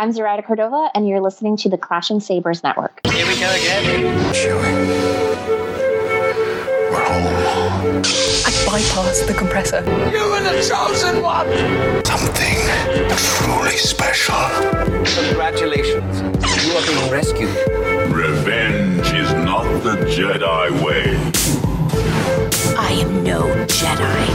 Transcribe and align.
I'm 0.00 0.12
Zoraida 0.12 0.44
Cordova, 0.44 0.92
and 0.94 1.08
you're 1.08 1.20
listening 1.20 1.56
to 1.56 1.68
the 1.68 1.76
Clashing 1.76 2.20
Sabers 2.20 2.62
Network. 2.62 3.00
Here 3.04 3.26
we 3.26 3.34
go 3.34 3.50
again. 3.50 4.32
Chewie. 4.32 4.62
We're 6.88 7.04
home. 7.04 7.26
I 8.06 8.50
bypassed 8.64 9.26
the 9.26 9.34
compressor. 9.36 9.80
You 10.12 10.30
were 10.30 10.40
the 10.40 10.62
chosen 10.62 11.20
one. 11.20 11.48
Something 12.04 12.58
truly 13.08 13.76
special. 13.76 14.36
Congratulations. 15.24 16.20
You 16.64 16.74
are 16.74 16.86
being 16.86 17.10
rescued. 17.10 17.50
Revenge 18.14 19.12
is 19.12 19.32
not 19.32 19.64
the 19.82 19.96
Jedi 20.06 20.80
way. 20.80 21.16
I 22.78 22.92
am 22.92 23.24
no 23.24 23.48
Jedi. 23.66 24.28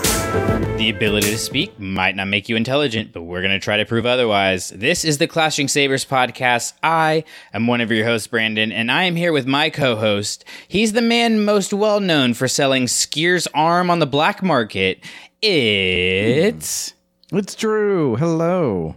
The 0.00 0.90
ability 0.94 1.30
to 1.30 1.38
speak 1.38 1.78
might 1.78 2.16
not 2.16 2.28
make 2.28 2.48
you 2.48 2.56
intelligent, 2.56 3.12
but 3.12 3.22
we're 3.22 3.42
going 3.42 3.52
to 3.52 3.58
try 3.58 3.76
to 3.76 3.84
prove 3.84 4.06
otherwise. 4.06 4.70
This 4.70 5.04
is 5.04 5.18
the 5.18 5.26
Clashing 5.26 5.68
Sabers 5.68 6.04
podcast. 6.04 6.72
I 6.82 7.24
am 7.52 7.66
one 7.66 7.80
of 7.80 7.90
your 7.90 8.04
hosts, 8.06 8.26
Brandon, 8.26 8.72
and 8.72 8.90
I 8.90 9.04
am 9.04 9.16
here 9.16 9.32
with 9.32 9.46
my 9.46 9.70
co 9.70 9.96
host. 9.96 10.44
He's 10.66 10.92
the 10.92 11.02
man 11.02 11.44
most 11.44 11.72
well 11.72 12.00
known 12.00 12.34
for 12.34 12.48
selling 12.48 12.84
Skier's 12.84 13.46
arm 13.48 13.90
on 13.90 13.98
the 13.98 14.06
black 14.06 14.42
market. 14.42 15.04
It's. 15.42 16.94
It's 17.30 17.54
Drew. 17.54 18.16
Hello. 18.16 18.96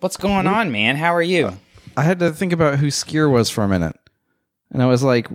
What's 0.00 0.16
going 0.16 0.46
on, 0.46 0.70
man? 0.70 0.96
How 0.96 1.14
are 1.14 1.22
you? 1.22 1.46
Uh, 1.46 1.56
I 1.96 2.02
had 2.02 2.18
to 2.18 2.32
think 2.32 2.52
about 2.52 2.78
who 2.78 2.88
Skier 2.88 3.30
was 3.30 3.48
for 3.48 3.64
a 3.64 3.68
minute. 3.68 3.96
And 4.70 4.82
I 4.82 4.86
was 4.86 5.02
like, 5.02 5.28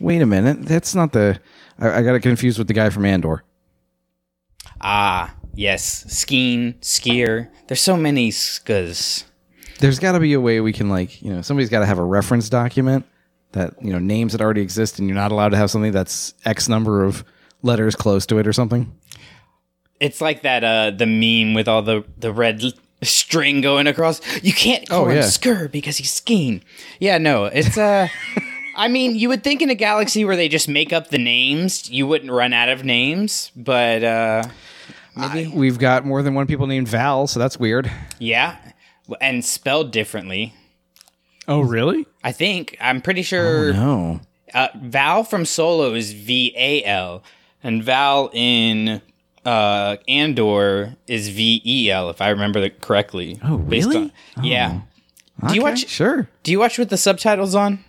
wait 0.00 0.22
a 0.22 0.26
minute. 0.26 0.62
That's 0.62 0.94
not 0.94 1.12
the. 1.12 1.38
I, 1.78 1.98
I 1.98 2.02
got 2.02 2.14
it 2.14 2.20
confused 2.20 2.58
with 2.58 2.66
the 2.66 2.74
guy 2.74 2.90
from 2.90 3.04
Andor. 3.04 3.44
Ah, 4.80 5.34
yes. 5.54 6.04
Skeen, 6.04 6.74
skier. 6.80 7.48
There's 7.68 7.80
so 7.80 7.96
many 7.96 8.30
skas. 8.30 9.24
There's 9.78 9.98
got 9.98 10.12
to 10.12 10.20
be 10.20 10.32
a 10.34 10.40
way 10.40 10.60
we 10.60 10.72
can, 10.72 10.88
like, 10.90 11.22
you 11.22 11.32
know, 11.32 11.40
somebody's 11.42 11.70
got 11.70 11.80
to 11.80 11.86
have 11.86 11.98
a 11.98 12.04
reference 12.04 12.48
document 12.48 13.06
that, 13.52 13.74
you 13.82 13.92
know, 13.92 13.98
names 13.98 14.32
that 14.32 14.40
already 14.40 14.60
exist 14.60 14.98
and 14.98 15.08
you're 15.08 15.14
not 15.16 15.32
allowed 15.32 15.48
to 15.50 15.56
have 15.56 15.70
something 15.70 15.92
that's 15.92 16.34
X 16.44 16.68
number 16.68 17.04
of 17.04 17.24
letters 17.62 17.96
close 17.96 18.26
to 18.26 18.38
it 18.38 18.46
or 18.46 18.52
something. 18.52 18.92
It's 19.98 20.20
like 20.20 20.42
that, 20.42 20.64
uh, 20.64 20.90
the 20.92 21.06
meme 21.06 21.54
with 21.54 21.66
all 21.68 21.82
the, 21.82 22.04
the 22.18 22.32
red 22.32 22.62
l- 22.62 22.72
string 23.02 23.60
going 23.60 23.86
across. 23.86 24.20
You 24.42 24.52
can't 24.52 24.88
call 24.88 25.04
Oh, 25.04 25.08
him 25.08 25.16
yeah. 25.16 25.22
Skur 25.24 25.70
because 25.70 25.96
he's 25.98 26.10
skiing. 26.12 26.62
Yeah, 27.00 27.18
no, 27.18 27.46
it's, 27.46 27.76
uh, 27.76 28.08
I 28.76 28.88
mean, 28.88 29.16
you 29.16 29.28
would 29.28 29.42
think 29.44 29.60
in 29.62 29.68
a 29.70 29.74
galaxy 29.74 30.24
where 30.24 30.36
they 30.36 30.48
just 30.48 30.68
make 30.68 30.92
up 30.92 31.08
the 31.08 31.18
names, 31.18 31.90
you 31.90 32.06
wouldn't 32.06 32.30
run 32.30 32.52
out 32.54 32.68
of 32.70 32.84
names, 32.84 33.50
but, 33.56 34.02
uh, 34.04 34.44
maybe. 35.20 35.50
We've 35.52 35.78
got 35.78 36.04
more 36.04 36.22
than 36.22 36.34
one 36.34 36.46
people 36.46 36.66
named 36.66 36.88
Val, 36.88 37.26
so 37.26 37.38
that's 37.38 37.58
weird. 37.58 37.90
yeah. 38.18 38.56
And 39.20 39.44
spelled 39.44 39.90
differently. 39.90 40.54
Oh, 41.48 41.60
really? 41.62 42.06
I 42.22 42.30
think. 42.32 42.76
I'm 42.80 43.00
pretty 43.00 43.22
sure. 43.22 43.72
No. 43.72 44.20
Uh, 44.54 44.68
Val 44.80 45.24
from 45.24 45.44
Solo 45.44 45.94
is 45.94 46.12
V 46.12 46.52
A 46.56 46.84
L, 46.84 47.22
and 47.62 47.82
Val 47.82 48.30
in 48.32 49.02
uh, 49.44 49.96
Andor 50.06 50.94
is 51.08 51.28
V 51.28 51.60
E 51.64 51.90
L, 51.90 52.08
if 52.10 52.20
I 52.20 52.28
remember 52.28 52.60
that 52.60 52.80
correctly. 52.80 53.40
Oh, 53.42 53.56
really? 53.56 53.96
on- 54.36 54.44
yeah. 54.44 54.80
Do 55.48 55.54
you 55.54 55.60
Okay, 55.62 55.70
watch? 55.70 55.88
Sure. 55.88 56.28
Do 56.44 56.52
you 56.52 56.60
watch 56.60 56.78
with 56.78 56.90
the 56.90 56.96
subtitles 56.98 57.54
on? 57.56 57.82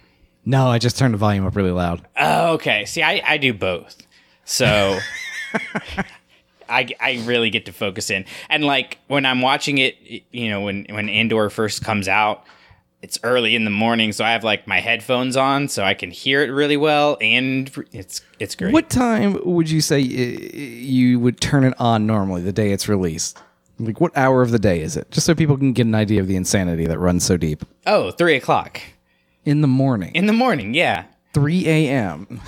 No, 0.45 0.67
I 0.67 0.79
just 0.79 0.97
turned 0.97 1.13
the 1.13 1.19
volume 1.19 1.45
up 1.45 1.55
really 1.55 1.69
loud. 1.71 2.07
Oh, 2.17 2.53
okay. 2.53 2.85
See, 2.85 3.03
I, 3.03 3.21
I 3.27 3.37
do 3.37 3.53
both, 3.53 4.01
so 4.43 4.97
I 6.71 6.87
I 6.99 7.21
really 7.25 7.49
get 7.49 7.65
to 7.65 7.73
focus 7.73 8.09
in. 8.09 8.25
And 8.49 8.63
like 8.63 8.97
when 9.07 9.25
I'm 9.25 9.41
watching 9.41 9.77
it, 9.77 9.95
you 10.31 10.49
know, 10.49 10.61
when 10.61 10.85
when 10.89 11.09
Andor 11.09 11.49
first 11.49 11.83
comes 11.83 12.07
out, 12.07 12.43
it's 13.01 13.17
early 13.23 13.55
in 13.55 13.65
the 13.65 13.71
morning, 13.71 14.11
so 14.11 14.23
I 14.23 14.31
have 14.31 14.43
like 14.43 14.67
my 14.67 14.79
headphones 14.79 15.35
on, 15.35 15.67
so 15.67 15.83
I 15.83 15.93
can 15.93 16.11
hear 16.11 16.41
it 16.43 16.49
really 16.49 16.77
well, 16.77 17.17
and 17.19 17.69
it's 17.91 18.21
it's 18.39 18.55
great. 18.55 18.73
What 18.73 18.89
time 18.89 19.39
would 19.43 19.69
you 19.69 19.81
say 19.81 19.99
uh, 19.99 20.57
you 20.57 21.19
would 21.19 21.41
turn 21.41 21.63
it 21.63 21.73
on 21.79 22.05
normally 22.05 22.41
the 22.41 22.53
day 22.53 22.71
it's 22.71 22.87
released? 22.87 23.39
Like, 23.79 23.99
what 23.99 24.15
hour 24.15 24.43
of 24.43 24.51
the 24.51 24.59
day 24.59 24.81
is 24.81 24.95
it? 24.95 25.09
Just 25.09 25.25
so 25.25 25.33
people 25.33 25.57
can 25.57 25.73
get 25.73 25.87
an 25.87 25.95
idea 25.95 26.21
of 26.21 26.27
the 26.27 26.35
insanity 26.35 26.85
that 26.85 26.99
runs 26.99 27.23
so 27.23 27.35
deep. 27.37 27.65
Oh, 27.87 28.11
three 28.11 28.35
o'clock 28.35 28.79
In 29.43 29.61
the 29.61 29.67
morning, 29.67 30.11
in 30.13 30.27
the 30.27 30.33
morning. 30.33 30.75
Yeah. 30.75 31.05
3 31.33 31.65
a.m. 31.67 32.41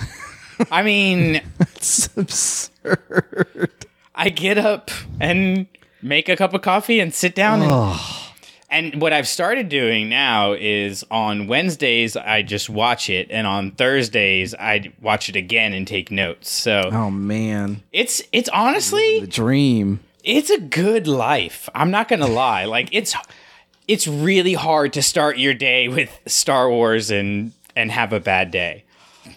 I 0.70 0.82
mean, 0.82 1.40
It's 1.60 2.06
absurd. 2.16 3.86
I 4.14 4.28
get 4.28 4.58
up 4.58 4.90
and 5.20 5.66
make 6.02 6.28
a 6.28 6.36
cup 6.36 6.54
of 6.54 6.62
coffee 6.62 7.00
and 7.00 7.12
sit 7.12 7.34
down. 7.34 7.62
And, 7.62 8.00
and 8.70 9.00
what 9.02 9.12
I've 9.12 9.28
started 9.28 9.68
doing 9.68 10.08
now 10.08 10.52
is 10.52 11.04
on 11.10 11.46
Wednesdays, 11.46 12.16
I 12.16 12.42
just 12.42 12.68
watch 12.70 13.08
it. 13.10 13.28
And 13.30 13.46
on 13.46 13.72
Thursdays, 13.72 14.54
I 14.54 14.92
watch 15.00 15.28
it 15.28 15.36
again 15.36 15.72
and 15.72 15.86
take 15.86 16.10
notes. 16.10 16.50
So 16.50 16.90
Oh 16.92 17.10
man, 17.10 17.82
it's, 17.92 18.22
it's 18.32 18.48
honestly, 18.50 19.20
the 19.20 19.26
dream. 19.26 20.00
it's 20.22 20.50
a 20.50 20.60
good 20.60 21.06
life. 21.06 21.68
I'm 21.74 21.90
not 21.90 22.08
going 22.08 22.20
to 22.20 22.26
lie. 22.26 22.64
Like 22.64 22.88
it's, 22.92 23.14
it's 23.86 24.06
really 24.08 24.54
hard 24.54 24.92
to 24.94 25.02
start 25.02 25.38
your 25.38 25.54
day 25.54 25.88
with 25.88 26.20
Star 26.26 26.70
Wars 26.70 27.10
and, 27.10 27.52
and 27.76 27.90
have 27.90 28.12
a 28.12 28.20
bad 28.20 28.50
day. 28.50 28.84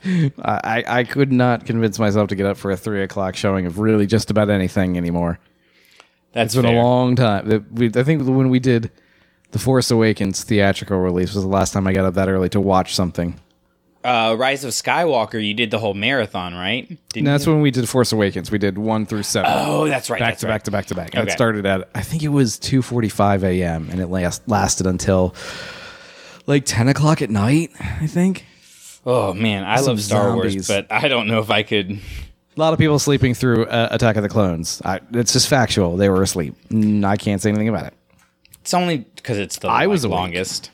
I, 0.41 0.84
I 0.88 1.03
could 1.03 1.31
not 1.31 1.66
convince 1.66 2.00
myself 2.00 2.30
to 2.30 2.35
get 2.35 2.46
up 2.46 2.58
for 2.58 2.72
a 2.72 2.78
three 2.78 3.03
o'clock 3.03 3.35
showing 3.35 3.66
of 3.66 3.80
really 3.80 4.06
just 4.08 4.30
about 4.31 4.50
anything 4.50 4.97
anymore. 4.97 5.40
That's 6.34 6.53
It's 6.53 6.56
been 6.62 6.72
fair. 6.72 6.80
a 6.80 6.84
long 6.84 7.16
time. 7.16 7.66
We- 7.72 7.91
I 7.96 8.03
think 8.03 8.24
when 8.28 8.50
we 8.50 8.59
did 8.59 8.91
the 9.52 9.59
Force 9.59 9.90
Awakens 9.91 10.44
theatrical 10.44 10.97
release 11.00 11.34
was 11.34 11.44
the 11.44 11.50
last 11.50 11.74
time 11.74 11.88
I 11.88 11.94
got 11.94 12.06
up 12.06 12.13
that 12.16 12.28
early 12.30 12.50
to 12.50 12.59
watch 12.62 12.94
something. 12.94 13.40
uh, 14.03 14.35
Rise 14.38 14.63
of 14.63 14.72
Skywalker, 14.72 15.46
you 15.46 15.53
did 15.53 15.72
the 15.72 15.80
whole 15.80 15.94
marathon, 15.94 16.53
right? 16.53 16.88
Didn't 17.09 17.25
that's 17.25 17.46
you? 17.46 17.53
when 17.53 17.62
we 17.62 17.72
did 17.72 17.88
Force 17.90 18.12
Awakens. 18.12 18.52
We 18.52 18.58
did 18.58 18.78
one 18.78 19.06
through 19.06 19.24
seven. 19.24 19.52
Oh, 19.53 19.88
that's 19.88 20.09
right. 20.09 20.19
back 20.19 20.31
that's 20.34 20.41
to 20.41 20.47
right. 20.47 20.53
back 20.53 20.64
to 20.64 20.72
back 20.72 20.85
to 20.88 20.96
back. 20.96 21.14
And 21.16 21.24
Okay. 21.24 21.31
it 21.31 21.35
started 21.35 21.66
at 21.66 21.90
I 21.96 22.02
think 22.02 22.24
it 22.24 22.28
was 22.29 22.59
two 22.59 22.81
forty 22.81 23.09
five 23.09 23.44
a.m. 23.44 23.90
and 23.90 24.00
it 24.00 24.08
last, 24.08 24.47
lasted 24.47 24.85
until 24.85 25.34
like 26.46 26.64
ten 26.66 26.88
o'clock 26.88 27.22
at 27.22 27.29
night. 27.29 27.72
I 27.79 28.08
think 28.08 28.46
Oh 29.09 29.34
man, 29.34 29.63
I 29.63 29.78
Some 29.78 29.85
love 29.88 30.01
Star 30.01 30.35
Wars, 30.35 30.68
but 30.68 30.91
I 30.91 31.07
don't 31.07 31.28
know 31.28 31.40
if 31.40 31.50
I 31.50 31.63
could. 31.63 31.91
a 31.91 32.00
lot 32.59 32.73
of 32.73 32.79
people 32.79 33.00
sleeping 33.00 33.34
through 33.34 33.66
uh, 33.68 33.88
Attack 33.91 34.18
of 34.18 34.23
the 34.23 34.28
Clones. 34.29 34.81
I, 34.84 35.00
it's 35.13 35.31
just 35.31 35.47
factual. 35.47 35.95
They 35.95 36.09
were 36.09 36.22
asleep. 36.22 36.56
Mm, 36.69 37.06
I 37.06 37.16
can't 37.16 37.41
say 37.41 37.50
anything 37.50 37.69
about 37.69 37.85
it. 37.85 37.94
It's 38.62 38.73
only 38.73 38.97
because 39.16 39.38
it's 39.38 39.59
the 39.59 39.69
I 39.69 39.79
like, 39.81 39.88
was 39.90 40.03
awake. 40.03 40.16
longest. 40.19 40.72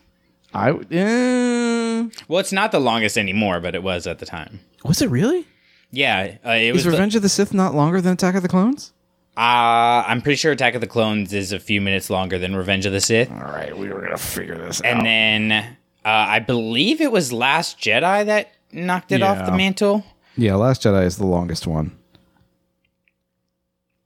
I 0.51 0.71
uh, 0.71 2.09
Well, 2.27 2.39
it's 2.39 2.51
not 2.51 2.71
the 2.71 2.79
longest 2.79 3.17
anymore, 3.19 3.59
but 3.59 3.75
it 3.75 3.83
was 3.83 4.07
at 4.07 4.17
the 4.19 4.25
time. 4.25 4.59
was 4.83 5.01
it 5.01 5.09
really? 5.11 5.45
Yeah, 5.91 6.37
uh, 6.43 6.51
it 6.51 6.63
Is 6.69 6.73
was. 6.73 6.83
the- 6.85 6.91
Revenge 6.91 7.15
of 7.15 7.21
the 7.21 7.29
Sith 7.29 7.53
not 7.53 7.75
longer 7.75 8.01
than 8.01 8.13
Attack 8.13 8.33
of 8.35 8.41
the 8.41 8.49
Clones? 8.49 8.93
uh, 9.37 10.03
I'm 10.07 10.21
pretty 10.23 10.37
sure 10.37 10.51
Attack 10.51 10.73
of 10.75 10.81
the 10.81 10.87
Clones 10.87 11.33
is 11.33 11.51
a 11.51 11.59
few 11.59 11.81
minutes 11.81 12.09
longer 12.09 12.39
than 12.39 12.55
Revenge 12.55 12.85
of 12.87 12.93
the 12.93 13.01
Sith, 13.01 13.29
All 13.31 13.37
right, 13.37 13.77
we 13.77 13.89
were 13.89 14.01
gonna 14.01 14.17
figure 14.17 14.57
this 14.57 14.79
out. 14.81 14.85
and 14.85 15.05
then 15.05 15.77
uh, 16.05 16.09
I 16.09 16.39
believe 16.39 17.01
it 17.01 17.11
was 17.11 17.31
Last 17.33 17.79
Jedi 17.79 18.25
that 18.25 18.51
knocked 18.71 19.11
it 19.11 19.21
off 19.21 19.45
the 19.45 19.51
mantle. 19.51 20.03
Yeah, 20.35 20.55
Last 20.55 20.83
Jedi 20.83 21.05
is 21.05 21.17
the 21.17 21.25
longest 21.25 21.67
one. 21.67 21.97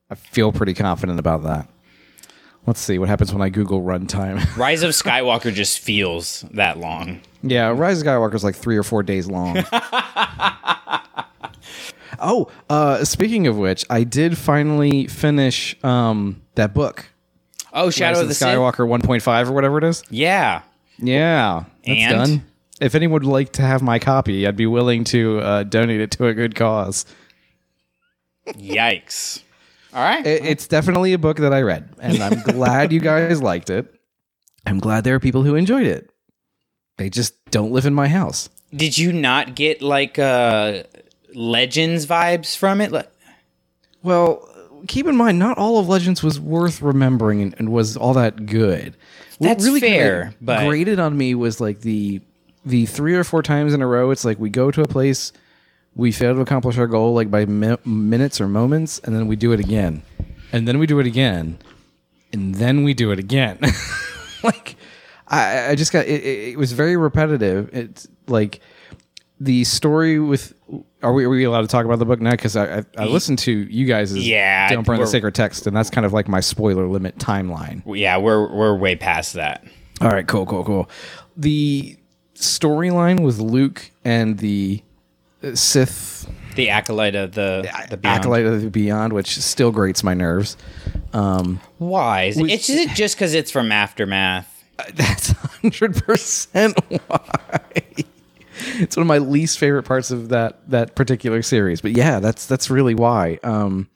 I 0.10 0.16
feel 0.16 0.52
pretty 0.52 0.74
confident 0.74 1.20
about 1.20 1.44
that. 1.44 1.68
Let's 2.66 2.80
see 2.82 2.98
what 3.00 3.08
happens 3.08 3.32
when 3.32 3.42
I 3.42 3.50
Google 3.50 3.82
runtime. 3.82 4.56
Rise 4.58 4.84
of 4.84 4.92
Skywalker 4.92 5.54
just 5.54 5.80
feels 5.80 6.42
that 6.52 6.78
long. 6.78 7.22
yeah, 7.42 7.70
Rise 7.70 8.02
of 8.02 8.08
Skywalker 8.08 8.36
is 8.36 8.44
like 8.44 8.56
three 8.56 8.76
or 8.78 8.84
four 8.84 9.04
days 9.04 9.28
long. 9.28 9.64
oh, 12.20 12.50
uh, 12.70 13.04
speaking 13.06 13.48
of 13.48 13.58
which, 13.58 13.86
I 13.90 14.04
did 14.04 14.38
finally 14.38 15.08
finish 15.08 15.82
um, 15.84 16.42
that 16.56 16.74
book, 16.74 17.06
Oh, 17.74 17.90
Shadow 17.90 18.20
Rise 18.20 18.24
of 18.24 18.28
the. 18.30 18.34
Skywalker 18.46 18.88
1.5 18.88 19.50
or 19.50 19.52
whatever 19.54 19.78
it 19.78 19.84
is. 19.84 20.04
Yeah. 20.10 20.62
Yeah, 21.00 21.64
that's 21.86 22.00
And? 22.00 22.12
done. 22.16 22.46
If 22.80 22.94
anyone 22.96 23.24
would 23.24 23.32
like 23.32 23.54
to 23.54 23.62
have 23.64 23.82
my 23.82 23.98
copy, 24.00 24.46
I'd 24.48 24.56
be 24.56 24.68
willing 24.68 25.04
to 25.06 25.40
uh, 25.40 25.64
donate 25.64 26.00
it 26.02 26.12
to 26.12 26.28
a 26.28 26.34
good 26.34 26.54
cause. 26.56 27.06
Yikes. 28.48 29.42
All 29.94 30.04
right. 30.04 30.26
It- 30.26 30.46
it's 30.46 30.68
definitely 30.68 31.14
a 31.14 31.18
book 31.18 31.38
that 31.38 31.54
I 31.54 31.62
read, 31.62 31.90
and 32.00 32.22
I'm 32.22 32.42
glad 32.44 32.92
you 32.92 33.00
guys 33.00 33.42
liked 33.42 33.70
it. 33.70 33.94
I'm 34.66 34.80
glad 34.80 35.04
there 35.04 35.16
are 35.16 35.20
people 35.20 35.44
who 35.44 35.56
enjoyed 35.56 35.86
it. 35.88 36.10
They 36.98 37.10
just 37.10 37.34
don't 37.52 37.72
live 37.72 37.86
in 37.86 37.94
my 37.94 38.08
house. 38.08 38.50
Did 38.76 38.98
you 38.98 39.14
not 39.14 39.56
get 39.56 39.82
like 39.82 40.20
uh 40.20 40.84
Legends 41.34 42.06
vibes 42.06 42.58
from 42.58 42.82
it? 42.82 42.92
Like, 42.92 43.10
Well, 44.04 44.48
keep 44.88 45.08
in 45.08 45.16
mind, 45.16 45.40
not 45.40 45.58
all 45.58 45.80
of 45.80 45.88
Legends 45.88 46.22
was 46.22 46.40
worth 46.40 46.82
remembering 46.82 47.42
and, 47.42 47.56
and 47.60 47.70
was 47.72 47.96
all 47.96 48.14
that 48.16 48.46
good. 48.46 48.96
That's 49.40 49.64
kinda 49.66 49.80
fair, 49.80 50.34
but- 50.42 50.66
grated 50.68 51.00
on 51.00 51.18
me 51.18 51.36
was 51.36 51.60
like 51.62 51.82
the 51.82 52.22
the 52.66 52.86
three 52.86 53.16
or 53.16 53.24
four 53.24 53.42
times 53.44 53.74
in 53.74 53.82
a 53.82 53.88
row. 53.88 54.12
It's 54.12 54.26
like 54.26 54.40
we 54.40 54.50
go 54.50 54.72
to 54.72 54.82
a 54.82 54.88
place, 54.88 55.32
we 55.96 56.12
fail 56.12 56.34
to 56.36 56.42
accomplish 56.42 56.78
our 56.78 56.88
goal 56.88 57.14
like 57.14 57.32
by 57.32 57.46
mi- 57.46 57.78
minutes 57.86 58.42
or 58.42 58.48
moments, 58.48 59.00
and 59.00 59.16
then 59.16 59.28
we 59.28 59.36
do 59.36 59.52
it 59.54 59.60
again. 59.60 60.02
and 60.52 60.68
then 60.68 60.80
we 60.80 60.88
do 60.88 61.00
it 61.00 61.06
again, 61.06 61.58
and 62.34 62.56
then 62.56 62.84
we 62.84 62.94
do 62.94 63.12
it 63.12 63.20
again. 63.20 63.60
like 64.44 64.76
I, 65.28 65.70
I 65.72 65.76
just 65.76 65.92
got 65.94 66.06
it, 66.06 66.24
it, 66.24 66.50
it 66.54 66.58
was 66.58 66.72
very 66.74 66.98
repetitive. 66.98 67.70
It's 67.74 68.08
like 68.28 68.60
the 69.40 69.64
story 69.66 70.20
with. 70.20 70.54
Are 71.04 71.14
we, 71.14 71.26
are 71.26 71.30
we 71.30 71.44
allowed 71.44 71.62
to 71.62 71.68
talk 71.68 71.86
about 71.86 72.00
the 72.00 72.06
book 72.06 72.20
now? 72.20 72.32
Because 72.32 72.56
I, 72.56 72.80
I 72.80 72.84
I 72.98 73.06
listened 73.06 73.38
to 73.40 73.52
you 73.52 73.86
guys. 73.86 74.16
Yeah, 74.18 74.68
don't 74.70 74.84
burn 74.86 74.96
the 74.96 75.02
we're- 75.02 75.12
sacred 75.12 75.36
text, 75.36 75.68
and 75.68 75.76
that's 75.78 75.90
kind 75.92 76.06
of 76.06 76.14
like 76.14 76.28
my 76.28 76.40
spoiler 76.40 76.88
limit 76.88 77.18
timeline. 77.18 77.84
Yeah, 77.96 78.18
we're 78.18 78.52
we're 78.52 78.76
way 78.76 78.96
past 78.96 79.34
that. 79.34 79.64
All 80.02 80.10
right, 80.10 80.28
cool, 80.28 80.46
cool, 80.48 80.64
cool. 80.64 80.90
The 81.36 81.96
storyline 82.36 83.20
with 83.24 83.40
Luke 83.40 83.92
and 84.04 84.40
the 84.40 84.82
uh, 85.44 85.54
Sith 85.56 86.28
The 86.56 86.70
acolyte 86.72 87.16
of 87.16 87.34
the 87.34 87.70
the 87.90 87.98
beyond. 87.98 88.20
acolyte 88.20 88.46
of 88.46 88.62
the 88.62 88.70
beyond, 88.72 89.14
which 89.14 89.38
still 89.38 89.72
grates 89.72 90.04
my 90.04 90.14
nerves. 90.16 90.58
Um, 91.14 91.60
Why? 91.78 92.24
Is 92.26 92.38
it, 92.40 92.50
it's 92.50 92.70
is 92.70 92.76
it 92.80 92.90
just 92.96 93.16
because 93.16 93.34
it's 93.36 93.52
from 93.52 93.72
Aftermath? 93.72 94.52
that's 94.94 95.30
hundred 95.32 95.96
percent 96.04 96.80
why. 97.08 97.72
It's 98.82 98.96
one 98.96 99.02
of 99.02 99.08
my 99.08 99.18
least 99.18 99.60
favorite 99.60 99.84
parts 99.84 100.12
of 100.12 100.30
that 100.30 100.70
that 100.70 100.96
particular 100.96 101.42
series. 101.42 101.82
But 101.82 101.92
yeah, 101.92 102.20
that's 102.20 102.46
that's 102.46 102.70
really 102.70 102.96
why. 102.96 103.40
Um, 103.44 103.90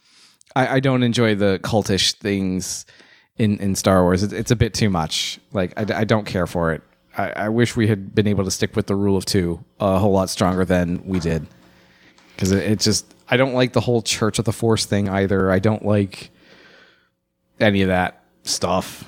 I, 0.55 0.75
I 0.75 0.79
don't 0.79 1.03
enjoy 1.03 1.35
the 1.35 1.59
cultish 1.63 2.13
things 2.13 2.85
in 3.37 3.57
in 3.59 3.75
Star 3.75 4.03
Wars. 4.03 4.23
It's, 4.23 4.33
it's 4.33 4.51
a 4.51 4.55
bit 4.55 4.73
too 4.73 4.89
much. 4.89 5.39
Like 5.53 5.73
I, 5.77 6.01
I 6.01 6.03
don't 6.03 6.25
care 6.25 6.47
for 6.47 6.73
it. 6.73 6.81
I, 7.17 7.29
I 7.31 7.49
wish 7.49 7.75
we 7.75 7.87
had 7.87 8.15
been 8.15 8.27
able 8.27 8.45
to 8.45 8.51
stick 8.51 8.75
with 8.75 8.87
the 8.87 8.95
rule 8.95 9.17
of 9.17 9.25
two 9.25 9.63
a 9.79 9.99
whole 9.99 10.11
lot 10.11 10.29
stronger 10.29 10.65
than 10.65 11.05
we 11.05 11.19
did. 11.19 11.45
Because 12.35 12.51
it, 12.51 12.63
it 12.63 12.79
just 12.79 13.13
I 13.29 13.37
don't 13.37 13.53
like 13.53 13.73
the 13.73 13.81
whole 13.81 14.01
Church 14.01 14.39
of 14.39 14.45
the 14.45 14.53
Force 14.53 14.85
thing 14.85 15.09
either. 15.09 15.51
I 15.51 15.59
don't 15.59 15.85
like 15.85 16.31
any 17.59 17.81
of 17.81 17.89
that 17.89 18.23
stuff. 18.43 19.05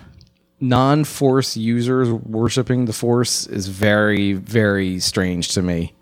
Non 0.63 1.04
Force 1.04 1.57
users 1.57 2.10
worshiping 2.10 2.86
the 2.86 2.94
Force 2.94 3.45
is 3.48 3.68
very, 3.68 4.31
very 4.31 4.98
strange 5.01 5.50
to 5.50 5.62
me. 5.62 5.94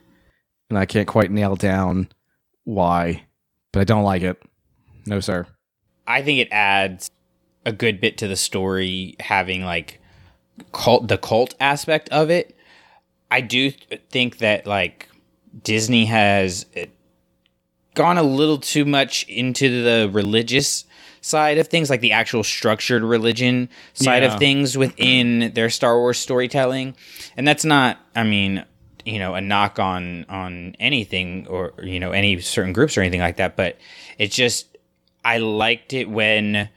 And 0.69 0.78
I 0.78 0.86
can't 0.86 1.08
quite 1.08 1.31
nail 1.31 1.56
down 1.56 2.10
why, 2.63 3.24
but 3.74 3.80
I 3.80 3.86
don't 3.86 4.04
like 4.04 4.22
it. 4.22 4.40
No, 5.08 5.19
sir. 5.19 5.48
I 6.06 6.22
think 6.22 6.38
it 6.38 6.50
adds 6.52 7.10
a 7.66 7.72
good 7.72 8.00
bit 8.00 8.19
to 8.19 8.28
the 8.28 8.36
story 8.36 9.16
having 9.19 9.66
like 9.66 10.00
cult 10.72 11.08
the 11.08 11.18
cult 11.18 11.56
aspect 11.60 12.10
of 12.10 12.30
it. 12.30 12.56
I 13.31 13.42
do 13.42 13.72
think 14.12 14.38
that 14.38 14.68
like 14.68 15.10
Disney 15.63 16.06
has 16.06 16.68
uh, 16.78 16.86
gone 17.96 18.19
a 18.19 18.24
little 18.24 18.60
too 18.60 18.86
much 18.86 19.28
into 19.28 19.81
the 19.81 20.08
religious 20.13 20.86
side 21.22 21.58
of 21.60 21.68
things, 21.68 21.90
like 21.90 22.02
the 22.02 22.12
actual 22.12 22.44
structured 22.44 23.04
religion 23.04 23.70
side 23.94 24.24
Yeah. 24.24 24.34
of 24.34 24.40
things 24.40 24.78
within 24.78 25.52
their 25.54 25.70
Star 25.70 25.98
Wars 26.00 26.18
storytelling. 26.18 26.96
And 27.38 27.48
that's 27.48 27.64
not, 27.64 28.00
I 28.16 28.24
mean, 28.24 28.66
you 29.06 29.20
know, 29.20 29.36
a 29.36 29.42
knock 29.42 29.80
on 29.80 30.26
on 30.30 30.76
anything 30.80 31.48
or 31.48 31.74
you 31.82 32.00
know 32.00 32.12
any 32.12 32.40
certain 32.42 32.74
groups 32.74 32.98
or 32.98 33.02
anything 33.02 33.20
like 33.22 33.38
that, 33.38 33.56
but 33.56 33.78
it's 34.18 34.36
just 34.36 34.78
I 35.24 35.38
liked 35.38 35.94
it 35.94 36.10
when 36.10 36.70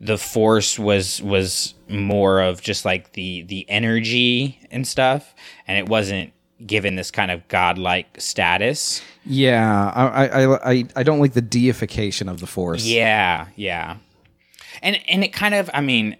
the 0.00 0.18
force 0.18 0.78
was 0.78 1.22
was 1.22 1.74
more 1.88 2.40
of 2.40 2.60
just 2.62 2.84
like 2.84 3.12
the 3.12 3.42
the 3.42 3.64
energy 3.68 4.58
and 4.70 4.86
stuff 4.86 5.34
and 5.66 5.78
it 5.78 5.88
wasn't 5.88 6.32
given 6.66 6.96
this 6.96 7.10
kind 7.10 7.30
of 7.30 7.46
godlike 7.48 8.06
status 8.18 9.00
Yeah, 9.26 9.90
I, 9.94 10.26
I, 10.28 10.70
I, 10.72 10.84
I 10.96 11.02
don't 11.02 11.18
like 11.18 11.32
the 11.32 11.42
deification 11.42 12.28
of 12.28 12.40
the 12.40 12.46
Force. 12.46 12.84
yeah 12.86 13.46
yeah 13.56 13.96
and 14.82 15.00
and 15.08 15.24
it 15.24 15.32
kind 15.32 15.54
of 15.54 15.70
i 15.74 15.80
mean 15.80 16.16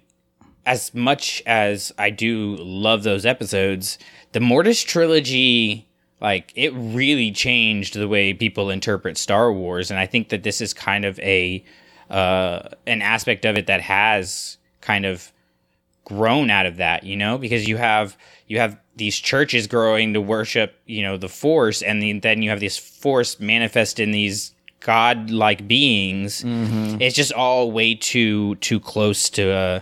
as 0.64 0.94
much 0.94 1.42
as 1.46 1.92
i 1.98 2.10
do 2.10 2.56
love 2.56 3.02
those 3.02 3.24
episodes 3.26 3.98
the 4.32 4.40
mortis 4.40 4.82
trilogy 4.82 5.86
like 6.20 6.52
it 6.56 6.72
really 6.74 7.30
changed 7.30 7.94
the 7.94 8.08
way 8.08 8.32
people 8.32 8.70
interpret 8.70 9.18
star 9.18 9.52
wars 9.52 9.90
and 9.90 10.00
i 10.00 10.06
think 10.06 10.30
that 10.30 10.42
this 10.42 10.60
is 10.60 10.72
kind 10.72 11.04
of 11.04 11.18
a 11.20 11.62
uh 12.10 12.62
an 12.86 13.02
aspect 13.02 13.44
of 13.44 13.56
it 13.56 13.66
that 13.66 13.80
has 13.82 14.56
kind 14.80 15.04
of 15.04 15.30
grown 16.06 16.50
out 16.50 16.66
of 16.66 16.76
that 16.76 17.02
you 17.02 17.16
know 17.16 17.36
because 17.36 17.66
you 17.66 17.76
have 17.76 18.16
you 18.46 18.60
have 18.60 18.78
these 18.94 19.16
churches 19.18 19.66
growing 19.66 20.14
to 20.14 20.20
worship 20.20 20.80
you 20.86 21.02
know 21.02 21.16
the 21.16 21.28
force 21.28 21.82
and 21.82 22.00
the, 22.00 22.18
then 22.20 22.42
you 22.42 22.50
have 22.50 22.60
this 22.60 22.78
force 22.78 23.40
manifest 23.40 23.98
in 23.98 24.12
these 24.12 24.54
god-like 24.86 25.66
beings. 25.66 26.44
It's 27.00 27.16
just 27.16 27.32
all 27.32 27.72
way 27.72 27.96
too 27.96 28.54
too 28.56 28.78
close 28.78 29.28
to 29.30 29.50
uh, 29.50 29.80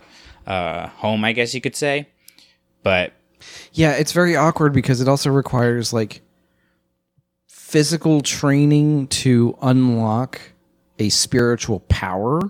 uh 0.50 0.88
home 0.88 1.24
i 1.24 1.32
guess 1.32 1.54
you 1.54 1.60
could 1.60 1.76
say. 1.76 2.08
But 2.82 3.12
Yeah, 3.72 3.92
it's 3.92 4.12
very 4.12 4.34
awkward 4.34 4.72
because 4.72 5.00
it 5.00 5.08
also 5.08 5.30
requires 5.30 5.92
like 5.92 6.22
physical 7.46 8.22
training 8.22 9.08
to 9.08 9.58
unlock 9.60 10.40
a 10.98 11.08
spiritual 11.10 11.80
power, 11.80 12.40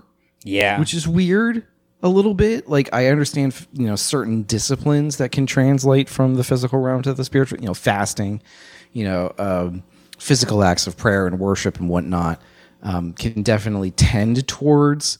yeah. 0.43 0.79
which 0.79 0.93
is 0.93 1.07
weird 1.07 1.65
a 2.05 2.09
little 2.09 2.35
bit. 2.35 2.69
Like 2.69 2.87
I 2.93 3.07
understand, 3.07 3.67
you 3.73 3.87
know, 3.87 3.95
certain 3.95 4.43
disciplines 4.43 5.17
that 5.17 5.31
can 5.31 5.47
translate 5.47 6.07
from 6.07 6.35
the 6.35 6.43
physical 6.43 6.79
realm 6.79 7.01
to 7.01 7.13
the 7.15 7.25
spiritual, 7.25 7.59
you 7.59 7.65
know, 7.65 7.73
fasting, 7.73 8.43
you 8.93 9.03
know, 9.03 9.33
um, 9.39 9.83
physical 10.19 10.63
acts 10.63 10.85
of 10.85 10.95
prayer 10.95 11.25
and 11.25 11.39
worship 11.39 11.79
and 11.79 11.89
whatnot 11.89 12.39
um, 12.83 13.13
can 13.13 13.41
definitely 13.41 13.89
tend 13.89 14.47
towards 14.47 15.17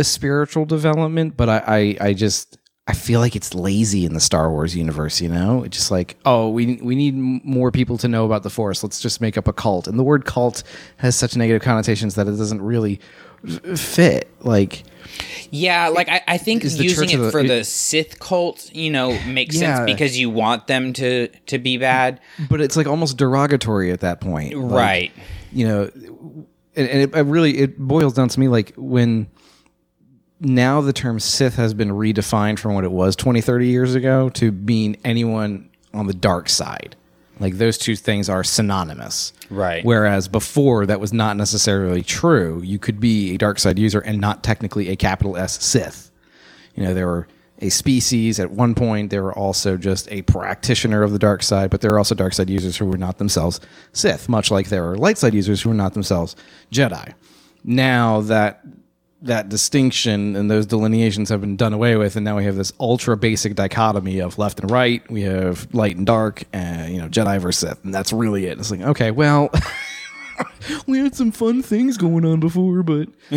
a 0.00 0.04
spiritual 0.04 0.64
development, 0.64 1.36
but 1.36 1.48
I, 1.48 1.96
I, 2.00 2.08
I 2.08 2.12
just 2.12 2.58
I 2.88 2.92
feel 2.92 3.20
like 3.20 3.36
it's 3.36 3.54
lazy 3.54 4.04
in 4.04 4.12
the 4.14 4.20
Star 4.20 4.50
Wars 4.50 4.74
universe. 4.74 5.20
You 5.20 5.28
know, 5.28 5.62
it's 5.62 5.76
just 5.76 5.92
like 5.92 6.16
oh, 6.24 6.48
we 6.48 6.80
we 6.82 6.96
need 6.96 7.14
more 7.14 7.70
people 7.70 7.96
to 7.98 8.08
know 8.08 8.24
about 8.24 8.42
the 8.42 8.50
Force. 8.50 8.82
Let's 8.82 9.00
just 9.00 9.20
make 9.20 9.38
up 9.38 9.46
a 9.46 9.52
cult, 9.52 9.86
and 9.86 9.96
the 9.96 10.02
word 10.02 10.24
cult 10.24 10.64
has 10.96 11.14
such 11.14 11.36
negative 11.36 11.62
connotations 11.62 12.16
that 12.16 12.26
it 12.26 12.32
doesn't 12.32 12.62
really 12.62 12.98
fit. 13.76 14.28
Like 14.40 14.82
Yeah, 15.50 15.88
like 15.88 16.08
I, 16.08 16.22
I 16.28 16.38
think 16.38 16.62
using 16.64 17.10
it 17.10 17.16
the- 17.16 17.30
for 17.30 17.40
it- 17.40 17.48
the 17.48 17.64
Sith 17.64 18.18
cult, 18.20 18.70
you 18.74 18.90
know, 18.90 19.18
makes 19.26 19.56
Yeah. 19.56 19.76
sense 19.76 19.90
because 19.92 20.18
you 20.18 20.30
want 20.30 20.66
them 20.68 20.92
to 20.94 21.28
to 21.46 21.58
be 21.58 21.76
bad, 21.78 22.20
but 22.48 22.60
it's 22.60 22.76
like 22.76 22.86
almost 22.86 23.16
derogatory 23.16 23.90
at 23.90 24.00
that 24.00 24.20
point, 24.20 24.54
Like, 24.56 24.72
right? 24.72 25.12
you 25.52 25.66
know 25.66 25.90
and, 26.76 26.88
and 26.88 27.02
it, 27.02 27.14
it 27.16 27.22
really 27.26 27.58
it 27.58 27.76
boils 27.78 28.14
down 28.14 28.28
to 28.28 28.38
me 28.38 28.46
like 28.46 28.72
when 28.76 29.26
now 30.40 30.80
the 30.80 30.92
term 30.92 31.18
sith 31.18 31.56
has 31.56 31.74
been 31.74 31.90
redefined 31.90 32.58
from 32.58 32.74
what 32.74 32.84
it 32.84 32.92
was 32.92 33.16
20 33.16 33.40
30 33.40 33.66
years 33.66 33.94
ago 33.96 34.28
to 34.30 34.52
being 34.52 34.96
anyone 35.04 35.68
on 35.92 36.06
the 36.06 36.14
dark 36.14 36.48
side 36.48 36.94
like 37.40 37.58
those 37.58 37.76
two 37.78 37.96
things 37.96 38.28
are 38.28 38.44
synonymous 38.44 39.32
Right. 39.50 39.84
whereas 39.84 40.28
before 40.28 40.86
that 40.86 41.00
was 41.00 41.12
not 41.12 41.36
necessarily 41.36 42.02
true 42.02 42.62
you 42.62 42.78
could 42.78 43.00
be 43.00 43.34
a 43.34 43.38
dark 43.38 43.58
side 43.58 43.78
user 43.78 43.98
and 43.98 44.20
not 44.20 44.44
technically 44.44 44.88
a 44.90 44.96
capital 44.96 45.36
s 45.36 45.62
sith 45.64 46.10
you 46.76 46.84
know, 46.84 46.94
they 46.94 47.04
were 47.04 47.26
a 47.62 47.68
species 47.68 48.38
at 48.40 48.52
one 48.52 48.74
point. 48.74 49.10
They 49.10 49.18
were 49.18 49.36
also 49.36 49.76
just 49.76 50.10
a 50.10 50.22
practitioner 50.22 51.02
of 51.02 51.12
the 51.12 51.18
dark 51.18 51.42
side, 51.42 51.68
but 51.68 51.80
there 51.82 51.90
are 51.92 51.98
also 51.98 52.14
dark 52.14 52.32
side 52.32 52.48
users 52.48 52.76
who 52.78 52.86
were 52.86 52.96
not 52.96 53.18
themselves 53.18 53.60
Sith, 53.92 54.28
much 54.30 54.50
like 54.50 54.68
there 54.68 54.88
are 54.88 54.96
light 54.96 55.18
side 55.18 55.34
users 55.34 55.60
who 55.60 55.68
were 55.70 55.74
not 55.74 55.92
themselves 55.92 56.36
Jedi. 56.72 57.12
Now 57.64 58.20
that 58.22 58.60
that 59.22 59.48
distinction 59.48 60.34
and 60.34 60.50
those 60.50 60.66
delineations 60.66 61.28
have 61.28 61.40
been 61.40 61.56
done 61.56 61.72
away 61.72 61.96
with, 61.96 62.16
and 62.16 62.24
now 62.24 62.36
we 62.36 62.44
have 62.44 62.56
this 62.56 62.72
ultra 62.80 63.16
basic 63.16 63.54
dichotomy 63.54 64.18
of 64.20 64.38
left 64.38 64.60
and 64.60 64.70
right. 64.70 65.08
We 65.10 65.22
have 65.22 65.72
light 65.74 65.96
and 65.96 66.06
dark, 66.06 66.44
and 66.52 66.92
you 66.92 67.00
know, 67.00 67.08
Jedi 67.08 67.38
versus 67.40 67.68
Sith, 67.68 67.84
and 67.84 67.94
that's 67.94 68.12
really 68.12 68.46
it. 68.46 68.58
It's 68.58 68.70
like, 68.70 68.80
okay, 68.80 69.10
well, 69.10 69.50
we 70.86 70.98
had 70.98 71.14
some 71.14 71.32
fun 71.32 71.62
things 71.62 71.96
going 71.98 72.24
on 72.24 72.40
before, 72.40 72.82
but 72.82 73.08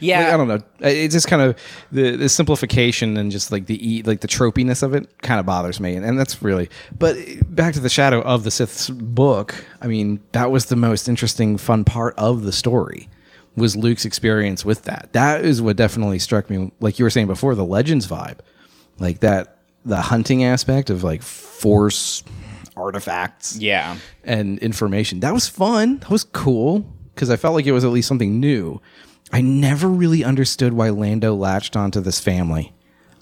Yeah, 0.00 0.34
I 0.34 0.36
don't 0.36 0.48
know. 0.48 0.60
It's 0.80 1.14
just 1.14 1.28
kind 1.28 1.42
of 1.42 1.56
the, 1.90 2.16
the 2.16 2.28
simplification 2.28 3.16
and 3.16 3.30
just 3.30 3.50
like 3.50 3.66
the 3.66 3.96
e- 3.96 4.02
like 4.02 4.20
the 4.20 4.28
tropiness 4.28 4.82
of 4.82 4.94
it 4.94 5.08
kind 5.22 5.40
of 5.40 5.46
bothers 5.46 5.80
me, 5.80 5.94
and, 5.94 6.04
and 6.04 6.18
that's 6.18 6.42
really. 6.42 6.68
But 6.98 7.16
back 7.48 7.74
to 7.74 7.80
the 7.80 7.88
shadow 7.88 8.20
of 8.22 8.44
the 8.44 8.50
Sith's 8.50 8.90
book. 8.90 9.64
I 9.80 9.86
mean, 9.86 10.20
that 10.32 10.50
was 10.50 10.66
the 10.66 10.76
most 10.76 11.08
interesting, 11.08 11.56
fun 11.56 11.84
part 11.84 12.14
of 12.18 12.42
the 12.42 12.52
story. 12.52 13.08
Was 13.56 13.76
Luke's 13.76 14.04
experience 14.04 14.64
with 14.64 14.84
that? 14.84 15.10
That 15.12 15.44
is 15.44 15.60
what 15.60 15.76
definitely 15.76 16.18
struck 16.18 16.48
me. 16.48 16.72
Like 16.80 16.98
you 16.98 17.04
were 17.04 17.10
saying 17.10 17.26
before, 17.26 17.54
the 17.54 17.64
Legends 17.64 18.06
vibe, 18.06 18.38
like 18.98 19.20
that, 19.20 19.58
the 19.84 20.00
hunting 20.00 20.44
aspect 20.44 20.88
of 20.90 21.02
like 21.02 21.22
Force 21.22 22.22
artifacts 22.76 23.56
yeah, 23.56 23.96
and 24.24 24.58
information. 24.60 25.20
That 25.20 25.34
was 25.34 25.48
fun. 25.48 25.98
That 25.98 26.10
was 26.10 26.24
cool 26.24 26.80
because 27.14 27.30
I 27.30 27.36
felt 27.36 27.54
like 27.54 27.66
it 27.66 27.72
was 27.72 27.84
at 27.84 27.90
least 27.90 28.08
something 28.08 28.40
new. 28.40 28.80
I 29.32 29.40
never 29.42 29.88
really 29.88 30.24
understood 30.24 30.72
why 30.72 30.90
Lando 30.90 31.34
latched 31.34 31.76
onto 31.76 32.00
this 32.00 32.20
family. 32.20 32.72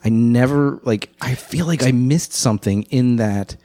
I 0.05 0.11
never 0.11 0.81
like 0.85 1.11
I 1.21 1.35
feel 1.35 1.67
like 1.67 1.83
I 1.83 1.93
missed 1.93 2.33
something 2.33 2.85
in 2.85 3.17
that 3.17 3.57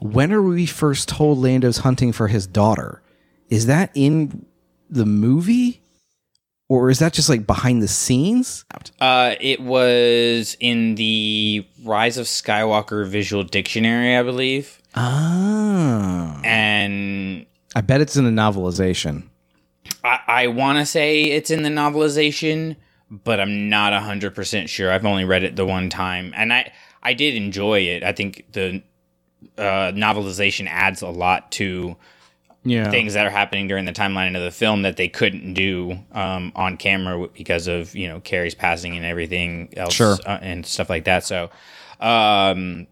when 0.00 0.32
are 0.32 0.42
we 0.42 0.66
first 0.66 1.08
told 1.08 1.38
Lando's 1.38 1.78
hunting 1.78 2.12
for 2.12 2.28
his 2.28 2.46
daughter? 2.46 3.02
Is 3.48 3.66
that 3.66 3.90
in 3.94 4.46
the 4.90 5.06
movie? 5.06 5.82
Or 6.68 6.90
is 6.90 6.98
that 6.98 7.12
just 7.12 7.28
like 7.28 7.46
behind 7.46 7.82
the 7.82 7.88
scenes? 7.88 8.64
Uh, 9.00 9.34
it 9.40 9.60
was 9.60 10.56
in 10.60 10.96
the 10.96 11.66
Rise 11.84 12.18
of 12.18 12.26
Skywalker 12.26 13.06
visual 13.06 13.42
dictionary, 13.44 14.16
I 14.16 14.22
believe, 14.22 14.80
Ah, 14.94 16.40
and 16.42 17.46
I 17.74 17.80
bet 17.82 18.00
it's 18.00 18.16
in 18.16 18.24
the 18.24 18.30
novelization. 18.30 19.24
I, 20.02 20.20
I 20.26 20.46
want 20.48 20.78
to 20.78 20.86
say 20.86 21.24
it's 21.24 21.50
in 21.50 21.62
the 21.62 21.68
novelization, 21.68 22.76
but 23.10 23.38
I'm 23.38 23.68
not 23.68 23.92
hundred 24.02 24.34
percent 24.34 24.68
sure. 24.70 24.90
I've 24.90 25.06
only 25.06 25.24
read 25.24 25.44
it 25.44 25.56
the 25.56 25.66
one 25.66 25.90
time, 25.90 26.32
and 26.36 26.52
I 26.52 26.72
I 27.02 27.12
did 27.12 27.34
enjoy 27.34 27.80
it. 27.80 28.02
I 28.02 28.12
think 28.12 28.46
the 28.52 28.82
uh, 29.58 29.92
novelization 29.92 30.66
adds 30.68 31.02
a 31.02 31.08
lot 31.08 31.52
to 31.52 31.96
Yeah, 32.68 32.90
things 32.90 33.14
that 33.14 33.26
are 33.26 33.30
happening 33.30 33.68
during 33.68 33.84
the 33.84 33.92
timeline 33.92 34.36
of 34.36 34.42
the 34.42 34.50
film 34.50 34.82
that 34.82 34.96
they 34.96 35.08
couldn't 35.08 35.54
do 35.54 35.98
um, 36.12 36.52
on 36.54 36.76
camera 36.76 37.28
because 37.28 37.66
of 37.68 37.94
you 37.94 38.08
know 38.08 38.20
Carrie's 38.20 38.54
passing 38.54 38.96
and 38.96 39.04
everything 39.06 39.72
else 39.76 39.94
Sure. 39.94 40.16
uh, 40.26 40.38
and 40.42 40.66
stuff 40.66 40.90
like 40.90 41.04
that. 41.04 41.24
So, 41.24 41.50
um, 42.00 42.86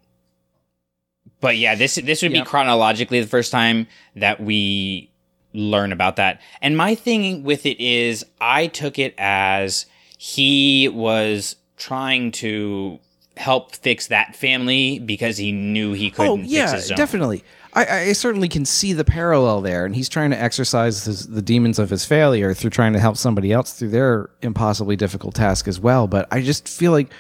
but 1.41 1.57
yeah, 1.57 1.75
this 1.75 1.97
this 1.97 2.23
would 2.23 2.33
Yep. 2.33 2.45
be 2.45 2.49
chronologically 2.49 3.21
the 3.21 3.27
first 3.27 3.53
time 3.53 3.87
that 4.17 4.41
we 4.41 5.11
learn 5.53 5.93
about 5.93 6.17
that. 6.17 6.41
And 6.63 6.77
my 6.77 6.95
thing 6.95 7.43
with 7.45 7.67
it 7.67 7.81
is, 7.81 8.25
I 8.41 8.67
took 8.67 8.99
it 8.99 9.15
as 9.19 9.87
he 10.19 10.89
was 10.89 11.57
trying 11.77 12.33
to 12.33 12.99
help 13.37 13.75
fix 13.75 14.07
that 14.09 14.35
family 14.37 14.99
because 15.01 15.37
he 15.37 15.53
knew 15.53 15.93
he 15.93 16.11
couldn't 16.11 16.31
Oh 16.31 16.37
yeah, 16.45 16.71
fix 16.71 16.83
his 16.83 16.91
own. 16.93 16.97
definitely. 16.97 17.43
I, 17.75 18.01
I 18.09 18.13
certainly 18.13 18.49
can 18.49 18.65
see 18.65 18.93
the 18.93 19.05
parallel 19.05 19.61
there, 19.61 19.85
and 19.85 19.95
he's 19.95 20.09
trying 20.09 20.31
to 20.31 20.41
exercise 20.41 21.05
his, 21.05 21.27
the 21.27 21.43
demons 21.43 21.79
of 21.79 21.91
his 21.91 22.05
failure 22.05 22.55
through 22.55 22.71
trying 22.71 22.93
to 22.93 23.01
help 23.01 23.17
somebody 23.17 23.53
else 23.53 23.73
through 23.73 23.91
their 23.91 24.31
impossibly 24.43 24.97
difficult 24.97 25.35
task 25.35 25.67
as 25.67 25.81
well. 25.81 26.07
But 26.07 26.29
I 26.31 26.41
just 26.41 26.69
feel 26.69 26.93
like 26.93 27.13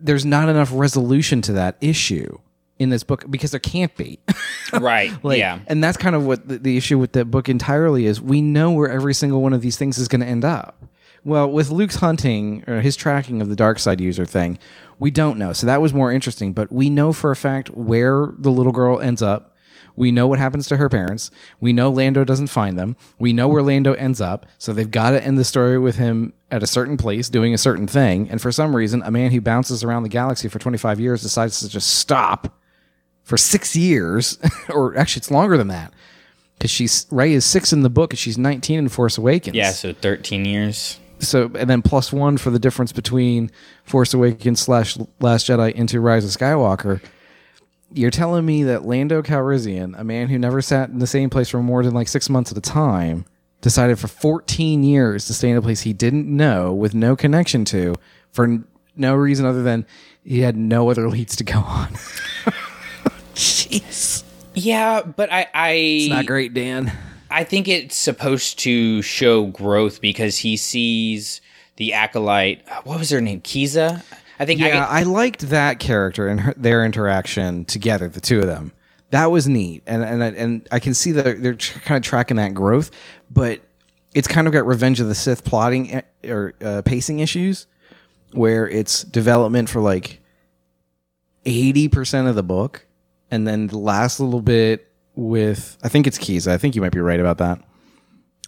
there's 0.00 0.24
not 0.24 0.48
enough 0.48 0.70
resolution 0.72 1.42
to 1.42 1.52
that 1.54 1.76
issue 1.80 2.38
in 2.78 2.90
this 2.90 3.02
book 3.02 3.24
because 3.30 3.50
there 3.50 3.60
can't 3.60 3.94
be. 3.96 4.18
Right. 4.72 5.12
Like, 5.24 5.40
yeah. 5.40 5.58
and 5.66 5.82
that's 5.82 5.96
kind 5.96 6.14
of 6.14 6.24
what 6.24 6.46
the, 6.46 6.56
the 6.58 6.76
issue 6.76 6.96
with 6.96 7.10
that 7.14 7.24
book 7.24 7.48
entirely 7.48 8.06
is. 8.06 8.20
We 8.20 8.40
know 8.40 8.70
where 8.70 8.88
every 8.88 9.14
single 9.14 9.42
one 9.42 9.52
of 9.52 9.62
these 9.62 9.76
things 9.76 9.98
is 9.98 10.06
going 10.06 10.20
to 10.20 10.28
end 10.28 10.44
up. 10.44 10.80
Well, 11.24 11.50
with 11.50 11.70
Luke's 11.70 11.96
hunting 11.96 12.64
or 12.66 12.80
his 12.80 12.96
tracking 12.96 13.42
of 13.42 13.48
the 13.48 13.56
dark 13.56 13.78
side 13.78 14.00
user 14.00 14.24
thing, 14.24 14.58
we 14.98 15.10
don't 15.10 15.38
know. 15.38 15.52
So 15.52 15.66
that 15.66 15.82
was 15.82 15.92
more 15.92 16.12
interesting. 16.12 16.52
But 16.52 16.72
we 16.72 16.88
know 16.90 17.12
for 17.12 17.30
a 17.30 17.36
fact 17.36 17.70
where 17.70 18.28
the 18.38 18.50
little 18.50 18.72
girl 18.72 19.00
ends 19.00 19.22
up. 19.22 19.56
We 19.96 20.12
know 20.12 20.26
what 20.26 20.38
happens 20.38 20.66
to 20.68 20.76
her 20.78 20.88
parents. 20.88 21.30
We 21.60 21.72
know 21.72 21.90
Lando 21.90 22.24
doesn't 22.24 22.46
find 22.46 22.78
them. 22.78 22.96
We 23.18 23.32
know 23.32 23.48
where 23.48 23.62
Lando 23.62 23.92
ends 23.94 24.20
up. 24.20 24.46
So 24.56 24.72
they've 24.72 24.90
got 24.90 25.10
to 25.10 25.22
end 25.22 25.36
the 25.36 25.44
story 25.44 25.78
with 25.78 25.96
him 25.96 26.32
at 26.50 26.62
a 26.62 26.66
certain 26.66 26.96
place 26.96 27.28
doing 27.28 27.52
a 27.52 27.58
certain 27.58 27.86
thing. 27.86 28.30
And 28.30 28.40
for 28.40 28.50
some 28.52 28.74
reason, 28.74 29.02
a 29.02 29.10
man 29.10 29.30
who 29.30 29.40
bounces 29.40 29.84
around 29.84 30.04
the 30.04 30.08
galaxy 30.08 30.48
for 30.48 30.58
25 30.58 31.00
years 31.00 31.22
decides 31.22 31.60
to 31.60 31.68
just 31.68 31.98
stop 31.98 32.56
for 33.24 33.36
six 33.36 33.76
years, 33.76 34.38
or 34.70 34.96
actually, 34.96 35.20
it's 35.20 35.30
longer 35.30 35.56
than 35.56 35.68
that. 35.68 35.92
Because 36.56 36.70
she's 36.70 37.06
Rey 37.10 37.32
is 37.32 37.44
six 37.44 37.72
in 37.72 37.82
the 37.82 37.90
book, 37.90 38.12
and 38.12 38.18
she's 38.18 38.36
19 38.36 38.78
in 38.78 38.88
Force 38.88 39.18
Awakens. 39.18 39.56
Yeah, 39.56 39.70
so 39.70 39.92
13 39.92 40.44
years. 40.44 40.98
So, 41.20 41.50
and 41.54 41.68
then 41.68 41.82
plus 41.82 42.12
one 42.12 42.38
for 42.38 42.50
the 42.50 42.58
difference 42.58 42.92
between 42.92 43.50
Force 43.84 44.14
Awakens 44.14 44.60
slash 44.60 44.96
Last 45.20 45.46
Jedi 45.46 45.72
into 45.72 46.00
Rise 46.00 46.24
of 46.24 46.30
Skywalker. 46.30 47.02
You're 47.92 48.10
telling 48.10 48.46
me 48.46 48.64
that 48.64 48.86
Lando 48.86 49.20
Calrissian, 49.20 49.98
a 49.98 50.04
man 50.04 50.28
who 50.28 50.38
never 50.38 50.62
sat 50.62 50.90
in 50.90 50.98
the 50.98 51.06
same 51.06 51.28
place 51.28 51.48
for 51.48 51.62
more 51.62 51.82
than 51.82 51.92
like 51.92 52.08
six 52.08 52.30
months 52.30 52.52
at 52.52 52.58
a 52.58 52.62
time, 52.62 53.24
decided 53.60 53.98
for 53.98 54.08
14 54.08 54.82
years 54.82 55.26
to 55.26 55.34
stay 55.34 55.50
in 55.50 55.56
a 55.56 55.62
place 55.62 55.82
he 55.82 55.92
didn't 55.92 56.26
know 56.26 56.72
with 56.72 56.94
no 56.94 57.14
connection 57.14 57.64
to 57.66 57.94
for 58.32 58.64
no 58.96 59.14
reason 59.14 59.44
other 59.44 59.62
than 59.62 59.86
he 60.24 60.40
had 60.40 60.56
no 60.56 60.90
other 60.90 61.08
leads 61.08 61.36
to 61.36 61.44
go 61.44 61.58
on. 61.58 61.88
Jeez. 63.34 64.22
Yeah, 64.54 65.02
but 65.02 65.32
I 65.32 65.48
I 65.54 65.70
It's 65.72 66.10
not 66.10 66.26
great, 66.26 66.54
Dan. 66.54 66.92
I 67.30 67.44
think 67.44 67.68
it's 67.68 67.96
supposed 67.96 68.58
to 68.60 69.02
show 69.02 69.46
growth 69.46 70.00
because 70.00 70.38
he 70.38 70.56
sees 70.56 71.40
the 71.76 71.92
acolyte. 71.92 72.62
What 72.84 72.98
was 72.98 73.10
her 73.10 73.20
name? 73.20 73.40
Kiza. 73.40 74.02
I 74.38 74.44
think. 74.46 74.60
Yeah, 74.60 74.86
I, 74.86 75.00
I 75.00 75.02
liked 75.04 75.48
that 75.50 75.78
character 75.78 76.26
and 76.28 76.40
her, 76.40 76.54
their 76.56 76.84
interaction 76.84 77.64
together, 77.66 78.08
the 78.08 78.20
two 78.20 78.40
of 78.40 78.46
them. 78.46 78.72
That 79.10 79.30
was 79.30 79.46
neat, 79.48 79.82
and 79.86 80.02
and 80.02 80.22
I- 80.24 80.28
and 80.28 80.68
I 80.70 80.78
can 80.78 80.94
see 80.94 81.12
that 81.12 81.42
they're, 81.42 81.54
kind 81.56 81.96
of 81.96 82.02
tracking 82.02 82.36
that 82.38 82.54
growth, 82.54 82.90
but 83.30 83.60
it's 84.14 84.28
kind 84.28 84.46
of 84.46 84.52
got 84.52 84.66
Revenge 84.66 85.00
of 85.00 85.08
the 85.08 85.14
Sith 85.14 85.44
plotting 85.44 85.92
eh, 85.94 86.02
or 86.28 86.54
uh, 86.62 86.82
pacing 86.84 87.18
issues, 87.20 87.66
where 88.32 88.68
it's 88.68 89.02
development 89.02 89.68
for 89.68 89.80
like 89.80 90.20
eighty 91.44 91.88
percent 91.88 92.28
of 92.28 92.34
the 92.34 92.42
book, 92.42 92.86
and 93.30 93.46
then 93.46 93.66
the 93.66 93.78
last 93.78 94.20
little 94.20 94.40
bit 94.42 94.89
with 95.14 95.78
I 95.82 95.88
think 95.88 96.06
it's 96.06 96.18
Keys. 96.18 96.48
I 96.48 96.56
think 96.56 96.74
you 96.74 96.82
might 96.82 96.92
be 96.92 97.00
right 97.00 97.20
about 97.20 97.38
that. 97.38 97.62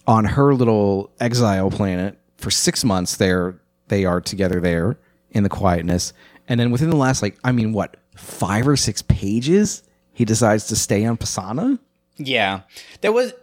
On 0.05 0.25
her 0.25 0.53
little 0.53 1.11
exile 1.19 1.71
planet 1.71 2.19
for 2.37 2.51
six 2.51 2.83
months, 2.83 3.17
they're 3.17 3.59
they 3.87 4.05
are 4.05 4.21
together 4.21 4.59
there 4.59 4.97
in 5.31 5.43
the 5.43 5.49
quietness, 5.49 6.13
and 6.47 6.59
then 6.59 6.71
within 6.71 6.89
the 6.89 6.95
last 6.95 7.21
like 7.21 7.37
I 7.43 7.51
mean 7.51 7.73
what 7.73 7.97
five 8.15 8.67
or 8.67 8.75
six 8.75 9.01
pages, 9.01 9.83
he 10.13 10.25
decides 10.25 10.67
to 10.67 10.75
stay 10.75 11.05
on 11.05 11.17
Pasaana. 11.17 11.79
yeah, 12.17 12.61
that 13.01 13.13
was 13.13 13.33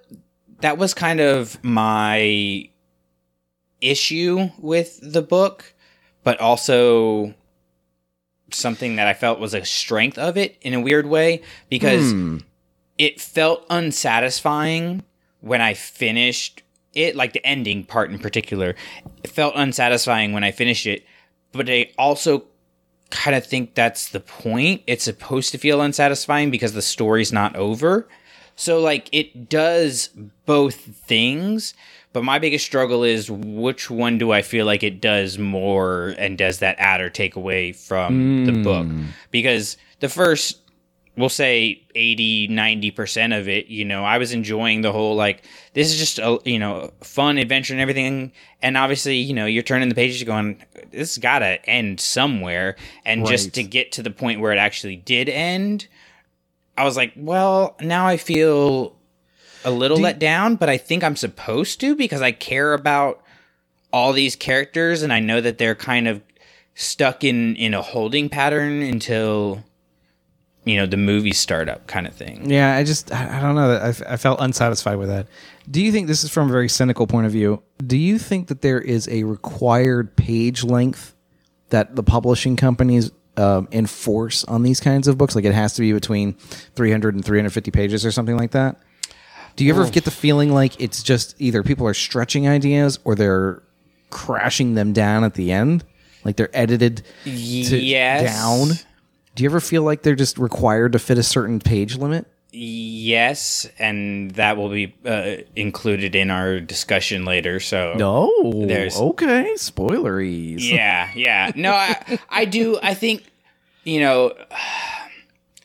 that 0.60 0.78
was 0.78 0.94
kind 0.94 1.20
of 1.20 1.62
my 1.64 2.68
issue 3.80 4.50
with 4.58 4.98
the 5.02 5.22
book, 5.22 5.74
but 6.22 6.38
also 6.40 7.34
something 8.52 8.96
that 8.96 9.06
I 9.06 9.14
felt 9.14 9.40
was 9.40 9.54
a 9.54 9.64
strength 9.64 10.18
of 10.18 10.36
it 10.36 10.58
in 10.60 10.74
a 10.74 10.80
weird 10.80 11.06
way 11.06 11.42
because 11.68 12.12
hmm. 12.12 12.38
It 13.00 13.19
felt 13.19 13.64
unsatisfying 13.71 15.02
when 15.40 15.62
I 15.62 15.73
finished 15.73 16.62
it, 16.92 17.16
like 17.16 17.33
the 17.33 17.45
ending 17.47 17.83
part 17.83 18.11
in 18.11 18.19
particular. 18.19 18.76
It 19.25 19.30
felt 19.30 19.54
unsatisfying 19.57 20.35
when 20.35 20.45
I 20.45 20.50
finished 20.50 20.87
it, 20.87 21.07
but 21.52 21.71
I 21.71 21.92
also 21.97 22.45
kind 23.09 23.35
of 23.35 23.47
think 23.47 23.75
that's 23.75 24.11
the 24.11 24.21
point. 24.21 24.83
It's 24.87 25.02
supposed 25.02 25.50
to 25.52 25.59
feel 25.59 25.80
unsatisfying 25.80 26.50
because 26.50 26.75
the 26.75 26.83
story's 26.83 27.33
not 27.33 27.57
over. 27.57 28.07
So, 28.54 28.78
like, 28.80 29.09
it 29.12 29.49
does 29.49 30.11
both 30.45 30.75
things, 30.75 31.73
but 32.12 32.23
my 32.23 32.38
biggest 32.38 32.66
struggle 32.66 33.02
is 33.02 33.30
which 33.30 33.88
one 33.88 34.19
do 34.19 34.30
I 34.30 34.42
feel 34.42 34.66
like 34.66 34.83
it 34.83 35.00
does 35.00 35.38
more 35.38 36.14
and 36.19 36.37
does 36.37 36.59
that 36.59 36.76
add 36.78 37.00
or 37.00 37.09
take 37.09 37.35
away 37.35 37.73
from 37.73 38.45
the 38.45 38.62
book? 38.62 38.87
Mm. 38.87 39.07
Because 39.30 39.78
the 40.00 40.11
first 40.11 40.59
we'll 41.20 41.28
say 41.28 41.82
80 41.94 42.48
90% 42.48 43.38
of 43.38 43.48
it 43.48 43.66
you 43.66 43.84
know 43.84 44.04
i 44.04 44.18
was 44.18 44.32
enjoying 44.32 44.80
the 44.80 44.92
whole 44.92 45.14
like 45.14 45.44
this 45.74 45.90
is 45.90 45.98
just 45.98 46.18
a 46.18 46.38
you 46.44 46.58
know 46.58 46.92
fun 47.00 47.38
adventure 47.38 47.74
and 47.74 47.80
everything. 47.80 48.32
And 48.62 48.76
obviously 48.76 49.16
you 49.16 49.34
know 49.34 49.46
you're 49.46 49.62
turning 49.62 49.88
the 49.88 49.94
pages 49.94 50.22
going 50.24 50.62
this 50.90 51.18
gotta 51.18 51.64
end 51.68 52.00
somewhere. 52.00 52.76
And 53.04 53.26
just 53.26 53.54
to 53.54 53.62
get 53.62 53.92
to 53.92 54.02
the 54.02 54.10
point 54.10 54.40
where 54.40 54.52
it 54.52 54.58
actually 54.58 54.96
did 54.96 55.28
end 55.28 55.86
i 56.76 56.84
was 56.84 56.96
like 56.96 57.12
well 57.16 57.76
now 57.80 58.06
i 58.06 58.16
feel 58.16 58.96
a 59.64 59.70
little 59.70 59.98
let 59.98 60.18
down 60.18 60.56
but 60.56 60.68
i 60.68 60.76
think 60.76 61.04
i'm 61.04 61.16
supposed 61.16 61.80
to 61.80 61.94
because 61.94 62.22
i 62.22 62.32
care 62.32 62.72
about 62.72 63.22
all 63.92 64.12
these 64.12 64.34
characters 64.34 65.02
and 65.02 65.12
i 65.12 65.20
know 65.20 65.40
that 65.40 65.58
they're 65.58 65.74
kind 65.74 66.08
of 66.08 66.22
stuck 66.74 67.22
in 67.22 67.54
in 67.56 67.74
a 67.74 67.82
holding 67.82 68.28
pattern 68.28 68.80
until 68.80 69.62
you 70.64 70.76
know 70.76 70.87
the 70.87 70.97
movie 70.97 71.33
startup 71.33 71.87
kind 71.87 72.07
of 72.07 72.14
thing 72.14 72.50
Yeah, 72.50 72.76
I 72.76 72.85
just 72.85 73.12
I, 73.12 73.38
I 73.38 73.40
don't 73.40 73.55
know 73.55 73.69
that 73.69 73.83
I, 73.83 73.88
f- 73.88 74.02
I 74.07 74.17
felt 74.17 74.40
unsatisfied 74.40 74.99
with 74.99 75.09
that. 75.09 75.26
Do 75.71 75.81
you 75.83 75.93
think 75.93 76.07
this 76.07 76.25
is 76.25 76.31
from 76.31 76.49
a 76.49 76.52
very 76.52 76.69
cynical 76.69 77.07
point 77.07 77.26
of 77.26 77.33
view? 77.33 77.62
Do 77.87 77.97
you 77.97 78.19
think 78.19 78.49
that 78.49 78.61
there 78.61 78.81
is 78.81 79.09
a 79.09 79.25
required 79.25 80.17
page 80.17 80.64
length 80.64 81.14
that 81.71 81.97
the 81.97 82.02
publishing 82.02 82.57
companies 82.57 83.11
um, 83.37 83.69
enforce 83.73 84.45
on 84.45 84.62
these 84.62 84.81
kinds 84.81 85.09
of 85.09 85.17
books? 85.17 85.35
Like 85.35 85.45
it 85.45 85.55
has 85.55 85.75
to 85.75 85.81
be 85.81 85.93
between 85.93 86.35
300 86.35 87.14
and 87.14 87.25
350 87.25 87.71
pages 87.71 88.05
or 88.05 88.11
something 88.11 88.37
like 88.37 88.50
that? 88.50 88.76
Do 89.57 89.64
you 89.64 89.73
ever 89.73 89.88
get 89.90 90.05
the 90.05 90.11
feeling 90.11 90.52
like 90.52 90.81
it's 90.81 91.02
just 91.02 91.35
either 91.38 91.62
people 91.62 91.87
are 91.87 91.95
stretching 91.95 92.49
ideas 92.49 92.99
or 93.05 93.14
they're 93.14 93.62
crashing 94.11 94.75
them 94.75 94.93
down 94.93 95.25
at 95.25 95.35
the 95.35 95.52
end? 95.52 95.85
Like 96.25 96.37
they're 96.37 96.50
edited 96.52 97.02
to 97.25 97.31
yes 97.31 98.37
down? 98.37 98.71
Do 99.34 99.42
you 99.44 99.49
ever 99.49 99.60
feel 99.60 99.82
like 99.82 100.02
they're 100.02 100.14
just 100.16 100.38
required 100.38 100.92
to 100.92 100.99
fit 100.99 101.18
a 101.18 101.22
certain 101.22 101.58
page 101.60 101.96
limit? 101.96 102.26
yes 102.52 103.68
and 103.78 104.32
that 104.32 104.56
will 104.56 104.70
be 104.70 104.92
uh, 105.06 105.37
included 105.54 106.16
in 106.16 106.32
our 106.32 106.58
discussion 106.58 107.25
later 107.25 107.60
so 107.60 107.94
No. 107.96 108.66
There's- 108.66 108.99
okay. 108.99 109.52
Spoileries. 109.56 110.68
yeah 110.68 111.10
yeah 111.14 111.52
no 111.54 111.72
I, 111.72 112.18
I 112.28 112.44
do 112.46 112.76
i 112.82 112.92
think 112.94 113.22
you 113.84 114.00
know 114.00 114.32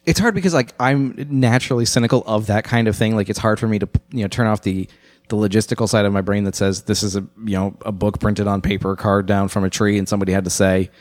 It's 0.06 0.20
hard 0.20 0.36
because 0.36 0.54
like 0.54 0.74
I'm 0.80 1.16
naturally 1.32 1.86
cynical 1.86 2.24
of 2.28 2.46
that 2.46 2.64
kind 2.64 2.88
of 2.88 2.96
thing. 2.96 3.16
Like 3.16 3.28
it's 3.30 3.40
hard 3.40 3.60
for 3.60 3.68
me 3.68 3.80
to 3.80 3.90
you 4.12 4.22
know 4.22 4.28
turn 4.28 4.46
off 4.46 4.62
the 4.62 4.88
the 5.30 5.36
logistical 5.36 5.90
side 5.90 6.06
of 6.06 6.14
my 6.14 6.22
brain 6.22 6.44
that 6.44 6.54
says 6.56 6.84
this 6.84 7.02
is 7.02 7.16
a 7.16 7.22
you 7.44 7.56
know 7.58 7.76
a 7.84 7.92
book 7.92 8.20
printed 8.20 8.46
on 8.48 8.62
paper, 8.62 8.96
carved 8.96 9.28
down 9.28 9.48
from 9.48 9.64
a 9.64 9.70
tree, 9.72 9.98
and 9.98 10.08
somebody 10.08 10.32
had 10.32 10.44
to 10.44 10.52
say, 10.52 10.92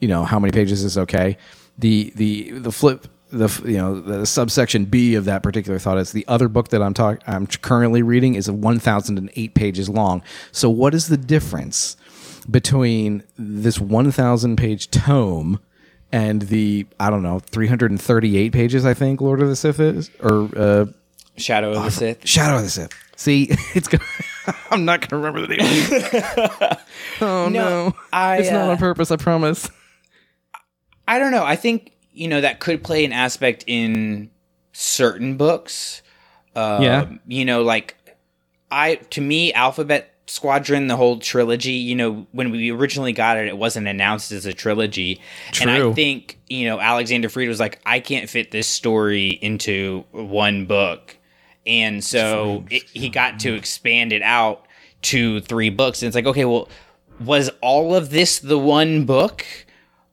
you 0.00 0.08
know, 0.08 0.24
how 0.24 0.38
many 0.40 0.52
pages 0.52 0.82
is 0.84 0.96
okay. 0.96 1.36
The 1.78 2.12
the 2.16 2.50
the 2.52 2.72
flip 2.72 3.06
the 3.30 3.48
you 3.64 3.76
know 3.76 4.00
the 4.00 4.24
subsection 4.26 4.84
B 4.84 5.14
of 5.14 5.24
that 5.24 5.42
particular 5.42 5.78
thought 5.78 5.98
is 5.98 6.12
the 6.12 6.26
other 6.28 6.48
book 6.48 6.68
that 6.68 6.82
I'm 6.82 6.94
talking 6.94 7.22
I'm 7.26 7.46
currently 7.46 8.02
reading 8.02 8.34
is 8.34 8.48
a 8.48 8.52
1008 8.52 9.54
pages 9.54 9.88
long. 9.88 10.22
So 10.52 10.70
what 10.70 10.94
is 10.94 11.08
the 11.08 11.16
difference 11.16 11.96
between 12.50 13.24
this 13.36 13.80
1000 13.80 14.56
page 14.56 14.90
tome 14.90 15.60
and 16.12 16.42
the 16.42 16.86
I 17.00 17.10
don't 17.10 17.22
know 17.22 17.40
338 17.40 18.52
pages 18.52 18.86
I 18.86 18.94
think 18.94 19.20
Lord 19.20 19.42
of 19.42 19.48
the 19.48 19.56
Sith 19.56 19.80
is 19.80 20.10
or 20.20 20.48
uh, 20.56 20.86
Shadow 21.36 21.72
of 21.72 21.84
the 21.84 21.90
Sith. 21.90 22.26
Shadow 22.26 22.56
of 22.56 22.62
the 22.62 22.70
Sith. 22.70 22.92
See, 23.16 23.48
it's 23.74 23.88
gonna. 23.88 24.04
I'm 24.70 24.84
not 24.84 25.06
gonna 25.06 25.22
remember 25.22 25.46
the 25.46 25.56
name. 25.56 26.78
oh 27.20 27.48
no, 27.48 27.94
I, 28.12 28.38
it's 28.38 28.50
not 28.50 28.68
uh, 28.68 28.72
on 28.72 28.78
purpose. 28.78 29.10
I 29.10 29.16
promise. 29.16 29.68
I 31.08 31.18
don't 31.18 31.30
know. 31.30 31.44
I 31.44 31.56
think 31.56 31.92
you 32.12 32.28
know 32.28 32.40
that 32.40 32.60
could 32.60 32.82
play 32.82 33.04
an 33.04 33.12
aspect 33.12 33.64
in 33.66 34.30
certain 34.72 35.36
books. 35.36 36.02
Uh, 36.54 36.78
Yeah. 36.82 37.08
You 37.26 37.44
know, 37.44 37.62
like 37.62 37.96
I 38.70 38.96
to 39.10 39.20
me, 39.20 39.52
Alphabet 39.52 40.12
Squadron, 40.26 40.88
the 40.88 40.96
whole 40.96 41.18
trilogy. 41.18 41.72
You 41.72 41.94
know, 41.94 42.26
when 42.32 42.50
we 42.50 42.70
originally 42.70 43.12
got 43.12 43.36
it, 43.36 43.46
it 43.46 43.56
wasn't 43.56 43.86
announced 43.86 44.32
as 44.32 44.46
a 44.46 44.52
trilogy, 44.52 45.20
True. 45.52 45.70
and 45.70 45.82
I 45.84 45.92
think 45.92 46.38
you 46.48 46.66
know 46.66 46.80
Alexander 46.80 47.28
Freed 47.28 47.48
was 47.48 47.60
like, 47.60 47.80
I 47.86 48.00
can't 48.00 48.28
fit 48.28 48.50
this 48.50 48.66
story 48.66 49.28
into 49.28 50.04
one 50.10 50.66
book, 50.66 51.16
and 51.66 52.02
so 52.02 52.64
it, 52.70 52.84
he 52.92 53.08
got 53.08 53.38
to 53.40 53.54
expand 53.54 54.12
it 54.12 54.22
out 54.22 54.66
to 55.02 55.40
three 55.42 55.70
books. 55.70 56.02
And 56.02 56.08
it's 56.08 56.16
like, 56.16 56.26
okay, 56.26 56.44
well, 56.44 56.68
was 57.20 57.50
all 57.60 57.94
of 57.94 58.10
this 58.10 58.38
the 58.40 58.58
one 58.58 59.04
book? 59.04 59.44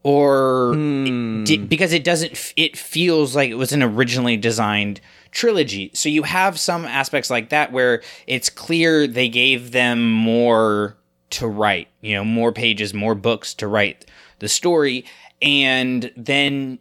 Or 0.03 0.74
it 0.75 1.45
di- 1.45 1.57
because 1.57 1.93
it 1.93 2.03
doesn't 2.03 2.33
f- 2.33 2.53
it 2.55 2.77
feels 2.77 3.36
like 3.36 3.50
it 3.50 3.55
was 3.55 3.72
an 3.72 3.81
originally 3.81 4.38
designed 4.38 5.01
trilogy. 5.31 5.91
So 5.93 6.10
you 6.10 6.24
have 6.24 6.60
some 6.60 6.86
aspects 6.86 7.29
like 7.29 7.50
that 7.50 7.72
where 7.72 8.01
it's 8.27 8.50
clear 8.50 9.07
they 9.07 9.29
gave 9.29 9.72
them 9.72 10.12
more 10.12 10.98
to 11.31 11.48
write 11.48 11.88
you 12.01 12.15
know 12.15 12.24
more 12.24 12.51
pages 12.51 12.93
more 12.93 13.15
books 13.15 13.53
to 13.55 13.67
write 13.67 14.05
the 14.39 14.50
story. 14.50 15.05
And 15.41 16.12
then 16.15 16.79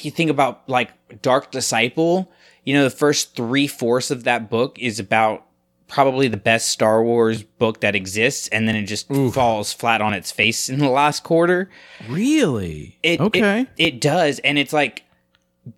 you 0.00 0.10
think 0.10 0.30
about 0.30 0.68
like 0.68 0.90
dark 1.22 1.50
disciple 1.50 2.30
you 2.64 2.74
know 2.74 2.84
the 2.84 2.90
first 2.90 3.34
three 3.34 3.66
fourths 3.66 4.10
of 4.10 4.24
that 4.24 4.48
book 4.48 4.78
is 4.78 4.98
about 5.00 5.46
probably 5.92 6.26
the 6.26 6.36
best 6.38 6.68
Star 6.70 7.04
Wars 7.04 7.42
book 7.42 7.80
that 7.82 7.94
exists, 7.94 8.48
and 8.48 8.66
then 8.66 8.74
it 8.74 8.84
just 8.84 9.06
falls 9.32 9.72
flat 9.72 10.00
on 10.00 10.14
its 10.14 10.32
face 10.32 10.68
in 10.68 10.78
the 10.78 10.88
last 10.88 11.22
quarter. 11.22 11.68
Really? 12.08 12.98
It, 13.02 13.20
okay. 13.20 13.60
It, 13.62 13.68
it 13.94 14.00
does, 14.00 14.38
and 14.40 14.58
it's 14.58 14.72
like 14.72 15.04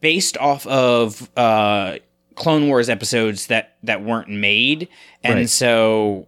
based 0.00 0.38
off 0.38 0.66
of 0.66 1.28
uh, 1.36 1.98
Clone 2.36 2.68
Wars 2.68 2.88
episodes 2.88 3.48
that 3.48 3.76
that 3.82 4.02
weren't 4.04 4.28
made, 4.30 4.88
and 5.22 5.34
Right. 5.40 5.48
so 5.50 6.26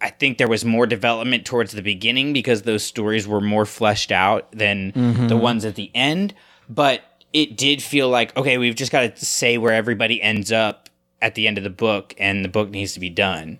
I 0.00 0.10
think 0.10 0.38
there 0.38 0.48
was 0.48 0.64
more 0.64 0.86
development 0.86 1.44
towards 1.44 1.72
the 1.72 1.82
beginning 1.82 2.32
because 2.32 2.62
those 2.62 2.84
stories 2.84 3.26
were 3.26 3.40
more 3.40 3.64
fleshed 3.64 4.12
out 4.12 4.50
than 4.52 4.92
Mm-hmm. 4.92 5.28
the 5.28 5.36
ones 5.36 5.64
at 5.64 5.74
the 5.76 5.90
end. 5.94 6.34
But 6.68 7.02
it 7.32 7.56
did 7.56 7.82
feel 7.82 8.08
like 8.08 8.36
okay, 8.36 8.58
we've 8.58 8.74
just 8.74 8.90
got 8.92 9.16
to 9.16 9.24
say 9.24 9.56
where 9.58 9.72
everybody 9.72 10.20
ends 10.22 10.50
up 10.52 10.87
at 11.20 11.34
the 11.34 11.46
end 11.48 11.58
of 11.58 11.64
the 11.64 11.70
book, 11.70 12.14
and 12.18 12.44
the 12.44 12.48
book 12.48 12.70
needs 12.70 12.92
to 12.94 13.00
be 13.00 13.10
done 13.10 13.58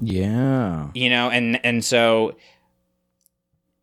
yeah. 0.00 0.88
you 0.94 1.10
know 1.10 1.30
and 1.30 1.64
and 1.64 1.84
so 1.84 2.36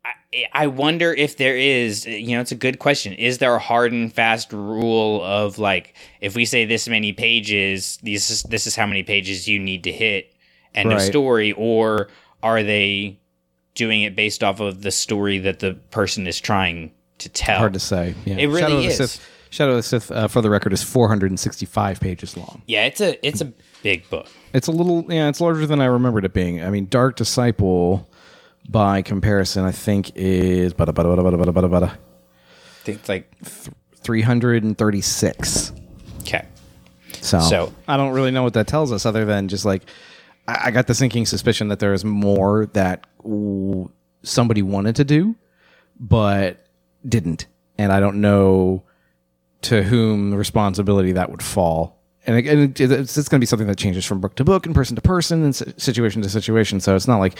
I, 0.04 0.12
I 0.52 0.66
wonder 0.66 1.12
if 1.12 1.36
there 1.36 1.56
is 1.56 2.06
you 2.06 2.34
know 2.34 2.40
it's 2.40 2.52
a 2.52 2.56
good 2.56 2.78
question 2.78 3.12
is 3.12 3.38
there 3.38 3.54
a 3.54 3.58
hard 3.58 3.92
and 3.92 4.12
fast 4.12 4.52
rule 4.52 5.22
of 5.22 5.58
like 5.58 5.94
if 6.20 6.34
we 6.34 6.44
say 6.44 6.64
this 6.64 6.88
many 6.88 7.12
pages 7.12 7.98
these 8.02 8.30
is, 8.30 8.42
this 8.44 8.66
is 8.66 8.76
how 8.76 8.86
many 8.86 9.02
pages 9.02 9.46
you 9.48 9.58
need 9.58 9.84
to 9.84 9.92
hit 9.92 10.34
end 10.74 10.92
of 10.92 11.00
story 11.00 11.52
or 11.52 12.08
are 12.42 12.62
they 12.62 13.18
doing 13.74 14.02
it 14.02 14.16
based 14.16 14.42
off 14.42 14.60
of 14.60 14.82
the 14.82 14.90
story 14.90 15.38
that 15.38 15.60
the 15.60 15.74
person 15.90 16.26
is 16.26 16.40
trying 16.40 16.92
to 17.18 17.28
tell 17.28 17.58
Hard 17.58 17.74
to 17.74 17.80
say. 17.80 18.14
Yeah. 18.24 18.36
It 18.36 18.46
really 18.46 18.60
Shadow 18.60 18.76
of 18.76 18.82
the 18.82 19.04
is. 19.04 19.20
Shadow 19.50 19.72
of 19.72 19.76
the 19.78 19.82
Sith, 19.82 20.10
uh, 20.10 20.28
for 20.28 20.40
the 20.42 20.48
record, 20.50 20.72
is 20.72 20.82
465 20.82 22.00
pages 22.00 22.36
long. 22.36 22.62
yeah 22.66 22.84
it's 22.86 23.00
a 23.00 23.26
it's 23.26 23.40
a 23.40 23.52
big 23.82 24.08
book 24.10 24.26
It's 24.52 24.66
a 24.68 24.72
little, 24.72 25.04
yeah, 25.12 25.28
it's 25.28 25.40
larger 25.40 25.66
than 25.66 25.80
I 25.80 25.86
remembered 25.86 26.24
it 26.24 26.32
being. 26.32 26.62
I 26.62 26.70
mean, 26.70 26.86
Dark 26.88 27.16
Disciple, 27.16 28.08
by 28.68 29.02
comparison, 29.02 29.64
I 29.64 29.72
think 29.72 30.12
is 30.16 30.72
bada, 30.74 30.92
bada, 30.94 31.16
bada, 31.16 31.36
bada, 31.36 31.52
bada, 31.52 31.68
bada, 31.70 31.88
I 31.92 32.84
think 32.84 32.98
it's 33.00 33.08
like 33.08 33.32
336. 34.54 35.72
okay 36.20 36.46
So, 37.20 37.40
So- 37.40 37.72
I 37.88 37.96
don't 37.96 38.12
really 38.12 38.30
know 38.30 38.42
what 38.42 38.54
that 38.54 38.66
tells 38.66 38.92
us, 38.92 39.04
other 39.06 39.24
than 39.24 39.48
just 39.48 39.64
like 39.64 39.82
I, 40.48 40.66
I 40.66 40.70
got 40.70 40.86
the 40.86 40.94
sinking 40.94 41.26
suspicion 41.26 41.68
that 41.68 41.78
there 41.78 41.92
is 41.92 42.04
more 42.04 42.66
that 42.74 43.06
w- 43.22 43.88
somebody 44.22 44.62
wanted 44.62 44.96
to 44.96 45.04
do, 45.04 45.34
but 45.98 46.64
didn't, 47.06 47.46
and 47.78 47.92
I 47.92 48.00
don't 48.00 48.20
know 48.20 48.82
to 49.62 49.82
whom 49.82 50.30
the 50.30 50.36
responsibility 50.36 51.12
that 51.12 51.30
would 51.30 51.42
fall. 51.42 51.98
And, 52.26 52.36
it, 52.36 52.46
and 52.46 52.78
it, 52.78 52.90
it's, 52.90 53.16
it's 53.16 53.28
going 53.28 53.38
to 53.38 53.42
be 53.42 53.46
something 53.46 53.66
that 53.66 53.78
changes 53.78 54.04
from 54.04 54.20
book 54.20 54.36
to 54.36 54.44
book 54.44 54.66
and 54.66 54.74
person 54.74 54.94
to 54.94 55.00
person 55.00 55.42
and 55.42 55.56
situation 55.56 56.20
to 56.20 56.28
situation. 56.28 56.78
So 56.78 56.94
it's 56.94 57.08
not 57.08 57.18
like, 57.18 57.38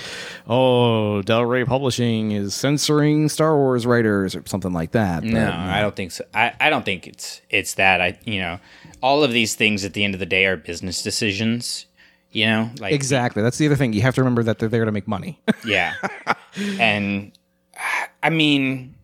oh, 0.49 1.21
Del 1.23 1.45
Rey 1.45 1.67
Publishing 1.67 2.33
is 2.33 2.55
censoring 2.55 3.29
Star 3.29 3.55
Wars 3.57 3.87
writers 3.87 4.35
or 4.35 4.43
something 4.47 4.73
like 4.73 4.93
that. 4.93 5.23
No, 5.23 5.47
But, 5.47 5.55
I 5.55 5.81
don't 5.83 5.95
think 5.95 6.13
so. 6.13 6.25
I, 6.33 6.55
I 6.59 6.71
don't 6.71 6.85
think 6.85 7.07
it's 7.07 7.43
it's 7.51 7.75
that. 7.75 8.01
I 8.01 8.19
you 8.25 8.41
know, 8.41 8.59
all 9.03 9.23
of 9.23 9.33
these 9.33 9.55
things 9.55 9.85
at 9.85 9.93
the 9.93 10.03
end 10.03 10.15
of 10.15 10.21
the 10.21 10.27
day 10.27 10.47
are 10.47 10.57
business 10.57 11.03
decisions. 11.03 11.85
You 12.33 12.47
know, 12.47 12.71
like 12.79 12.95
exactly. 12.95 13.43
That's 13.43 13.59
the 13.59 13.67
other 13.67 13.77
thing. 13.77 13.93
You 13.93 14.03
have 14.03 14.15
to 14.15 14.23
remember 14.23 14.45
that 14.45 14.61
they're 14.61 14.69
there 14.69 14.87
to 14.87 14.93
make 14.93 15.07
money. 15.07 15.41
yeah, 15.65 15.95
and 16.79 17.33
I 18.23 18.31
mean, 18.31 18.95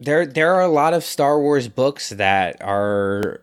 there 0.00 0.26
there 0.26 0.54
are 0.54 0.62
a 0.62 0.68
lot 0.68 0.94
of 0.94 1.04
Star 1.04 1.38
Wars 1.38 1.68
books 1.68 2.08
that 2.10 2.60
are, 2.62 3.42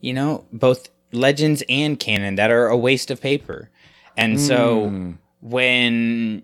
you 0.00 0.12
know, 0.12 0.44
both 0.52 0.88
legends 1.12 1.62
and 1.68 1.98
canon 1.98 2.34
that 2.34 2.50
are 2.50 2.66
a 2.66 2.76
waste 2.76 3.10
of 3.10 3.20
paper, 3.20 3.70
and 4.16 4.40
so 4.40 4.88
hmm. 4.88 5.12
when 5.40 6.42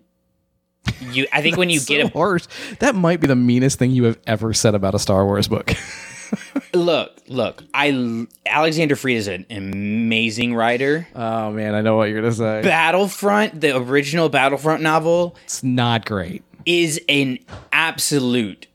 you, 1.01 1.27
I 1.31 1.41
think 1.41 1.57
when 1.57 1.69
you 1.69 1.79
get 1.81 2.05
a 2.05 2.07
so 2.07 2.13
harsh. 2.13 2.47
That 2.79 2.95
might 2.95 3.19
be 3.19 3.27
the 3.27 3.35
meanest 3.35 3.79
thing 3.79 3.91
you 3.91 4.05
have 4.05 4.19
ever 4.25 4.53
said 4.53 4.75
about 4.75 4.95
a 4.95 4.99
Star 4.99 5.25
Wars 5.25 5.47
book. 5.47 5.73
look, 6.73 7.21
look, 7.27 7.63
I 7.73 8.27
Alexander 8.45 8.95
Freed 8.95 9.17
is 9.17 9.27
an 9.27 9.45
amazing 9.49 10.55
writer. 10.55 11.07
oh 11.15 11.51
man, 11.51 11.75
I 11.75 11.81
know 11.81 11.97
what 11.97 12.09
you're 12.09 12.21
gonna 12.21 12.33
say. 12.33 12.61
Battlefront, 12.63 13.59
the 13.59 13.75
original 13.77 14.29
Battlefront 14.29 14.81
novel, 14.81 15.35
It's 15.43 15.63
not 15.63 16.05
great. 16.05 16.43
is 16.65 17.01
an 17.09 17.39
absolute 17.71 18.67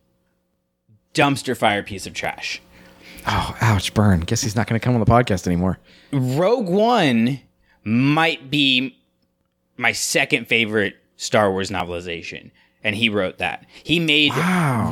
dumpster 1.19 1.57
fire 1.57 1.83
piece 1.83 2.07
of 2.07 2.15
trash. 2.15 2.63
Oh, 3.27 3.57
ouch, 3.61 3.93
burn. 3.93 4.21
Guess 4.21 4.43
he's 4.43 4.55
not 4.55 4.69
gonna 4.69 4.79
come 4.79 4.95
on 4.95 5.01
the 5.01 5.07
podcast 5.07 5.47
anymore. 5.47 5.79
Rogue 6.13 6.69
One 6.69 7.41
might 7.83 8.51
be 8.51 8.97
my 9.77 9.93
second 9.93 10.47
favorite 10.47 10.97
Star 11.17 11.51
Wars 11.51 11.71
novelization, 11.71 12.53
and 12.85 12.95
he 12.95 13.09
wrote 13.09 13.39
that. 13.39 13.67
He 13.83 13.99
made 13.99 14.33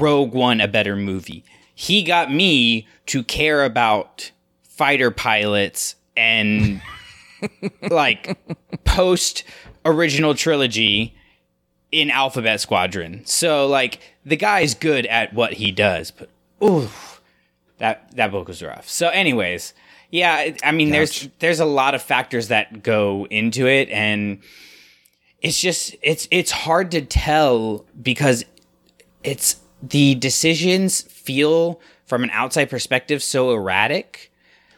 Rogue 0.01 0.35
One 0.35 0.61
a 0.61 0.67
better 0.69 0.97
movie. 0.97 1.45
He 1.75 2.03
got 2.03 2.33
me 2.33 2.89
to 3.07 3.23
care 3.23 3.65
about 3.65 4.33
fighter 4.63 5.11
pilots 5.13 5.95
and 6.17 6.83
like 7.91 8.37
post 8.85 9.45
original 9.85 10.35
trilogy 10.35 11.15
in 11.93 12.11
Alphabet 12.11 12.61
Squadron. 12.61 13.25
So 13.25 13.67
like 13.67 14.01
the 14.25 14.37
guy's 14.37 14.75
good 14.75 15.07
at 15.07 15.33
what 15.33 15.55
he 15.55 15.71
does, 15.71 16.11
but 16.11 16.29
ooh, 16.63 16.89
that 17.79 18.11
that 18.17 18.31
book 18.31 18.49
was 18.49 18.63
rough. 18.63 18.89
So, 18.89 19.09
anyways, 19.09 19.75
yeah, 20.11 20.53
I 20.63 20.73
mean, 20.73 20.91
there's 20.91 21.29
there's 21.39 21.61
a 21.61 21.65
lot 21.65 21.95
of 21.95 22.03
factors 22.03 22.49
that 22.49 22.83
go 22.83 23.27
into 23.31 23.67
it, 23.67 23.89
and 23.91 24.39
it's 25.41 25.61
just 25.61 25.95
it's 26.03 26.29
it's 26.31 26.51
hard 26.51 26.91
to 26.93 27.03
tell 27.03 27.85
because 28.03 28.45
it's 29.23 29.57
the 29.83 30.15
decisions 30.15 31.03
feel 31.03 31.81
from 32.07 32.23
an 32.23 32.31
outside 32.31 32.71
perspective 32.71 33.23
so 33.23 33.53
erratic, 33.53 34.33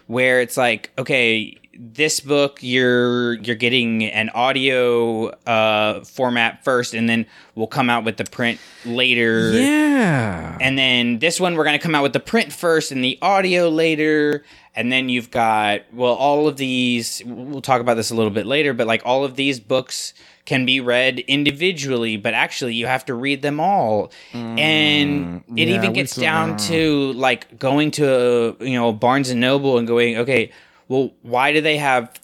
where 0.06 0.40
it's 0.40 0.56
like, 0.56 0.90
okay, 0.98 1.56
this 1.80 2.18
book 2.18 2.58
you're 2.60 3.34
you're 3.34 3.56
getting 3.56 4.04
an 4.04 4.30
audio 4.30 5.28
uh, 5.28 6.02
format 6.04 6.64
first, 6.64 6.92
and 6.92 7.08
then 7.08 7.24
we'll 7.54 7.68
come 7.68 7.88
out 7.88 8.04
with 8.04 8.16
the 8.16 8.24
print 8.24 8.58
later. 8.84 9.52
Yeah. 9.52 10.58
And 10.60 10.76
then 10.76 11.20
this 11.20 11.38
one, 11.38 11.54
we're 11.54 11.64
going 11.64 11.78
to 11.78 11.82
come 11.82 11.94
out 11.94 12.02
with 12.02 12.12
the 12.12 12.20
print 12.20 12.52
first 12.52 12.90
and 12.90 13.02
the 13.02 13.18
audio 13.22 13.68
later. 13.68 14.44
And 14.74 14.92
then 14.92 15.08
you've 15.08 15.32
got, 15.32 15.82
well, 15.92 16.14
all 16.14 16.46
of 16.46 16.56
these, 16.56 17.20
we'll 17.26 17.62
talk 17.62 17.80
about 17.80 17.94
this 17.94 18.10
a 18.12 18.14
little 18.14 18.30
bit 18.30 18.46
later, 18.46 18.72
but 18.72 18.86
like 18.86 19.02
all 19.04 19.24
of 19.24 19.34
these 19.34 19.58
books 19.58 20.14
can 20.44 20.64
be 20.64 20.78
read 20.80 21.18
individually, 21.20 22.16
but 22.16 22.32
actually 22.32 22.74
you 22.74 22.86
have 22.86 23.04
to 23.06 23.14
read 23.14 23.42
them 23.42 23.58
all. 23.58 24.12
and 24.32 25.42
it 25.56 25.68
yeah, 25.68 25.76
even 25.76 25.92
gets 25.92 26.14
down 26.14 26.56
to 26.56 27.12
like 27.14 27.58
going 27.58 27.90
to, 27.92 28.56
a, 28.60 28.64
you 28.64 28.74
know, 28.74 28.92
Barnes 28.92 29.30
and 29.30 29.40
Noble 29.40 29.78
and 29.78 29.86
going, 29.88 30.16
okay, 30.18 30.52
well, 30.88 31.12
why 31.22 31.52
do 31.52 31.60
they 31.60 31.76
have 31.76 32.18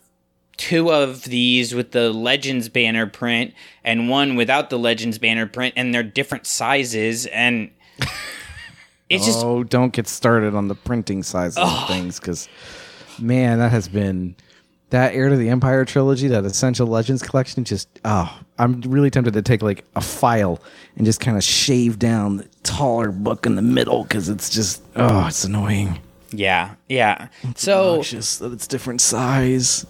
two 0.57 0.93
of 0.93 1.25
these 1.25 1.75
with 1.75 1.93
the 1.93 2.13
Legends 2.13 2.69
banner 2.69 3.07
print 3.07 3.55
and 3.83 4.09
one 4.09 4.37
without 4.37 4.71
the 4.71 4.79
Legends 4.79 5.19
banner 5.19 5.47
print, 5.47 5.75
and 5.77 5.95
they're 5.95 6.03
different 6.03 6.47
sizes, 6.47 7.27
and 7.27 7.71
it's 9.09 9.27
just 9.27 9.45
oh, 9.45 9.65
don't 9.65 9.93
get 9.93 10.09
started 10.09 10.55
on 10.55 10.69
the 10.69 10.75
printing 10.75 11.23
sizes 11.23 11.59
of 11.59 11.89
things 11.89 12.19
because, 12.19 12.49
man, 13.19 13.59
that 13.59 13.71
has 13.71 13.89
been 13.89 14.37
that 14.91 15.15
Heir 15.15 15.29
to 15.29 15.37
the 15.37 15.49
Empire 15.49 15.85
trilogy, 15.85 16.29
that 16.29 16.45
Essential 16.45 16.87
Legends 16.87 17.23
collection. 17.23 17.65
Just 17.65 17.89
oh, 18.05 18.41
I'm 18.59 18.81
really 18.83 19.11
tempted 19.11 19.35
to 19.35 19.43
take 19.43 19.63
like 19.63 19.85
a 19.97 20.01
file 20.01 20.63
and 20.97 21.05
just 21.05 21.21
kind 21.21 21.37
of 21.37 21.43
shave 21.43 21.99
down 21.99 22.39
the 22.39 22.49
taller 22.63 23.11
book 23.11 23.45
in 23.45 23.57
the 23.57 23.63
middle 23.63 24.05
because 24.05 24.29
it's 24.29 24.51
just 24.51 24.83
oh, 24.97 25.27
it's 25.27 25.45
annoying. 25.45 25.99
Yeah, 26.39 26.75
yeah. 26.89 27.29
So 27.57 28.03
Just 28.03 28.41
that 28.41 28.53
it's 28.53 28.67
different 28.67 29.01
size. 29.01 29.87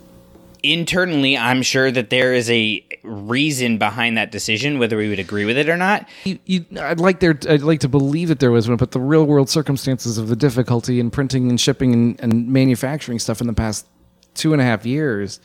internally, 0.62 1.36
I'm 1.36 1.62
sure 1.62 1.90
that 1.90 2.10
there 2.10 2.32
is 2.32 2.50
a 2.50 2.84
reason 3.02 3.76
behind 3.78 4.16
that 4.16 4.30
decision, 4.32 4.78
whether 4.78 4.96
we 4.96 5.08
would 5.10 5.18
agree 5.18 5.44
with 5.44 5.58
it 5.58 5.68
or 5.68 5.76
not. 5.76 6.08
You, 6.24 6.38
you, 6.46 6.64
I'd 6.80 7.00
like 7.00 7.20
there. 7.20 7.38
I'd 7.48 7.62
like 7.62 7.80
to 7.80 7.88
believe 7.88 8.28
that 8.28 8.40
there 8.40 8.50
was 8.50 8.68
one, 8.68 8.76
but 8.78 8.92
the 8.92 9.00
real 9.00 9.24
world 9.24 9.50
circumstances 9.50 10.16
of 10.18 10.28
the 10.28 10.36
difficulty 10.36 11.00
in 11.00 11.10
printing 11.10 11.50
and 11.50 11.60
shipping 11.60 11.92
and, 11.92 12.20
and 12.20 12.48
manufacturing 12.48 13.18
stuff 13.18 13.40
in 13.40 13.46
the 13.46 13.52
past 13.52 13.86
two 14.34 14.52
and 14.52 14.62
a 14.62 14.64
half 14.64 14.86
years. 14.86 15.38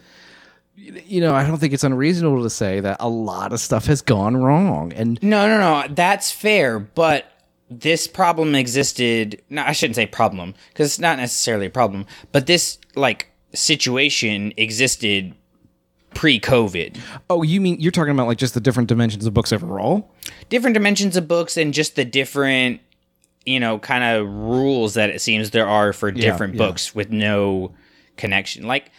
You 0.77 1.19
know, 1.19 1.35
I 1.35 1.45
don't 1.45 1.57
think 1.57 1.73
it's 1.73 1.83
unreasonable 1.83 2.43
to 2.43 2.49
say 2.49 2.79
that 2.79 2.97
a 3.01 3.09
lot 3.09 3.51
of 3.51 3.59
stuff 3.59 3.85
has 3.88 4.01
gone 4.01 4.38
wrong, 4.38 4.93
and 4.93 5.21
No, 5.21 5.47
no, 5.49 5.59
no. 5.59 5.93
That's 5.93 6.31
fair, 6.31 6.79
but 6.79 7.25
this 7.69 8.08
problem 8.08 8.55
existed. 8.55 9.41
No, 9.49 9.63
I 9.63 9.71
shouldn't 9.71 9.95
say 9.95 10.05
problem 10.05 10.55
because 10.69 10.88
it's 10.88 10.99
not 10.99 11.17
necessarily 11.17 11.67
a 11.67 11.71
problem, 11.71 12.05
but 12.32 12.47
this 12.47 12.77
like 12.95 13.32
situation 13.53 14.53
existed 14.58 15.36
pre-COVID. 16.13 16.97
oh, 17.29 17.43
you 17.43 17.62
mean 17.62 17.79
you're 17.79 17.91
talking 17.91 18.12
about 18.12 18.27
like 18.27 18.39
just 18.39 18.55
the 18.55 18.60
different 18.60 18.89
dimensions 18.89 19.25
of 19.25 19.34
books 19.34 19.53
overall? 19.53 20.12
different 20.49 20.73
dimensions 20.73 21.15
of 21.15 21.27
books 21.27 21.58
and 21.58 21.73
just 21.73 21.95
the 21.95 22.05
different 22.05 22.82
you 23.45 23.60
know 23.60 23.79
kind 23.79 24.03
of 24.03 24.27
rules 24.27 24.95
that 24.95 25.10
it 25.10 25.21
seems 25.21 25.51
there 25.51 25.67
are 25.67 25.93
for 25.93 26.12
different 26.12 26.55
yeah. 26.55 26.58
books 26.58 26.93
with 26.93 27.12
no 27.12 27.73
connection 28.17 28.67
like 28.67 28.91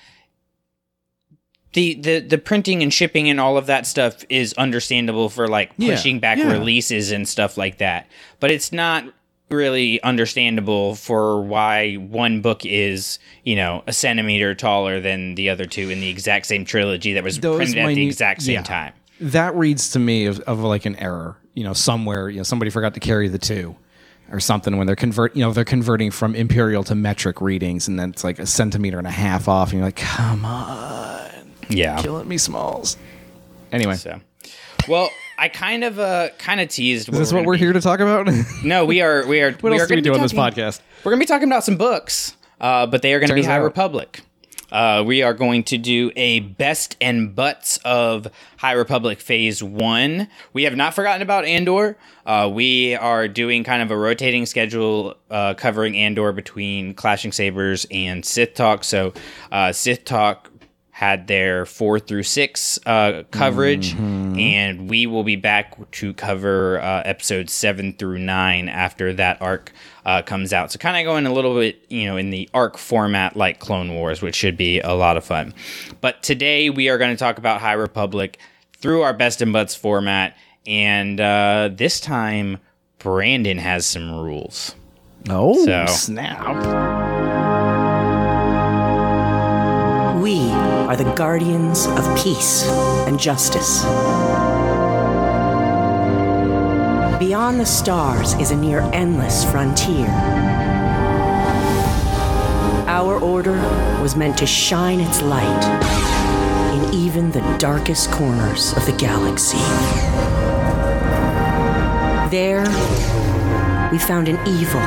the, 1.72 1.94
the 1.94 2.18
the 2.20 2.38
printing 2.38 2.82
and 2.82 2.92
shipping 2.92 3.28
and 3.30 3.38
all 3.40 3.56
of 3.56 3.66
that 3.66 3.86
stuff 3.86 4.24
is 4.28 4.52
understandable 4.54 5.28
for 5.28 5.46
like 5.48 5.70
Yeah, 5.76 5.94
pushing 5.94 6.18
back 6.20 6.38
yeah. 6.38 6.50
releases 6.50 7.12
and 7.12 7.28
stuff 7.28 7.56
like 7.56 7.78
that 7.78 8.06
but 8.40 8.50
it's 8.50 8.72
not 8.72 9.04
really 9.50 10.00
understandable 10.02 10.94
for 10.94 11.42
why 11.42 11.94
one 11.94 12.40
book 12.40 12.64
is 12.64 13.18
you 13.44 13.56
know 13.56 13.82
a 13.86 13.92
centimeter 13.92 14.54
taller 14.54 15.00
than 15.00 15.34
the 15.34 15.48
other 15.50 15.64
two 15.64 15.90
in 15.90 16.00
the 16.00 16.08
exact 16.08 16.46
same 16.46 16.64
trilogy 16.64 17.12
that 17.14 17.24
was 17.24 17.40
Those 17.40 17.56
printed 17.56 17.78
at 17.78 17.94
the 17.94 18.06
exact 18.06 18.42
same 18.42 18.54
yeah. 18.54 18.62
time 18.62 18.92
That 19.20 19.54
reads 19.56 19.90
to 19.90 19.98
me 19.98 20.26
of, 20.26 20.40
of 20.40 20.60
like 20.60 20.86
an 20.86 20.96
error. 20.96 21.36
You 21.54 21.64
know, 21.64 21.72
somewhere 21.72 22.28
you 22.30 22.38
know 22.38 22.42
somebody 22.44 22.70
forgot 22.70 22.94
to 22.94 23.00
carry 23.00 23.28
the 23.28 23.38
two. 23.38 23.76
Or 24.32 24.38
something 24.38 24.76
when 24.76 24.86
they're 24.86 24.94
convert, 24.94 25.34
you 25.34 25.42
know, 25.42 25.52
they're 25.52 25.64
converting 25.64 26.12
from 26.12 26.36
imperial 26.36 26.84
to 26.84 26.94
metric 26.94 27.40
readings, 27.40 27.88
and 27.88 27.98
then 27.98 28.10
it's 28.10 28.22
like 28.22 28.38
a 28.38 28.46
centimeter 28.46 28.96
and 28.96 29.06
a 29.08 29.10
half 29.10 29.48
off, 29.48 29.70
and 29.70 29.78
you're 29.78 29.84
like, 29.84 29.96
"Come 29.96 30.44
on, 30.44 31.09
yeah 31.70 32.00
killing 32.02 32.28
me, 32.28 32.38
Smalls." 32.38 32.96
Anyway, 33.72 33.94
So, 33.94 34.20
well, 34.88 35.10
I 35.38 35.48
kind 35.48 35.84
of 35.84 35.98
uh 35.98 36.30
kind 36.38 36.60
of 36.60 36.68
teased. 36.68 37.08
Is 37.08 37.18
this 37.18 37.32
what 37.32 37.44
we're 37.44 37.56
here 37.56 37.72
to 37.72 37.80
talk 37.80 38.00
about? 38.00 38.28
No, 38.64 38.84
we 38.84 39.00
are. 39.00 39.26
We 39.26 39.40
are. 39.42 39.56
we 39.62 39.70
else 39.72 39.82
are 39.82 39.86
do 39.86 39.94
we 39.94 39.96
gonna 39.96 40.02
do 40.02 40.10
be 40.12 40.16
on 40.16 40.22
this 40.22 40.32
podcast? 40.32 40.80
We're 41.04 41.12
gonna 41.12 41.20
be 41.20 41.26
talking 41.26 41.48
about 41.48 41.64
some 41.64 41.76
books, 41.76 42.36
uh, 42.60 42.86
but 42.86 43.02
they 43.02 43.14
are 43.14 43.20
gonna 43.20 43.34
be 43.34 43.42
High 43.42 43.58
out. 43.58 43.64
Republic. 43.64 44.20
Uh, 44.72 45.02
we 45.04 45.22
are 45.22 45.34
going 45.34 45.64
to 45.64 45.76
do 45.78 46.12
a 46.14 46.40
best 46.40 46.96
and 47.00 47.34
butts 47.34 47.78
of 47.84 48.28
High 48.58 48.72
Republic 48.72 49.18
Phase 49.20 49.62
One. 49.64 50.28
We 50.52 50.62
have 50.64 50.76
not 50.76 50.94
forgotten 50.94 51.22
about 51.22 51.44
Andor. 51.44 51.96
Uh, 52.24 52.48
we 52.52 52.94
are 52.94 53.26
doing 53.26 53.64
kind 53.64 53.82
of 53.82 53.90
a 53.90 53.96
rotating 53.96 54.46
schedule 54.46 55.16
uh, 55.28 55.54
covering 55.54 55.96
Andor 55.96 56.30
between 56.32 56.94
Clashing 56.94 57.32
Sabers 57.32 57.84
and 57.90 58.24
Sith 58.24 58.54
Talk. 58.54 58.84
So, 58.84 59.12
uh, 59.50 59.72
Sith 59.72 60.04
Talk 60.04 60.49
had 61.00 61.28
their 61.28 61.64
four 61.64 61.98
through 61.98 62.22
six 62.22 62.78
uh, 62.84 63.22
coverage, 63.30 63.94
and 63.94 64.90
we 64.90 65.06
will 65.06 65.24
be 65.24 65.34
back 65.34 65.90
to 65.92 66.12
cover 66.12 66.78
uh, 66.78 67.00
episodes 67.06 67.54
seven 67.54 67.94
through 67.94 68.18
nine 68.18 68.68
after 68.68 69.10
that 69.14 69.40
arc 69.40 69.72
uh, 70.04 70.20
comes 70.20 70.52
out. 70.52 70.70
So, 70.70 70.78
kind 70.78 70.98
of 70.98 71.10
going 71.10 71.24
a 71.24 71.32
little 71.32 71.54
bit, 71.54 71.82
you 71.88 72.04
know, 72.04 72.18
in 72.18 72.28
the 72.28 72.50
arc 72.52 72.76
format 72.76 73.34
like 73.34 73.60
Clone 73.60 73.94
Wars, 73.94 74.20
which 74.20 74.34
should 74.34 74.58
be 74.58 74.78
a 74.80 74.92
lot 74.92 75.16
of 75.16 75.24
fun. 75.24 75.54
But 76.02 76.22
today 76.22 76.68
we 76.68 76.90
are 76.90 76.98
going 76.98 77.12
to 77.12 77.18
talk 77.18 77.38
about 77.38 77.62
High 77.62 77.72
Republic 77.72 78.38
through 78.76 79.00
our 79.00 79.14
best 79.14 79.40
and 79.40 79.54
butts 79.54 79.74
format, 79.74 80.36
and 80.66 81.18
uh, 81.18 81.70
this 81.72 81.98
time 81.98 82.58
Brandon 82.98 83.56
has 83.56 83.86
some 83.86 84.12
rules. 84.22 84.74
oh, 85.30 85.64
So- 85.64 85.86
snap! 85.86 86.46
We 90.22 90.36
are 90.90 90.96
the 90.96 91.14
guardians 91.14 91.86
of 91.86 92.04
peace 92.20 92.64
and 93.06 93.16
justice. 93.16 93.84
Beyond 97.20 97.60
the 97.60 97.64
stars 97.64 98.34
is 98.40 98.50
a 98.50 98.56
near 98.56 98.80
endless 98.92 99.48
frontier. 99.48 100.08
Our 102.88 103.20
order 103.20 103.52
was 104.02 104.16
meant 104.16 104.36
to 104.38 104.46
shine 104.46 104.98
its 104.98 105.22
light 105.22 105.64
in 106.74 106.92
even 106.92 107.30
the 107.30 107.56
darkest 107.58 108.10
corners 108.10 108.76
of 108.76 108.84
the 108.84 108.96
galaxy. 108.98 109.58
There, 112.32 112.64
we 113.92 113.98
found 114.00 114.26
an 114.26 114.44
evil 114.48 114.80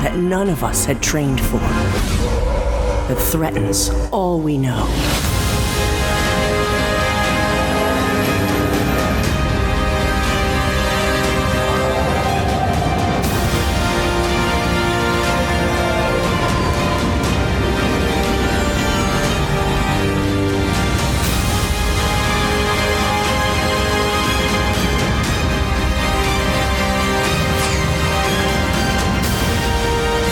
that 0.00 0.16
none 0.16 0.48
of 0.48 0.64
us 0.64 0.86
had 0.86 1.02
trained 1.02 1.38
for 1.38 2.15
that 3.08 3.16
threatens 3.16 3.90
all 4.10 4.40
we 4.40 4.58
know. 4.58 4.86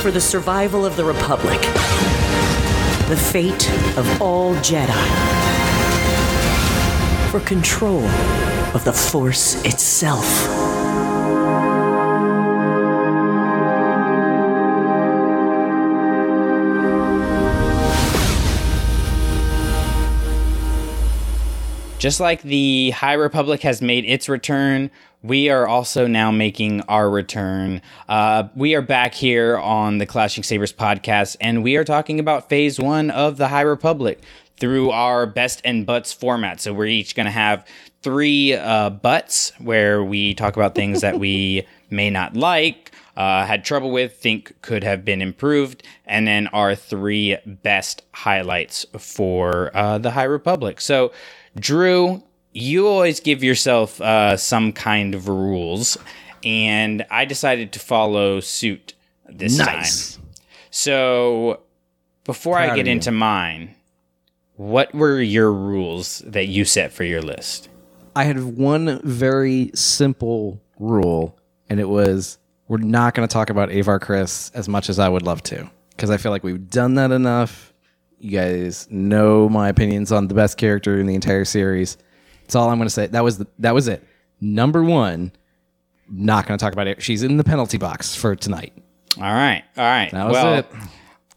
For 0.02 0.10
the 0.10 0.20
survival 0.20 0.84
of 0.84 0.96
the 0.96 1.04
Republic, 1.04 1.62
the 3.08 3.16
fate 3.16 3.70
of 3.98 4.22
all 4.22 4.54
Jedi, 4.56 4.90
for 7.30 7.40
control 7.40 8.02
of 8.74 8.82
the 8.84 8.92
Force 8.92 9.62
itself. 9.64 10.73
Just 22.04 22.20
like 22.20 22.42
the 22.42 22.90
High 22.90 23.14
Republic 23.14 23.62
has 23.62 23.80
made 23.80 24.04
its 24.04 24.28
return, 24.28 24.90
we 25.22 25.48
are 25.48 25.66
also 25.66 26.06
now 26.06 26.30
making 26.30 26.82
our 26.82 27.08
return. 27.08 27.80
Uh, 28.10 28.48
we 28.54 28.74
are 28.74 28.82
back 28.82 29.14
here 29.14 29.56
on 29.56 29.96
the 29.96 30.04
Clashing 30.04 30.44
Sabers 30.44 30.70
podcast, 30.70 31.38
and 31.40 31.64
we 31.64 31.76
are 31.76 31.82
talking 31.84 32.20
about 32.20 32.50
phase 32.50 32.78
one 32.78 33.10
of 33.10 33.38
the 33.38 33.48
High 33.48 33.62
Republic 33.62 34.20
through 34.58 34.90
our 34.90 35.24
best 35.24 35.62
and 35.64 35.86
butts 35.86 36.12
format. 36.12 36.60
So 36.60 36.74
we're 36.74 36.88
each 36.88 37.14
going 37.14 37.24
to 37.24 37.32
have 37.32 37.66
three 38.02 38.52
uh, 38.52 38.90
butts 38.90 39.52
where 39.58 40.04
we 40.04 40.34
talk 40.34 40.56
about 40.56 40.74
things 40.74 41.00
that 41.00 41.18
we 41.18 41.66
may 41.88 42.10
not 42.10 42.36
like. 42.36 42.92
uh, 43.16 43.46
had 43.46 43.64
trouble 43.64 43.90
with, 43.90 44.14
think 44.14 44.60
could 44.60 44.84
have 44.84 45.06
been 45.06 45.22
improved, 45.22 45.82
and 46.04 46.26
then 46.26 46.48
our 46.48 46.74
three 46.74 47.38
best 47.46 48.02
highlights 48.12 48.84
for 48.98 49.70
uh, 49.74 49.96
the 49.96 50.10
High 50.10 50.24
Republic. 50.24 50.82
So, 50.82 51.10
Drew, 51.58 52.22
you 52.52 52.86
always 52.88 53.20
give 53.20 53.42
yourself 53.44 54.00
uh, 54.00 54.36
some 54.36 54.72
kind 54.72 55.14
of 55.14 55.28
rules, 55.28 55.96
and 56.44 57.04
I 57.10 57.24
decided 57.24 57.72
to 57.72 57.78
follow 57.78 58.40
suit 58.40 58.94
this 59.28 59.58
Nice. 59.58 60.14
time. 60.16 60.24
So, 60.70 61.60
before 62.24 62.58
I 62.58 62.74
get 62.74 62.88
into 62.88 63.12
mine, 63.12 63.74
what 64.56 64.94
were 64.94 65.20
your 65.20 65.52
rules 65.52 66.20
that 66.26 66.46
you 66.46 66.64
set 66.64 66.92
for 66.92 67.04
your 67.04 67.22
list? 67.22 67.68
I 68.16 68.24
had 68.24 68.42
one 68.56 69.00
very 69.04 69.70
simple 69.74 70.60
rule, 70.78 71.38
and 71.68 71.80
it 71.80 71.88
was 71.88 72.38
we're 72.68 72.78
not 72.78 73.14
going 73.14 73.28
to 73.28 73.32
talk 73.32 73.50
about 73.50 73.70
Avar 73.70 74.00
Kriss 74.00 74.50
as 74.54 74.68
much 74.68 74.88
as 74.88 74.98
I 74.98 75.08
would 75.08 75.22
love 75.22 75.42
to, 75.44 75.68
because 75.90 76.10
I 76.10 76.16
feel 76.16 76.32
like 76.32 76.42
we've 76.44 76.70
done 76.70 76.94
that 76.94 77.10
enough. 77.10 77.73
You 78.24 78.30
guys 78.30 78.88
know 78.90 79.50
my 79.50 79.68
opinions 79.68 80.10
on 80.10 80.28
the 80.28 80.34
best 80.34 80.56
character 80.56 80.98
in 80.98 81.06
the 81.06 81.14
entire 81.14 81.44
series. 81.44 81.98
That's 82.42 82.54
all 82.54 82.70
I'm 82.70 82.78
going 82.78 82.86
to 82.86 82.94
say. 82.94 83.06
That 83.08 83.22
was 83.22 83.36
the, 83.36 83.46
that 83.58 83.74
was 83.74 83.86
it. 83.86 84.02
Number 84.40 84.82
one. 84.82 85.32
Not 86.08 86.46
going 86.46 86.56
to 86.58 86.62
talk 86.62 86.72
about 86.72 86.86
it. 86.86 87.02
She's 87.02 87.22
in 87.22 87.36
the 87.36 87.44
penalty 87.44 87.76
box 87.78 88.14
for 88.14 88.34
tonight. 88.34 88.72
All 89.18 89.22
right, 89.24 89.62
all 89.76 89.84
right. 89.84 90.10
That 90.10 90.24
was 90.24 90.32
well, 90.32 90.54
it. 90.54 90.66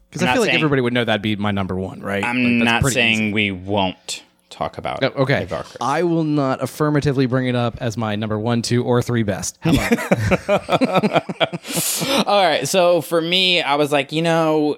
Because 0.10 0.24
I 0.24 0.32
feel 0.34 0.42
like 0.42 0.48
saying- 0.50 0.56
everybody 0.56 0.82
would 0.82 0.94
know 0.94 1.04
that'd 1.06 1.22
be 1.22 1.36
my 1.36 1.52
number 1.52 1.76
one, 1.76 2.00
right? 2.02 2.24
I'm 2.24 2.60
Like, 2.60 2.64
not 2.84 2.84
saying 2.86 3.14
easy. 3.16 3.34
we 3.34 3.52
won't 3.52 4.24
talk 4.50 4.78
about. 4.78 5.04
Oh, 5.04 5.08
okay. 5.24 5.48
I 5.82 6.04
will 6.04 6.24
not 6.24 6.62
affirmatively 6.64 7.26
bring 7.26 7.48
it 7.48 7.56
up 7.56 7.78
as 7.82 7.98
my 7.98 8.16
number 8.16 8.40
one, 8.40 8.62
two, 8.62 8.84
or 8.84 9.02
three 9.02 9.24
best. 9.24 9.58
How 9.62 9.72
about 9.74 10.48
All 12.28 12.44
right. 12.46 12.68
So 12.68 13.02
for 13.02 13.22
me, 13.22 13.62
I 13.62 13.76
was 13.76 13.92
like, 13.92 14.12
you 14.14 14.22
know, 14.22 14.78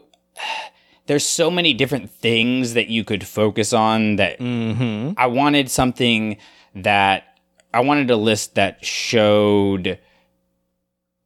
there's 1.09 1.25
so 1.25 1.49
many 1.49 1.73
different 1.73 2.11
things 2.11 2.75
that 2.75 2.87
you 2.87 3.03
could 3.03 3.25
focus 3.25 3.73
on 3.73 4.17
that 4.17 4.37
Mm-hmm. 4.37 5.13
I 5.17 5.25
wanted 5.25 5.71
something 5.71 6.37
that 6.75 7.39
I 7.73 7.79
wanted 7.79 8.11
a 8.11 8.15
list 8.15 8.53
that 8.55 8.85
showed 8.85 9.97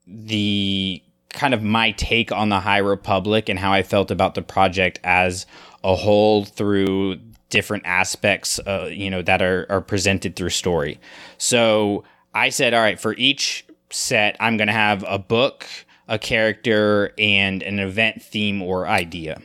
the 0.07 1.03
kind 1.29 1.53
of 1.53 1.61
my 1.61 1.91
take 1.91 2.31
on 2.31 2.47
the 2.47 2.61
High 2.61 2.77
Republic 2.77 3.49
and 3.49 3.59
how 3.59 3.73
I 3.73 3.83
felt 3.83 4.09
about 4.09 4.35
the 4.35 4.41
project 4.41 5.01
as 5.03 5.45
a 5.83 5.95
whole 5.95 6.45
through 6.45 7.17
different 7.49 7.85
aspects, 7.85 8.59
uh, 8.59 8.89
you 8.89 9.09
know, 9.09 9.21
that 9.21 9.41
are, 9.41 9.65
are 9.69 9.81
presented 9.81 10.37
through 10.37 10.51
story. 10.51 10.97
So 11.37 12.05
I 12.33 12.49
said, 12.49 12.73
all 12.73 12.81
right, 12.81 12.99
for 12.99 13.15
each 13.17 13.65
set, 13.89 14.37
I'm 14.39 14.55
going 14.55 14.67
to 14.67 14.73
have 14.73 15.03
a 15.05 15.19
book, 15.19 15.67
a 16.07 16.17
character, 16.17 17.11
and 17.17 17.61
an 17.61 17.79
event 17.79 18.21
theme 18.21 18.61
or 18.61 18.87
idea. 18.87 19.41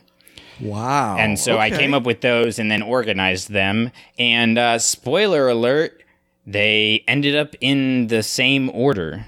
Wow? 0.61 1.17
And 1.19 1.39
so 1.39 1.59
I 1.59 1.71
came 1.71 1.95
up 1.95 2.05
with 2.05 2.21
those 2.21 2.59
and 2.59 2.71
then 2.71 2.83
organized 2.83 3.51
them. 3.51 3.91
And 4.19 4.59
uh, 4.59 4.79
spoiler 4.79 5.49
alert, 5.49 6.03
they 6.47 7.05
ended 7.07 7.37
up 7.37 7.55
in 7.61 8.07
the 8.09 8.23
same 8.23 8.71
order. 8.71 9.27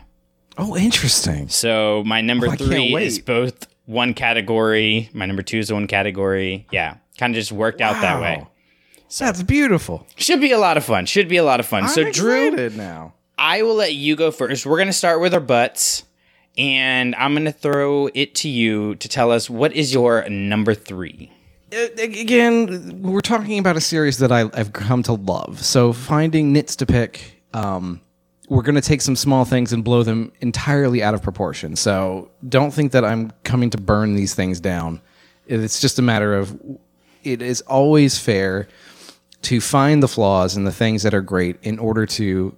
Oh, 0.58 0.76
interesting. 0.76 1.48
So 1.48 2.02
my 2.04 2.20
number 2.20 2.48
Oh, 2.48 2.52
three 2.56 2.94
is 2.94 3.18
both 3.18 3.66
one 3.86 4.14
category. 4.14 5.08
My 5.12 5.26
number 5.26 5.42
two 5.42 5.58
is 5.58 5.72
one 5.72 5.86
category. 5.86 6.66
Yeah, 6.70 6.96
kind 7.18 7.34
of 7.34 7.36
just 7.36 7.52
worked 7.52 7.80
out 7.80 8.00
that 8.02 8.20
way. 8.20 8.38
Wow. 8.40 8.48
That's 9.18 9.42
beautiful. 9.42 10.06
Should 10.16 10.40
be 10.40 10.52
a 10.52 10.58
lot 10.58 10.76
of 10.76 10.84
fun. 10.84 11.04
Should 11.06 11.28
be 11.28 11.36
a 11.36 11.42
lot 11.42 11.58
of 11.60 11.66
fun. 11.66 11.88
so 11.88 12.02
I'm 12.06 12.12
Drew, 12.12 12.70
now. 12.70 13.14
I 13.36 13.62
will 13.62 13.74
let 13.74 13.94
you 13.94 14.14
go 14.16 14.30
first. 14.30 14.66
We're 14.66 14.78
gonna 14.78 14.92
start 14.92 15.20
with 15.20 15.34
our 15.34 15.40
butts, 15.40 16.04
and 16.58 17.14
I'm 17.16 17.34
gonna 17.34 17.52
throw 17.52 18.08
it 18.14 18.34
to 18.36 18.48
you 18.48 18.94
to 18.96 19.08
tell 19.08 19.30
us 19.30 19.48
what 19.48 19.72
is 19.72 19.92
your 19.92 20.28
number 20.28 20.74
three. 20.74 21.30
Uh, 21.72 21.86
again, 21.98 23.00
we're 23.00 23.20
talking 23.20 23.58
about 23.58 23.76
a 23.76 23.80
series 23.80 24.18
that 24.18 24.32
I, 24.32 24.50
I've 24.54 24.72
come 24.72 25.02
to 25.04 25.12
love. 25.12 25.64
So 25.64 25.92
finding 25.92 26.52
nits 26.52 26.74
to 26.76 26.86
pick, 26.86 27.42
um, 27.54 28.00
we're 28.48 28.62
going 28.62 28.74
to 28.74 28.80
take 28.80 29.00
some 29.00 29.14
small 29.14 29.44
things 29.44 29.72
and 29.72 29.84
blow 29.84 30.02
them 30.02 30.32
entirely 30.40 31.00
out 31.00 31.14
of 31.14 31.22
proportion. 31.22 31.76
So 31.76 32.28
don't 32.48 32.72
think 32.72 32.90
that 32.92 33.04
I'm 33.04 33.30
coming 33.44 33.70
to 33.70 33.78
burn 33.78 34.16
these 34.16 34.34
things 34.34 34.58
down. 34.58 35.00
It's 35.46 35.80
just 35.80 36.00
a 36.00 36.02
matter 36.02 36.34
of 36.34 36.60
it 37.22 37.40
is 37.40 37.60
always 37.62 38.18
fair 38.18 38.66
to 39.42 39.60
find 39.60 40.02
the 40.02 40.08
flaws 40.08 40.56
and 40.56 40.66
the 40.66 40.72
things 40.72 41.04
that 41.04 41.14
are 41.14 41.20
great 41.20 41.56
in 41.62 41.78
order 41.78 42.04
to 42.06 42.56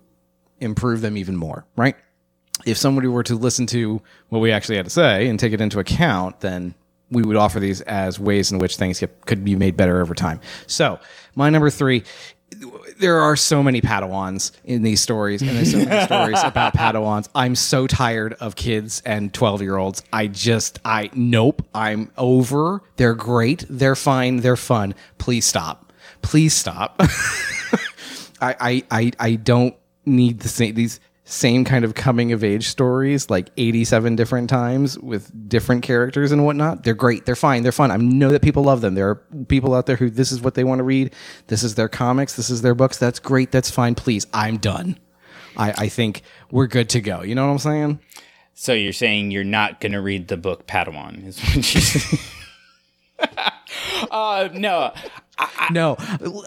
improve 0.61 1.03
them 1.03 1.19
even 1.19 1.37
more, 1.37 1.67
right? 1.77 1.97
If 2.65 2.79
somebody 2.79 3.09
were 3.09 3.23
to 3.25 3.35
listen 3.35 3.67
to 3.69 4.01
what 4.29 4.41
we 4.41 4.53
actually 4.53 4.77
had 4.77 4.87
to 4.87 4.91
say 4.91 5.29
and 5.29 5.39
take 5.39 5.53
it 5.53 5.61
into 5.61 5.79
account, 5.79 6.41
then 6.41 6.75
we 7.11 7.23
would 7.23 7.37
offer 7.37 7.61
these 7.61 7.81
as 7.83 8.19
ways 8.19 8.51
in 8.51 8.59
which 8.59 8.77
things 8.77 8.99
get, 9.01 9.27
could 9.27 9.45
be 9.45 9.55
made 9.55 9.77
better 9.77 10.01
over 10.01 10.15
time. 10.15 10.41
So, 10.67 10.99
my 11.35 11.51
number 11.51 11.71
three, 11.71 12.05
there 12.99 13.21
are 13.21 13.37
so 13.37 13.63
many 13.63 13.81
Padawans 13.81 14.53
in 14.65 14.83
these 14.83 15.01
stories, 15.01 15.43
and 15.43 15.51
there's 15.51 15.73
so 15.73 15.79
many 15.79 16.05
stories 16.05 16.43
about 16.43 16.75
Padawans. 16.75 17.29
I'm 17.35 17.55
so 17.55 17.87
tired 17.87 18.35
of 18.35 18.57
kids 18.57 19.03
and 19.05 19.33
12 19.33 19.63
year 19.63 19.77
olds. 19.77 20.03
I 20.13 20.27
just, 20.27 20.79
I, 20.85 21.11
nope, 21.15 21.67
I'm 21.75 22.11
over. 22.17 22.83
They're 22.97 23.15
great. 23.15 23.65
They're 23.69 23.97
fine. 23.97 24.39
They're 24.39 24.57
fun. 24.57 24.95
Please 25.19 25.45
stop. 25.45 25.93
Please 26.23 26.55
stop. 26.55 26.97
I, 28.41 28.57
I, 28.61 28.85
I, 28.91 29.13
I 29.19 29.35
don't 29.37 29.77
need 30.05 30.41
the 30.41 30.49
same 30.49 30.75
these 30.75 31.01
same 31.25 31.65
kind 31.65 31.85
of 31.85 31.95
coming 31.95 32.33
of 32.33 32.43
age 32.43 32.69
stories 32.69 33.31
like 33.31 33.51
87 33.57 34.17
different 34.17 34.51
times 34.51 34.99
with 34.99 35.31
different 35.49 35.83
characters 35.85 36.33
and 36.33 36.45
whatnot. 36.45 36.83
They're 36.83 36.95
great. 36.95 37.27
They're 37.27 37.37
fine. 37.37 37.63
They're 37.63 37.71
fun. 37.71 37.91
I 37.93 37.97
know 37.97 38.31
that 38.31 38.43
people 38.43 38.65
love 38.65 38.81
them. 38.81 38.95
There 38.95 39.09
are 39.09 39.15
people 39.49 39.75
out 39.75 39.87
there 39.87 39.97
who 39.97 40.11
this 40.11 40.33
is 40.33 40.41
what 40.41 40.55
they 40.55 40.65
want 40.65 40.81
to 40.81 40.85
read. 40.85 41.15
This 41.47 41.63
is 41.63 41.77
their 41.77 41.89
comics. 41.89 42.35
This 42.35 42.51
is 42.51 42.63
their 42.63 42.75
books. 42.75 42.99
That's 42.99 43.21
great. 43.21 43.53
That's 43.53 43.71
fine. 43.71 43.95
Please, 43.95 44.27
I'm 44.35 44.57
done. 44.57 44.99
I, 45.57 45.73
I 45.79 45.89
think 45.89 46.23
we're 46.51 46.67
good 46.67 46.89
to 46.91 47.01
go. 47.01 47.23
You 47.23 47.35
know 47.35 47.47
what 47.47 47.53
I'm 47.53 47.59
saying? 47.59 48.01
So 48.55 48.73
you're 48.73 48.93
saying 48.93 49.31
you're 49.31 49.45
not 49.45 49.81
going 49.81 49.93
to 49.93 50.01
read 50.01 50.29
the 50.29 50.37
book 50.37 50.67
Padawan? 50.67 51.27
Is 51.27 51.41
what 51.41 51.75
you 52.13 52.19
uh, 54.11 54.49
no, 54.53 54.93
No, 55.71 55.97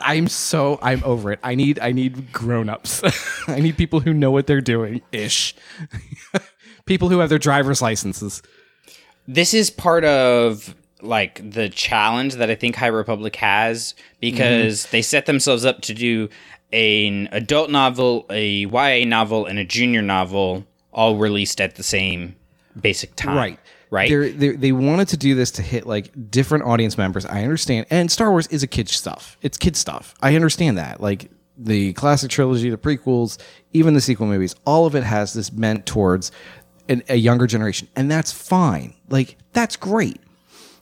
I'm 0.01 0.27
so 0.27 0.79
I'm 0.81 1.03
over 1.03 1.31
it. 1.31 1.39
I 1.43 1.55
need 1.55 1.79
I 1.79 1.91
need 1.91 2.31
grown-ups. 2.31 3.03
I 3.47 3.59
need 3.59 3.77
people 3.77 3.99
who 3.99 4.13
know 4.13 4.31
what 4.31 4.47
they're 4.47 4.61
doing 4.61 5.01
ish. 5.11 5.55
people 6.85 7.09
who 7.09 7.19
have 7.19 7.29
their 7.29 7.39
driver's 7.39 7.81
licenses. 7.81 8.41
this 9.27 9.53
is 9.53 9.69
part 9.69 10.05
of 10.05 10.75
like 11.01 11.51
the 11.51 11.69
challenge 11.69 12.35
that 12.35 12.49
I 12.49 12.55
think 12.55 12.75
High 12.75 12.87
Republic 12.87 13.35
has 13.37 13.95
because 14.19 14.81
mm-hmm. 14.81 14.91
they 14.91 15.01
set 15.01 15.25
themselves 15.25 15.65
up 15.65 15.81
to 15.81 15.93
do 15.93 16.29
an 16.71 17.29
adult 17.31 17.69
novel, 17.69 18.25
a 18.29 18.65
YA 18.65 19.05
novel, 19.05 19.45
and 19.45 19.59
a 19.59 19.65
junior 19.65 20.01
novel 20.01 20.65
all 20.91 21.17
released 21.17 21.61
at 21.61 21.75
the 21.75 21.83
same 21.83 22.35
basic 22.79 23.15
time. 23.15 23.37
Right. 23.37 23.59
Right. 23.89 24.09
They're, 24.09 24.29
they're, 24.29 24.55
they 24.55 24.71
wanted 24.71 25.09
to 25.09 25.17
do 25.17 25.35
this 25.35 25.51
to 25.51 25.61
hit 25.61 25.85
like 25.85 26.31
different 26.31 26.65
audience 26.65 26.97
members. 26.97 27.25
I 27.25 27.43
understand. 27.43 27.85
And 27.89 28.11
Star 28.11 28.31
Wars 28.31 28.47
is 28.47 28.63
a 28.63 28.67
kid 28.67 28.89
stuff. 28.89 29.37
It's 29.41 29.57
kid 29.57 29.75
stuff. 29.75 30.15
I 30.21 30.35
understand 30.35 30.77
that. 30.77 31.01
Like 31.01 31.29
the 31.57 31.93
classic 31.93 32.31
trilogy, 32.31 32.69
the 32.69 32.77
prequels, 32.77 33.37
even 33.73 33.93
the 33.93 34.01
sequel 34.01 34.27
movies, 34.27 34.55
all 34.65 34.85
of 34.85 34.95
it 34.95 35.03
has 35.03 35.33
this 35.33 35.51
meant 35.51 35.85
towards 35.85 36.31
an, 36.89 37.03
a 37.09 37.15
younger 37.15 37.47
generation. 37.47 37.87
And 37.95 38.09
that's 38.09 38.31
fine. 38.31 38.95
Like, 39.09 39.37
that's 39.53 39.75
great. 39.75 40.19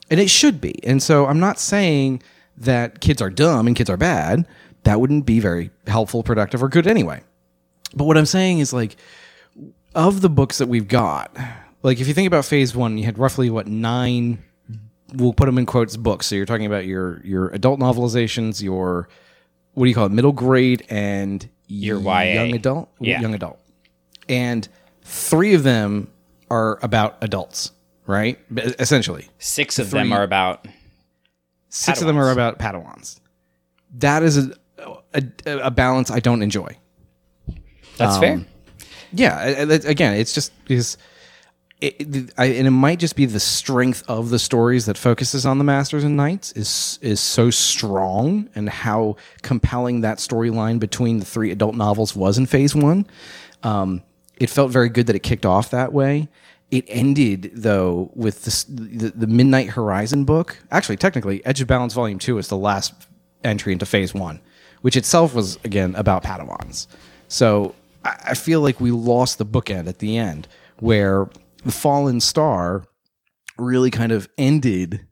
And 0.09 0.19
it 0.19 0.29
should 0.29 0.59
be. 0.61 0.83
And 0.83 1.01
so 1.01 1.25
I'm 1.25 1.39
not 1.39 1.59
saying 1.59 2.23
that 2.57 3.01
kids 3.01 3.21
are 3.21 3.29
dumb 3.29 3.67
and 3.67 3.75
kids 3.75 3.89
are 3.89 3.97
bad. 3.97 4.47
That 4.83 4.99
wouldn't 4.99 5.25
be 5.25 5.39
very 5.39 5.71
helpful, 5.87 6.23
productive, 6.23 6.61
or 6.61 6.69
good 6.69 6.87
anyway. 6.87 7.21
But 7.95 8.05
what 8.05 8.17
I'm 8.17 8.25
saying 8.25 8.59
is 8.59 8.73
like, 8.73 8.95
of 9.95 10.21
the 10.21 10.29
books 10.29 10.57
that 10.57 10.67
we've 10.67 10.87
got, 10.87 11.37
like 11.83 11.99
if 11.99 12.07
you 12.07 12.13
think 12.13 12.27
about 12.27 12.45
phase 12.45 12.75
one, 12.75 12.97
you 12.97 13.05
had 13.05 13.17
roughly 13.19 13.49
what 13.49 13.67
nine. 13.67 14.43
We'll 15.13 15.33
put 15.33 15.45
them 15.45 15.59
in 15.59 15.67
quotes 15.67 15.95
books. 15.95 16.25
So 16.25 16.35
you're 16.35 16.45
talking 16.47 16.65
about 16.65 16.85
your 16.85 17.21
your 17.23 17.49
adult 17.49 17.79
novelizations, 17.79 18.63
your 18.63 19.07
what 19.73 19.85
do 19.85 19.89
you 19.89 19.93
call 19.95 20.05
it, 20.07 20.11
middle 20.11 20.31
grade, 20.31 20.85
and 20.89 21.47
Your 21.67 21.99
YA. 21.99 22.33
young 22.33 22.55
adult, 22.55 22.89
Yeah. 22.99 23.21
young 23.21 23.33
adult, 23.35 23.59
and 24.27 24.67
three 25.03 25.53
of 25.53 25.63
them 25.63 26.09
are 26.49 26.79
about 26.81 27.17
adults, 27.21 27.71
right? 28.07 28.39
Essentially, 28.55 29.27
Six 29.39 29.77
of 29.79 29.91
them 29.91 30.11
are 30.13 30.23
about. 30.23 30.67
six 31.69 32.01
of 32.01 32.07
them 32.07 32.17
are 32.17 32.31
about 32.31 32.57
Padawans. 32.59 33.19
That 33.97 34.23
is 34.23 34.37
a, 34.37 34.51
a 35.13 35.23
a 35.45 35.71
balance 35.71 36.09
I 36.11 36.19
don't 36.19 36.41
enjoy. 36.41 36.75
That's 37.97 38.15
um, 38.15 38.21
fair. 38.21 38.45
yeah 39.11 39.43
again 39.43 40.15
it's 40.15 40.33
just 40.33 40.51
because 40.65 40.97
it, 41.83 42.33
I, 42.37 42.45
and 42.45 42.67
it 42.67 42.71
might 42.71 42.99
just 42.99 43.15
be 43.15 43.25
the 43.25 43.39
strength 43.39 44.03
of 44.07 44.29
the 44.29 44.39
stories 44.39 44.85
that 44.85 44.97
focuses 44.97 45.45
on 45.45 45.57
the 45.57 45.63
masters 45.63 46.03
and 46.03 46.15
knights 46.15 46.51
is 46.53 46.99
is 47.01 47.19
so 47.19 47.49
strong 47.49 48.49
and 48.55 48.69
how 48.69 49.17
compelling 49.41 50.01
that 50.01 50.19
storyline 50.19 50.79
between 50.79 51.19
the 51.19 51.25
three 51.25 51.51
adult 51.51 51.75
novels 51.75 52.15
was 52.15 52.37
in 52.37 52.45
phase 52.45 52.73
one 52.73 53.05
um, 53.63 54.01
it 54.37 54.49
felt 54.49 54.71
very 54.71 54.89
good 54.89 55.07
that 55.07 55.15
it 55.15 55.23
kicked 55.23 55.45
off 55.45 55.71
that 55.71 55.91
way 55.91 56.29
it 56.73 56.85
ended 56.87 57.51
though 57.53 58.09
with 58.15 58.45
the 58.45 59.11
the 59.15 59.27
Midnight 59.27 59.69
Horizon 59.69 60.25
book. 60.25 60.57
Actually, 60.71 60.97
technically, 60.97 61.45
Edge 61.45 61.61
of 61.61 61.67
Balance 61.67 61.93
Volume 61.93 62.17
Two 62.17 62.39
is 62.39 62.47
the 62.47 62.57
last 62.57 62.95
entry 63.43 63.73
into 63.73 63.85
Phase 63.85 64.11
One, 64.11 64.39
which 64.81 64.97
itself 64.97 65.35
was 65.35 65.59
again 65.63 65.93
about 65.93 66.23
Padawans. 66.23 66.87
So 67.27 67.75
I, 68.03 68.17
I 68.29 68.33
feel 68.33 68.61
like 68.61 68.81
we 68.81 68.89
lost 68.89 69.37
the 69.37 69.45
bookend 69.45 69.87
at 69.87 69.99
the 69.99 70.17
end, 70.17 70.47
where 70.79 71.29
the 71.63 71.71
Fallen 71.71 72.19
Star 72.19 72.85
really 73.57 73.91
kind 73.91 74.11
of 74.11 74.29
ended 74.37 75.05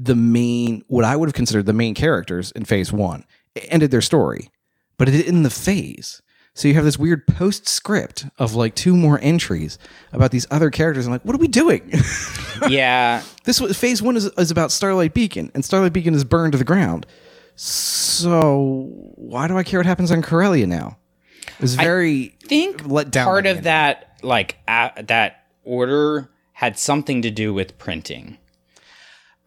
the 0.00 0.14
main 0.14 0.82
what 0.88 1.04
I 1.04 1.16
would 1.16 1.28
have 1.28 1.34
considered 1.34 1.66
the 1.66 1.72
main 1.72 1.94
characters 1.94 2.50
in 2.52 2.64
phase 2.64 2.92
one. 2.92 3.24
It 3.54 3.66
ended 3.68 3.90
their 3.90 4.00
story, 4.00 4.50
but 4.96 5.08
it 5.08 5.12
didn't 5.12 5.42
the 5.42 5.50
phase. 5.50 6.22
So 6.54 6.66
you 6.66 6.74
have 6.74 6.84
this 6.84 6.98
weird 6.98 7.26
postscript 7.26 8.26
of 8.36 8.54
like 8.54 8.74
two 8.74 8.96
more 8.96 9.20
entries 9.22 9.78
about 10.12 10.32
these 10.32 10.46
other 10.50 10.70
characters. 10.70 11.06
I'm 11.06 11.12
like, 11.12 11.24
what 11.24 11.36
are 11.36 11.38
we 11.38 11.46
doing? 11.46 11.88
yeah, 12.68 13.22
this 13.44 13.60
was 13.60 13.78
phase 13.78 14.02
one 14.02 14.16
is, 14.16 14.24
is 14.36 14.50
about 14.50 14.72
Starlight 14.72 15.14
Beacon, 15.14 15.52
and 15.54 15.64
Starlight 15.64 15.92
Beacon 15.92 16.14
is 16.14 16.24
burned 16.24 16.52
to 16.52 16.58
the 16.58 16.64
ground. 16.64 17.06
So 17.54 18.88
why 19.14 19.48
do 19.48 19.56
I 19.56 19.62
care 19.62 19.80
what 19.80 19.86
happens 19.86 20.10
on 20.10 20.22
Corellia 20.22 20.66
now? 20.66 20.98
It 21.46 21.62
was 21.62 21.74
very 21.74 22.36
think 22.42 22.86
let 22.86 23.10
down. 23.10 23.24
part 23.24 23.46
of 23.46 23.64
that 23.64 24.18
like 24.22 24.56
a 24.68 25.04
that 25.06 25.37
order 25.68 26.30
had 26.54 26.78
something 26.78 27.22
to 27.22 27.30
do 27.30 27.52
with 27.54 27.78
printing. 27.78 28.38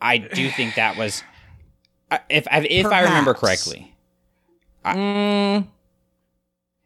I 0.02 0.18
do 0.18 0.50
think 0.50 0.76
that 0.76 0.96
was 0.98 1.24
I- 2.10 2.20
if 2.30 2.48
I- 2.52 2.60
if 2.70 2.86
I 2.86 3.02
remember 3.04 3.34
correctly. 3.34 3.96
I- 4.84 4.96
mm. 4.96 5.68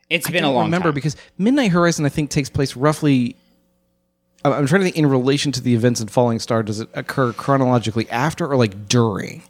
it's 0.10 0.30
been 0.30 0.44
a 0.44 0.48
don't 0.48 0.56
long 0.56 0.66
remember 0.66 0.90
time. 0.90 0.94
because 0.96 1.16
Midnight 1.38 1.72
Horizon 1.72 2.06
I 2.06 2.10
think 2.10 2.30
takes 2.30 2.50
place 2.50 2.76
roughly. 2.76 3.36
I'm 4.44 4.68
trying 4.68 4.82
to 4.82 4.86
think 4.86 4.96
in 4.98 5.08
relation 5.08 5.52
to 5.54 5.62
the 5.62 5.74
events 5.74 6.02
in 6.02 6.08
Fallen 6.08 6.38
Star. 6.40 6.62
Does 6.62 6.80
it 6.80 6.90
occur 6.94 7.34
chronologically 7.34 8.08
after 8.12 8.46
or 8.48 8.56
like 8.56 8.88
during? 8.88 9.42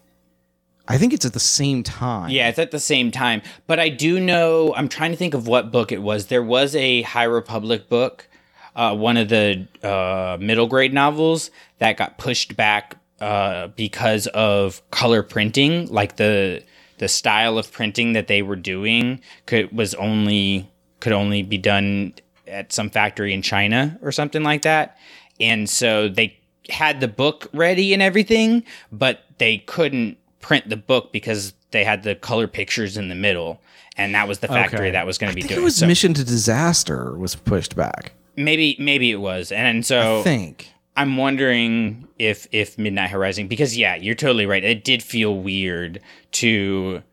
I 0.88 0.98
think 0.98 1.12
it's 1.14 1.26
at 1.26 1.34
the 1.34 1.40
same 1.40 1.84
time. 1.84 2.30
Yeah, 2.30 2.48
it's 2.48 2.60
at 2.60 2.72
the 2.72 2.80
same 2.80 3.12
time. 3.12 3.42
But 3.68 3.80
I 3.80 3.90
do 3.90 4.20
know, 4.20 4.74
I'm 4.76 4.88
trying 4.88 5.12
to 5.12 5.18
think 5.18 5.34
of 5.34 5.48
what 5.48 5.72
book 5.72 5.92
it 5.92 6.02
was. 6.02 6.28
There 6.28 6.44
was 6.44 6.76
a 6.76 7.02
High 7.02 7.24
Republic 7.24 7.90
book, 7.90 8.30
uh, 8.76 8.96
one 8.96 9.18
of 9.18 9.30
the 9.30 9.68
uh, 9.84 10.38
middle 10.40 10.68
grade 10.68 10.94
novels 10.94 11.52
that 11.80 11.98
got 11.98 12.18
pushed 12.18 12.56
back 12.56 12.98
uh, 13.22 13.68
because 13.68 14.28
of 14.28 14.82
color 14.92 15.24
printing. 15.24 15.88
Like 15.88 16.18
the 16.18 16.64
the 16.98 17.08
style 17.08 17.58
of 17.58 17.72
printing 17.72 18.14
that 18.14 18.28
they 18.28 18.42
were 18.42 18.56
doing 18.56 19.22
could 19.46 19.76
was 19.76 19.94
only 19.96 20.70
could 21.00 21.14
only 21.14 21.44
be 21.44 21.58
done 21.58 22.14
at 22.48 22.72
some 22.72 22.90
factory 22.90 23.34
in 23.34 23.42
China 23.42 23.98
or 24.02 24.12
something 24.12 24.44
like 24.44 24.62
that. 24.64 24.98
And 25.40 25.70
so 25.70 26.08
they 26.08 26.38
had 26.70 27.00
the 27.00 27.08
book 27.08 27.48
ready 27.54 27.94
and 27.94 28.02
everything, 28.02 28.64
but 28.92 29.24
they 29.38 29.58
couldn't 29.60 30.18
print 30.40 30.70
the 30.70 30.78
book 30.78 31.12
because 31.12 31.54
they 31.72 31.84
had 31.84 32.04
the 32.04 32.16
color 32.16 32.48
pictures 32.48 32.98
in 32.98 33.10
the 33.10 33.16
middle. 33.16 33.62
And 33.98 34.14
that 34.16 34.28
was 34.28 34.40
the 34.40 34.48
factory 34.48 34.80
Okay. 34.88 34.92
that 34.92 35.06
was 35.06 35.18
going 35.18 35.32
to 35.32 35.36
be 35.36 35.42
think 35.42 35.50
doing 35.50 35.62
it 35.62 35.64
was 35.64 35.78
so 35.78 35.88
Mission 35.88 36.14
to 36.16 36.24
Disaster 36.24 37.18
was 37.18 37.36
pushed 37.36 37.76
back. 37.76 38.12
Maybe 38.36 38.76
maybe 38.80 39.12
it 39.12 39.18
was. 39.18 39.52
And 39.52 39.86
so 39.86 40.20
I 40.20 40.24
think. 40.24 40.72
I'm 40.98 41.18
wondering 41.18 42.08
if 42.18 42.48
if 42.52 42.78
Midnight 42.78 43.10
Horizon 43.10 43.48
because 43.48 43.78
yeah, 43.78 43.96
you're 43.96 44.16
totally 44.16 44.46
right. 44.46 44.64
It 44.64 44.84
did 44.84 45.04
feel 45.04 45.38
weird 45.38 46.00
to 46.34 47.04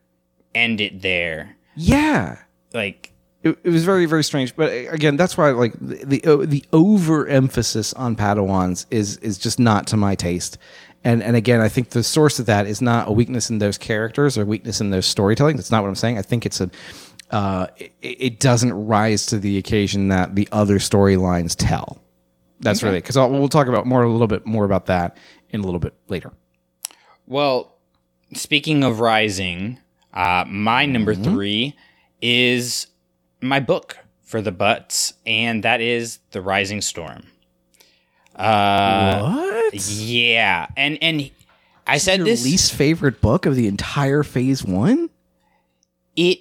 end 0.55 0.81
it 0.81 1.03
there. 1.03 1.57
Yeah. 1.75 2.39
Like 2.73 3.13
It, 3.43 3.59
it 3.65 3.71
was 3.71 3.85
very 3.85 4.07
very 4.07 4.23
strange, 4.23 4.55
but 4.55 4.71
uh, 4.71 4.91
again, 4.91 5.17
that's 5.17 5.37
why 5.37 5.51
like 5.51 5.73
the 5.81 6.21
the, 6.21 6.47
the 6.47 6.65
overemphasis 6.73 7.93
on 7.95 8.15
Padawans 8.15 8.87
is 8.91 9.17
is 9.19 9.37
just 9.37 9.59
not 9.59 9.87
to 9.89 9.97
my 9.97 10.15
taste. 10.15 10.59
And 11.03 11.21
and 11.21 11.35
again, 11.35 11.61
I 11.61 11.69
think 11.69 11.91
the 11.91 12.05
source 12.05 12.39
of 12.39 12.47
that 12.47 12.69
is 12.69 12.81
not 12.81 13.09
a 13.09 13.13
weakness 13.13 13.51
in 13.51 13.59
those 13.59 13.77
characters 13.77 14.39
or 14.39 14.45
weakness 14.45 14.81
in 14.81 14.91
their 14.91 15.03
storytelling. 15.03 15.57
That's 15.57 15.73
not 15.73 15.83
what 15.83 15.89
I'm 15.89 15.97
saying. 15.97 16.19
I 16.19 16.23
think 16.23 16.47
it's 16.47 16.61
a 16.61 16.71
uh, 17.33 17.67
it, 17.79 17.93
it 18.01 18.41
doesn't 18.41 18.73
rise 18.73 19.27
to 19.27 19.39
the 19.39 19.59
occasion 19.59 20.09
that 20.09 20.35
the 20.35 20.49
other 20.53 20.79
storylines 20.79 21.57
tell. 21.57 21.99
That's 22.61 22.83
really 22.83 22.99
because 22.99 23.17
we'll 23.17 23.49
talk 23.49 23.67
about 23.67 23.87
more 23.87 24.05
a 24.05 24.09
little 24.11 24.29
bit 24.29 24.47
more 24.47 24.65
about 24.65 24.87
that 24.87 25.17
in 25.51 25.61
a 25.61 25.65
little 25.65 25.81
bit 25.81 25.95
later. 26.09 26.33
Well, 27.27 27.75
speaking 28.35 28.85
of 28.85 29.01
rising, 29.01 29.79
uh, 30.15 30.45
my 30.47 30.87
number 30.87 31.15
Mm-hmm. 31.15 31.25
three 31.35 31.77
is 32.21 32.87
my 33.41 33.59
book 33.59 33.99
for 34.23 34.41
the 34.41 34.53
butts, 34.53 35.15
and 35.27 35.63
that 35.65 35.81
is 35.81 36.21
The 36.31 36.41
Rising 36.41 36.81
Storm. 36.83 37.25
Uh, 38.37 39.21
what? 39.21 39.75
yeah, 39.75 40.67
and 40.77 40.99
and 41.03 41.31
I 41.87 41.99
said 41.99 42.19
Your 42.19 42.27
this 42.27 42.45
least 42.45 42.73
favorite 42.75 43.21
book 43.21 43.45
of 43.45 43.57
the 43.57 43.67
entire 43.67 44.23
phase 44.23 44.65
one? 44.65 45.11
it 46.17 46.41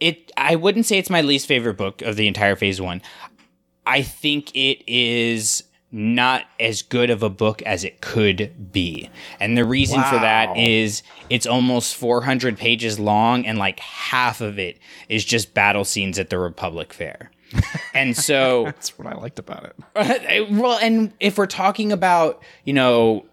it 0.00 0.32
I 0.36 0.56
wouldn't 0.56 0.86
say 0.86 0.98
it's 0.98 1.10
my 1.10 1.20
least 1.20 1.46
favorite 1.46 1.76
book 1.76 2.02
of 2.02 2.16
the 2.16 2.28
entire 2.28 2.56
phase 2.56 2.80
1. 2.80 3.02
I 3.86 4.02
think 4.02 4.54
it 4.54 4.82
is 4.86 5.64
not 5.94 6.44
as 6.58 6.82
good 6.82 7.08
of 7.08 7.22
a 7.22 7.30
book 7.30 7.62
as 7.62 7.84
it 7.84 8.00
could 8.00 8.72
be. 8.72 9.08
And 9.38 9.56
the 9.56 9.64
reason 9.64 10.02
for 10.02 10.16
that 10.16 10.56
is 10.56 11.04
it's 11.30 11.46
almost 11.46 11.94
400 11.94 12.58
pages 12.58 12.98
long 12.98 13.46
and 13.46 13.58
like 13.58 13.78
half 13.78 14.40
of 14.40 14.58
it 14.58 14.78
is 15.08 15.24
just 15.24 15.54
battle 15.54 15.84
scenes 15.84 16.18
at 16.18 16.30
the 16.30 16.38
Republic 16.38 16.92
Fair. 16.92 17.30
And 17.94 18.16
so 18.16 18.64
That's 18.64 18.98
what 18.98 19.06
I 19.06 19.14
liked 19.14 19.38
about 19.38 19.72
it. 19.94 20.50
well, 20.50 20.76
and 20.82 21.12
if 21.20 21.38
we're 21.38 21.46
talking 21.46 21.92
about, 21.92 22.42
you 22.64 22.72
know, 22.72 23.24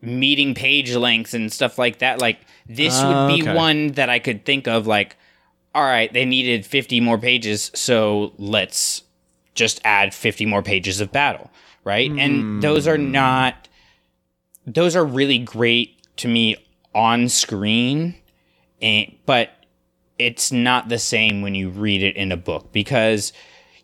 meeting 0.00 0.54
page 0.54 0.94
lengths 0.94 1.34
and 1.34 1.52
stuff 1.52 1.78
like 1.78 1.98
that, 1.98 2.18
like 2.18 2.38
this 2.66 2.94
would 3.02 3.28
be 3.28 3.42
oh, 3.42 3.50
okay. 3.50 3.54
one 3.54 3.88
that 3.88 4.08
I 4.08 4.18
could 4.18 4.46
think 4.46 4.66
of 4.66 4.86
like, 4.86 5.18
all 5.76 5.84
right, 5.84 6.10
they 6.10 6.24
needed 6.24 6.64
50 6.64 7.00
more 7.00 7.18
pages, 7.18 7.70
so 7.74 8.32
let's 8.38 9.02
just 9.54 9.78
add 9.84 10.14
50 10.14 10.46
more 10.46 10.62
pages 10.62 11.02
of 11.02 11.12
battle, 11.12 11.50
right? 11.84 12.10
And 12.10 12.42
hmm. 12.42 12.60
those 12.60 12.88
are 12.88 12.96
not 12.96 13.68
those 14.66 14.96
are 14.96 15.04
really 15.04 15.38
great 15.38 16.00
to 16.16 16.28
me 16.28 16.56
on 16.94 17.28
screen, 17.28 18.14
and 18.80 19.14
but 19.26 19.50
it's 20.18 20.50
not 20.50 20.88
the 20.88 20.98
same 20.98 21.42
when 21.42 21.54
you 21.54 21.68
read 21.68 22.02
it 22.02 22.16
in 22.16 22.32
a 22.32 22.38
book 22.38 22.72
because 22.72 23.34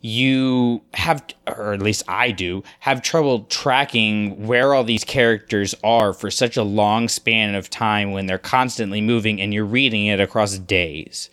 you 0.01 0.81
have 0.95 1.23
or 1.45 1.73
at 1.73 1.81
least 1.81 2.01
I 2.07 2.31
do 2.31 2.63
have 2.79 3.03
trouble 3.03 3.43
tracking 3.43 4.47
where 4.47 4.73
all 4.73 4.83
these 4.83 5.03
characters 5.03 5.75
are 5.83 6.11
for 6.11 6.31
such 6.31 6.57
a 6.57 6.63
long 6.63 7.07
span 7.07 7.53
of 7.53 7.69
time 7.69 8.13
when 8.13 8.25
they're 8.25 8.39
constantly 8.39 8.99
moving 8.99 9.39
and 9.39 9.53
you're 9.53 9.63
reading 9.63 10.07
it 10.07 10.19
across 10.19 10.57
days 10.57 11.29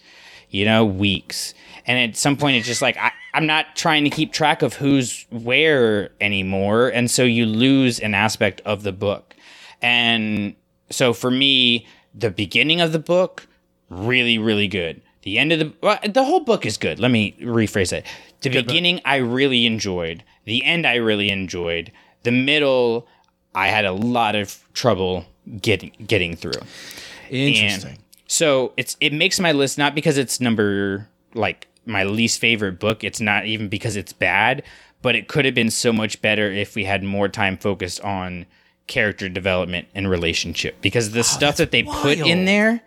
you 0.51 0.65
know 0.65 0.85
weeks. 0.85 1.55
And 1.87 1.99
at 1.99 2.17
some 2.17 2.37
point 2.37 2.57
it's 2.57 2.67
just 2.67 2.83
like 2.83 2.97
I, 2.97 3.13
i'm 3.35 3.47
not 3.47 3.77
trying 3.77 4.05
to 4.05 4.11
keep 4.11 4.33
track 4.33 4.63
of 4.63 4.75
who's 4.75 5.27
where 5.31 6.11
anymore. 6.21 6.89
And 6.89 7.11
so 7.11 7.25
you 7.25 7.47
lose 7.47 7.99
an 8.01 8.15
aspect 8.15 8.61
of 8.65 8.83
the 8.83 8.93
book. 8.93 9.35
And 9.81 10.55
so 10.91 11.13
for 11.13 11.31
me 11.31 11.87
the 12.15 12.31
beginning 12.31 12.81
of 12.81 12.93
the 12.93 12.99
book 12.99 13.47
really 13.89 14.39
really 14.39 14.69
good. 14.69 15.01
The 15.23 15.39
end 15.39 15.53
of 15.53 15.59
the 15.59 15.73
well, 15.83 15.99
the 16.07 16.25
whole 16.25 16.41
book 16.41 16.65
is 16.67 16.77
good. 16.77 16.99
Let 16.99 17.11
me 17.11 17.37
rephrase 17.41 17.93
it. 17.93 18.07
The 18.41 18.51
beginning 18.51 19.01
i 19.05 19.17
really 19.17 19.67
enjoyed. 19.67 20.25
The 20.45 20.65
end 20.65 20.87
i 20.87 20.97
really 20.97 21.31
enjoyed. 21.31 21.93
The 22.23 22.33
middle 22.33 23.07
i 23.55 23.69
had 23.69 23.85
a 23.85 23.93
lot 23.93 24.35
of 24.35 24.63
trouble 24.75 25.27
getting 25.61 25.93
getting 26.07 26.37
through. 26.37 26.61
Interesting. 27.31 27.91
and 27.93 27.99
so 28.31 28.73
it's 28.77 28.97
it 29.01 29.13
makes 29.13 29.41
my 29.41 29.51
list 29.51 29.77
not 29.77 29.93
because 29.93 30.17
it's 30.17 30.41
number 30.41 31.09
like 31.35 31.67
my 31.85 32.05
least 32.05 32.39
favorite 32.39 32.79
book. 32.79 33.03
It's 33.03 33.21
not 33.21 33.47
even 33.47 33.69
because 33.69 33.97
it's 33.97 34.13
bad, 34.13 34.63
but 35.03 35.17
it 35.17 35.27
could 35.27 35.45
have 35.45 35.55
been 35.55 35.71
so 35.71 35.93
much 35.93 36.23
better 36.23 36.49
if 36.49 36.77
we 36.77 36.85
had 36.85 37.03
more 37.03 37.29
time 37.29 37.57
focused 37.57 38.01
on 38.03 38.47
character 38.87 39.29
development 39.29 39.89
and 39.97 40.09
relationship. 40.09 40.81
Because 40.81 41.11
the 41.11 41.25
stuff 41.25 41.57
that 41.57 41.73
they 41.73 41.83
put 41.83 42.19
in 42.19 42.45
there 42.45 42.81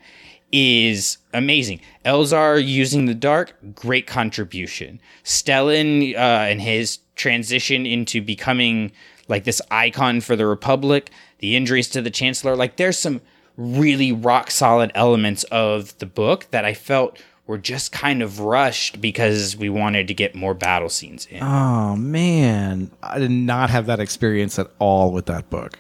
is 0.53 1.17
amazing. 1.34 1.82
Elzar 2.06 2.65
using 2.65 3.06
the 3.06 3.13
dark, 3.13 3.53
great 3.75 4.08
contribution. 4.08 5.01
Stellan 5.25 6.15
uh, 6.15 6.47
and 6.47 6.62
his 6.62 6.99
transition 7.15 7.86
into 7.86 8.21
becoming 8.21 8.93
like 9.27 9.43
this 9.43 9.62
icon 9.69 10.21
for 10.21 10.38
the 10.38 10.45
Republic, 10.45 11.10
the 11.39 11.58
injuries 11.58 11.89
to 11.89 12.01
the 12.01 12.10
Chancellor, 12.10 12.56
like 12.56 12.77
there's 12.77 12.97
some 12.97 13.19
really 13.58 14.12
rock 14.12 14.51
solid 14.51 14.91
elements 14.95 15.43
of 15.45 15.97
the 15.99 16.06
book 16.06 16.47
that 16.51 16.66
I 16.66 16.74
felt 16.74 17.22
were 17.45 17.58
just 17.58 17.91
kind 17.91 18.22
of 18.24 18.39
rushed 18.39 19.01
because 19.01 19.58
we 19.58 19.70
wanted 19.70 20.08
to 20.08 20.14
get 20.14 20.34
more 20.34 20.54
battle 20.54 20.89
scenes 20.89 21.26
in. 21.28 21.43
Oh 21.43 21.95
man, 21.95 22.89
I 23.01 23.20
did 23.20 23.32
not 23.32 23.70
have 23.70 23.86
that 23.88 23.99
experience 23.99 24.58
at 24.58 24.68
all 24.80 25.12
with 25.12 25.26
that 25.26 25.49
book. 25.49 25.80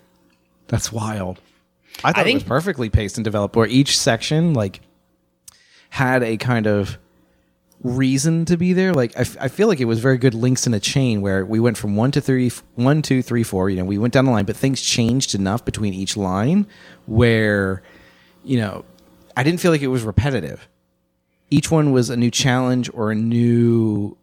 That's 0.67 0.91
wild. 0.91 1.39
I 2.03 2.11
thought 2.11 2.25
think- 2.25 2.35
it 2.35 2.43
was 2.43 2.43
perfectly 2.43 2.89
paced 2.89 3.17
and 3.17 3.23
developed, 3.23 3.55
where 3.55 3.67
each 3.67 3.97
section 3.97 4.53
like 4.53 4.81
had 5.89 6.23
a 6.23 6.37
kind 6.37 6.67
of 6.67 6.97
reason 7.83 8.45
to 8.45 8.57
be 8.57 8.73
there. 8.73 8.93
Like 8.93 9.15
I, 9.17 9.21
f- 9.21 9.37
I 9.39 9.47
feel 9.49 9.67
like 9.67 9.79
it 9.79 9.85
was 9.85 9.99
very 9.99 10.17
good 10.17 10.33
links 10.33 10.65
in 10.65 10.73
a 10.73 10.79
chain 10.79 11.21
where 11.21 11.45
we 11.45 11.59
went 11.59 11.77
from 11.77 11.95
one 11.95 12.11
to 12.11 12.21
three, 12.21 12.49
one, 12.75 13.01
two, 13.01 13.21
three, 13.21 13.43
four. 13.43 13.69
You 13.69 13.77
know, 13.77 13.85
we 13.85 13.97
went 13.97 14.13
down 14.13 14.25
the 14.25 14.31
line, 14.31 14.45
but 14.45 14.55
things 14.55 14.81
changed 14.81 15.35
enough 15.35 15.65
between 15.65 15.93
each 15.93 16.15
line 16.15 16.65
where, 17.05 17.83
you 18.43 18.57
know, 18.57 18.85
I 19.35 19.43
didn't 19.43 19.59
feel 19.59 19.71
like 19.71 19.81
it 19.81 19.87
was 19.87 20.03
repetitive. 20.03 20.67
Each 21.49 21.69
one 21.69 21.91
was 21.91 22.09
a 22.09 22.17
new 22.17 22.31
challenge 22.31 22.89
or 22.93 23.11
a 23.11 23.15
new 23.15 24.17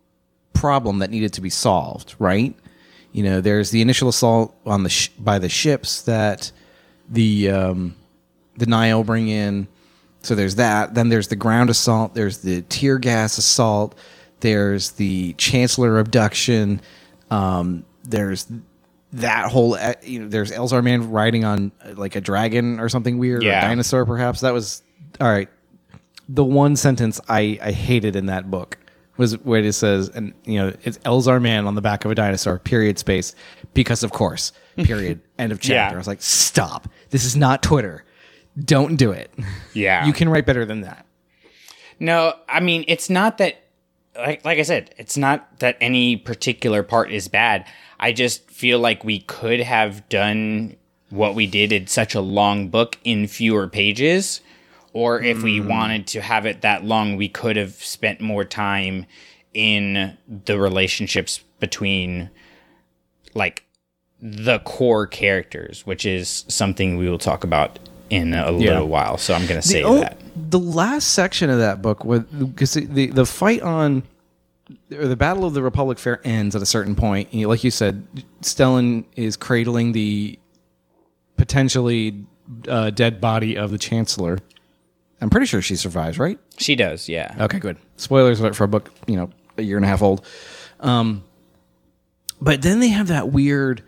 problem 0.52 0.98
that 0.98 1.10
needed 1.10 1.32
to 1.34 1.40
be 1.40 1.50
solved. 1.50 2.14
Right? 2.18 2.56
You 3.12 3.24
know, 3.24 3.40
there's 3.40 3.70
the 3.70 3.82
initial 3.82 4.08
assault 4.08 4.56
on 4.64 4.84
the 4.84 4.88
sh- 4.90 5.08
by 5.18 5.38
the 5.38 5.48
ships 5.48 6.02
that 6.02 6.50
the 7.08 7.50
um, 7.50 7.96
the 8.56 8.66
Nihil 8.66 9.04
bring 9.04 9.28
in. 9.28 9.68
So 10.22 10.34
there's 10.34 10.56
that. 10.56 10.94
Then 10.94 11.08
there's 11.08 11.28
the 11.28 11.36
ground 11.36 11.70
assault. 11.70 12.14
There's 12.14 12.38
the 12.38 12.62
tear 12.62 12.98
gas 12.98 13.38
assault. 13.38 13.94
There's 14.40 14.92
the 14.92 15.32
Chancellor 15.34 15.98
abduction. 15.98 16.80
Um, 17.30 17.84
there's 18.04 18.46
that 19.14 19.50
whole. 19.50 19.74
uh, 19.74 19.94
You 20.02 20.20
know, 20.20 20.28
there's 20.28 20.50
Elzar 20.52 20.82
Mann 20.84 21.10
riding 21.10 21.44
on 21.44 21.72
uh, 21.84 21.92
like 21.96 22.16
a 22.16 22.20
dragon 22.20 22.80
or 22.80 22.88
something 22.88 23.18
weird, 23.18 23.42
or 23.42 23.46
Yeah. 23.46 23.64
a 23.64 23.68
dinosaur 23.68 24.04
perhaps. 24.06 24.40
That 24.40 24.52
was 24.54 24.82
all 25.20 25.28
right. 25.30 25.48
The 26.28 26.44
one 26.44 26.76
sentence 26.76 27.20
I 27.28 27.58
I 27.62 27.72
hated 27.72 28.14
in 28.16 28.26
that 28.26 28.50
book 28.50 28.78
was 29.16 29.34
where 29.44 29.60
it 29.60 29.72
says, 29.74 30.08
and 30.10 30.32
you 30.44 30.58
know, 30.58 30.72
it's 30.84 30.98
Elzar 30.98 31.40
Mann 31.42 31.66
on 31.66 31.74
the 31.74 31.82
back 31.82 32.04
of 32.04 32.10
a 32.10 32.14
dinosaur. 32.14 32.58
Period. 32.58 32.98
Space. 32.98 33.34
Because 33.74 34.02
of 34.02 34.12
course. 34.12 34.52
Period. 34.76 35.20
End 35.38 35.52
of 35.52 35.60
chapter. 35.60 35.74
Yeah. 35.74 35.92
I 35.92 35.96
was 35.96 36.06
like, 36.06 36.22
stop. 36.22 36.88
This 37.10 37.24
is 37.24 37.36
not 37.36 37.62
Twitter. 37.62 38.04
Don't 38.64 38.96
do 38.96 39.10
it. 39.12 39.32
Yeah. 39.72 40.04
You 40.04 40.12
can 40.12 40.28
write 40.28 40.46
better 40.46 40.64
than 40.64 40.80
that. 40.80 41.06
No, 42.00 42.34
I 42.48 42.60
mean 42.60 42.84
it's 42.88 43.08
not 43.08 43.38
that 43.38 43.62
like 44.16 44.44
like 44.44 44.58
I 44.58 44.62
said, 44.62 44.94
it's 44.98 45.16
not 45.16 45.60
that 45.60 45.76
any 45.80 46.16
particular 46.16 46.82
part 46.82 47.12
is 47.12 47.28
bad. 47.28 47.66
I 47.98 48.12
just 48.12 48.50
feel 48.50 48.78
like 48.78 49.04
we 49.04 49.20
could 49.20 49.60
have 49.60 50.08
done 50.08 50.76
what 51.10 51.34
we 51.34 51.46
did 51.46 51.72
in 51.72 51.86
such 51.86 52.14
a 52.14 52.20
long 52.20 52.68
book 52.68 52.98
in 53.04 53.26
fewer 53.26 53.68
pages. 53.68 54.40
Or 54.92 55.22
if 55.22 55.42
we 55.42 55.60
mm. 55.60 55.68
wanted 55.68 56.08
to 56.08 56.20
have 56.20 56.46
it 56.46 56.62
that 56.62 56.84
long, 56.84 57.16
we 57.16 57.28
could 57.28 57.56
have 57.56 57.74
spent 57.74 58.20
more 58.20 58.44
time 58.44 59.06
in 59.54 60.16
the 60.44 60.58
relationships 60.58 61.38
between 61.60 62.30
like 63.34 63.64
the 64.20 64.58
core 64.60 65.06
characters, 65.06 65.86
which 65.86 66.04
is 66.04 66.44
something 66.48 66.96
we 66.96 67.08
will 67.08 67.18
talk 67.18 67.44
about 67.44 67.78
in 68.10 68.34
a 68.34 68.50
little 68.50 68.88
while. 68.88 69.16
So 69.16 69.34
I'm 69.34 69.46
going 69.46 69.60
to 69.60 69.66
say 69.66 69.82
that. 69.82 70.18
the 70.36 70.58
last 70.58 71.08
section 71.08 71.48
of 71.48 71.58
that 71.58 71.80
book 71.80 72.00
because 72.00 72.74
the 72.74 73.06
the 73.06 73.24
fight 73.24 73.62
on 73.62 74.02
or 74.92 75.06
the 75.06 75.16
battle 75.16 75.44
of 75.44 75.54
the 75.54 75.62
Republic 75.62 75.98
Fair 75.98 76.20
ends 76.24 76.54
at 76.54 76.62
a 76.62 76.66
certain 76.66 76.94
point. 76.94 77.32
Like 77.34 77.64
you 77.64 77.70
said, 77.70 78.06
Stellan 78.42 79.04
is 79.16 79.36
cradling 79.36 79.92
the 79.92 80.38
potentially 81.36 82.24
uh, 82.68 82.90
dead 82.90 83.20
body 83.20 83.56
of 83.56 83.70
the 83.70 83.78
Chancellor. 83.78 84.38
I'm 85.20 85.30
pretty 85.30 85.46
sure 85.46 85.60
she 85.60 85.76
survives, 85.76 86.18
right? 86.18 86.38
She 86.56 86.76
does, 86.76 87.08
yeah. 87.08 87.34
Okay, 87.40 87.58
good. 87.58 87.76
Spoilers 87.96 88.40
for 88.56 88.64
a 88.64 88.68
book, 88.68 88.90
you 89.06 89.16
know, 89.16 89.30
a 89.58 89.62
year 89.62 89.76
and 89.76 89.84
a 89.84 89.88
half 89.88 90.02
old. 90.02 90.24
Um, 90.80 91.24
but 92.40 92.62
then 92.62 92.80
they 92.80 92.88
have 92.88 93.08
that 93.08 93.30
weird, 93.30 93.82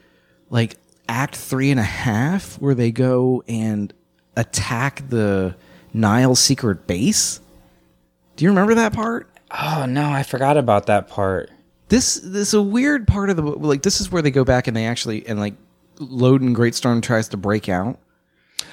like, 0.50 0.76
act 1.08 1.34
three 1.36 1.70
and 1.70 1.80
a 1.80 1.84
half 1.84 2.60
where 2.60 2.74
they 2.74 2.90
go 2.90 3.42
and 3.48 3.92
attack 4.36 5.08
the 5.08 5.54
Nihil 5.92 6.34
secret 6.36 6.86
base. 6.86 7.40
Do 8.36 8.44
you 8.44 8.50
remember 8.50 8.74
that 8.74 8.92
part? 8.92 9.28
Oh 9.50 9.84
no, 9.88 10.10
I 10.10 10.22
forgot 10.22 10.56
about 10.56 10.86
that 10.86 11.08
part. 11.08 11.50
This 11.88 12.14
this 12.14 12.48
is 12.48 12.54
a 12.54 12.62
weird 12.62 13.06
part 13.06 13.28
of 13.28 13.36
the. 13.36 13.42
Like, 13.42 13.82
this 13.82 14.00
is 14.00 14.10
where 14.10 14.22
they 14.22 14.30
go 14.30 14.44
back 14.44 14.66
and 14.66 14.76
they 14.76 14.86
actually 14.86 15.26
and 15.26 15.38
like 15.38 15.54
Loden 15.98 16.54
Greatstorm 16.56 17.02
tries 17.02 17.28
to 17.28 17.36
break 17.36 17.68
out. 17.68 17.98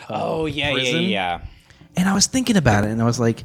Oh 0.09 0.45
yeah, 0.45 0.69
yeah, 0.69 0.71
uh, 0.71 0.73
prison? 0.75 1.03
yeah. 1.03 1.41
and 1.97 2.07
I 2.07 2.13
was 2.13 2.27
thinking 2.27 2.55
about 2.55 2.85
it, 2.85 2.91
and 2.91 3.01
I 3.01 3.05
was 3.05 3.19
like, 3.19 3.43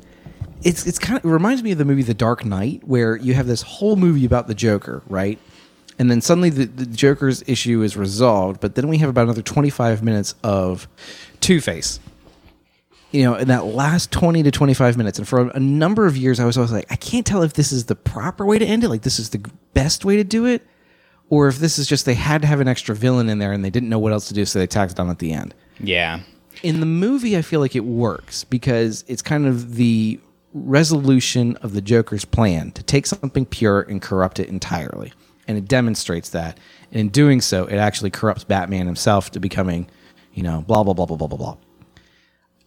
it's 0.63 0.87
it's 0.87 0.99
kind 0.99 1.19
of 1.19 1.25
it 1.25 1.29
reminds 1.29 1.63
me 1.63 1.73
of 1.73 1.79
the 1.79 1.85
movie 1.85 2.03
The 2.03 2.15
Dark 2.15 2.45
Knight, 2.45 2.85
where 2.87 3.17
you 3.17 3.35
have 3.35 3.47
this 3.49 3.63
whole 3.63 3.97
movie 3.97 4.25
about 4.25 4.47
the 4.47 4.55
Joker, 4.55 5.03
right? 5.09 5.39
And 5.99 6.11
then 6.11 6.21
suddenly 6.21 6.51
the, 6.51 6.65
the 6.65 6.87
Joker's 6.87 7.43
issue 7.47 7.83
is 7.83 7.97
resolved, 7.97 8.61
but 8.61 8.75
then 8.75 8.89
we 8.89 8.99
have 8.99 9.09
about 9.09 9.23
another 9.25 9.43
twenty 9.43 9.71
five 9.71 10.03
minutes 10.03 10.35
of 10.43 10.89
Two 11.41 11.61
Face. 11.61 12.01
You 13.13 13.23
know, 13.23 13.37
in 13.37 13.47
that 13.49 13.65
last 13.67 14.11
twenty 14.11 14.43
to 14.43 14.51
twenty 14.51 14.75
five 14.75 14.97
minutes, 14.97 15.19
and 15.19 15.29
for 15.29 15.41
a, 15.43 15.49
a 15.57 15.61
number 15.61 16.07
of 16.07 16.17
years, 16.17 16.41
I 16.41 16.45
was 16.45 16.57
always 16.59 16.73
like, 16.73 16.87
I 16.91 16.97
can't 16.97 17.25
tell 17.25 17.43
if 17.43 17.53
this 17.53 17.71
is 17.71 17.85
the 17.85 17.95
proper 17.95 18.45
way 18.45 18.59
to 18.59 18.65
end 18.67 18.83
it, 18.83 18.89
like 18.89 19.03
this 19.03 19.21
is 19.21 19.31
the 19.31 19.39
best 19.73 20.05
way 20.05 20.17
to 20.17 20.25
do 20.25 20.47
it, 20.47 20.67
or 21.31 21.47
if 21.47 21.59
this 21.59 21.79
is 21.79 21.87
just 21.87 22.07
they 22.07 22.15
had 22.15 22.43
to 22.43 22.49
have 22.49 22.59
an 22.61 22.67
extra 22.67 22.95
villain 22.97 23.29
in 23.29 23.39
there 23.39 23.53
and 23.53 23.65
they 23.65 23.71
didn't 23.71 23.89
know 23.89 24.01
what 24.01 24.13
else 24.13 24.27
to 24.29 24.35
do, 24.35 24.45
so 24.45 24.59
they 24.59 24.67
tacked 24.67 24.93
it 24.93 24.99
on 25.01 25.09
at 25.11 25.21
the 25.21 25.33
end 25.33 25.55
Yeah. 25.79 26.21
in 26.65 26.81
the 26.81 26.87
movie, 26.87 27.37
I 27.37 27.43
feel 27.43 27.61
like 27.61 27.77
it 27.77 27.85
works 27.85 28.43
because 28.43 29.05
it's 29.07 29.23
kind 29.23 29.47
of 29.47 29.77
the 29.77 30.19
resolution 30.53 31.57
of 31.59 31.73
the 31.73 31.81
Joker's 31.81 32.25
plan 32.25 32.73
to 32.73 32.83
take 32.83 33.07
something 33.07 33.47
pure 33.47 33.83
and 33.83 34.03
corrupt 34.03 34.41
it 34.41 34.49
entirely. 34.49 35.13
And 35.47 35.59
it 35.59 35.69
demonstrates 35.69 36.31
that. 36.31 36.59
And 36.91 37.01
in 37.01 37.09
doing 37.09 37.41
so, 37.41 37.67
it 37.67 37.77
actually 37.77 38.11
corrupts 38.11 38.45
Batman 38.45 38.87
himself 38.87 39.31
to 39.33 39.41
becoming, 39.41 39.89
you 40.33 40.43
know, 40.43 40.65
blah, 40.67 40.83
blah, 40.83 40.95
blah, 40.95 41.07
blah, 41.07 41.17
blah, 41.17 41.27
blah, 41.27 41.39
blah. 41.39 41.57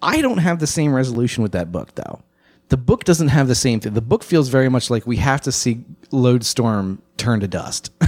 I 0.02 0.22
don't 0.22 0.38
have 0.38 0.60
the 0.60 0.68
same 0.68 0.94
resolution 0.94 1.42
with 1.42 1.54
that 1.54 1.72
book, 1.72 1.96
though. 1.96 2.22
The 2.70 2.78
book 2.78 3.04
doesn't 3.04 3.30
have 3.30 3.48
the 3.48 3.56
same 3.56 3.80
thing. 3.80 3.94
The 3.94 4.02
book 4.02 4.24
feels 4.24 4.50
very 4.50 4.70
much 4.70 4.90
like 4.90 5.08
we 5.08 5.18
have 5.18 5.42
to 5.42 5.52
see 5.52 5.84
Lodestorm 6.12 7.02
turn 7.18 7.40
to 7.40 7.48
dust. 7.48 7.92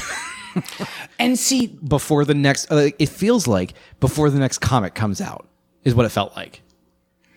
And 1.19 1.37
see, 1.37 1.67
before 1.67 2.25
the 2.25 2.33
next 2.33 2.71
uh, 2.71 2.89
it 2.97 3.09
feels 3.09 3.45
like 3.45 3.73
before 3.99 4.29
the 4.29 4.39
next 4.39 4.57
comic 4.59 4.95
comes 4.95 5.21
out 5.21 5.47
is 5.83 5.93
what 5.93 6.05
it 6.05 6.09
felt 6.09 6.35
like 6.35 6.61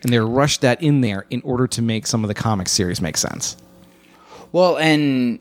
and 0.01 0.11
they 0.11 0.19
rushed 0.19 0.61
that 0.61 0.81
in 0.81 1.01
there 1.01 1.25
in 1.29 1.41
order 1.41 1.67
to 1.67 1.81
make 1.81 2.07
some 2.07 2.23
of 2.23 2.27
the 2.27 2.33
comic 2.33 2.67
series 2.67 3.01
make 3.01 3.17
sense 3.17 3.55
well, 4.53 4.77
and 4.77 5.39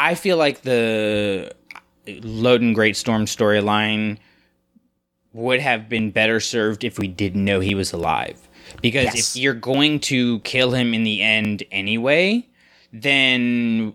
I 0.00 0.14
feel 0.14 0.38
like 0.38 0.62
the 0.62 1.52
Loden 2.06 2.74
Greatstorm 2.74 3.24
storyline 3.24 4.16
would 5.34 5.60
have 5.60 5.88
been 5.90 6.10
better 6.10 6.40
served 6.40 6.84
if 6.84 6.98
we 6.98 7.06
didn't 7.06 7.44
know 7.44 7.60
he 7.60 7.74
was 7.74 7.92
alive. 7.92 8.48
Because 8.80 9.04
Yes. 9.14 9.36
if 9.36 9.42
you're 9.42 9.52
going 9.54 10.00
to 10.00 10.40
kill 10.40 10.72
him 10.72 10.94
in 10.94 11.04
the 11.04 11.20
end 11.20 11.64
anyway, 11.70 12.46
then 12.92 13.94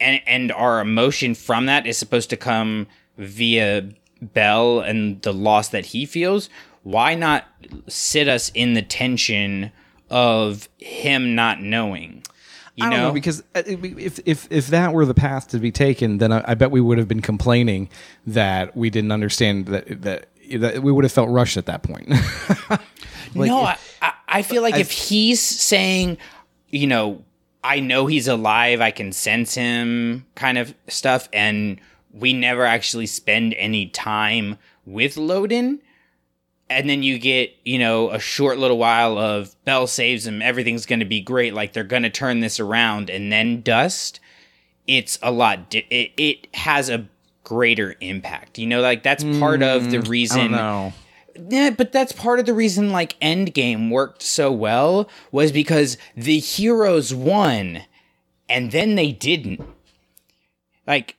and 0.00 0.20
and 0.26 0.50
our 0.52 0.80
emotion 0.80 1.34
from 1.34 1.66
that 1.66 1.86
is 1.86 1.96
supposed 1.96 2.30
to 2.30 2.36
come 2.36 2.86
via 3.16 3.88
Bell 4.20 4.80
and 4.80 5.22
the 5.22 5.32
loss 5.32 5.68
that 5.68 5.86
he 5.86 6.04
feels. 6.04 6.48
Why 6.82 7.14
not 7.14 7.46
sit 7.86 8.26
us 8.28 8.50
in 8.54 8.74
the 8.74 8.82
tension 8.82 9.70
of 10.10 10.68
him 10.78 11.34
not 11.34 11.60
knowing? 11.60 12.24
You 12.80 12.86
I 12.86 12.90
don't 12.90 13.00
know, 13.00 13.12
because 13.12 13.42
uh, 13.54 13.62
if 13.66 14.20
if 14.24 14.48
if 14.50 14.66
that 14.68 14.92
were 14.92 15.04
the 15.04 15.14
path 15.14 15.48
to 15.48 15.58
be 15.58 15.70
taken, 15.70 16.18
then 16.18 16.32
I, 16.32 16.42
I 16.46 16.54
bet 16.54 16.70
we 16.70 16.80
would 16.80 16.98
have 16.98 17.08
been 17.08 17.22
complaining 17.22 17.88
that 18.26 18.76
we 18.76 18.90
didn't 18.90 19.12
understand 19.12 19.66
that 19.66 20.02
that, 20.02 20.26
that 20.52 20.82
we 20.82 20.90
would 20.90 21.04
have 21.04 21.12
felt 21.12 21.28
rushed 21.30 21.56
at 21.56 21.66
that 21.66 21.82
point. 21.82 22.10
Like, 23.34 23.48
no, 23.48 23.62
I, 23.62 23.76
I, 24.02 24.12
I 24.28 24.42
feel 24.42 24.62
like 24.62 24.76
if 24.76 24.90
he's 24.90 25.40
saying, 25.40 26.18
you 26.68 26.86
know, 26.86 27.24
I 27.62 27.80
know 27.80 28.06
he's 28.06 28.28
alive, 28.28 28.80
I 28.80 28.90
can 28.90 29.12
sense 29.12 29.54
him, 29.54 30.26
kind 30.34 30.58
of 30.58 30.74
stuff, 30.88 31.28
and 31.32 31.80
we 32.12 32.32
never 32.32 32.64
actually 32.64 33.06
spend 33.06 33.54
any 33.54 33.86
time 33.88 34.58
with 34.84 35.14
Loden, 35.14 35.78
and 36.70 36.88
then 36.88 37.02
you 37.02 37.18
get, 37.18 37.54
you 37.64 37.78
know, 37.78 38.10
a 38.10 38.18
short 38.18 38.56
little 38.58 38.78
while 38.78 39.18
of 39.18 39.54
Bell 39.66 39.86
saves 39.86 40.26
him, 40.26 40.40
everything's 40.40 40.86
going 40.86 41.00
to 41.00 41.04
be 41.04 41.20
great, 41.20 41.52
like 41.52 41.72
they're 41.74 41.84
going 41.84 42.04
to 42.04 42.10
turn 42.10 42.40
this 42.40 42.58
around, 42.60 43.10
and 43.10 43.30
then 43.30 43.60
Dust, 43.60 44.20
it's 44.86 45.18
a 45.22 45.30
lot. 45.30 45.68
Di- 45.70 45.86
it, 45.90 46.12
it 46.16 46.54
has 46.54 46.88
a 46.88 47.06
greater 47.44 47.96
impact. 48.00 48.58
You 48.58 48.66
know, 48.68 48.80
like 48.80 49.02
that's 49.02 49.24
part 49.38 49.62
of 49.62 49.90
the 49.90 49.98
Mm, 49.98 50.06
I 50.06 50.08
reason. 50.08 50.38
don't 50.38 50.52
know. 50.52 50.92
Yeah, 51.48 51.70
but 51.70 51.90
that's 51.92 52.12
part 52.12 52.38
of 52.38 52.46
the 52.46 52.52
reason 52.54 52.90
like 52.92 53.18
Endgame 53.20 53.90
worked 53.90 54.22
so 54.22 54.52
well 54.52 55.08
was 55.32 55.52
because 55.52 55.96
the 56.16 56.38
heroes 56.38 57.14
won 57.14 57.82
and 58.48 58.72
then 58.72 58.94
they 58.94 59.10
didn't. 59.12 59.60
Like 60.86 61.16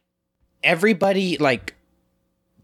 everybody 0.64 1.38
like 1.38 1.76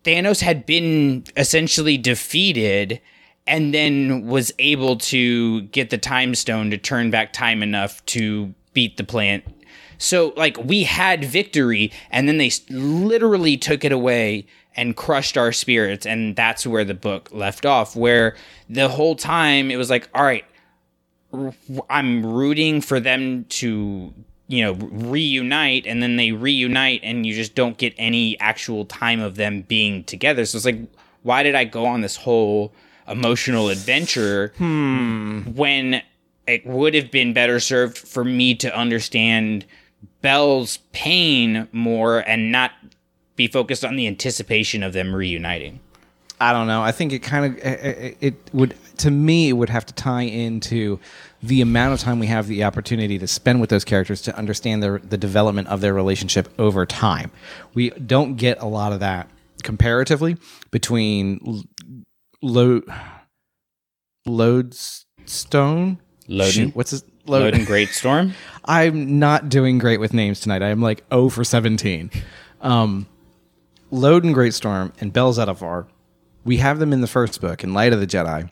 Thanos 0.08 0.40
had 0.40 0.66
been 0.66 1.26
essentially 1.36 1.98
defeated 1.98 3.02
and 3.46 3.74
then 3.74 4.26
was 4.26 4.54
able 4.58 4.96
to 4.96 5.64
get 5.64 5.90
the 5.90 5.98
time 5.98 6.34
stone 6.34 6.70
to 6.70 6.78
turn 6.78 7.12
back 7.12 7.34
time 7.34 7.62
enough 7.62 8.06
to 8.06 8.54
beat 8.72 8.96
the 8.96 9.04
plant. 9.04 9.44
So 9.98 10.34
like 10.38 10.58
we 10.64 10.86
had 10.86 11.26
victory 11.26 11.92
and 12.10 12.26
then 12.26 12.38
they 12.38 12.52
literally 12.70 13.58
took 13.58 13.84
it 13.84 13.92
away 13.92 14.46
and 14.78 14.96
crushed 14.96 15.38
our 15.38 15.52
spirits 15.52 16.06
and 16.06 16.38
that's 16.38 16.66
where 16.66 16.86
the 16.86 16.94
book 16.94 17.30
left 17.34 17.66
off 17.66 17.96
where 17.96 18.38
the 18.70 18.88
whole 18.88 19.16
time 19.16 19.72
it 19.72 19.76
was 19.76 19.90
like 19.90 20.08
all 20.14 20.24
right 20.24 20.46
I'm 21.90 22.26
rooting 22.26 22.80
for 22.80 23.00
them 23.00 23.46
to 23.46 24.14
you 24.48 24.64
know 24.64 24.74
reunite 24.74 25.86
and 25.86 26.02
then 26.02 26.16
they 26.16 26.32
reunite 26.32 27.02
and 27.04 27.26
you 27.26 27.34
just 27.34 27.56
don't 27.56 27.78
get 27.78 27.94
any 27.98 28.40
actual 28.40 28.86
time 28.86 29.20
of 29.20 29.36
them 29.36 29.62
being 29.64 30.04
together 30.06 30.46
so 30.46 30.56
it's 30.56 30.66
like 30.66 30.80
why 31.24 31.44
did 31.44 31.56
i 31.56 31.64
go 31.64 31.86
on 31.86 32.02
this 32.02 32.16
whole 32.16 32.74
emotional 33.08 33.70
adventure 33.70 34.54
hmm. 34.58 35.42
when 35.54 36.02
it 36.48 36.66
would 36.66 36.94
have 36.94 37.12
been 37.12 37.34
better 37.34 37.60
served 37.60 37.98
for 37.98 38.24
me 38.24 38.56
to 38.56 38.76
understand 38.76 39.66
Bell's 40.22 40.78
pain 40.94 41.68
more 41.72 42.20
and 42.20 42.52
not 42.52 42.72
be 43.36 43.48
focused 43.48 43.86
on 43.86 43.96
the 43.96 44.08
anticipation 44.08 44.82
of 44.82 44.94
them 44.94 45.14
reuniting. 45.14 45.80
I 46.40 46.54
don't 46.54 46.68
know. 46.68 46.82
I 46.82 46.92
think 46.92 47.14
it 47.14 47.20
kind 47.20 47.46
of 47.46 47.58
it, 47.64 48.18
it 48.22 48.36
would 48.54 48.76
to 49.00 49.12
me 49.12 49.50
it 49.50 49.54
would 49.54 49.70
have 49.70 49.86
to 49.86 49.94
tie 49.94 50.24
into 50.24 51.00
the 51.42 51.62
amount 51.62 51.94
of 51.94 52.00
time 52.00 52.20
we 52.20 52.28
have 52.28 52.48
the 52.48 52.64
opportunity 52.64 53.18
to 53.20 53.28
spend 53.28 53.62
with 53.62 53.70
those 53.70 53.86
characters 53.86 54.22
to 54.24 54.36
understand 54.38 54.82
their 54.82 55.00
the 55.00 55.18
development 55.18 55.68
of 55.68 55.82
their 55.82 55.94
relationship 55.94 56.50
over 56.60 56.86
time. 56.86 57.32
We 57.74 57.92
don't 57.92 58.36
get 58.36 58.60
a 58.62 58.66
lot 58.66 58.94
of 58.94 59.00
that 59.00 59.30
comparatively 59.64 60.38
between 60.72 61.66
Lo- 62.42 62.82
Lodestone. 64.26 66.00
Loden. 66.28 66.52
Shoot, 66.52 66.76
what's 66.76 66.92
his 66.92 67.04
Loden 67.28 67.66
Greatstorm. 67.66 68.34
I'm 68.66 69.20
not 69.20 69.50
doing 69.50 69.78
great 69.78 70.00
with 70.00 70.14
names 70.14 70.40
tonight. 70.40 70.64
I 70.64 70.70
am 70.70 70.82
like 70.82 71.04
0 71.12 71.30
for 71.30 71.44
17. 71.44 72.10
Um, 72.62 73.08
Loden 73.92 74.34
Greatstorm 74.34 74.94
and 75.00 75.14
Bell 75.14 75.34
Zettifar, 75.34 75.88
we 76.44 76.58
have 76.58 76.80
them 76.80 76.94
in 76.94 77.02
the 77.02 77.08
first 77.08 77.40
book, 77.42 77.64
in 77.64 77.74
Light 77.74 77.94
of 77.94 78.00
the 78.00 78.08
Jedi. 78.08 78.50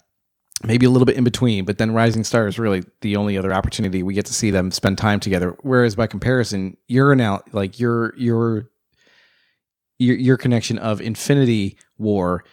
Maybe 0.64 0.86
a 0.86 0.90
little 0.90 1.06
bit 1.06 1.18
in 1.18 1.24
between, 1.24 1.66
but 1.66 1.78
then 1.78 1.94
Rising 1.94 2.24
Star 2.24 2.48
is 2.48 2.58
really 2.58 2.84
the 3.02 3.18
only 3.18 3.38
other 3.38 3.54
opportunity 3.54 4.02
we 4.02 4.14
get 4.14 4.26
to 4.28 4.34
see 4.34 4.52
them 4.52 4.72
spend 4.72 4.98
time 4.98 5.20
together. 5.20 5.56
Whereas 5.62 5.96
by 5.96 6.08
comparison, 6.08 6.78
you're 6.88 7.14
now 7.14 7.42
like 7.52 7.80
your 7.80 8.16
your 8.18 8.70
your 10.00 10.16
your 10.16 10.38
connection 10.38 10.78
of 10.78 11.02
Infinity 11.02 11.78
War 11.98 12.44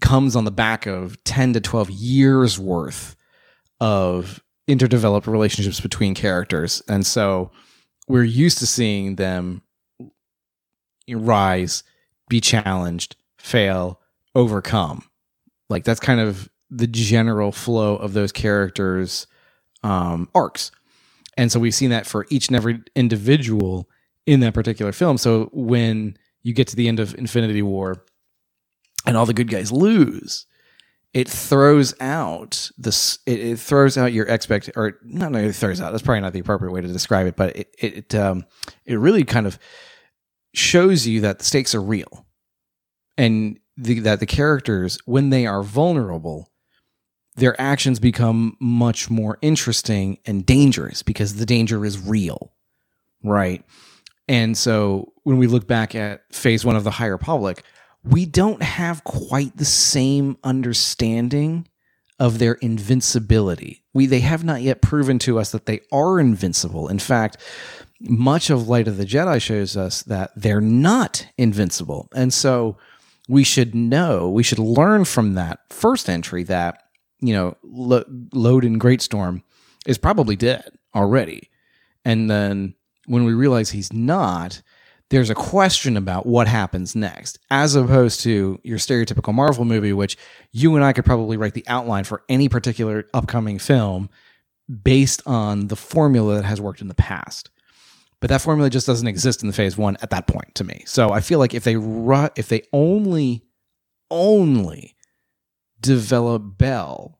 comes 0.00 0.36
on 0.36 0.44
the 0.44 0.50
back 0.50 0.86
of 0.86 1.22
10 1.24 1.54
to 1.54 1.60
12 1.60 1.90
years 1.90 2.58
worth 2.58 3.16
of 3.80 4.42
interdeveloped 4.68 5.26
relationships 5.26 5.80
between 5.80 6.14
characters. 6.14 6.82
And 6.88 7.06
so 7.06 7.50
we're 8.08 8.24
used 8.24 8.58
to 8.58 8.66
seeing 8.66 9.16
them 9.16 9.62
rise, 11.08 11.82
be 12.28 12.40
challenged, 12.40 13.16
fail, 13.38 14.00
overcome. 14.34 15.04
Like 15.68 15.84
that's 15.84 16.00
kind 16.00 16.20
of 16.20 16.48
the 16.74 16.86
general 16.86 17.52
flow 17.52 17.96
of 17.96 18.12
those 18.12 18.32
characters' 18.32 19.26
um, 19.82 20.28
arcs. 20.34 20.70
And 21.36 21.50
so 21.50 21.60
we've 21.60 21.74
seen 21.74 21.90
that 21.90 22.06
for 22.06 22.26
each 22.30 22.48
and 22.48 22.56
every 22.56 22.80
individual 22.94 23.88
in 24.26 24.40
that 24.40 24.54
particular 24.54 24.92
film. 24.92 25.18
So 25.18 25.50
when 25.52 26.16
you 26.42 26.52
get 26.52 26.68
to 26.68 26.76
the 26.76 26.88
end 26.88 27.00
of 27.00 27.14
Infinity 27.16 27.62
War 27.62 28.04
and 29.06 29.16
all 29.16 29.26
the 29.26 29.34
good 29.34 29.50
guys 29.50 29.70
lose, 29.70 30.46
it 31.12 31.28
throws 31.28 31.94
out 32.00 32.70
this 32.76 33.20
it, 33.24 33.38
it 33.38 33.58
throws 33.58 33.96
out 33.96 34.12
your 34.12 34.26
expect 34.26 34.68
or 34.74 34.98
not 35.04 35.30
no, 35.30 35.38
it 35.38 35.54
throws 35.54 35.80
out 35.80 35.92
that's 35.92 36.02
probably 36.02 36.20
not 36.20 36.32
the 36.32 36.40
appropriate 36.40 36.72
way 36.72 36.80
to 36.80 36.88
describe 36.88 37.28
it 37.28 37.36
but 37.36 37.56
it 37.56 37.74
it 37.78 38.14
um 38.16 38.44
it 38.84 38.96
really 38.96 39.22
kind 39.22 39.46
of 39.46 39.56
shows 40.54 41.06
you 41.06 41.20
that 41.20 41.38
the 41.38 41.44
stakes 41.44 41.72
are 41.72 41.80
real 41.80 42.26
and 43.16 43.60
the, 43.76 44.00
that 44.00 44.18
the 44.18 44.26
characters 44.26 44.98
when 45.04 45.30
they 45.30 45.46
are 45.46 45.62
vulnerable 45.62 46.50
their 47.36 47.60
actions 47.60 47.98
become 47.98 48.56
much 48.60 49.10
more 49.10 49.38
interesting 49.42 50.18
and 50.26 50.46
dangerous 50.46 51.02
because 51.02 51.36
the 51.36 51.46
danger 51.46 51.84
is 51.84 51.98
real 51.98 52.52
right 53.22 53.64
and 54.28 54.56
so 54.56 55.12
when 55.24 55.38
we 55.38 55.46
look 55.46 55.66
back 55.66 55.94
at 55.94 56.22
phase 56.32 56.64
one 56.64 56.76
of 56.76 56.84
the 56.84 56.90
higher 56.92 57.12
republic 57.12 57.64
we 58.04 58.26
don't 58.26 58.62
have 58.62 59.02
quite 59.04 59.56
the 59.56 59.64
same 59.64 60.36
understanding 60.44 61.66
of 62.18 62.38
their 62.38 62.54
invincibility. 62.54 63.82
We 63.92 64.06
they 64.06 64.20
have 64.20 64.44
not 64.44 64.62
yet 64.62 64.82
proven 64.82 65.18
to 65.20 65.38
us 65.38 65.50
that 65.52 65.66
they 65.66 65.80
are 65.92 66.20
invincible. 66.20 66.88
In 66.88 66.98
fact, 66.98 67.38
much 68.00 68.50
of 68.50 68.68
Light 68.68 68.86
of 68.86 68.96
the 68.96 69.06
Jedi 69.06 69.40
shows 69.40 69.76
us 69.76 70.02
that 70.02 70.30
they're 70.36 70.60
not 70.60 71.26
invincible. 71.38 72.08
And 72.14 72.32
so 72.32 72.76
we 73.28 73.42
should 73.42 73.74
know, 73.74 74.28
we 74.28 74.42
should 74.42 74.58
learn 74.58 75.04
from 75.04 75.34
that 75.34 75.60
first 75.70 76.08
entry 76.08 76.42
that, 76.44 76.83
you 77.26 77.34
know, 77.34 77.56
Lo- 77.62 78.04
Loden 78.32 78.78
Greatstorm 78.78 79.42
is 79.86 79.98
probably 79.98 80.36
dead 80.36 80.70
already. 80.94 81.50
And 82.04 82.30
then 82.30 82.74
when 83.06 83.24
we 83.24 83.34
realize 83.34 83.70
he's 83.70 83.92
not, 83.92 84.62
there's 85.10 85.30
a 85.30 85.34
question 85.34 85.96
about 85.96 86.26
what 86.26 86.48
happens 86.48 86.96
next, 86.96 87.38
as 87.50 87.74
opposed 87.74 88.20
to 88.20 88.58
your 88.62 88.78
stereotypical 88.78 89.34
Marvel 89.34 89.64
movie, 89.64 89.92
which 89.92 90.16
you 90.52 90.74
and 90.74 90.84
I 90.84 90.92
could 90.92 91.04
probably 91.04 91.36
write 91.36 91.54
the 91.54 91.64
outline 91.66 92.04
for 92.04 92.22
any 92.28 92.48
particular 92.48 93.06
upcoming 93.12 93.58
film 93.58 94.08
based 94.82 95.22
on 95.26 95.68
the 95.68 95.76
formula 95.76 96.36
that 96.36 96.44
has 96.44 96.60
worked 96.60 96.80
in 96.80 96.88
the 96.88 96.94
past. 96.94 97.50
But 98.20 98.30
that 98.30 98.40
formula 98.40 98.70
just 98.70 98.86
doesn't 98.86 99.06
exist 99.06 99.42
in 99.42 99.48
the 99.48 99.52
phase 99.52 99.76
one 99.76 99.98
at 100.00 100.10
that 100.10 100.26
point 100.26 100.54
to 100.54 100.64
me. 100.64 100.82
So 100.86 101.10
I 101.10 101.20
feel 101.20 101.38
like 101.38 101.52
if 101.52 101.64
they 101.64 101.76
ru- 101.76 102.30
if 102.36 102.48
they 102.48 102.62
only 102.72 103.44
only 104.10 104.93
develop 105.84 106.58
Bell 106.58 107.18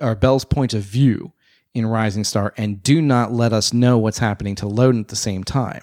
or 0.00 0.14
Bell's 0.14 0.44
point 0.44 0.74
of 0.74 0.82
view 0.82 1.32
in 1.74 1.86
Rising 1.86 2.24
Star 2.24 2.52
and 2.56 2.82
do 2.82 3.00
not 3.00 3.32
let 3.32 3.52
us 3.52 3.72
know 3.72 3.96
what's 3.98 4.18
happening 4.18 4.54
to 4.56 4.66
Loden 4.66 5.00
at 5.00 5.08
the 5.08 5.16
same 5.16 5.42
time 5.42 5.82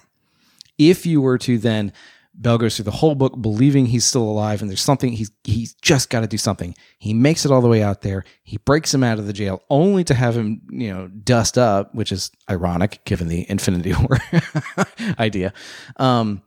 if 0.78 1.04
you 1.04 1.20
were 1.20 1.38
to 1.38 1.58
then 1.58 1.92
Bell 2.32 2.56
goes 2.56 2.76
through 2.76 2.84
the 2.84 2.90
whole 2.90 3.14
book 3.14 3.40
believing 3.42 3.86
he's 3.86 4.04
still 4.04 4.22
alive 4.22 4.62
and 4.62 4.70
there's 4.70 4.80
something 4.80 5.12
he's 5.12 5.30
he's 5.44 5.74
just 5.74 6.08
got 6.08 6.20
to 6.20 6.26
do 6.26 6.38
something. 6.38 6.74
He 6.98 7.12
makes 7.12 7.44
it 7.44 7.50
all 7.50 7.60
the 7.60 7.68
way 7.68 7.82
out 7.82 8.00
there. 8.00 8.24
He 8.44 8.56
breaks 8.56 8.94
him 8.94 9.04
out 9.04 9.18
of 9.18 9.26
the 9.26 9.32
jail 9.32 9.62
only 9.68 10.04
to 10.04 10.14
have 10.14 10.36
him, 10.36 10.62
you 10.70 10.92
know, 10.92 11.08
dust 11.08 11.58
up, 11.58 11.94
which 11.94 12.12
is 12.12 12.30
ironic 12.48 13.04
given 13.04 13.28
the 13.28 13.44
Infinity 13.50 13.92
War 14.00 14.18
idea. 15.18 15.52
Um 15.96 16.42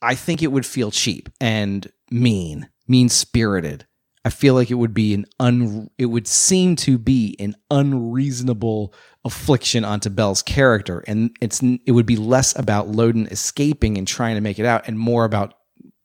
I 0.00 0.14
think 0.14 0.42
it 0.42 0.52
would 0.52 0.64
feel 0.64 0.92
cheap 0.92 1.28
and 1.40 1.90
mean, 2.08 2.68
mean-spirited. 2.86 3.87
I 4.28 4.30
feel 4.30 4.52
like 4.52 4.70
it 4.70 4.74
would 4.74 4.92
be 4.92 5.14
an 5.14 5.24
un 5.40 5.88
it 5.96 6.04
would 6.04 6.28
seem 6.28 6.76
to 6.76 6.98
be 6.98 7.34
an 7.38 7.56
unreasonable 7.70 8.92
affliction 9.24 9.86
onto 9.86 10.10
Bell's 10.10 10.42
character 10.42 11.02
and 11.06 11.34
it's 11.40 11.62
it 11.62 11.92
would 11.92 12.04
be 12.04 12.16
less 12.16 12.54
about 12.58 12.92
Loden 12.92 13.32
escaping 13.32 13.96
and 13.96 14.06
trying 14.06 14.34
to 14.34 14.42
make 14.42 14.58
it 14.58 14.66
out 14.66 14.86
and 14.86 14.98
more 14.98 15.24
about 15.24 15.54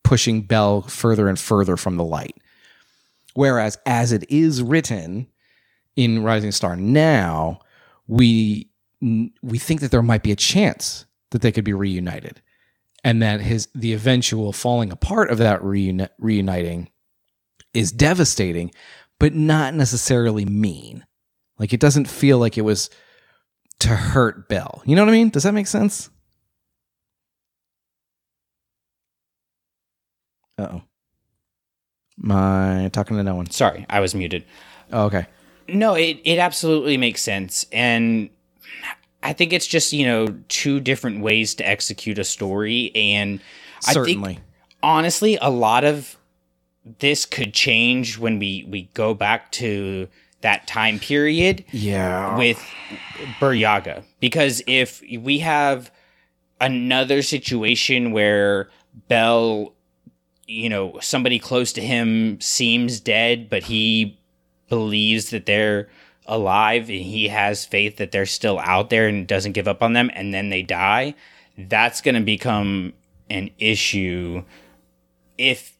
pushing 0.03 0.43
Bell 0.43 0.83
further 0.83 1.27
and 1.27 1.37
further 1.37 1.75
from 1.75 1.97
the 1.97 2.05
light. 2.05 2.37
Whereas 3.33 3.77
as 3.85 4.13
it 4.13 4.23
is 4.31 4.63
written 4.63 5.27
in 5.97 6.23
Rising 6.23 6.53
Star 6.53 6.77
now, 6.77 7.59
we 8.07 8.69
we 9.01 9.57
think 9.57 9.81
that 9.81 9.91
there 9.91 10.01
might 10.01 10.23
be 10.23 10.31
a 10.31 10.37
chance 10.37 11.03
that 11.31 11.41
they 11.41 11.51
could 11.51 11.65
be 11.65 11.73
reunited 11.73 12.41
and 13.03 13.21
that 13.21 13.41
his 13.41 13.67
the 13.75 13.91
eventual 13.91 14.53
falling 14.53 14.93
apart 14.93 15.29
of 15.29 15.39
that 15.39 15.59
reuni- 15.59 16.07
reuniting 16.19 16.87
is 17.73 17.91
devastating, 17.91 18.71
but 19.19 19.33
not 19.33 19.73
necessarily 19.73 20.45
mean. 20.45 21.05
Like 21.57 21.73
it 21.73 21.79
doesn't 21.79 22.07
feel 22.07 22.39
like 22.39 22.57
it 22.57 22.61
was 22.61 22.89
to 23.79 23.89
hurt 23.89 24.47
Bell. 24.47 24.81
You 24.85 24.95
know 24.95 25.03
what 25.03 25.09
I 25.09 25.13
mean? 25.13 25.29
Does 25.29 25.43
that 25.43 25.53
make 25.53 25.67
sense? 25.67 26.09
Uh 30.57 30.67
oh. 30.71 30.81
My 32.17 32.89
talking 32.93 33.17
to 33.17 33.23
no 33.23 33.35
one. 33.35 33.49
Sorry, 33.49 33.85
I 33.89 33.99
was 33.99 34.13
muted. 34.13 34.45
Oh, 34.91 35.05
okay. 35.05 35.25
No, 35.67 35.95
it, 35.95 36.19
it 36.23 36.39
absolutely 36.39 36.97
makes 36.97 37.21
sense. 37.21 37.65
And 37.71 38.29
I 39.23 39.33
think 39.33 39.53
it's 39.53 39.65
just, 39.65 39.93
you 39.93 40.05
know, 40.05 40.27
two 40.49 40.79
different 40.79 41.21
ways 41.21 41.55
to 41.55 41.67
execute 41.67 42.19
a 42.19 42.23
story. 42.23 42.91
And 42.93 43.39
I 43.87 43.93
Certainly. 43.93 44.35
think, 44.35 44.45
honestly, 44.83 45.37
a 45.41 45.49
lot 45.49 45.83
of 45.85 46.17
this 46.99 47.25
could 47.25 47.53
change 47.53 48.17
when 48.17 48.39
we, 48.39 48.65
we 48.67 48.89
go 48.93 49.13
back 49.13 49.51
to 49.53 50.07
that 50.41 50.67
time 50.67 50.99
period 50.99 51.63
Yeah. 51.71 52.37
with 52.37 52.61
Burryaga. 53.39 54.03
Because 54.19 54.61
if 54.67 55.01
we 55.19 55.39
have 55.39 55.91
another 56.59 57.21
situation 57.21 58.11
where 58.11 58.69
Bell, 59.07 59.73
you 60.45 60.69
know, 60.69 60.99
somebody 61.01 61.39
close 61.39 61.71
to 61.73 61.81
him 61.81 62.39
seems 62.41 62.99
dead, 62.99 63.49
but 63.49 63.63
he 63.63 64.19
believes 64.69 65.29
that 65.29 65.45
they're 65.45 65.87
alive 66.25 66.89
and 66.89 66.99
he 67.01 67.27
has 67.29 67.65
faith 67.65 67.97
that 67.97 68.11
they're 68.11 68.25
still 68.25 68.59
out 68.59 68.89
there 68.89 69.07
and 69.07 69.27
doesn't 69.27 69.51
give 69.53 69.67
up 69.67 69.81
on 69.81 69.93
them, 69.93 70.09
and 70.13 70.33
then 70.33 70.49
they 70.49 70.61
die, 70.63 71.15
that's 71.57 72.01
going 72.01 72.15
to 72.15 72.21
become 72.21 72.93
an 73.29 73.49
issue 73.59 74.43
if 75.37 75.72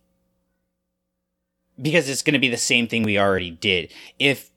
because 1.82 2.09
it's 2.09 2.21
going 2.21 2.34
to 2.34 2.39
be 2.39 2.49
the 2.49 2.57
same 2.57 2.88
thing 2.88 3.03
we 3.03 3.19
already 3.19 3.51
did. 3.51 3.91
If 4.19 4.49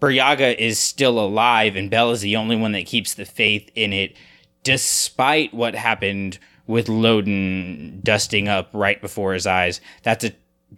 Burryaga 0.00 0.56
is 0.56 0.78
still 0.78 1.18
alive 1.18 1.76
and 1.76 1.90
Bell 1.90 2.10
is 2.10 2.20
the 2.20 2.36
only 2.36 2.56
one 2.56 2.72
that 2.72 2.86
keeps 2.86 3.14
the 3.14 3.24
faith 3.24 3.70
in 3.74 3.92
it, 3.92 4.16
despite 4.62 5.52
what 5.52 5.74
happened 5.74 6.38
with 6.70 6.86
Loden 6.86 8.00
dusting 8.02 8.48
up 8.48 8.70
right 8.72 9.00
before 9.00 9.34
his 9.34 9.44
eyes. 9.44 9.80
That's 10.04 10.24
a 10.24 10.32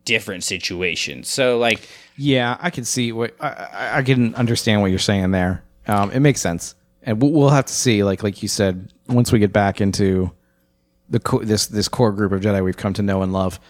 different 0.07 0.43
situation. 0.43 1.23
So, 1.23 1.59
like, 1.59 1.87
Yeah, 2.17 2.57
I 2.61 2.71
can 2.71 2.85
see 2.85 3.13
what 3.13 3.35
I, 3.41 3.99
I, 3.99 4.03
can 4.03 4.35
understand 4.35 4.81
what 4.81 4.89
you're 4.89 4.99
saying 4.99 5.33
there. 5.33 5.63
Um, 5.87 6.11
it 6.11 6.21
makes 6.21 6.41
sense, 6.41 6.75
and 7.03 7.21
we'll, 7.21 7.31
we'll 7.33 7.51
have 7.51 7.67
to 7.67 7.73
see. 7.75 8.05
Like 8.05 8.23
like 8.23 8.43
you 8.43 8.49
said, 8.49 8.93
once 9.07 9.33
we 9.33 9.39
get 9.39 9.53
back 9.53 9.83
into 9.83 10.33
the 11.11 11.21
co- 11.21 11.45
this 11.45 11.67
this 11.67 11.89
core 11.89 12.13
group 12.13 12.33
of 12.33 12.41
Jedi 12.41 12.65
we've 12.65 12.77
come 12.77 12.95
to 12.95 13.03
know 13.03 13.23
and 13.23 13.33
love, 13.33 13.61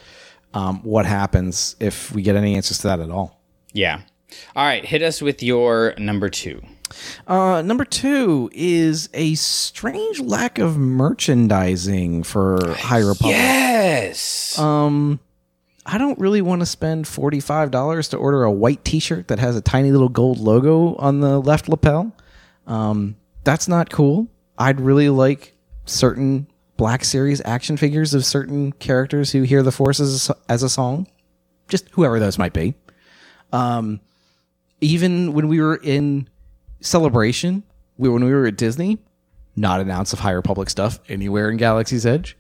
um, 0.55 0.83
what 0.83 1.07
happens 1.07 1.77
if 1.81 2.13
we 2.13 2.23
get 2.23 2.37
any 2.37 2.55
answers 2.55 2.79
to 2.79 2.89
that 2.89 3.01
at 3.01 3.11
all? 3.11 3.41
yeah. 3.73 4.03
All 4.57 4.65
right, 4.65 4.83
hit 4.83 5.03
us 5.03 5.21
with 5.21 5.43
your 5.43 5.95
number 5.99 6.31
two. 6.31 6.63
Uh, 7.27 7.61
number 7.63 7.85
two 7.85 8.51
is 8.55 9.11
a 9.13 9.35
strange 9.35 10.21
lack 10.21 10.59
of 10.59 10.79
merchandising 10.79 12.23
for 12.23 12.75
High 12.75 13.01
Republic. 13.01 13.37
Yes. 13.37 14.59
Um, 14.59 15.21
I 15.85 15.99
don't 15.99 16.19
really 16.19 16.41
want 16.43 16.61
to 16.61 16.67
spend 16.67 17.07
forty 17.09 17.41
five 17.41 17.71
dollars 17.71 18.09
to 18.09 18.17
order 18.17 18.45
a 18.45 18.51
white 18.51 18.85
T 18.85 19.01
shirt 19.01 19.29
that 19.29 19.39
has 19.39 19.57
a 19.57 19.61
tiny 19.61 19.91
little 19.91 20.09
gold 20.09 20.39
logo 20.39 20.95
on 20.97 21.21
the 21.21 21.41
left 21.41 21.69
lapel. 21.69 22.15
Um, 22.67 23.17
that's 23.45 23.69
not 23.69 23.91
cool. 23.91 24.29
I'd 24.57 24.81
really 24.81 25.09
like 25.09 25.55
certain 25.85 26.47
Black 26.83 27.05
Series 27.05 27.41
action 27.45 27.77
figures 27.77 28.13
of 28.13 28.25
certain 28.25 28.73
characters 28.73 29.31
who 29.31 29.43
hear 29.43 29.63
the 29.63 29.71
Force 29.71 30.01
as 30.01 30.31
a, 30.31 30.37
as 30.49 30.65
a 30.65 30.69
song, 30.69 31.07
just 31.69 31.89
whoever 31.91 32.19
those 32.19 32.39
might 32.39 32.53
be. 32.53 32.75
Um, 33.53 34.01
even 34.81 35.33
when 35.33 35.47
we 35.47 35.61
were 35.61 35.77
in 35.77 36.29
Celebration, 36.81 37.63
we, 37.99 38.09
when 38.09 38.25
we 38.25 38.33
were 38.33 38.47
at 38.47 38.57
Disney, 38.57 38.99
not 39.55 39.79
an 39.79 39.93
ounce 39.93 40.13
of 40.13 40.19
High 40.19 40.33
Republic 40.33 40.69
stuff 40.69 40.99
anywhere 41.09 41.51
in 41.51 41.57
Galaxy's 41.57 42.05
Edge. 42.05 42.37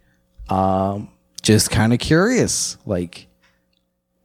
Um, 0.48 1.08
just 1.40 1.70
kind 1.70 1.92
of 1.92 2.00
curious. 2.00 2.78
Like, 2.84 3.28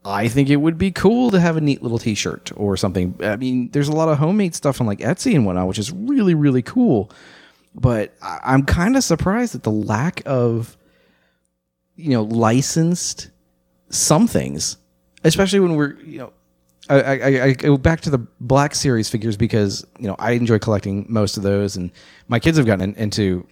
I 0.03 0.30
think 0.30 0.49
it 0.49 0.55
would 0.55 0.80
be 0.80 0.89
cool 0.89 1.30
to 1.30 1.39
have 1.39 1.57
a 1.57 1.61
neat 1.61 1.84
little 1.84 1.99
T-shirt 1.99 2.51
or 2.55 2.76
something. 2.76 3.20
I 3.22 3.36
mean, 3.36 3.70
there's 3.70 3.88
a 3.88 3.93
lot 3.93 4.09
of 4.09 4.18
homemade 4.18 4.55
stuff 4.55 4.82
on 4.82 4.88
like 4.88 4.97
Etsy 4.97 5.36
and 5.36 5.45
whatnot, 5.45 5.68
which 5.68 5.78
is 5.78 5.91
really 5.91 6.34
really 6.34 6.63
cool. 6.63 7.11
But 7.80 8.13
I- 8.21 8.39
I'm 8.43 8.63
kind 8.63 8.97
of 8.97 9.03
surprised 9.03 9.55
at 9.55 9.63
the 9.63 9.71
lack 9.71 10.21
of, 10.25 10.78
you 11.95 12.09
know, 12.09 12.23
licensed 12.23 13.30
some 13.89 14.28
things, 14.28 14.78
especially 15.23 15.59
when 15.59 15.75
we're 15.75 15.93
you 16.01 16.19
know. 16.19 16.34
I, 16.89 17.01
I, 17.01 17.43
I 17.43 17.51
go 17.53 17.78
back 17.78 17.99
to 18.01 18.09
the 18.09 18.19
Black 18.39 18.73
Series 18.73 19.09
figures 19.09 19.36
because 19.36 19.86
you 19.99 20.07
know 20.07 20.15
I 20.19 20.32
enjoy 20.32 20.57
collecting 20.57 21.05
most 21.09 21.36
of 21.36 21.43
those, 21.43 21.75
and 21.75 21.91
my 22.30 22.39
kids 22.39 22.55
have 22.57 22.65
gotten 22.65 22.91
in, 22.91 22.95
into 22.95 23.45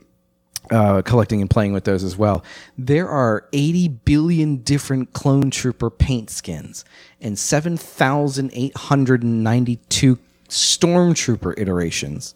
uh, 0.72 1.02
collecting 1.02 1.42
and 1.42 1.50
playing 1.50 1.74
with 1.74 1.84
those 1.84 2.02
as 2.04 2.16
well. 2.18 2.46
There 2.78 3.10
are 3.10 3.48
80 3.52 3.90
billion 3.90 4.58
different 4.58 5.12
clone 5.14 5.52
trooper 5.52 5.90
paint 5.90 6.30
skins 6.30 6.86
and 7.20 7.38
7,892 7.38 10.20
stormtrooper 10.50 11.54
iterations. 11.58 12.36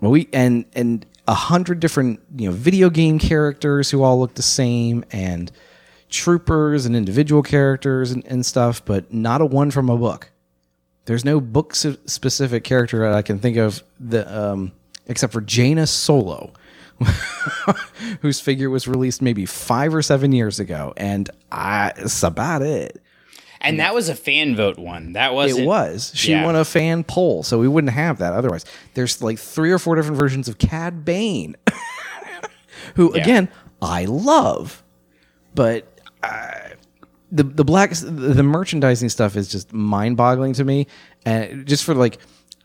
We 0.00 0.28
and 0.32 0.64
and 0.72 1.04
a 1.28 1.34
hundred 1.34 1.80
different 1.80 2.20
you 2.36 2.48
know 2.48 2.54
video 2.54 2.90
game 2.90 3.18
characters 3.18 3.90
who 3.90 4.02
all 4.02 4.18
look 4.18 4.34
the 4.34 4.42
same 4.42 5.04
and 5.12 5.50
troopers 6.08 6.86
and 6.86 6.96
individual 6.96 7.42
characters 7.42 8.10
and, 8.10 8.24
and 8.26 8.44
stuff, 8.44 8.84
but 8.84 9.12
not 9.12 9.40
a 9.40 9.46
one 9.46 9.70
from 9.70 9.88
a 9.88 9.96
book. 9.96 10.30
There's 11.04 11.24
no 11.24 11.40
book 11.40 11.74
specific 11.74 12.64
character 12.64 13.00
that 13.00 13.12
I 13.12 13.22
can 13.22 13.38
think 13.38 13.56
of 13.56 13.82
the 13.98 14.26
um, 14.32 14.72
except 15.06 15.32
for 15.32 15.40
Jaina 15.40 15.86
Solo, 15.86 16.52
whose 18.20 18.40
figure 18.40 18.70
was 18.70 18.86
released 18.86 19.22
maybe 19.22 19.46
five 19.46 19.94
or 19.94 20.02
seven 20.02 20.32
years 20.32 20.60
ago, 20.60 20.92
and 20.96 21.28
I, 21.50 21.92
that's 21.96 22.22
about 22.22 22.62
it. 22.62 23.02
And 23.60 23.80
that 23.80 23.94
was 23.94 24.08
a 24.08 24.14
fan 24.14 24.56
vote 24.56 24.78
one. 24.78 25.12
That 25.14 25.34
was 25.34 25.58
It 25.58 25.66
was. 25.66 26.12
She 26.14 26.30
yeah. 26.32 26.44
won 26.44 26.56
a 26.56 26.64
fan 26.64 27.04
poll, 27.04 27.42
so 27.42 27.58
we 27.58 27.68
wouldn't 27.68 27.92
have 27.92 28.18
that 28.18 28.32
otherwise. 28.32 28.64
There's 28.94 29.22
like 29.22 29.38
three 29.38 29.70
or 29.70 29.78
four 29.78 29.96
different 29.96 30.18
versions 30.18 30.48
of 30.48 30.58
Cad 30.58 31.04
Bane, 31.04 31.56
who 32.94 33.14
Yeah. 33.14 33.22
again 33.22 33.48
I 33.82 34.04
love, 34.04 34.82
but 35.54 36.00
uh, 36.22 36.50
the 37.32 37.42
the 37.44 37.64
black 37.64 37.92
the 37.92 38.42
merchandising 38.42 39.08
stuff 39.08 39.36
is 39.36 39.48
just 39.48 39.72
mind 39.72 40.16
boggling 40.16 40.52
to 40.54 40.64
me. 40.64 40.86
And 41.24 41.66
just 41.66 41.84
for 41.84 41.94
like 41.94 42.18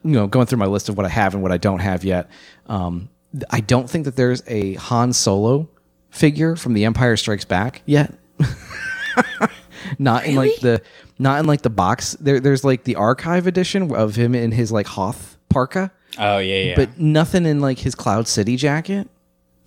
you 0.03 0.11
know 0.11 0.27
going 0.27 0.45
through 0.47 0.59
my 0.59 0.65
list 0.65 0.89
of 0.89 0.97
what 0.97 1.05
I 1.05 1.09
have 1.09 1.33
and 1.33 1.43
what 1.43 1.51
I 1.51 1.57
don't 1.57 1.79
have 1.79 2.03
yet, 2.03 2.29
um, 2.67 3.09
I 3.49 3.59
don't 3.59 3.89
think 3.89 4.05
that 4.05 4.15
there's 4.15 4.43
a 4.47 4.75
Han 4.75 5.13
Solo 5.13 5.69
figure 6.09 6.55
from 6.55 6.73
The 6.73 6.85
Empire 6.85 7.17
Strikes 7.17 7.45
Back 7.45 7.81
yet. 7.85 8.13
not 9.99 10.25
in 10.25 10.35
like 10.35 10.55
the 10.61 10.81
not 11.19 11.39
in 11.39 11.45
like 11.45 11.61
the 11.61 11.69
box. 11.69 12.13
There, 12.19 12.39
there's 12.39 12.63
like 12.63 12.83
the 12.83 12.95
archive 12.95 13.47
edition 13.47 13.93
of 13.95 14.15
him 14.15 14.35
in 14.35 14.51
his 14.51 14.71
like 14.71 14.87
Hoth 14.87 15.37
parka, 15.49 15.91
Oh 16.19 16.37
yeah, 16.39 16.55
yeah. 16.61 16.75
but 16.75 16.99
nothing 16.99 17.45
in 17.45 17.59
like 17.61 17.79
his 17.79 17.95
Cloud 17.95 18.27
City 18.27 18.55
jacket. 18.57 19.07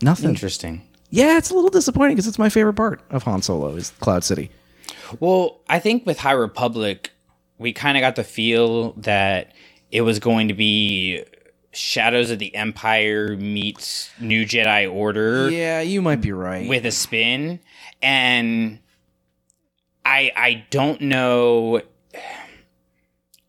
Nothing. 0.03 0.31
interesting. 0.31 0.83
Yeah, 1.11 1.39
it's 1.39 1.51
a 1.51 1.55
little 1.55 1.71
disappointing 1.71 2.17
because 2.17 2.27
it's 2.27 2.39
my 2.39 2.49
favorite 2.51 2.75
part 2.75 3.01
of 3.11 3.23
Han 3.23 3.43
Solo 3.43 3.75
is 3.77 3.91
Cloud 4.01 4.25
City. 4.25 4.51
Well, 5.21 5.61
I 5.69 5.79
think 5.79 6.05
with 6.07 6.19
High 6.19 6.33
Republic, 6.33 7.13
we 7.57 7.73
kind 7.73 7.97
of 7.97 8.03
got 8.03 8.15
the 8.17 8.25
feel 8.25 8.93
that 8.93 9.53
it 9.91 10.03
was 10.03 10.19
going 10.19 10.49
to 10.49 10.55
be 10.55 11.25
Shadows 11.73 12.31
of 12.31 12.39
the 12.39 12.55
Empire 12.55 13.37
meets 13.37 14.11
New 14.21 14.45
Jedi 14.45 14.93
Order 14.93 15.51
Yeah, 15.51 15.81
you 15.81 16.03
might 16.03 16.21
be 16.21 16.33
right. 16.33 16.69
with 16.69 16.85
a 16.85 16.91
spin, 16.91 17.59
and 18.03 18.79
I 20.09 20.33
I 20.35 20.65
don't 20.71 21.01
know. 21.03 21.83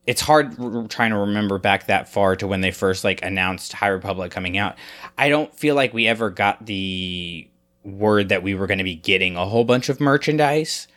It's 0.06 0.22
hard 0.22 0.60
r- 0.60 0.88
trying 0.88 1.12
to 1.12 1.18
remember 1.18 1.60
back 1.60 1.86
that 1.86 2.10
far 2.10 2.36
to 2.38 2.48
when 2.48 2.62
they 2.62 2.72
first 2.72 3.04
like 3.04 3.24
announced 3.24 3.74
High 3.74 3.88
Republic 3.90 4.32
coming 4.32 4.58
out. 4.58 4.76
I 5.18 5.30
don't 5.30 5.54
feel 5.54 5.76
like 5.76 5.94
we 5.94 6.08
ever 6.08 6.30
got 6.30 6.66
the 6.66 7.48
word 7.84 8.30
that 8.30 8.44
we 8.44 8.56
were 8.56 8.68
going 8.68 8.80
to 8.80 8.84
be 8.84 8.96
getting 8.96 9.36
a 9.38 9.46
whole 9.46 9.64
bunch 9.64 9.88
of 9.90 10.00
merchandise, 10.00 10.88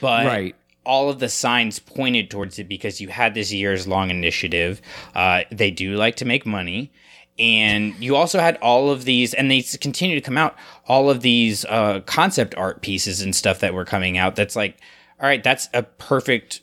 but 0.00 0.26
Right. 0.26 0.56
all 0.84 1.08
of 1.10 1.18
the 1.20 1.28
signs 1.28 1.78
pointed 1.78 2.28
towards 2.30 2.58
it 2.58 2.68
because 2.68 3.00
you 3.00 3.08
had 3.08 3.34
this 3.34 3.52
years 3.52 3.86
long 3.86 4.10
initiative. 4.10 4.82
Uh, 5.14 5.42
they 5.52 5.70
do 5.70 5.94
like 5.94 6.16
to 6.16 6.24
make 6.24 6.44
money. 6.44 6.92
And 7.40 7.94
you 7.98 8.16
also 8.16 8.38
had 8.38 8.58
all 8.58 8.90
of 8.90 9.06
these, 9.06 9.32
and 9.32 9.50
they 9.50 9.62
continue 9.62 10.14
to 10.14 10.20
come 10.20 10.36
out, 10.36 10.54
all 10.86 11.08
of 11.08 11.22
these 11.22 11.64
uh, 11.64 12.00
concept 12.04 12.54
art 12.54 12.82
pieces 12.82 13.22
and 13.22 13.34
stuff 13.34 13.60
that 13.60 13.72
were 13.72 13.86
coming 13.86 14.18
out. 14.18 14.36
That's 14.36 14.54
like, 14.54 14.78
all 15.18 15.26
right, 15.26 15.42
that's 15.42 15.68
a 15.72 15.82
perfect 15.82 16.60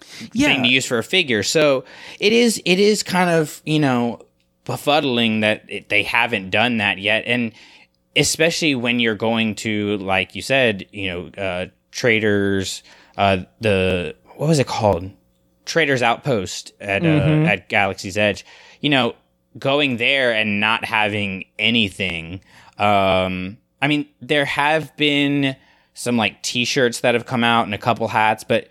thing 0.00 0.62
to 0.62 0.68
use 0.68 0.84
for 0.84 0.98
a 0.98 1.02
figure. 1.02 1.42
So 1.42 1.84
it 2.18 2.34
is 2.34 2.60
it 2.64 2.78
is 2.78 3.02
kind 3.02 3.30
of 3.30 3.62
you 3.64 3.78
know 3.78 4.20
befuddling 4.66 5.40
that 5.40 5.64
it, 5.68 5.88
they 5.88 6.02
haven't 6.02 6.50
done 6.50 6.76
that 6.76 6.98
yet, 6.98 7.24
and 7.26 7.52
especially 8.14 8.74
when 8.74 9.00
you're 9.00 9.14
going 9.14 9.54
to 9.56 9.96
like 9.98 10.34
you 10.34 10.42
said, 10.42 10.86
you 10.92 11.08
know, 11.08 11.42
uh, 11.42 11.66
traders, 11.92 12.82
uh, 13.16 13.38
the 13.60 14.14
what 14.36 14.48
was 14.48 14.58
it 14.58 14.66
called? 14.66 15.10
Traders 15.64 16.02
Outpost 16.02 16.72
at 16.80 17.04
uh, 17.04 17.48
at 17.48 17.68
Galaxy's 17.68 18.18
Edge. 18.18 18.44
You 18.80 18.90
know, 18.90 19.14
going 19.58 19.96
there 19.96 20.32
and 20.32 20.60
not 20.60 20.84
having 20.84 21.44
anything. 21.58 22.40
Um, 22.78 23.58
I 23.82 23.88
mean, 23.88 24.06
there 24.20 24.44
have 24.44 24.96
been 24.96 25.56
some 25.94 26.16
like 26.16 26.42
T-shirts 26.42 27.00
that 27.00 27.14
have 27.14 27.26
come 27.26 27.44
out 27.44 27.64
and 27.64 27.74
a 27.74 27.78
couple 27.78 28.08
hats, 28.08 28.44
but 28.44 28.68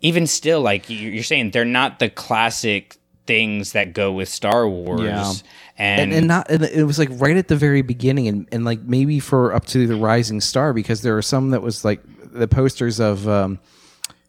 even 0.00 0.26
still, 0.26 0.60
like 0.60 0.88
you- 0.90 1.10
you're 1.10 1.22
saying, 1.22 1.50
they're 1.52 1.64
not 1.64 1.98
the 1.98 2.08
classic 2.08 2.96
things 3.26 3.72
that 3.72 3.92
go 3.92 4.10
with 4.12 4.28
Star 4.28 4.68
Wars. 4.68 5.00
Yeah. 5.02 5.32
And, 5.78 6.00
and, 6.00 6.12
and 6.12 6.28
not 6.28 6.50
and 6.50 6.62
it 6.64 6.84
was 6.84 6.98
like 6.98 7.08
right 7.12 7.36
at 7.36 7.48
the 7.48 7.56
very 7.56 7.82
beginning 7.82 8.28
and, 8.28 8.48
and 8.52 8.64
like 8.64 8.82
maybe 8.82 9.20
for 9.20 9.54
up 9.54 9.64
to 9.66 9.86
the 9.86 9.96
rising 9.96 10.40
star 10.40 10.72
because 10.72 11.02
there 11.02 11.16
are 11.16 11.22
some 11.22 11.50
that 11.50 11.62
was 11.62 11.84
like 11.84 12.00
the 12.32 12.46
posters 12.46 13.00
of 13.00 13.26
um 13.26 13.58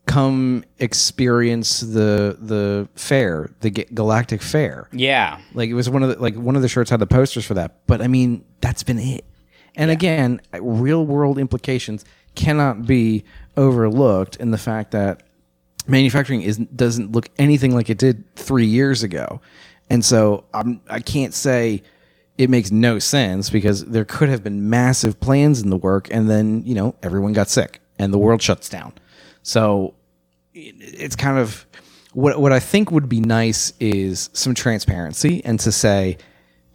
come 0.05 0.65
experience 0.79 1.79
the 1.79 2.37
the 2.39 2.89
fair 2.95 3.49
the 3.61 3.69
Ga- 3.69 3.87
galactic 3.93 4.41
fair. 4.41 4.89
Yeah, 4.91 5.39
like 5.53 5.69
it 5.69 5.73
was 5.73 5.89
one 5.89 6.03
of 6.03 6.09
the 6.09 6.21
like 6.21 6.35
one 6.35 6.55
of 6.55 6.61
the 6.61 6.67
shirts 6.67 6.89
had 6.89 6.99
the 6.99 7.07
posters 7.07 7.45
for 7.45 7.53
that 7.55 7.85
but 7.87 8.01
i 8.01 8.07
mean 8.07 8.43
that's 8.61 8.83
been 8.83 8.99
it. 8.99 9.25
And 9.75 9.89
again 9.91 10.41
real 10.59 11.05
world 11.05 11.39
implications 11.39 12.05
cannot 12.35 12.85
be 12.85 13.23
overlooked 13.57 14.35
in 14.37 14.51
the 14.51 14.57
fact 14.57 14.91
that 14.91 15.23
manufacturing 15.87 16.41
is 16.41 16.57
doesn't 16.57 17.11
look 17.11 17.29
anything 17.37 17.73
like 17.73 17.89
it 17.89 17.97
did 17.97 18.35
three 18.35 18.65
years 18.65 19.03
ago, 19.03 19.41
and 19.89 20.03
so 20.03 20.45
I'm 20.53 20.81
I 20.89 20.99
can't 20.99 21.33
say 21.33 21.83
it 22.37 22.49
makes 22.49 22.71
no 22.71 22.99
sense 22.99 23.49
because 23.49 23.85
there 23.85 24.05
could 24.05 24.29
have 24.29 24.43
been 24.43 24.69
massive 24.69 25.19
plans 25.19 25.61
in 25.61 25.69
the 25.69 25.77
work, 25.77 26.07
and 26.11 26.29
then 26.29 26.63
you 26.65 26.75
know 26.75 26.95
everyone 27.03 27.33
got 27.33 27.49
sick 27.49 27.79
and 27.99 28.13
the 28.13 28.17
world 28.17 28.41
shuts 28.41 28.69
down. 28.69 28.93
So 29.43 29.93
it's 30.53 31.15
kind 31.15 31.37
of 31.37 31.65
what 32.13 32.39
what 32.39 32.51
I 32.51 32.59
think 32.59 32.91
would 32.91 33.09
be 33.09 33.19
nice 33.19 33.73
is 33.79 34.29
some 34.33 34.53
transparency 34.53 35.43
and 35.43 35.59
to 35.61 35.71
say, 35.71 36.17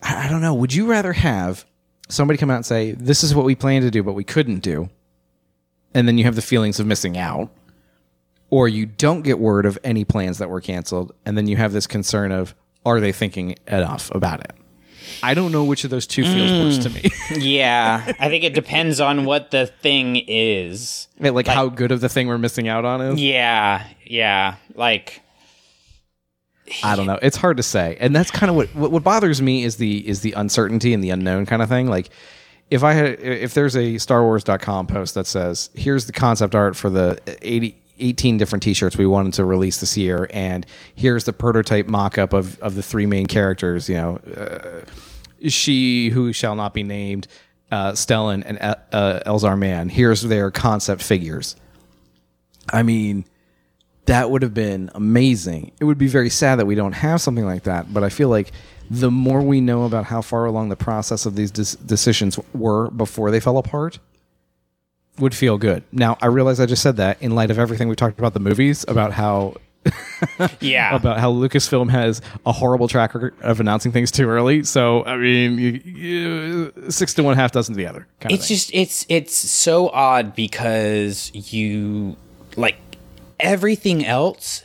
I, 0.03 0.29
don't 0.29 0.41
know, 0.41 0.55
would 0.55 0.73
you 0.73 0.87
rather 0.87 1.13
have 1.13 1.65
somebody 2.09 2.39
come 2.39 2.51
out 2.51 2.57
and 2.57 2.67
say, 2.67 2.93
"This 2.93 3.25
is 3.25 3.35
what 3.35 3.45
we 3.45 3.55
planned 3.55 3.85
to 3.85 3.91
do, 3.91 4.03
but 4.03 4.13
we 4.13 4.25
couldn't 4.25 4.61
do," 4.61 4.91
and 5.95 6.07
then 6.07 6.19
you 6.19 6.25
have 6.25 6.37
the 6.37 6.43
feelings 6.43 6.79
of 6.79 6.87
missing 6.87 7.17
out, 7.19 7.51
or 8.51 8.69
you 8.69 8.87
don't 8.87 9.23
get 9.23 9.39
word 9.39 9.67
of 9.67 9.79
any 9.83 10.05
plans 10.05 10.39
that 10.39 10.51
were 10.51 10.61
canceled, 10.61 11.13
and 11.25 11.37
then 11.37 11.47
you 11.49 11.57
have 11.57 11.73
this 11.73 11.87
concern 11.87 12.33
of, 12.33 12.55
are 12.85 13.01
they 13.01 13.13
thinking 13.13 13.57
enough 13.67 14.11
about 14.15 14.41
it? 14.41 14.53
I 15.23 15.35
don't 15.35 15.53
know 15.53 15.65
which 15.65 15.85
of 15.85 15.91
those 15.91 16.07
two 16.07 16.25
feels 16.25 16.51
worse 16.51 16.79
to 16.85 16.91
me. 16.91 17.03
Mm. 17.03 17.39
Yeah, 17.41 18.13
I 18.19 18.29
think 18.29 18.45
it 18.45 18.55
depends 18.55 19.01
on 19.01 19.25
what 19.25 19.51
the 19.51 19.67
thing 19.67 20.17
is. 20.17 21.09
like, 21.19 21.47
how 21.47 21.69
good 21.69 21.93
of 21.93 22.01
the 22.01 22.09
thing 22.09 22.27
we're 22.29 22.39
missing 22.39 22.69
out 22.69 22.85
on 22.85 23.01
is. 23.01 23.21
Yeah, 23.21 23.87
yeah. 24.05 24.57
Like, 24.75 25.21
I 26.83 26.97
don't 26.97 27.07
know. 27.07 27.19
It's 27.23 27.37
hard 27.37 27.57
to 27.59 27.63
say, 27.63 27.97
and 28.01 28.15
that's 28.15 28.31
kind 28.31 28.51
of 28.51 28.57
what, 28.57 28.75
what 28.75 28.91
what 28.91 29.03
bothers 29.05 29.43
me 29.43 29.65
is 29.65 29.77
the 29.77 30.07
is 30.07 30.21
the 30.21 30.33
uncertainty 30.33 30.93
and 30.95 31.03
the 31.03 31.11
unknown 31.11 31.47
kind 31.47 31.63
of 31.63 31.69
thing. 31.69 31.87
Like, 31.89 32.11
if 32.71 32.85
I 32.85 32.93
had 32.93 33.21
if 33.21 33.55
there's 33.55 33.77
a 33.77 33.95
StarWars.com 33.95 34.87
post 34.87 35.15
that 35.15 35.27
says 35.27 35.71
here's 35.75 36.07
the 36.07 36.13
concept 36.13 36.55
art 36.55 36.77
for 36.77 36.91
the 36.91 37.19
80, 37.43 37.77
18 37.99 38.39
different 38.39 38.63
T-shirts 38.63 38.97
we 38.97 39.07
wanted 39.07 39.35
to 39.35 39.45
release 39.45 39.79
this 39.79 39.97
year, 39.97 40.29
and 40.33 40.67
here's 40.95 41.25
the 41.25 41.33
prototype 41.33 41.87
mock-up 41.87 42.33
of 42.33 42.59
of 42.61 42.75
the 42.75 42.83
three 42.83 43.07
main 43.07 43.27
characters. 43.27 43.89
You 43.89 43.97
know, 43.97 44.17
uh, 44.37 45.49
she 45.49 46.11
who 46.11 46.33
shall 46.33 46.55
not 46.55 46.75
be 46.75 46.83
named, 46.83 47.29
uh, 47.71 47.93
Stellan 47.93 48.43
and 48.47 48.59
uh, 48.61 48.77
uh, 48.93 49.21
Elzar 49.27 49.59
Mann. 49.59 49.89
Here's 49.89 50.23
their 50.23 50.51
concept 50.51 51.03
figures. 51.03 51.57
I 52.73 52.83
mean, 52.83 53.25
that 54.07 54.31
would 54.31 54.43
have 54.43 54.55
been 54.55 54.91
amazing. 54.95 55.73
It 55.81 55.85
would 55.85 55.99
be 55.99 56.09
very 56.09 56.31
sad 56.31 56.59
that 56.59 56.67
we 56.67 56.75
don't 56.75 56.93
have 56.93 57.21
something 57.21 57.45
like 57.45 57.65
that, 57.65 57.93
but 57.93 58.03
I 58.03 58.09
feel 58.09 58.29
like 58.29 58.53
the 58.91 59.11
more 59.11 59.43
we 59.43 59.61
know 59.61 59.85
about 59.85 60.07
how 60.07 60.23
far 60.23 60.47
along 60.47 60.71
the 60.71 60.77
process 60.77 61.27
of 61.27 61.37
these 61.37 61.51
decisions 61.51 62.39
were 62.55 62.91
before 62.91 63.31
they 63.31 63.41
fell 63.41 63.59
apart, 63.59 63.99
would 65.19 65.35
feel 65.35 65.59
good. 65.59 65.83
Now, 65.93 66.17
I 66.21 66.27
realize 66.27 66.61
I 66.61 66.67
just 66.67 66.83
said 66.83 66.97
that 66.97 67.21
in 67.23 67.35
light 67.35 67.51
of 67.51 67.59
everything 67.59 67.89
we 67.89 67.97
talked 67.97 68.19
about 68.19 68.35
the 68.35 68.41
movies 68.41 68.85
about 68.89 69.13
how 69.13 69.55
yeah, 70.61 70.95
about 70.95 71.19
how 71.19 71.33
Lucasfilm 71.33 71.91
has 71.91 72.21
a 72.45 72.53
horrible 72.53 72.89
track 72.89 73.15
record 73.15 73.35
of 73.41 73.61
announcing 73.61 73.93
things 73.93 74.11
too 74.11 74.29
early. 74.29 74.65
So, 74.65 75.05
I 75.05 75.17
mean, 75.17 75.59
you, 75.59 75.71
you, 75.85 76.91
six 76.91 77.15
to 77.15 77.23
one, 77.23 77.37
half 77.37 77.53
dozen 77.53 77.75
to 77.75 77.79
the 77.79 77.87
other. 77.87 78.07
Kind 78.21 78.35
it's 78.35 78.49
just 78.49 78.71
it's 78.75 79.07
it's 79.09 79.35
so 79.35 79.89
odd 79.91 80.35
because 80.35 81.31
you 81.33 82.17
like 82.57 82.77
everything 83.41 84.05
else 84.05 84.65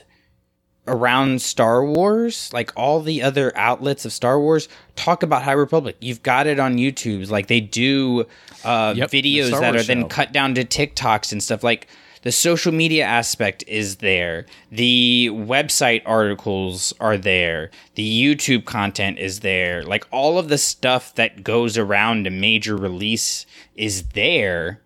around 0.87 1.41
Star 1.41 1.85
Wars, 1.85 2.49
like 2.53 2.71
all 2.75 3.01
the 3.01 3.23
other 3.23 3.55
outlets 3.55 4.05
of 4.05 4.11
Star 4.11 4.39
Wars, 4.39 4.67
talk 4.95 5.23
about 5.23 5.43
High 5.43 5.53
Republic. 5.53 5.95
You've 5.99 6.23
got 6.23 6.47
it 6.47 6.59
on 6.59 6.75
YouTube. 6.75 7.29
Like 7.29 7.47
they 7.47 7.61
do 7.61 8.25
uh, 8.63 8.93
Yep, 8.95 9.09
videos 9.11 9.51
that 9.51 9.71
are 9.71 9.77
Wars 9.77 9.87
then 9.87 10.09
cut 10.09 10.31
down 10.33 10.55
to 10.55 10.65
TikToks 10.65 11.31
and 11.31 11.41
stuff. 11.41 11.63
Like 11.63 11.87
the 12.23 12.31
social 12.31 12.73
media 12.73 13.05
aspect 13.05 13.63
is 13.67 13.97
there. 13.97 14.45
The 14.71 15.29
website 15.31 16.01
articles 16.05 16.93
are 16.99 17.17
there. 17.17 17.69
The 17.95 18.23
YouTube 18.23 18.65
content 18.65 19.19
is 19.19 19.41
there. 19.41 19.83
Like 19.83 20.05
all 20.11 20.37
of 20.37 20.49
the 20.49 20.57
stuff 20.57 21.15
that 21.15 21.43
goes 21.43 21.77
around 21.77 22.27
a 22.27 22.31
major 22.31 22.75
release 22.75 23.45
is 23.75 24.03
there, 24.09 24.81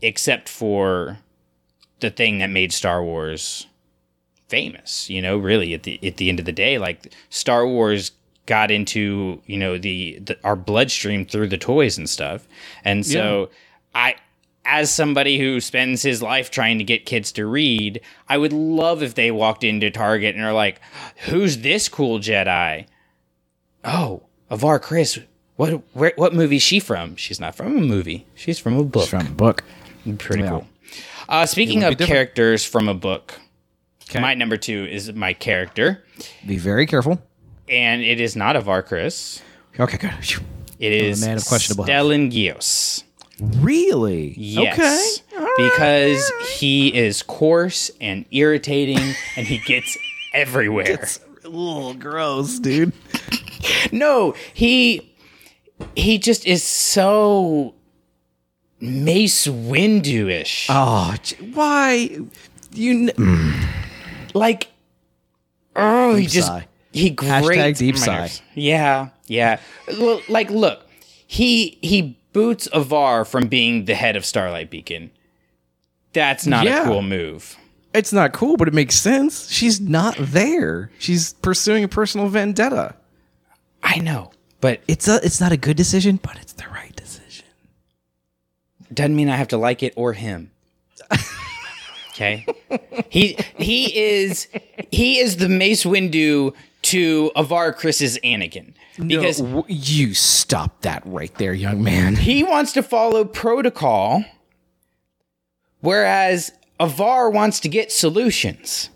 except 0.00 0.48
for 0.48 1.18
the 2.00 2.10
thing 2.10 2.38
that 2.38 2.50
made 2.50 2.72
Star 2.72 3.02
Wars 3.02 3.66
famous. 4.48 5.08
You 5.10 5.22
know, 5.22 5.36
really 5.36 5.74
at 5.74 5.82
the 5.84 5.98
at 6.06 6.16
the 6.16 6.28
end 6.28 6.38
of 6.38 6.44
the 6.44 6.52
day, 6.52 6.78
like 6.78 7.12
Star 7.30 7.66
Wars 7.66 8.12
got 8.46 8.70
into 8.70 9.42
you 9.46 9.56
know 9.56 9.76
the, 9.78 10.18
the 10.20 10.38
our 10.44 10.56
bloodstream 10.56 11.24
through 11.26 11.48
the 11.48 11.58
toys 11.58 11.98
and 11.98 12.08
stuff, 12.08 12.46
and 12.84 13.04
so 13.06 13.50
I. 13.94 14.16
As 14.68 14.90
somebody 14.90 15.38
who 15.38 15.60
spends 15.60 16.02
his 16.02 16.20
life 16.20 16.50
trying 16.50 16.78
to 16.78 16.82
get 16.84 17.06
kids 17.06 17.30
to 17.30 17.46
read, 17.46 18.00
I 18.28 18.36
would 18.36 18.52
love 18.52 19.00
if 19.00 19.14
they 19.14 19.30
walked 19.30 19.62
into 19.62 19.92
Target 19.92 20.34
and 20.34 20.44
are 20.44 20.52
like, 20.52 20.80
"Who's 21.28 21.58
this 21.58 21.88
cool 21.88 22.18
Jedi?" 22.18 22.86
Oh, 23.84 24.22
Avar 24.50 24.80
Kriss. 24.80 25.22
What 25.54 25.82
where, 25.94 26.12
what 26.16 26.34
movie 26.34 26.56
is 26.56 26.64
she 26.64 26.80
from? 26.80 27.14
She's 27.14 27.38
not 27.38 27.54
from 27.54 27.76
a 27.76 27.80
movie. 27.80 28.26
She's 28.34 28.58
from 28.58 28.76
a 28.76 28.82
book. 28.82 29.08
from 29.08 29.24
the 29.26 29.30
book. 29.30 29.62
Pretty 30.18 30.42
Yeah. 30.42 30.48
cool. 30.50 30.66
Uh, 31.28 31.46
speaking 31.46 31.84
of 31.84 31.92
different. 31.96 32.08
characters 32.12 32.64
from 32.64 32.88
a 32.88 32.94
book, 32.94 33.40
my 34.14 34.34
number 34.34 34.56
two 34.56 34.86
is 34.90 35.12
my 35.12 35.32
character, 35.32 36.04
Be 36.46 36.58
very 36.58 36.86
careful. 36.86 37.20
and 37.68 38.02
it 38.02 38.20
is 38.20 38.36
not 38.36 38.56
Avar 38.56 38.82
Kriss. 38.82 39.40
Okay, 39.78 39.98
good. 39.98 40.12
It 40.78 40.92
is 40.92 41.24
man 41.24 41.36
of 41.38 41.44
questionable. 41.46 41.84
Stellan 41.84 42.30
Gios. 42.30 43.02
Really? 43.40 44.34
Yes. 44.38 45.22
Okay. 45.32 45.38
Right. 45.44 45.54
Because 45.72 46.32
he 46.58 46.94
is 46.96 47.22
coarse 47.22 47.90
and 48.00 48.24
irritating, 48.30 49.14
and 49.36 49.46
he 49.46 49.58
gets 49.58 49.96
everywhere. 50.34 50.86
It's 51.02 51.20
a 51.44 51.48
little 51.48 51.92
gross, 51.94 52.58
dude. 52.58 52.92
no, 53.92 54.34
he 54.54 55.14
he 55.94 56.16
just 56.18 56.46
is 56.46 56.62
so 56.62 57.74
Mace 58.80 59.46
Windu-ish. 59.46 60.68
Oh, 60.70 61.14
why? 61.52 62.18
You. 62.72 63.10
Kn- 63.10 63.16
mm. 63.16 63.68
Like 64.36 64.68
oh 65.74 66.14
he 66.14 66.22
Deep 66.22 66.30
just 66.30 66.46
sigh. 66.48 66.66
he 66.92 67.10
Hashtag 67.14 67.76
deep 67.78 67.94
oh 67.96 67.98
my 68.00 68.04
sigh. 68.04 68.18
nerves. 68.20 68.42
yeah 68.54 69.08
yeah 69.26 69.60
Well, 69.88 70.20
like 70.28 70.50
look 70.50 70.86
he 71.26 71.78
he 71.82 72.18
boots 72.32 72.68
avar 72.72 73.24
from 73.24 73.48
being 73.48 73.84
the 73.86 73.94
head 73.94 74.14
of 74.16 74.24
starlight 74.24 74.70
beacon 74.70 75.10
that's 76.12 76.46
not 76.46 76.64
Yeah. 76.66 76.82
a 76.82 76.86
cool 76.86 77.02
move 77.02 77.56
it's 77.94 78.12
not 78.12 78.34
cool, 78.34 78.58
but 78.58 78.68
it 78.68 78.74
makes 78.74 78.94
sense. 78.94 79.50
She's 79.50 79.80
not 79.80 80.16
there. 80.18 80.90
She's 80.98 81.32
pursuing 81.32 81.82
a 81.82 81.88
personal 81.88 82.28
vendetta. 82.28 82.94
i 83.82 83.98
know 84.00 84.32
but 84.60 84.82
It's 84.86 85.08
a. 85.08 85.16
It's 85.24 85.40
not 85.40 85.50
a 85.52 85.56
good 85.56 85.78
decision, 85.78 86.20
but 86.22 86.36
it's 86.36 86.52
the 86.52 86.66
right 86.70 86.94
decision. 86.94 87.46
doesn't 88.92 89.16
mean 89.16 89.30
i 89.30 89.36
have 89.36 89.48
to 89.48 89.56
like 89.56 89.82
it 89.82 89.94
or 89.96 90.12
him 90.12 90.50
okay 92.16 92.46
he 93.10 93.36
he 93.58 93.94
is 93.96 94.48
he 94.90 95.18
is 95.18 95.36
the 95.36 95.48
mace 95.48 95.84
windu 95.84 96.54
to 96.82 97.30
avar 97.36 97.72
kriss's 97.74 98.18
anakin 98.24 98.72
because 99.06 99.40
No, 99.42 99.62
w- 99.62 99.64
you 99.68 100.14
stop 100.14 100.80
that 100.80 101.02
right 101.04 101.34
there, 101.36 101.52
young 101.52 101.82
man. 101.82 102.16
he 102.16 102.42
wants 102.42 102.72
to 102.72 102.82
follow 102.82 103.26
protocol, 103.26 104.24
whereas 105.80 106.50
Avar 106.80 107.28
wants 107.30 107.60
to 107.60 107.68
get 107.68 107.92
solutions. 107.92 108.88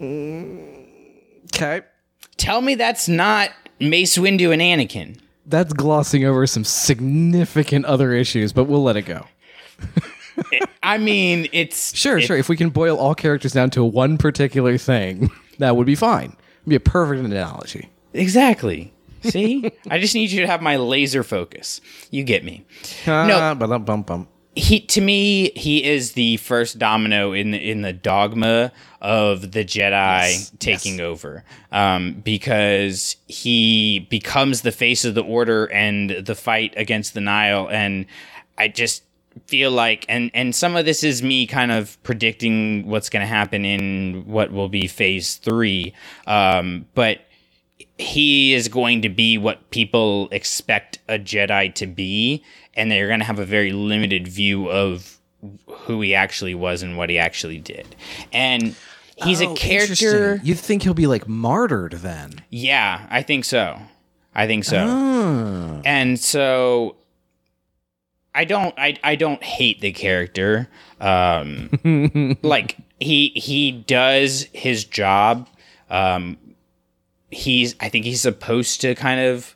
Okay. 0.00 1.82
Tell 2.36 2.60
me 2.60 2.74
that's 2.74 3.08
not 3.08 3.50
Mace 3.80 4.16
Windu 4.18 4.52
and 4.52 4.60
Anakin. 4.62 5.18
That's 5.46 5.72
glossing 5.72 6.24
over 6.24 6.46
some 6.46 6.64
significant 6.64 7.84
other 7.84 8.12
issues, 8.12 8.52
but 8.52 8.64
we'll 8.64 8.82
let 8.82 8.96
it 8.96 9.02
go. 9.02 9.26
I 10.82 10.98
mean, 10.98 11.48
it's 11.52 11.94
Sure, 11.96 12.18
it- 12.18 12.22
sure. 12.22 12.36
If 12.36 12.48
we 12.48 12.56
can 12.56 12.70
boil 12.70 12.96
all 12.98 13.14
characters 13.14 13.52
down 13.52 13.70
to 13.70 13.84
one 13.84 14.18
particular 14.18 14.78
thing, 14.78 15.30
that 15.58 15.76
would 15.76 15.86
be 15.86 15.94
fine. 15.94 16.36
It'd 16.62 16.68
be 16.68 16.74
a 16.76 16.80
perfect 16.80 17.24
analogy. 17.24 17.90
Exactly. 18.12 18.92
See, 19.22 19.70
I 19.90 19.98
just 19.98 20.14
need 20.14 20.30
you 20.30 20.40
to 20.42 20.46
have 20.46 20.62
my 20.62 20.76
laser 20.76 21.22
focus. 21.22 21.80
You 22.10 22.22
get 22.24 22.44
me. 22.44 22.64
No, 23.06 23.54
but 23.58 23.78
bum 23.80 24.02
bum. 24.02 24.28
he 24.54 24.80
to 24.80 25.00
me 25.00 25.50
he 25.56 25.84
is 25.84 26.12
the 26.12 26.36
first 26.38 26.78
domino 26.78 27.32
in 27.32 27.50
the, 27.50 27.58
in 27.70 27.82
the 27.82 27.92
dogma 27.92 28.72
of 29.00 29.52
the 29.52 29.64
Jedi 29.64 30.50
taking 30.58 31.00
over 31.00 31.44
um, 31.72 32.14
because 32.24 33.16
he 33.26 34.00
becomes 34.10 34.62
the 34.62 34.72
face 34.72 35.04
of 35.04 35.14
the 35.14 35.22
order 35.22 35.66
and 35.66 36.10
the 36.10 36.34
fight 36.34 36.72
against 36.76 37.14
the 37.14 37.20
Nihil 37.20 37.68
and 37.70 38.06
I 38.58 38.68
just 38.68 39.02
feel 39.46 39.70
like 39.70 40.04
and 40.08 40.30
and 40.34 40.54
some 40.54 40.76
of 40.76 40.84
this 40.84 41.04
is 41.04 41.22
me 41.22 41.46
kind 41.46 41.70
of 41.70 42.02
predicting 42.02 42.86
what's 42.86 43.10
going 43.10 43.20
to 43.20 43.26
happen 43.26 43.64
in 43.64 44.24
what 44.26 44.50
will 44.52 44.68
be 44.68 44.86
phase 44.86 45.34
3 45.36 45.92
um, 46.26 46.86
but 46.94 47.20
he 47.98 48.54
is 48.54 48.68
going 48.68 49.02
to 49.02 49.08
be 49.08 49.38
what 49.38 49.70
people 49.70 50.28
expect 50.30 50.98
a 51.08 51.18
Jedi 51.18 51.74
to 51.74 51.86
be, 51.86 52.42
and 52.74 52.90
they're 52.90 53.06
going 53.08 53.20
to 53.20 53.24
have 53.26 53.38
a 53.38 53.44
very 53.44 53.72
limited 53.72 54.28
view 54.28 54.68
of 54.70 55.18
who 55.66 56.00
he 56.02 56.14
actually 56.14 56.54
was 56.54 56.82
and 56.82 56.96
what 56.96 57.08
he 57.10 57.18
actually 57.18 57.58
did. 57.58 57.96
And 58.32 58.74
he's 59.16 59.40
Oh, 59.40 59.52
a 59.52 59.56
character. 59.56 60.40
You 60.42 60.54
think 60.54 60.82
he'll 60.82 60.94
be 60.94 61.06
like 61.06 61.26
martyred 61.28 61.92
then? 61.92 62.32
Yeah, 62.50 63.06
I 63.10 63.22
think 63.22 63.44
so. 63.44 63.78
I 64.34 64.46
think 64.46 64.64
so. 64.64 64.78
Oh. 64.86 65.82
And 65.84 66.18
so 66.20 66.96
I 68.36 68.44
don't 68.44 68.74
I 68.78 68.96
I 69.02 69.16
don't 69.16 69.42
hate 69.42 69.80
the 69.80 69.92
character. 69.92 70.68
Um 71.00 72.36
like 72.42 72.76
he 73.00 73.28
he 73.34 73.72
does 73.72 74.46
his 74.52 74.84
job 74.84 75.48
Um, 75.90 76.36
he's 77.30 77.74
I 77.80 77.88
think 77.88 78.04
he's 78.04 78.20
supposed 78.20 78.80
to 78.82 78.94
kind 78.94 79.20
of 79.20 79.54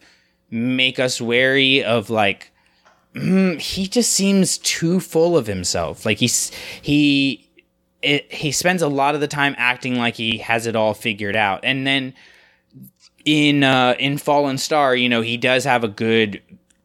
make 0.51 0.99
us 0.99 1.21
wary 1.21 1.83
of 1.85 2.11
like 2.11 2.51
mm, 3.15 3.61
he 3.61 3.87
just 3.87 4.13
seems 4.13 4.59
too 4.59 5.01
full 5.01 5.37
of 5.37 5.47
himself. 5.47 6.05
Like 6.07 6.19
he's 6.19 6.51
he 6.83 7.47
it, 8.03 8.33
he 8.33 8.51
spends 8.53 8.83
a 8.83 8.89
lot 8.89 9.15
of 9.15 9.21
the 9.21 9.29
time 9.29 9.55
acting 9.59 9.97
like 9.97 10.15
he 10.17 10.39
has 10.39 10.67
it 10.67 10.75
all 10.75 10.95
figured 10.95 11.37
out, 11.37 11.61
and 11.63 11.87
then 11.87 12.15
in 13.25 13.63
uh, 13.63 13.95
in 13.99 14.19
Fallen 14.19 14.59
Star, 14.59 14.97
you 14.97 15.09
know, 15.09 15.21
he 15.21 15.37
does 15.37 15.65
have 15.65 15.85
a 15.85 15.89
good 15.89 16.41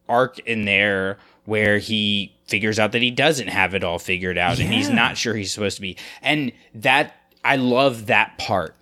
arc 0.09 0.39
in 0.39 0.65
there 0.65 1.17
where 1.45 1.77
he 1.77 2.35
figures 2.47 2.77
out 2.77 2.91
that 2.91 3.01
he 3.01 3.11
doesn't 3.11 3.47
have 3.47 3.73
it 3.73 3.83
all 3.83 3.97
figured 3.99 4.37
out 4.37 4.59
and 4.59 4.71
he's 4.71 4.89
not 4.89 5.17
sure 5.17 5.33
he's 5.35 5.51
supposed 5.51 5.77
to 5.77 5.81
be. 5.81 5.97
And 6.21 6.51
that 6.75 7.15
I 7.43 7.55
love 7.55 8.07
that 8.07 8.37
part. 8.37 8.75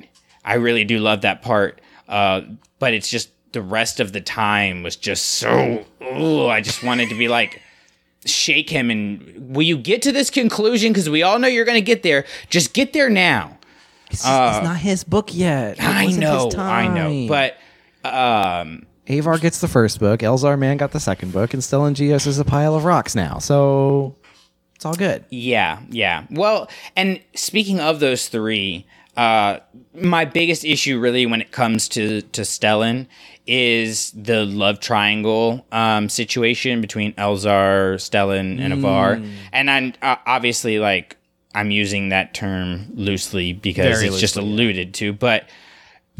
I 0.43 0.55
really 0.55 0.83
do 0.83 0.99
love 0.99 1.21
that 1.21 1.41
part. 1.41 1.79
Uh, 2.07 2.41
but 2.79 2.93
it's 2.93 3.09
just 3.09 3.29
the 3.53 3.61
rest 3.61 3.99
of 3.99 4.11
the 4.13 4.21
time 4.21 4.83
was 4.83 4.95
just 4.95 5.25
so. 5.25 5.85
Ugh, 6.01 6.49
I 6.49 6.61
just 6.61 6.83
wanted 6.83 7.09
to 7.09 7.15
be 7.15 7.27
like. 7.27 7.61
Shake 8.25 8.69
him 8.69 8.89
and 8.89 9.53
will 9.53 9.63
you 9.63 9.75
get 9.75 10.01
to 10.03 10.13
this 10.13 10.29
conclusion? 10.29 10.93
Because 10.93 11.09
we 11.09 11.23
all 11.23 11.39
know 11.39 11.47
you're 11.49 11.65
going 11.65 11.75
to 11.75 11.81
get 11.81 12.03
there. 12.03 12.23
Just 12.49 12.73
get 12.73 12.93
there 12.93 13.09
now. 13.09 13.57
It's, 14.09 14.21
it's 14.21 14.63
not 14.63 14.77
his 14.77 15.03
book 15.03 15.35
yet. 15.35 15.77
It 15.77 15.83
I 15.83 16.05
know, 16.05 16.49
I 16.55 16.87
know, 16.87 17.27
but 17.27 17.57
um, 18.07 18.85
Avar 19.19 19.37
gets 19.37 19.59
the 19.61 19.67
first 19.67 19.99
book. 19.99 20.21
Elzar 20.21 20.57
Mann 20.57 20.77
got 20.77 20.91
the 20.91 20.99
second 20.99 21.33
book, 21.33 21.53
and 21.53 21.61
Stellan 21.61 21.93
Gios 21.93 22.27
is 22.27 22.39
a 22.39 22.45
pile 22.45 22.75
of 22.75 22.85
rocks 22.85 23.15
now. 23.15 23.39
So 23.39 24.15
it's 24.75 24.85
all 24.85 24.95
good. 24.95 25.25
Yeah, 25.29 25.81
yeah. 25.89 26.25
Well, 26.29 26.69
and 26.95 27.21
speaking 27.35 27.79
of 27.79 27.99
those 27.99 28.27
three, 28.27 28.85
uh, 29.15 29.59
my 29.93 30.25
biggest 30.25 30.65
issue 30.65 30.99
really 30.99 31.25
when 31.25 31.41
it 31.41 31.51
comes 31.51 31.87
to 31.89 32.21
to 32.21 32.41
Stellan 32.41 33.07
is 33.45 34.11
the 34.11 34.45
love 34.45 34.79
triangle 34.79 35.65
um, 35.71 36.09
situation 36.09 36.81
between 36.81 37.13
Elzar, 37.13 37.95
Stellan, 37.95 38.59
and 38.59 38.73
Avar. 38.73 39.21
And 39.51 39.69
I'm 39.69 39.93
uh, 40.01 40.15
obviously 40.25 40.79
like 40.79 41.17
I'm 41.53 41.71
using 41.71 42.09
that 42.09 42.33
term 42.33 42.87
loosely 42.93 43.53
because 43.53 43.99
Very 43.99 44.07
it's 44.07 44.19
just 44.19 44.35
loosely, 44.35 44.49
yeah. 44.49 44.55
alluded 44.55 44.93
to, 44.95 45.13
but 45.13 45.49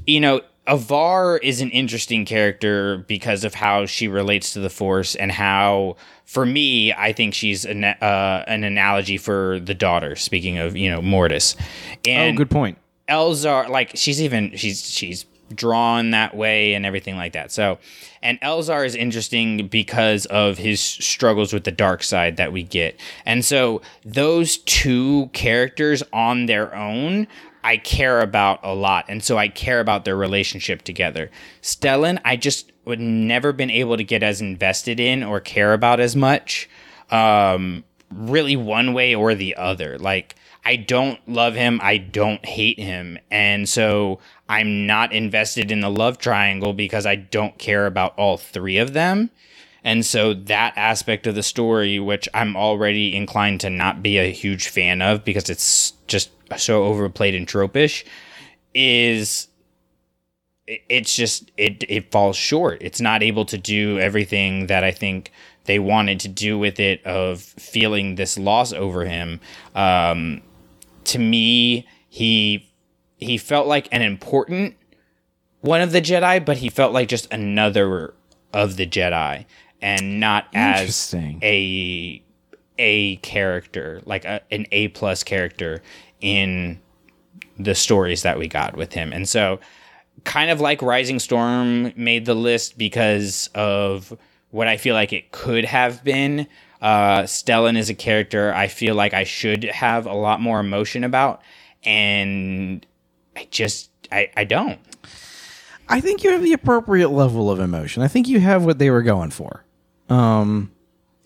you 0.05 0.19
know, 0.19 0.41
Avar 0.66 1.38
is 1.38 1.59
an 1.61 1.70
interesting 1.72 2.26
character 2.26 2.97
because 3.07 3.43
of 3.43 3.53
how 3.53 3.86
she 3.86 4.07
relates 4.07 4.53
to 4.53 4.59
the 4.59 4.70
Force 4.70 5.16
and 5.16 5.32
how, 5.32 5.97
for 6.26 6.45
me, 6.45 6.93
I 6.93 7.11
think 7.11 7.34
she's 7.34 7.66
an, 7.66 7.84
uh, 7.84 8.43
an 8.47 8.64
analogy 8.64 9.18
for 9.18 9.59
the 9.59 9.74
daughter. 9.74 10.16
Speaking 10.16 10.57
of, 10.57 10.78
you 10.78 10.89
know, 10.89 11.01
Mortis, 11.01 11.57
and 12.05 12.36
oh, 12.36 12.38
good 12.38 12.49
point. 12.49 12.78
Elzar, 13.09 13.68
like 13.68 13.91
she's 13.95 14.22
even 14.22 14.55
she's 14.55 14.89
she's 14.89 15.26
drawn 15.53 16.11
that 16.11 16.36
way 16.36 16.74
and 16.74 16.86
everything 16.86 17.16
like 17.16 17.34
that. 17.34 17.51
So, 17.51 17.78
and 18.22 18.39
Elzar 18.41 18.86
is 18.86 18.95
interesting 18.95 19.68
because 19.68 20.26
of 20.28 20.57
his 20.57 20.80
struggles 20.80 21.53
with 21.53 21.66
the 21.66 21.72
dark 21.72 22.03
side 22.03 22.38
that 22.38 22.51
we 22.51 22.64
get. 22.64 22.99
And 23.26 23.43
so 23.43 23.82
those 24.05 24.57
two 24.57 25.30
characters 25.34 26.01
on 26.14 26.45
their 26.45 26.74
own 26.74 27.28
I 27.64 27.78
care 27.78 28.22
about 28.22 28.59
a 28.64 28.74
lot. 28.74 29.05
And 29.07 29.24
so 29.24 29.38
I 29.38 29.47
care 29.47 29.80
about 29.80 30.05
their 30.05 30.16
relationship 30.16 30.82
together. 30.82 31.32
Stellan, 31.61 32.20
I 32.26 32.36
just 32.36 32.72
would 32.86 32.99
never 32.99 33.53
been 33.53 33.72
able 33.72 33.97
to 33.97 34.03
get 34.03 34.24
as 34.24 34.41
invested 34.41 34.99
in 34.99 35.24
or 35.24 35.39
care 35.39 35.74
about 35.74 35.99
as 35.99 36.16
much. 36.16 36.70
Um, 37.09 37.84
really 38.11 38.55
one 38.55 38.93
way 38.93 39.16
or 39.16 39.34
the 39.36 39.55
other. 39.55 39.97
Like 39.97 40.36
I 40.66 40.76
don't 40.76 41.20
love 41.28 41.55
him, 41.55 41.80
I 41.84 41.97
don't 41.97 42.45
hate 42.45 42.80
him. 42.80 43.18
And 43.32 43.68
so 43.68 44.20
I'm 44.47 44.86
not 44.86 45.11
invested 45.11 45.72
in 45.72 45.82
the 45.82 45.89
love 45.89 46.18
triangle 46.18 46.74
because 46.74 47.05
I 47.05 47.16
don't 47.16 47.57
care 47.57 47.86
about 47.86 48.18
all 48.18 48.38
three 48.38 48.78
of 48.78 48.93
them. 48.93 49.30
And 49.84 50.05
so 50.05 50.34
that 50.34 50.74
aspect 50.78 51.28
of 51.28 51.36
the 51.36 51.43
story, 51.43 51.99
which 51.99 52.30
I'm 52.34 52.55
already 52.55 53.16
inclined 53.16 53.59
to 53.61 53.70
not 53.70 54.01
be 54.01 54.18
a 54.18 54.32
huge 54.32 54.70
fan 54.70 55.01
of 55.01 55.26
because 55.26 55.49
it's 55.49 55.91
just 56.07 56.30
so 56.58 56.84
overplayed 56.86 57.36
and 57.36 57.47
tropish, 57.47 58.06
is 58.74 59.47
it's 60.68 61.16
just 61.16 61.51
it 61.58 61.84
it 61.89 62.12
falls 62.12 62.36
short. 62.36 62.78
It's 62.82 63.01
not 63.01 63.22
able 63.22 63.45
to 63.45 63.58
do 63.58 63.99
everything 63.99 64.68
that 64.68 64.84
I 64.84 64.91
think 64.91 65.32
they 65.66 65.80
wanted 65.80 66.20
to 66.22 66.28
do 66.28 66.58
with 66.58 66.80
it 66.80 67.06
of 67.06 67.41
feeling 67.41 68.16
this 68.16 68.38
loss 68.38 68.74
over 68.74 69.06
him. 69.06 69.39
Um, 69.76 70.41
to 71.06 71.20
me, 71.20 71.88
he 72.10 72.70
he 73.18 73.38
felt 73.38 73.68
like 73.68 73.88
an 73.91 74.01
important 74.01 74.76
one 75.62 75.82
of 75.82 75.93
the 75.93 76.01
Jedi, 76.01 76.43
but 76.43 76.58
he 76.58 76.70
felt 76.70 76.91
like 76.91 77.08
just 77.08 77.32
another 77.32 78.14
of 78.51 78.76
the 78.76 78.86
Jedi, 78.86 79.45
and 79.82 80.20
not 80.20 80.47
as 80.54 81.14
a 81.41 82.22
a 82.78 83.16
character, 83.18 84.01
like 84.06 84.26
a, 84.26 84.41
an 84.51 84.66
A 84.72 84.89
plus 84.89 85.24
character 85.24 85.82
in 86.24 86.80
the 87.59 87.76
stories 87.76 88.24
that 88.24 88.39
we 88.39 88.47
got 88.47 88.76
with 88.76 88.93
him. 88.93 89.13
And 89.13 89.30
so, 89.30 89.59
kind 90.24 90.49
of 90.49 90.59
like 90.59 90.82
Rising 90.82 91.19
Storm 91.19 91.93
made 91.95 92.26
the 92.26 92.34
list 92.34 92.78
because 92.78 93.49
of 93.53 94.17
what 94.49 94.67
I 94.67 94.78
feel 94.78 94.95
like 94.95 95.13
it 95.13 95.32
could 95.32 95.65
have 95.65 96.03
been. 96.03 96.47
Uh, 96.82 97.24
Stellan 97.24 97.78
is 97.78 97.89
a 97.89 97.93
character 97.93 98.53
I 98.53 98.67
feel 98.67 98.95
like 98.95 99.13
I 99.13 99.24
should 99.24 99.65
have 99.65 100.05
a 100.05 100.13
lot 100.13 100.41
more 100.41 100.59
emotion 100.59 101.03
about, 101.03 101.41
and 101.84 102.86
I 103.36 103.47
just 103.51 103.89
I, 104.11 104.32
I 104.36 104.43
don't. 104.43 104.80
I 105.89 105.99
think 105.99 106.24
you 106.24 106.32
have 106.32 106.43
the 106.43 106.53
appropriate 106.53 107.09
level 107.09 107.51
of 107.51 107.59
emotion. 107.59 108.01
I 108.01 108.07
think 108.07 108.28
you 108.28 108.39
have 108.39 108.65
what 108.65 108.80
they 108.80 108.89
were 108.89 109.01
going 109.01 109.32
for. 109.32 109.65
Um, 110.09 110.71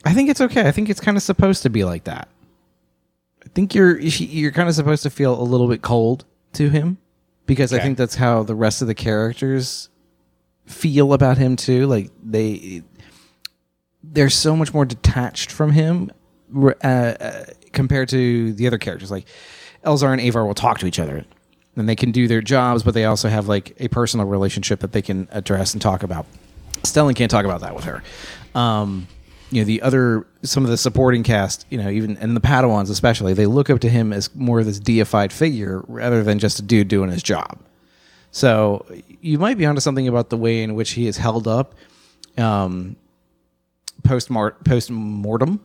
I 0.04 0.14
think 0.14 0.30
it's 0.30 0.42
okay. 0.42 0.68
I 0.68 0.72
think 0.72 0.90
it's 0.90 1.00
kind 1.00 1.18
of 1.18 1.24
supposed 1.24 1.64
to 1.64 1.70
be 1.70 1.84
like 1.84 2.06
that. 2.06 2.28
I 3.58 3.60
think 3.60 3.74
you're 3.74 4.00
you're 4.00 4.52
kind 4.52 4.70
of 4.70 4.76
supposed 4.76 5.02
to 5.02 5.10
feel 5.10 5.34
a 5.34 5.42
little 5.42 5.68
bit 5.68 5.82
cold 5.82 6.26
to 6.54 6.70
him 6.70 7.00
because 7.48 7.74
I 7.74 7.80
think 7.80 7.98
that's 7.98 8.14
how 8.14 8.44
the 8.44 8.54
rest 8.54 8.84
of 8.84 8.88
the 8.88 8.94
characters 8.94 9.90
feel 10.68 11.12
about 11.12 11.40
him 11.40 11.56
too. 11.56 11.88
Like 11.88 12.12
they 12.24 12.84
they're 14.04 14.30
so 14.30 14.56
much 14.56 14.76
more 14.76 14.86
detached 14.86 15.52
from 15.52 15.72
him 15.72 16.12
uh, 16.56 16.84
uh, 16.84 17.46
compared 17.72 18.10
to 18.10 18.54
the 18.54 18.68
other 18.68 18.78
characters. 18.78 19.10
Like 19.10 19.26
Elzar 19.84 20.14
and 20.14 20.22
Avar 20.22 20.46
will 20.46 20.54
talk 20.54 20.78
to 20.78 20.86
each 20.86 21.00
other, 21.00 21.26
and 21.76 21.90
they 21.90 21.96
can 21.96 22.12
do 22.12 22.28
their 22.28 22.42
jobs, 22.42 22.84
but 22.84 22.94
they 22.94 23.06
also 23.06 23.28
have 23.28 23.48
like 23.48 23.76
a 23.80 23.88
personal 23.88 24.28
relationship 24.28 24.82
that 24.82 24.92
they 24.92 25.02
can 25.02 25.28
address 25.32 25.74
and 25.74 25.82
talk 25.82 26.04
about. 26.04 26.28
Stellan 26.84 27.16
can't 27.16 27.32
talk 27.32 27.46
about 27.46 27.62
that 27.62 27.74
with 27.74 27.86
her. 27.86 28.04
Um, 28.54 29.08
you 29.52 29.62
know, 29.62 29.66
the 29.66 29.82
other 29.82 30.26
some 30.44 30.64
of 30.64 30.70
the 30.70 30.78
supporting 30.78 31.24
cast, 31.24 31.66
you 31.70 31.78
know, 31.78 31.90
even 31.90 32.18
and 32.18 32.36
the 32.36 32.42
Padawans 32.42 32.90
especially, 32.90 33.34
they 33.34 33.46
look 33.46 33.70
up 33.70 33.80
to 33.80 33.90
him 33.90 34.12
as 34.12 34.34
more 34.36 34.60
of 34.60 34.66
this 34.66 34.80
deified 34.80 35.32
figure 35.32 35.84
rather 35.88 36.24
than 36.24 36.40
just 36.40 36.60
a 36.60 36.62
dude 36.62 36.88
doing 36.88 37.10
his 37.10 37.24
job. 37.24 37.60
So 38.32 38.86
you 39.22 39.40
might 39.40 39.58
be 39.58 39.66
onto 39.66 39.82
something 39.82 40.08
about 40.08 40.30
the 40.30 40.38
way 40.38 40.64
in 40.64 40.76
which 40.76 40.92
he 40.92 41.08
is 41.08 41.18
held 41.18 41.48
up 41.48 41.76
um, 42.38 42.96
post 44.04 44.30
mortem 44.30 45.60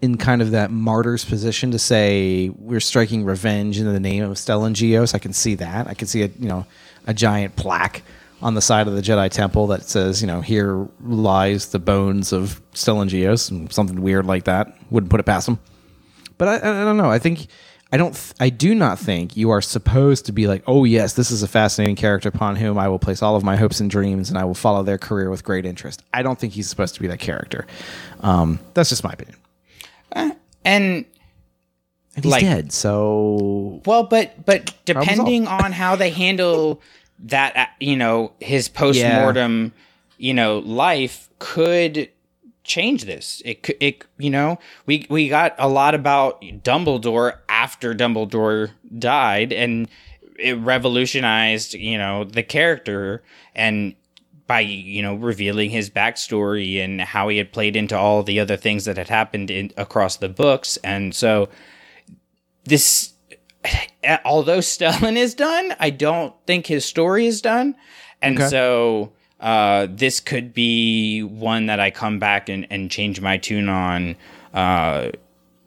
in 0.00 0.16
kind 0.16 0.40
of 0.40 0.52
that 0.52 0.70
martyr's 0.70 1.24
position 1.24 1.70
to 1.72 1.78
say 1.78 2.50
we're 2.56 2.80
striking 2.80 3.24
revenge 3.24 3.78
in 3.78 3.92
the 3.92 4.00
name 4.00 4.24
of 4.24 4.36
Stellan 4.36 4.74
Gios. 4.74 5.14
I 5.14 5.18
can 5.18 5.32
see 5.32 5.54
that. 5.56 5.86
I 5.86 5.94
can 5.94 6.06
see 6.06 6.22
a 6.22 6.26
you 6.38 6.48
know 6.48 6.66
a 7.06 7.14
giant 7.14 7.56
plaque 7.56 8.02
on 8.40 8.54
the 8.54 8.60
side 8.62 8.86
of 8.86 8.94
the 8.94 9.02
Jedi 9.02 9.30
Temple 9.30 9.66
that 9.68 9.82
says 9.82 10.20
you 10.20 10.26
know 10.26 10.40
here 10.40 10.86
lies 11.02 11.68
the 11.70 11.78
bones 11.78 12.32
of 12.32 12.60
Stellan 12.72 13.08
Gios 13.08 13.50
and 13.50 13.72
something 13.72 14.00
weird 14.02 14.26
like 14.26 14.44
that. 14.44 14.76
Wouldn't 14.90 15.10
put 15.10 15.20
it 15.20 15.24
past 15.26 15.48
him. 15.48 15.58
But 16.36 16.48
I, 16.48 16.54
I 16.82 16.84
don't 16.84 16.96
know. 16.96 17.10
I 17.10 17.18
think 17.18 17.48
I 17.92 17.96
don't. 17.96 18.12
Th- 18.14 18.34
I 18.38 18.48
do 18.50 18.74
not 18.74 18.98
think 18.98 19.36
you 19.36 19.50
are 19.50 19.60
supposed 19.62 20.26
to 20.26 20.32
be 20.32 20.46
like, 20.46 20.62
oh 20.66 20.84
yes, 20.84 21.14
this 21.14 21.30
is 21.30 21.42
a 21.42 21.48
fascinating 21.48 21.96
character 21.96 22.28
upon 22.28 22.54
whom 22.56 22.78
I 22.78 22.86
will 22.88 22.98
place 22.98 23.22
all 23.22 23.34
of 23.34 23.42
my 23.42 23.56
hopes 23.56 23.80
and 23.80 23.90
dreams, 23.90 24.28
and 24.28 24.38
I 24.38 24.44
will 24.44 24.54
follow 24.54 24.82
their 24.82 24.98
career 24.98 25.30
with 25.30 25.42
great 25.42 25.64
interest. 25.66 26.02
I 26.14 26.22
don't 26.22 26.38
think 26.38 26.52
he's 26.52 26.68
supposed 26.68 26.94
to 26.96 27.00
be 27.00 27.06
that 27.08 27.18
character. 27.18 27.66
Um, 28.20 28.60
that's 28.74 28.90
just 28.90 29.02
my 29.04 29.10
opinion. 29.12 29.36
And 30.12 30.36
And 30.64 31.04
he's 32.24 32.26
Like- 32.26 32.42
dead, 32.42 32.72
so 32.72 33.80
Well, 33.86 34.02
but 34.04 34.44
but 34.44 34.74
depending 34.84 35.46
on 35.46 35.72
how 35.72 35.96
they 35.96 36.10
handle 36.10 36.80
that, 37.20 37.56
uh, 37.56 37.66
you 37.80 37.96
know, 37.96 38.32
his 38.40 38.68
post 38.68 39.02
mortem, 39.02 39.72
you 40.18 40.34
know, 40.34 40.58
life 40.58 41.28
could 41.38 42.10
change 42.64 43.04
this. 43.04 43.42
It 43.44 43.62
could, 43.62 43.76
it, 43.80 44.04
you 44.18 44.30
know, 44.30 44.58
we 44.86 45.06
we 45.08 45.28
got 45.28 45.54
a 45.58 45.68
lot 45.68 45.94
about 45.94 46.40
Dumbledore 46.42 47.38
after 47.48 47.94
Dumbledore 47.94 48.70
died, 48.98 49.52
and 49.52 49.88
it 50.38 50.58
revolutionized, 50.58 51.74
you 51.74 51.98
know, 51.98 52.24
the 52.24 52.42
character 52.42 53.22
and 53.54 53.94
by 54.48 54.60
you 54.60 55.02
know 55.02 55.14
revealing 55.14 55.70
his 55.70 55.90
backstory 55.90 56.82
and 56.82 57.00
how 57.00 57.28
he 57.28 57.38
had 57.38 57.52
played 57.52 57.76
into 57.76 57.96
all 57.96 58.24
the 58.24 58.40
other 58.40 58.56
things 58.56 58.86
that 58.86 58.96
had 58.96 59.08
happened 59.08 59.50
in 59.50 59.70
across 59.76 60.16
the 60.16 60.28
books 60.28 60.76
and 60.78 61.14
so 61.14 61.48
this 62.64 63.12
although 64.24 64.58
Stellan 64.58 65.16
is 65.16 65.34
done, 65.34 65.74
I 65.78 65.90
don't 65.90 66.34
think 66.46 66.66
his 66.66 66.84
story 66.84 67.26
is 67.26 67.40
done. 67.40 67.74
And 68.22 68.38
Okay. 68.38 68.48
so 68.48 69.12
uh, 69.40 69.86
this 69.90 70.20
could 70.20 70.52
be 70.54 71.22
one 71.22 71.66
that 71.66 71.80
I 71.80 71.90
come 71.90 72.18
back 72.18 72.48
and, 72.48 72.66
and 72.70 72.90
change 72.90 73.20
my 73.20 73.36
tune 73.36 73.68
on, 73.68 74.16
uh, 74.54 75.10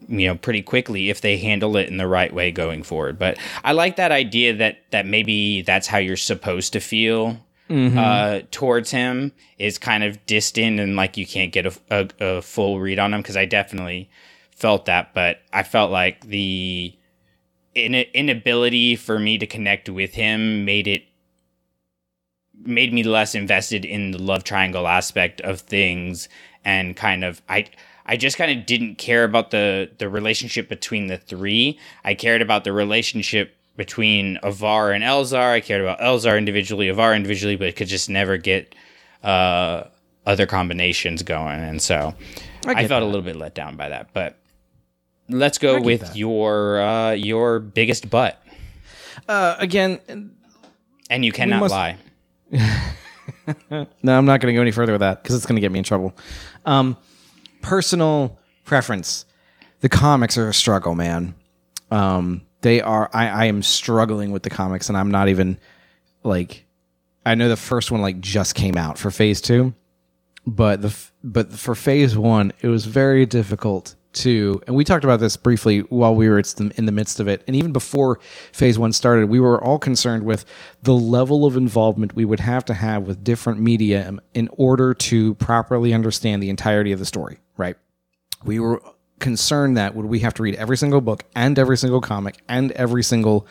you 0.08 0.26
know, 0.26 0.34
pretty 0.34 0.62
quickly 0.62 1.08
if 1.10 1.20
they 1.20 1.36
handle 1.38 1.76
it 1.76 1.88
in 1.88 1.96
the 1.96 2.06
right 2.06 2.32
way 2.34 2.50
going 2.50 2.82
forward. 2.82 3.18
But 3.18 3.38
I 3.64 3.72
like 3.72 3.96
that 3.96 4.12
idea 4.12 4.52
that 4.54 4.78
that 4.90 5.06
maybe 5.06 5.62
that's 5.62 5.86
how 5.86 5.98
you're 5.98 6.16
supposed 6.16 6.72
to 6.74 6.80
feel 6.80 7.38
uh, 7.70 8.40
towards 8.50 8.90
him 8.90 9.32
is 9.58 9.78
kind 9.78 10.04
of 10.04 10.26
distant 10.26 10.78
and 10.78 10.94
like 10.94 11.16
you 11.16 11.24
can't 11.26 11.52
get 11.52 11.64
a, 11.64 11.72
a, 11.90 12.08
a 12.20 12.42
full 12.42 12.78
read 12.80 12.98
on 12.98 13.14
him 13.14 13.22
because 13.22 13.36
I 13.36 13.46
definitely 13.46 14.10
felt 14.50 14.84
that, 14.84 15.14
but 15.14 15.38
I 15.54 15.62
felt 15.62 15.90
like 15.90 16.26
the 16.26 16.92
in- 17.74 17.94
inability 17.94 18.96
for 18.96 19.18
me 19.18 19.38
to 19.38 19.46
connect 19.46 19.88
with 19.88 20.14
him 20.14 20.64
made 20.64 20.86
it 20.86 21.04
made 22.64 22.92
me 22.92 23.02
less 23.02 23.34
invested 23.34 23.84
in 23.84 24.12
the 24.12 24.18
love 24.18 24.44
triangle 24.44 24.86
aspect 24.86 25.40
of 25.40 25.60
things 25.60 26.28
and 26.64 26.96
kind 26.96 27.24
of 27.24 27.42
I 27.48 27.66
I 28.06 28.16
just 28.16 28.36
kind 28.36 28.56
of 28.56 28.66
didn't 28.66 28.96
care 28.96 29.24
about 29.24 29.50
the 29.50 29.90
the 29.98 30.08
relationship 30.08 30.68
between 30.68 31.06
the 31.06 31.16
three. 31.16 31.78
I 32.04 32.14
cared 32.14 32.42
about 32.42 32.64
the 32.64 32.72
relationship 32.72 33.54
between 33.76 34.38
Avar 34.42 34.92
and 34.92 35.02
Elzar. 35.02 35.52
I 35.52 35.60
cared 35.60 35.80
about 35.80 36.00
Elzar 36.00 36.36
individually, 36.36 36.88
Avar 36.88 37.14
individually, 37.14 37.56
but 37.56 37.74
could 37.76 37.88
just 37.88 38.10
never 38.10 38.36
get 38.36 38.74
uh, 39.22 39.84
other 40.26 40.46
combinations 40.46 41.22
going. 41.22 41.60
And 41.60 41.80
so 41.80 42.14
I, 42.66 42.74
get 42.74 42.88
felt 42.88 43.02
a 43.02 43.06
little 43.06 43.22
bit 43.22 43.36
let 43.36 43.54
down 43.54 43.76
by 43.76 43.88
that. 43.88 44.12
But 44.12 44.36
let's 45.32 45.58
go 45.58 45.80
with 45.80 46.14
your 46.16 46.80
uh, 46.80 47.10
your 47.12 47.58
biggest 47.60 48.08
butt, 48.10 48.40
Uh, 49.28 49.56
again, 49.58 49.98
and 51.10 51.24
you 51.24 51.32
cannot 51.32 51.60
must- 51.60 51.72
lie. 51.72 51.96
No, 53.70 54.16
I'm 54.18 54.24
not 54.24 54.40
going 54.40 54.52
to 54.52 54.56
go 54.56 54.60
any 54.62 54.70
further 54.70 54.92
with 54.92 55.00
that 55.00 55.22
because 55.22 55.34
it's 55.36 55.46
going 55.46 55.56
to 55.56 55.60
get 55.60 55.72
me 55.72 55.78
in 55.78 55.84
trouble. 55.84 56.14
Um, 56.64 56.96
personal 57.60 58.38
preference. 58.64 59.24
The 59.80 59.88
comics 59.88 60.38
are 60.38 60.48
a 60.48 60.54
struggle, 60.54 60.94
man. 60.94 61.34
Um, 61.90 62.42
they 62.60 62.80
are. 62.80 63.10
I, 63.12 63.28
I 63.28 63.44
am 63.46 63.62
struggling 63.62 64.30
with 64.30 64.42
the 64.44 64.50
comics, 64.50 64.88
and 64.88 64.96
I'm 64.98 65.10
not 65.10 65.28
even 65.28 65.58
like. 66.22 66.66
I 67.26 67.34
know 67.36 67.48
the 67.48 67.56
first 67.56 67.90
one 67.90 68.00
like 68.00 68.20
just 68.20 68.54
came 68.54 68.76
out 68.76 68.98
for 68.98 69.10
Phase 69.10 69.40
Two, 69.40 69.74
but 70.46 70.82
the 70.82 70.88
f- 70.88 71.12
but 71.24 71.52
for 71.52 71.74
Phase 71.74 72.16
One, 72.16 72.52
it 72.60 72.68
was 72.68 72.84
very 72.84 73.26
difficult 73.26 73.94
to. 74.14 74.60
And 74.66 74.76
we 74.76 74.84
talked 74.84 75.04
about 75.04 75.20
this 75.20 75.36
briefly 75.36 75.80
while 75.80 76.14
we 76.14 76.28
were 76.28 76.42
in 76.76 76.86
the 76.86 76.92
midst 76.92 77.20
of 77.20 77.28
it, 77.28 77.42
and 77.46 77.56
even 77.56 77.72
before 77.72 78.20
Phase 78.52 78.78
One 78.78 78.92
started, 78.92 79.28
we 79.28 79.40
were 79.40 79.62
all 79.62 79.78
concerned 79.78 80.24
with 80.24 80.44
the 80.82 80.94
level 80.94 81.46
of 81.46 81.56
involvement 81.56 82.14
we 82.14 82.24
would 82.24 82.40
have 82.40 82.64
to 82.66 82.74
have 82.74 83.04
with 83.04 83.24
different 83.24 83.60
media 83.60 84.12
in 84.34 84.48
order 84.52 84.94
to 84.94 85.34
properly 85.34 85.92
understand 85.94 86.42
the 86.42 86.50
entirety 86.50 86.92
of 86.92 86.98
the 86.98 87.06
story. 87.06 87.38
Right? 87.56 87.76
we 88.44 88.58
were 88.58 88.82
concerned 89.20 89.76
that 89.76 89.94
would 89.94 90.06
we 90.06 90.20
have 90.20 90.34
to 90.34 90.42
read 90.42 90.54
every 90.56 90.76
single 90.76 91.00
book 91.00 91.24
and 91.36 91.58
every 91.58 91.76
single 91.76 92.00
comic 92.00 92.38
and 92.48 92.72
every 92.72 93.02
single 93.02 93.46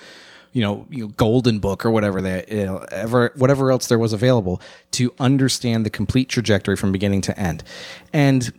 you 0.54 0.62
know, 0.62 0.86
you 0.90 1.06
know 1.06 1.08
golden 1.16 1.60
book 1.60 1.86
or 1.86 1.92
whatever 1.92 2.22
that 2.22 2.52
you 2.52 2.66
know, 2.66 2.86
ever 2.92 3.32
whatever 3.36 3.72
else 3.72 3.88
there 3.88 4.00
was 4.00 4.12
available 4.12 4.62
to 4.92 5.14
understand 5.20 5.86
the 5.86 5.90
complete 5.90 6.28
trajectory 6.28 6.76
from 6.76 6.92
beginning 6.92 7.22
to 7.22 7.40
end 7.40 7.64
and 8.12 8.52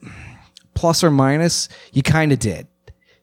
plus 0.74 1.02
or 1.04 1.10
minus 1.10 1.68
you 1.92 2.02
kind 2.02 2.32
of 2.32 2.38
did 2.38 2.66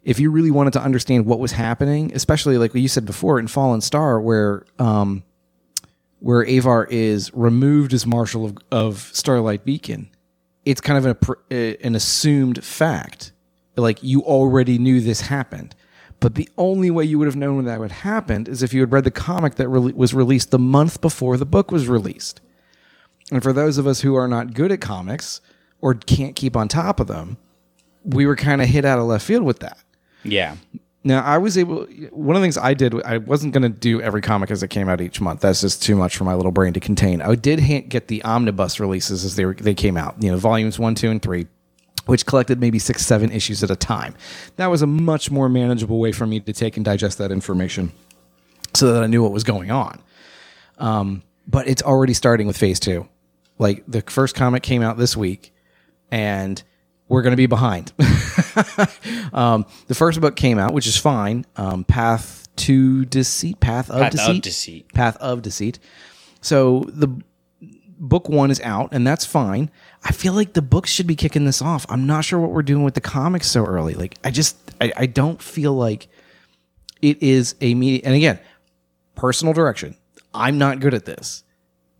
if 0.04 0.20
you 0.20 0.32
really 0.32 0.52
wanted 0.52 0.74
to 0.74 0.82
understand 0.82 1.26
what 1.26 1.40
was 1.40 1.52
happening 1.52 2.12
especially 2.14 2.58
like 2.58 2.74
you 2.74 2.88
said 2.88 3.06
before 3.06 3.40
in 3.40 3.48
fallen 3.48 3.82
star 3.82 4.20
where 4.20 4.66
um 4.78 5.24
where 6.20 6.42
avar 6.42 6.86
is 6.86 7.34
removed 7.34 7.94
as 7.94 8.06
marshal 8.06 8.46
of, 8.46 8.58
of 8.72 9.10
starlight 9.14 9.66
beacon 9.66 10.10
it's 10.70 10.82
kind 10.82 11.04
of 11.04 11.40
an, 11.50 11.78
an 11.82 11.96
assumed 11.96 12.64
fact. 12.64 13.32
Like 13.76 14.04
you 14.04 14.22
already 14.22 14.78
knew 14.78 15.02
this 15.02 15.22
happened. 15.22 15.76
But 16.20 16.36
the 16.36 16.50
only 16.58 16.92
way 16.92 17.06
you 17.06 17.18
would 17.18 17.28
have 17.28 17.36
known 17.36 17.64
that 17.66 17.80
would 17.80 17.92
happened 17.92 18.48
is 18.48 18.62
if 18.62 18.74
you 18.74 18.82
had 18.82 18.92
read 18.92 19.06
the 19.06 19.12
comic 19.12 19.56
that 19.56 19.70
re- 19.70 19.94
was 19.94 20.14
released 20.14 20.52
the 20.52 20.60
month 20.60 21.02
before 21.02 21.38
the 21.38 21.46
book 21.46 21.72
was 21.72 21.88
released. 21.88 22.42
And 23.32 23.42
for 23.42 23.54
those 23.54 23.78
of 23.78 23.88
us 23.88 24.02
who 24.02 24.16
are 24.16 24.28
not 24.28 24.54
good 24.54 24.72
at 24.72 24.82
comics 24.82 25.40
or 25.82 25.94
can't 25.94 26.36
keep 26.36 26.56
on 26.56 26.68
top 26.68 27.00
of 27.00 27.08
them, 27.08 27.38
we 28.04 28.26
were 28.26 28.36
kind 28.36 28.62
of 28.62 28.68
hit 28.68 28.86
out 28.86 29.00
of 29.00 29.06
left 29.06 29.26
field 29.26 29.44
with 29.44 29.60
that. 29.60 29.78
Yeah. 30.24 30.56
Now 31.04 31.24
I 31.24 31.38
was 31.38 31.58
able. 31.58 31.86
One 32.12 32.36
of 32.36 32.42
the 32.42 32.46
things 32.46 32.58
I 32.58 32.74
did, 32.74 32.94
I 33.04 33.20
wasn't 33.20 33.54
going 33.54 33.64
to 33.64 33.70
do 33.70 34.02
every 34.02 34.22
comic 34.22 34.52
as 34.52 34.62
it 34.64 34.68
came 34.68 34.90
out 34.90 35.00
each 35.00 35.22
month. 35.22 35.42
That's 35.42 35.62
just 35.62 35.82
too 35.82 35.96
much 35.96 36.18
for 36.18 36.26
my 36.26 36.34
little 36.34 36.52
brain 36.52 36.74
to 36.74 36.80
contain. 36.80 37.22
I 37.22 37.36
did 37.36 37.60
get 37.90 38.10
the 38.10 38.22
omnibus 38.24 38.80
releases 38.80 39.24
as 39.24 39.36
they 39.36 39.46
were, 39.46 39.54
they 39.54 39.74
came 39.74 39.96
out. 39.96 40.22
You 40.22 40.32
know, 40.32 40.38
volumes 40.38 40.78
one, 40.78 40.96
two, 40.96 41.10
and 41.10 41.22
three, 41.22 41.48
which 42.06 42.26
collected 42.26 42.60
maybe 42.60 42.80
six, 42.80 43.06
seven 43.06 43.32
issues 43.32 43.64
at 43.64 43.72
a 43.72 43.78
time. 43.78 44.14
That 44.58 44.68
was 44.68 44.82
a 44.82 44.88
much 44.88 45.32
more 45.32 45.48
manageable 45.48 46.00
way 46.00 46.12
for 46.12 46.28
me 46.28 46.42
to 46.42 46.52
take 46.52 46.76
and 46.76 46.84
digest 46.84 47.18
that 47.20 47.32
information, 47.32 47.94
so 48.74 48.92
that 48.92 49.02
I 49.02 49.08
knew 49.08 49.24
what 49.24 49.32
was 49.32 49.46
going 49.46 49.72
on. 49.72 50.02
Um, 50.80 51.24
but 51.48 51.68
it's 51.68 51.82
already 51.82 52.14
starting 52.14 52.46
with 52.46 52.58
phase 52.58 52.80
two. 52.80 53.08
Like 53.58 53.84
the 53.88 54.02
first 54.02 54.36
comic 54.36 54.64
came 54.64 54.82
out 54.82 54.98
this 54.98 55.16
week, 55.16 55.54
and 56.12 56.62
we're 57.08 57.22
going 57.22 57.32
to 57.32 57.38
be 57.38 57.48
behind. 57.48 57.92
um, 59.34 59.66
the 59.88 59.96
first 59.96 60.22
book 60.22 60.36
came 60.36 60.60
out, 60.60 60.74
which 60.74 60.88
is 60.88 60.96
fine. 60.96 61.46
Um, 61.56 61.84
Path 61.84 62.48
to 62.58 63.06
Deceit, 63.06 63.60
Path 63.60 63.90
of 63.90 64.02
Path 64.02 64.14
of 64.14 64.20
Deceit, 64.20 64.44
Deceit. 64.44 64.94
Path 64.94 65.18
of 65.18 65.42
Deceit. 65.42 65.80
So 66.42 66.86
the 66.88 67.08
book 68.00 68.30
one 68.30 68.52
is 68.52 68.62
out, 68.62 68.90
and 68.92 69.06
that's 69.06 69.26
fine. 69.26 69.70
I 70.04 70.12
feel 70.12 70.34
like 70.34 70.54
the 70.54 70.62
books 70.62 70.90
should 70.90 71.08
be 71.08 71.16
kicking 71.16 71.46
this 71.46 71.62
off. 71.62 71.86
I'm 71.90 72.06
not 72.06 72.24
sure 72.24 72.40
what 72.40 72.52
we're 72.52 72.62
doing 72.62 72.84
with 72.84 72.94
the 72.94 73.02
comics 73.02 73.48
so 73.48 73.66
early. 73.66 73.94
Like, 73.94 74.18
I 74.24 74.32
just, 74.32 74.58
I, 74.80 74.94
I 74.96 75.06
don't 75.06 75.42
feel 75.42 75.74
like 75.74 76.08
it 77.02 77.22
is 77.22 77.56
a 77.60 77.74
media. 77.74 78.02
And 78.06 78.16
again, 78.16 78.40
personal 79.16 79.54
direction. 79.54 79.96
I'm 80.34 80.58
not 80.58 80.80
good 80.80 80.94
at 80.94 81.06
this. 81.06 81.44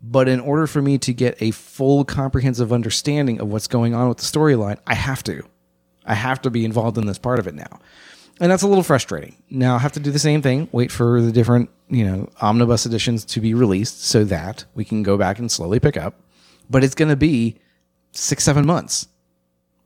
But 0.02 0.28
in 0.28 0.40
order 0.40 0.66
for 0.66 0.80
me 0.80 0.96
to 0.98 1.12
get 1.12 1.40
a 1.42 1.50
full 1.50 2.04
comprehensive 2.04 2.72
understanding 2.72 3.40
of 3.40 3.48
what's 3.52 3.66
going 3.66 3.94
on 3.94 4.08
with 4.08 4.18
the 4.18 4.24
storyline, 4.24 4.78
I 4.86 4.94
have 4.94 5.22
to. 5.24 5.42
I 6.06 6.14
have 6.14 6.40
to 6.42 6.50
be 6.50 6.64
involved 6.64 6.96
in 6.96 7.06
this 7.06 7.18
part 7.18 7.38
of 7.38 7.46
it 7.46 7.54
now. 7.54 7.78
And 8.40 8.50
that's 8.50 8.62
a 8.62 8.66
little 8.66 8.82
frustrating. 8.82 9.36
Now 9.50 9.74
I 9.74 9.78
have 9.78 9.92
to 9.92 10.00
do 10.00 10.10
the 10.10 10.18
same 10.18 10.40
thing, 10.40 10.68
wait 10.72 10.90
for 10.90 11.20
the 11.20 11.30
different, 11.30 11.68
you 11.90 12.04
know, 12.04 12.30
omnibus 12.40 12.86
editions 12.86 13.26
to 13.26 13.40
be 13.40 13.52
released 13.52 14.02
so 14.04 14.24
that 14.24 14.64
we 14.74 14.82
can 14.86 15.02
go 15.02 15.18
back 15.18 15.38
and 15.38 15.52
slowly 15.52 15.78
pick 15.78 15.98
up. 15.98 16.14
But 16.70 16.82
it's 16.82 16.94
going 16.94 17.10
to 17.10 17.16
be 17.16 17.56
six, 18.12 18.42
seven 18.44 18.64
months 18.64 19.06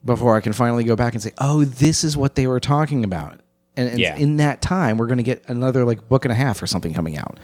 before 0.05 0.37
I 0.37 0.41
can 0.41 0.53
finally 0.53 0.85
go 0.85 0.95
back 0.95 1.15
and 1.15 1.23
say, 1.23 1.33
oh, 1.39 1.65
this 1.65 2.05
is 2.05 2.17
what 2.17 2.37
they 2.37 2.47
were 2.47 2.61
talking 2.61 3.03
about. 3.03 3.41
And, 3.77 3.89
and 3.89 3.99
Yeah. 3.99 4.15
in 4.15 4.37
that 4.37 4.62
time, 4.62 4.99
we're 4.99 5.07
going 5.09 5.19
to 5.19 5.25
get 5.25 5.43
another 5.49 5.85
like 5.85 6.09
book 6.09 6.25
and 6.25 6.31
a 6.31 6.37
half 6.37 6.62
or 6.62 6.69
something 6.69 6.95
coming 6.95 7.19
out. 7.19 7.41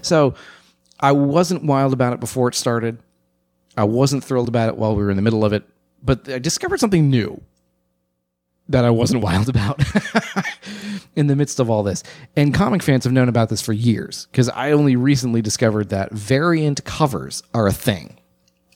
So 0.00 0.34
I 1.00 1.12
wasn't 1.12 1.64
wild 1.64 1.92
about 1.92 2.12
it 2.12 2.20
before 2.20 2.48
it 2.48 2.54
started. 2.54 2.98
I 3.76 3.84
wasn't 3.84 4.24
thrilled 4.24 4.48
about 4.48 4.68
it 4.68 4.76
while 4.76 4.96
we 4.96 5.02
were 5.04 5.10
in 5.10 5.16
the 5.16 5.22
middle 5.22 5.44
of 5.44 5.52
it, 5.52 5.64
but 6.02 6.28
I 6.28 6.38
discovered 6.38 6.80
something 6.80 7.10
new 7.10 7.42
that 8.68 8.84
I 8.84 8.90
wasn't 8.90 9.22
wild 9.22 9.48
about 9.48 9.82
in 11.16 11.26
the 11.26 11.36
midst 11.36 11.60
of 11.60 11.68
all 11.68 11.82
this. 11.82 12.02
And 12.34 12.54
comic 12.54 12.82
fans 12.82 13.04
have 13.04 13.12
known 13.12 13.28
about 13.28 13.48
this 13.48 13.62
for 13.62 13.72
years 13.72 14.26
because 14.30 14.48
I 14.48 14.72
only 14.72 14.96
recently 14.96 15.42
discovered 15.42 15.90
that 15.90 16.12
variant 16.12 16.84
covers 16.84 17.42
are 17.52 17.66
a 17.66 17.72
thing. 17.72 18.18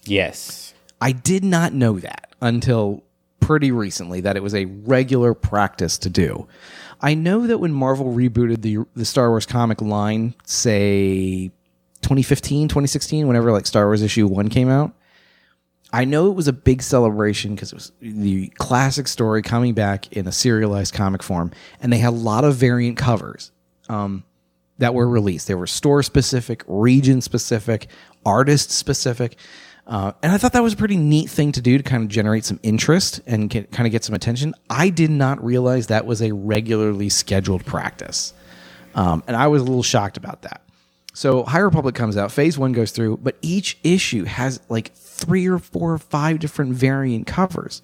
Yes. 0.05 0.75
I 1.01 1.12
did 1.12 1.45
not 1.45 1.73
know 1.73 1.99
that 1.99 2.35
until 2.43 3.05
pretty 3.41 3.73
recently 3.73 4.21
that 4.21 4.37
it 4.37 4.43
was 4.43 4.55
a 4.55 4.66
regular 4.66 5.35
practice 5.35 5.97
to 5.99 6.11
do. 6.11 6.47
I 7.01 7.14
know 7.14 7.47
that 7.47 7.59
when 7.59 7.73
Marvel 7.73 8.12
rebooted 8.12 8.61
the 8.61 8.85
the 8.95 9.07
Star 9.07 9.31
Wars 9.31 9.47
comic 9.47 9.81
line, 9.81 10.35
say 10.45 11.51
2015, 12.03 12.68
2016, 12.68 13.26
whenever 13.26 13.53
like 13.53 13.66
Star 13.66 13.86
Wars 13.86 14.03
issue 14.03 14.26
1 14.26 14.48
came 14.48 14.68
out, 14.68 14.94
I 15.92 16.05
know 16.05 16.28
it 16.28 16.34
was 16.34 16.48
a 16.48 16.53
big 16.53 16.82
celebration 16.82 17.55
because 17.55 17.72
it 17.72 17.74
was 17.74 17.92
the 18.01 18.48
classic 18.59 19.09
story 19.09 19.42
coming 19.42 19.74
back 19.74 20.12
in 20.12 20.26
a 20.26 20.32
serialized 20.32 20.94
comic 20.94 21.22
form, 21.22 21.51
and 21.80 21.92
they 21.92 21.98
had 21.98 22.11
a 22.11 22.16
lot 22.16 22.44
of 22.44 22.55
variant 22.55 22.96
covers 22.96 23.51
um, 23.88 24.24
that 24.78 24.94
were 24.94 25.09
released. 25.09 25.48
They 25.48 25.55
were 25.55 25.66
store 25.66 26.03
specific, 26.03 26.62
region 26.68 27.20
specific, 27.20 27.88
artist 28.24 28.70
specific. 28.70 29.36
Uh, 29.86 30.12
and 30.22 30.30
I 30.30 30.38
thought 30.38 30.53
that 30.53 30.62
was 30.62 30.74
a 30.74 30.76
pretty 30.76 30.96
neat 30.96 31.28
thing 31.28 31.51
to 31.53 31.61
do 31.61 31.76
to 31.76 31.82
kind 31.82 32.05
of 32.05 32.09
generate 32.09 32.44
some 32.44 32.61
interest 32.62 33.20
and 33.26 33.51
get, 33.51 33.72
kind 33.72 33.88
of 33.88 33.90
get 33.90 34.05
some 34.05 34.14
attention. 34.14 34.55
I 34.68 34.90
did 34.90 35.11
not 35.11 35.42
realize 35.44 35.88
that 35.88 36.07
was 36.07 36.22
a 36.22 36.32
regularly 36.32 37.09
scheduled 37.09 37.66
practice. 37.66 38.32
Um, 38.94 39.24
and 39.26 39.36
I 39.36 39.48
was 39.48 39.62
a 39.62 39.64
little 39.64 39.82
shocked 39.82 40.16
about 40.16 40.42
that. 40.42 40.62
So 41.12 41.42
High 41.44 41.58
Republic 41.58 41.94
comes 41.94 42.16
out, 42.16 42.32
phase 42.32 42.56
one 42.58 42.72
goes 42.72 42.92
through, 42.92 43.18
but 43.18 43.36
each 43.42 43.78
issue 43.82 44.24
has 44.24 44.61
like 44.68 44.92
three 44.94 45.46
or 45.48 45.58
four 45.58 45.92
or 45.92 45.98
five 45.98 46.38
different 46.38 46.72
variant 46.74 47.26
covers. 47.26 47.82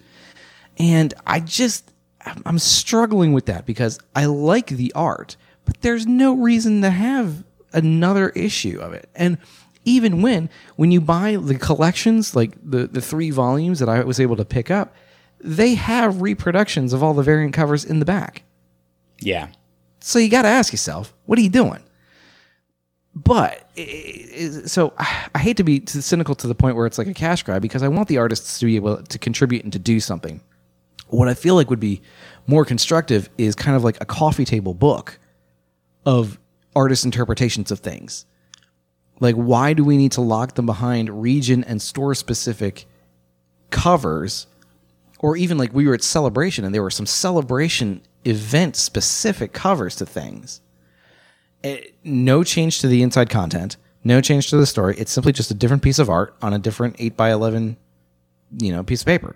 And 0.77 1.13
I 1.25 1.39
just, 1.41 1.91
I'm- 2.25 2.41
I'm 2.45 2.59
struggling 2.59 3.33
with 3.33 3.45
that 3.47 3.65
because 3.65 3.99
I 4.15 4.25
like 4.25 4.67
the 4.67 4.91
art, 4.93 5.35
but 5.65 5.81
there's 5.81 6.05
no 6.07 6.33
reason 6.35 6.81
to 6.81 6.89
have 6.89 7.43
another 7.73 8.29
issue 8.29 8.79
of 8.79 8.93
it. 8.93 9.09
And 9.15 9.37
even 9.83 10.21
when 10.21 10.49
when 10.75 10.91
you 10.91 10.99
buy 10.99 11.35
the 11.37 11.55
collections, 11.57 12.35
like 12.35 12.51
the 12.63 12.87
the 12.87 13.01
three 13.01 13.29
volumes 13.31 13.79
that 13.79 13.87
I 13.89 14.03
was 14.03 14.19
able 14.19 14.35
to 14.37 14.45
pick 14.45 14.69
up, 14.71 14.93
they 15.39 15.75
have 15.75 16.21
reproductions 16.21 16.91
of 16.93 17.01
all 17.03 17.13
the 17.13 17.23
variant 17.23 17.53
covers 17.53 17.85
in 17.85 17.99
the 17.99 18.05
back. 18.05 18.43
Yeah. 19.19 19.47
So 19.99 20.19
you 20.19 20.29
got 20.29 20.41
to 20.43 20.47
ask 20.49 20.71
yourself, 20.73 21.13
what 21.25 21.39
are 21.39 21.41
you 21.41 21.49
doing? 21.49 21.81
But 23.23 23.67
so 24.65 24.93
I 24.97 25.39
hate 25.39 25.57
to 25.57 25.63
be 25.63 25.83
cynical 25.87 26.35
to 26.35 26.45
the 26.45 26.53
point 26.53 26.75
where 26.75 26.85
it's 26.85 26.99
like 26.99 27.07
a 27.07 27.15
cash 27.15 27.41
grab 27.41 27.63
because 27.63 27.81
I 27.81 27.87
want 27.87 28.09
the 28.09 28.19
artists 28.19 28.59
to 28.59 28.65
be 28.67 28.75
able 28.75 29.01
to 29.01 29.17
contribute 29.17 29.63
and 29.63 29.73
to 29.73 29.79
do 29.79 29.99
something. 29.99 30.39
What 31.07 31.27
I 31.27 31.33
feel 31.33 31.55
like 31.55 31.71
would 31.71 31.79
be 31.79 32.03
more 32.45 32.63
constructive 32.63 33.27
is 33.37 33.55
kind 33.55 33.75
of 33.75 33.83
like 33.83 33.97
a 34.01 34.05
coffee 34.05 34.45
table 34.45 34.75
book 34.75 35.17
of 36.05 36.37
artist 36.75 37.05
interpretations 37.05 37.71
of 37.71 37.79
things. 37.79 38.25
Like, 39.19 39.33
why 39.33 39.73
do 39.73 39.83
we 39.83 39.97
need 39.97 40.11
to 40.11 40.21
lock 40.21 40.53
them 40.53 40.67
behind 40.67 41.21
region 41.23 41.63
and 41.63 41.81
store 41.81 42.13
specific 42.13 42.85
covers? 43.71 44.45
Or 45.17 45.35
even 45.35 45.57
like 45.57 45.73
we 45.73 45.87
were 45.87 45.95
at 45.95 46.03
Celebration 46.03 46.65
and 46.65 46.75
there 46.75 46.83
were 46.83 46.91
some 46.91 47.07
Celebration 47.07 48.01
event 48.25 48.75
specific 48.75 49.53
covers 49.53 49.95
to 49.95 50.05
things. 50.05 50.61
Eh, 51.67 51.81
no 52.03 52.43
change 52.43 52.79
to 52.81 52.87
the 52.87 53.01
inside 53.03 53.29
content, 53.29 53.77
no 54.03 54.21
change 54.21 54.49
to 54.49 54.57
the 54.57 54.65
story. 54.65 54.95
It's 54.97 55.11
simply 55.11 55.33
just 55.33 55.51
a 55.51 55.53
different 55.53 55.83
piece 55.83 55.99
of 55.99 56.09
art 56.09 56.35
on 56.41 56.53
a 56.53 56.59
different 56.59 56.95
8 56.99 57.17
by 57.17 57.31
11 57.31 57.77
you 58.57 58.71
know, 58.71 58.83
piece 58.83 59.01
of 59.01 59.07
paper 59.07 59.35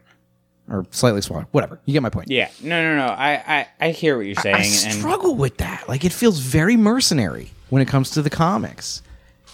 or 0.70 0.86
slightly 0.92 1.22
smaller, 1.22 1.48
whatever. 1.52 1.80
You 1.86 1.94
get 1.94 2.02
my 2.02 2.10
point. 2.10 2.30
Yeah. 2.30 2.50
No, 2.62 2.82
no, 2.82 2.96
no. 2.96 3.14
I, 3.14 3.44
I, 3.46 3.68
I 3.88 3.92
hear 3.92 4.16
what 4.18 4.26
you're 4.26 4.36
saying. 4.36 4.56
I 4.56 4.60
and 4.60 4.68
struggle 4.68 5.36
with 5.36 5.58
that. 5.58 5.88
Like 5.90 6.06
it 6.06 6.14
feels 6.14 6.40
very 6.40 6.78
mercenary 6.78 7.52
when 7.70 7.82
it 7.82 7.88
comes 7.88 8.12
to 8.12 8.22
the 8.22 8.30
comics, 8.30 9.02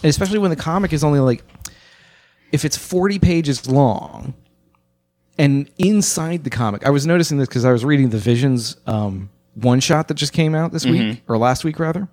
and 0.04 0.10
especially 0.10 0.40
when 0.40 0.50
the 0.50 0.56
comic 0.56 0.94
is 0.94 1.04
only 1.04 1.20
like 1.20 1.44
if 2.52 2.66
it's 2.66 2.78
forty 2.78 3.20
pages 3.20 3.68
long, 3.68 4.34
and 5.38 5.70
inside 5.78 6.44
the 6.44 6.50
comic, 6.50 6.86
I 6.86 6.90
was 6.90 7.08
noticing 7.08 7.38
this 7.38 7.48
because 7.48 7.66
I 7.66 7.72
was 7.72 7.84
reading 7.84 8.10
the 8.10 8.18
Visions 8.18 8.78
um, 8.86 9.30
one 9.56 9.80
shot 9.80 10.08
that 10.10 10.16
just 10.16 10.34
came 10.34 10.54
out 10.56 10.72
this 10.72 10.86
week 10.86 11.24
or 11.28 11.38
last 11.38 11.64
week 11.64 11.80
rather. 11.80 12.08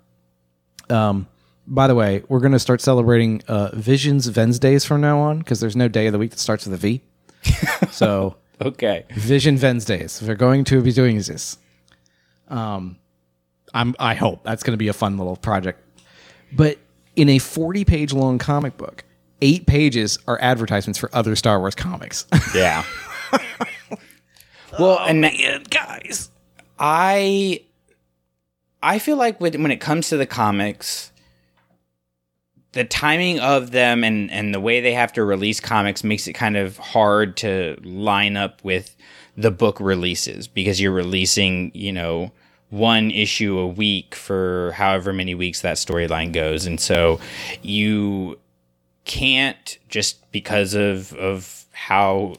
Um, 0.91 1.27
by 1.67 1.87
the 1.87 1.95
way, 1.95 2.23
we're 2.29 2.41
going 2.41 2.53
to 2.53 2.59
start 2.59 2.81
celebrating 2.81 3.43
uh, 3.49 3.71
Visions 3.75 4.35
Wednesdays 4.35 4.85
from 4.85 5.01
now 5.01 5.19
on 5.19 5.39
because 5.39 5.61
there's 5.61 5.77
no 5.77 5.89
day 5.89 6.07
of 6.07 6.13
the 6.13 6.19
week 6.19 6.31
that 6.31 6.39
starts 6.39 6.67
with 6.67 6.75
a 6.75 6.77
V. 6.77 7.03
so 7.91 8.37
okay. 8.61 9.05
Vision 9.11 9.59
Wednesdays. 9.61 10.23
We're 10.23 10.35
going 10.35 10.65
to 10.65 10.83
be 10.83 10.93
doing 10.93 11.17
this. 11.17 11.59
Um, 12.49 12.99
I'm. 13.73 13.95
I 13.99 14.15
hope 14.15 14.45
that's 14.45 14.63
going 14.63 14.73
to 14.75 14.79
be 14.79 14.89
a 14.89 14.93
fun 14.93 15.17
little 15.17 15.37
project. 15.37 15.81
But 16.53 16.79
in 17.17 17.29
a 17.29 17.39
40 17.39 17.85
page 17.85 18.13
long 18.13 18.39
comic 18.39 18.77
book, 18.77 19.05
eight 19.41 19.67
pages 19.67 20.19
are 20.29 20.39
advertisements 20.41 20.99
for 20.99 21.11
other 21.15 21.37
Star 21.37 21.61
Wars 21.61 21.75
comics. 21.75 22.27
Yeah. 22.55 22.85
well, 24.79 25.01
and 25.01 25.25
guys. 25.71 26.31
I 26.79 27.63
I 28.85 28.99
feel 28.99 29.17
like 29.17 29.41
with, 29.41 29.57
when 29.57 29.71
it 29.71 29.81
comes 29.81 30.11
to 30.11 30.19
the 30.19 30.27
comics, 30.27 31.11
the 32.73 32.85
timing 32.85 33.41
of 33.41 33.71
them 33.71 34.05
and 34.05 34.31
and 34.31 34.53
the 34.53 34.61
way 34.61 34.81
they 34.81 34.93
have 34.93 35.13
to 35.15 35.25
release 35.25 35.61
comics 35.61 36.05
makes 36.05 36.27
it 36.27 36.35
kind 36.35 36.57
of 36.57 36.77
hard 36.77 37.37
to 37.39 37.77
line 37.83 38.37
up 38.37 38.63
with 38.63 38.95
the 39.37 39.51
book 39.51 39.81
releases 39.81 40.47
because 40.47 40.81
you're 40.81 40.93
releasing, 40.93 41.71
you 41.75 41.93
know, 41.93 42.31
one 42.71 43.11
issue 43.11 43.59
a 43.59 43.67
week 43.67 44.15
for 44.15 44.73
however 44.73 45.13
many 45.13 45.35
weeks 45.35 45.63
that 45.63 45.77
storyline 45.77 46.33
goes. 46.33 46.67
And 46.67 46.79
so 46.79 47.21
you 47.63 48.39
can't 49.05 49.79
just 49.89 50.31
because 50.31 50.75
of 50.75 51.15
of 51.15 51.65
how 51.73 52.35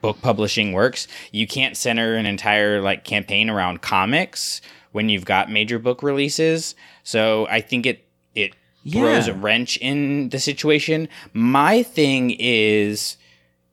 book 0.00 0.20
publishing 0.22 0.72
works. 0.72 1.06
You 1.30 1.46
can't 1.46 1.76
center 1.76 2.14
an 2.16 2.26
entire 2.26 2.80
like 2.80 3.04
campaign 3.04 3.48
around 3.48 3.82
comics 3.82 4.60
when 4.92 5.08
you've 5.08 5.24
got 5.24 5.50
major 5.50 5.78
book 5.78 6.02
releases. 6.02 6.74
So 7.02 7.46
I 7.48 7.60
think 7.60 7.86
it 7.86 8.06
it 8.34 8.54
throws 8.90 9.28
a 9.28 9.34
wrench 9.34 9.76
in 9.78 10.30
the 10.30 10.38
situation. 10.38 11.08
My 11.32 11.82
thing 11.82 12.36
is 12.38 13.16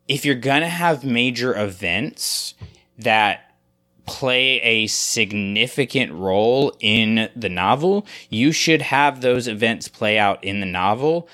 if 0.07 0.25
you're 0.25 0.35
going 0.35 0.61
to 0.61 0.67
have 0.67 1.03
major 1.03 1.57
events 1.57 2.55
that 2.97 3.53
play 4.05 4.59
a 4.61 4.87
significant 4.87 6.11
role 6.11 6.75
in 6.79 7.29
the 7.35 7.49
novel, 7.49 8.07
you 8.29 8.51
should 8.51 8.81
have 8.81 9.21
those 9.21 9.47
events 9.47 9.87
play 9.87 10.17
out 10.17 10.43
in 10.43 10.59
the 10.59 10.65
novel 10.65 11.29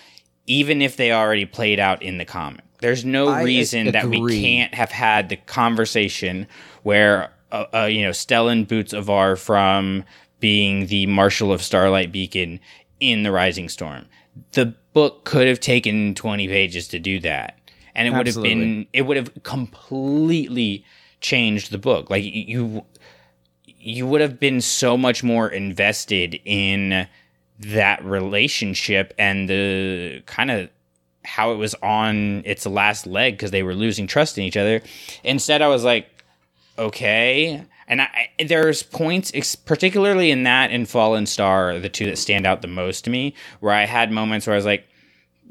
even 0.47 0.81
if 0.81 0.95
they 0.97 1.11
already 1.11 1.45
played 1.45 1.79
out 1.79 2.03
in 2.03 2.17
the 2.17 2.25
comic. 2.25 2.63
There's 2.79 3.05
no 3.05 3.29
I 3.29 3.43
reason 3.43 3.91
that 3.91 4.05
we 4.05 4.41
can't 4.41 4.73
have 4.73 4.91
had 4.91 5.29
the 5.29 5.37
conversation 5.37 6.47
where, 6.83 7.31
uh, 7.51 7.65
uh, 7.73 7.85
you 7.85 8.03
know, 8.03 8.11
Stellan 8.11 8.67
Boots 8.67 8.93
Avar 8.93 9.35
from 9.35 10.03
being 10.39 10.87
the 10.87 11.05
Marshal 11.07 11.51
of 11.51 11.61
Starlight 11.61 12.11
Beacon 12.11 12.59
in 12.99 13.23
The 13.23 13.31
Rising 13.31 13.69
Storm. 13.69 14.05
The 14.51 14.73
book 14.93 15.25
could 15.25 15.47
have 15.47 15.59
taken 15.59 16.15
20 16.15 16.47
pages 16.47 16.87
to 16.89 16.99
do 16.99 17.19
that. 17.21 17.57
And 17.93 18.07
it 18.07 18.11
would 18.11 18.27
have 18.27 18.41
been, 18.41 18.87
it 18.91 19.03
would 19.03 19.15
have 19.15 19.31
completely 19.43 20.85
changed 21.21 21.71
the 21.71 21.77
book. 21.77 22.09
Like 22.09 22.23
you, 22.25 22.85
you 23.65 24.05
would 24.05 24.19
have 24.19 24.39
been 24.39 24.59
so 24.59 24.97
much 24.97 25.23
more 25.23 25.47
invested 25.47 26.39
in 26.43 27.07
that 27.59 28.03
relationship 28.03 29.13
and 29.17 29.49
the 29.49 30.21
kind 30.25 30.51
of 30.51 30.69
how 31.23 31.51
it 31.51 31.55
was 31.55 31.73
on 31.75 32.43
its 32.45 32.65
last 32.65 33.07
leg 33.07 33.33
because 33.35 33.51
they 33.51 33.63
were 33.63 33.73
losing 33.73 34.07
trust 34.07 34.37
in 34.37 34.43
each 34.43 34.57
other. 34.57 34.81
Instead, 35.23 35.61
I 35.61 35.67
was 35.67 35.83
like, 35.83 36.07
okay. 36.77 37.63
And 37.87 38.01
I, 38.01 38.29
there's 38.47 38.81
points, 38.81 39.31
ex- 39.35 39.55
particularly 39.55 40.31
in 40.31 40.43
that 40.43 40.71
and 40.71 40.89
Fallen 40.89 41.25
Star, 41.27 41.71
are 41.71 41.79
the 41.79 41.89
two 41.89 42.05
that 42.07 42.17
stand 42.17 42.45
out 42.47 42.61
the 42.63 42.67
most 42.67 43.03
to 43.05 43.09
me, 43.11 43.35
where 43.59 43.73
I 43.73 43.85
had 43.85 44.11
moments 44.11 44.47
where 44.47 44.55
I 44.55 44.57
was 44.57 44.65
like, 44.65 44.87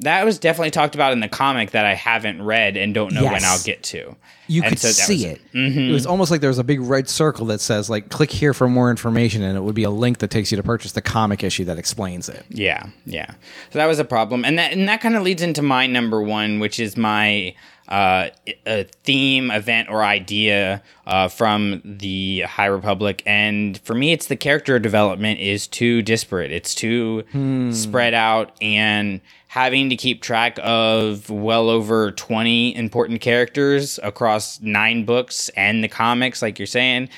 that 0.01 0.25
was 0.25 0.41
definitely 0.41 0.73
talked 0.73 0.97
about 0.97 1.13
in 1.13 1.21
the 1.21 1.29
comic 1.29 1.71
that 1.71 1.85
I 1.87 1.95
haven't 1.95 2.43
read 2.43 2.77
and 2.77 2.93
don't 2.93 3.15
know 3.15 3.23
when 3.23 3.45
I'll 3.45 3.63
get 3.63 3.85
to. 3.85 4.17
You 4.49 4.63
And 4.65 4.73
could 4.73 4.81
so 4.81 4.89
see 4.89 5.29
was- 5.29 5.39
Mm-hmm. 5.55 5.79
it. 5.79 5.91
It 5.91 5.93
was 5.93 6.05
almost 6.05 6.33
like 6.33 6.41
there 6.41 6.51
was 6.51 6.59
a 6.59 6.65
big 6.65 6.81
red 6.81 7.09
circle 7.09 7.47
that 7.47 7.61
says 7.61 7.89
like 7.89 8.09
click 8.09 8.33
here 8.33 8.53
for 8.53 8.69
more 8.69 8.91
information 8.91 9.45
and 9.45 9.57
it 9.57 9.61
would 9.61 9.77
be 9.77 9.85
a 9.85 9.91
link 9.91 10.19
that 10.19 10.31
takes 10.33 10.51
you 10.51 10.57
to 10.57 10.65
purchase 10.65 10.91
the 10.91 11.01
comic 11.01 11.45
issue 11.45 11.65
that 11.67 11.79
explains 11.79 12.29
it. 12.29 12.45
Yeah, 12.49 12.87
yeah. 13.07 13.31
So 13.71 13.79
that 13.79 13.87
was 13.87 14.01
a 14.01 14.05
problem, 14.05 14.45
and 14.45 14.59
that 14.59 14.73
and 14.73 14.89
that 14.89 15.01
kind 15.01 15.15
of 15.15 15.23
leads 15.23 15.43
into 15.43 15.63
my 15.63 15.87
number 15.87 16.21
one, 16.21 16.59
which 16.59 16.81
is 16.81 16.97
my 16.97 17.55
uh, 17.89 18.29
a 18.67 18.85
theme, 19.05 19.51
event, 19.51 19.89
or 19.91 20.03
idea 20.03 20.83
uh, 21.07 21.29
from 21.29 21.83
the 21.85 22.41
High 22.43 22.67
Republic. 22.67 23.23
And 23.27 23.79
for 23.79 23.95
me, 23.95 24.13
it's 24.13 24.27
the 24.27 24.37
character 24.37 24.79
development 24.79 25.41
is 25.41 25.67
too 25.67 26.03
disparate. 26.03 26.51
It's 26.51 26.75
too 26.75 27.25
spread 27.73 28.15
out, 28.15 28.53
and 28.63 29.21
having 29.49 29.91
to 29.91 29.97
keep 29.97 30.23
track 30.23 30.59
of 30.63 31.29
well 31.31 31.69
over 31.69 32.11
twenty 32.13 32.75
important 32.75 33.21
characters 33.21 34.01
across 34.03 34.61
nine 34.61 35.05
books 35.05 35.49
and 35.51 35.85
the 35.85 35.89
comics, 35.89 36.43
like 36.43 36.59
you're 36.59 36.67
saying, 36.67 37.09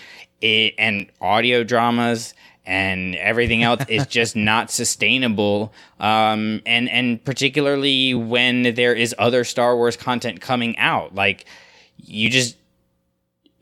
it, 0.41 0.75
and 0.79 1.07
audio 1.21 1.65
dramas 1.65 2.35
and 2.67 3.15
everything 3.17 3.63
else 3.63 3.85
is 3.89 4.07
just 4.09 4.37
not 4.37 4.71
sustainable. 4.71 5.73
Um, 6.01 6.61
and 6.67 6.89
and 6.91 7.25
particularly 7.25 8.15
when 8.15 8.75
there 8.75 8.95
is 8.95 9.15
other 9.19 9.45
Star 9.45 9.77
Wars 9.77 9.97
content 9.97 10.41
coming 10.41 10.77
out, 10.79 11.15
like 11.15 11.47
you 11.97 12.29
just 12.29 12.57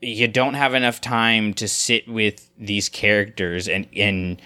you 0.01 0.27
don't 0.27 0.55
have 0.55 0.73
enough 0.73 1.01
time 1.01 1.53
to 1.55 1.67
sit 1.67 2.07
with 2.07 2.49
these 2.57 2.89
characters 2.89 3.67
and 3.67 3.87
and 3.95 4.41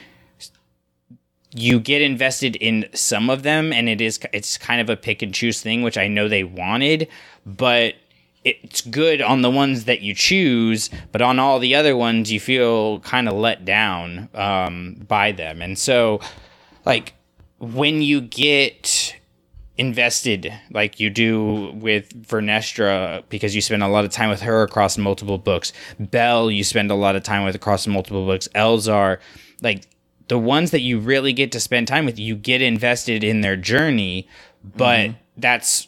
you 1.53 1.80
get 1.80 2.02
invested 2.02 2.56
in 2.57 2.88
some 2.94 3.30
of 3.30 3.44
them 3.44 3.73
and 3.73 3.90
it 3.90 4.02
is 4.02 4.19
it's 4.31 4.57
kind 4.57 4.80
of 4.80 4.90
a 4.90 4.95
pick 4.95 5.22
and 5.22 5.34
choose 5.34 5.61
thing 5.61 5.81
which 5.81 5.98
i 5.98 6.07
know 6.07 6.27
they 6.27 6.44
wanted 6.44 7.07
but 7.45 7.95
it's 8.45 8.81
good 8.81 9.21
on 9.21 9.41
the 9.41 9.49
ones 9.49 9.85
that 9.85 10.01
you 10.01 10.13
choose 10.13 10.89
but 11.11 11.21
on 11.21 11.39
all 11.39 11.59
the 11.59 11.75
other 11.75 11.95
ones 11.95 12.31
you 12.31 12.39
feel 12.39 12.99
kind 13.01 13.27
of 13.27 13.35
let 13.35 13.65
down 13.65 14.29
um, 14.33 14.95
by 15.07 15.31
them 15.31 15.61
and 15.61 15.77
so 15.77 16.19
like 16.85 17.13
when 17.59 18.01
you 18.01 18.21
get 18.21 19.15
invested 19.79 20.53
like 20.71 20.99
you 20.99 21.09
do 21.09 21.71
with 21.75 22.09
Vernestra 22.27 23.23
because 23.29 23.55
you 23.55 23.61
spend 23.61 23.81
a 23.81 23.87
lot 23.87 24.03
of 24.03 24.11
time 24.11 24.29
with 24.29 24.41
her 24.41 24.61
across 24.61 24.97
multiple 24.97 25.37
books. 25.37 25.71
Bell, 25.97 26.51
you 26.51 26.65
spend 26.65 26.91
a 26.91 26.95
lot 26.95 27.15
of 27.15 27.23
time 27.23 27.45
with 27.45 27.55
across 27.55 27.87
multiple 27.87 28.25
books. 28.25 28.49
Elzar, 28.49 29.19
like 29.61 29.87
the 30.27 30.37
ones 30.37 30.71
that 30.71 30.81
you 30.81 30.99
really 30.99 31.31
get 31.31 31.53
to 31.53 31.61
spend 31.61 31.87
time 31.87 32.05
with, 32.05 32.19
you 32.19 32.35
get 32.35 32.61
invested 32.61 33.23
in 33.23 33.39
their 33.39 33.55
journey, 33.55 34.27
but 34.75 35.11
that's 35.37 35.87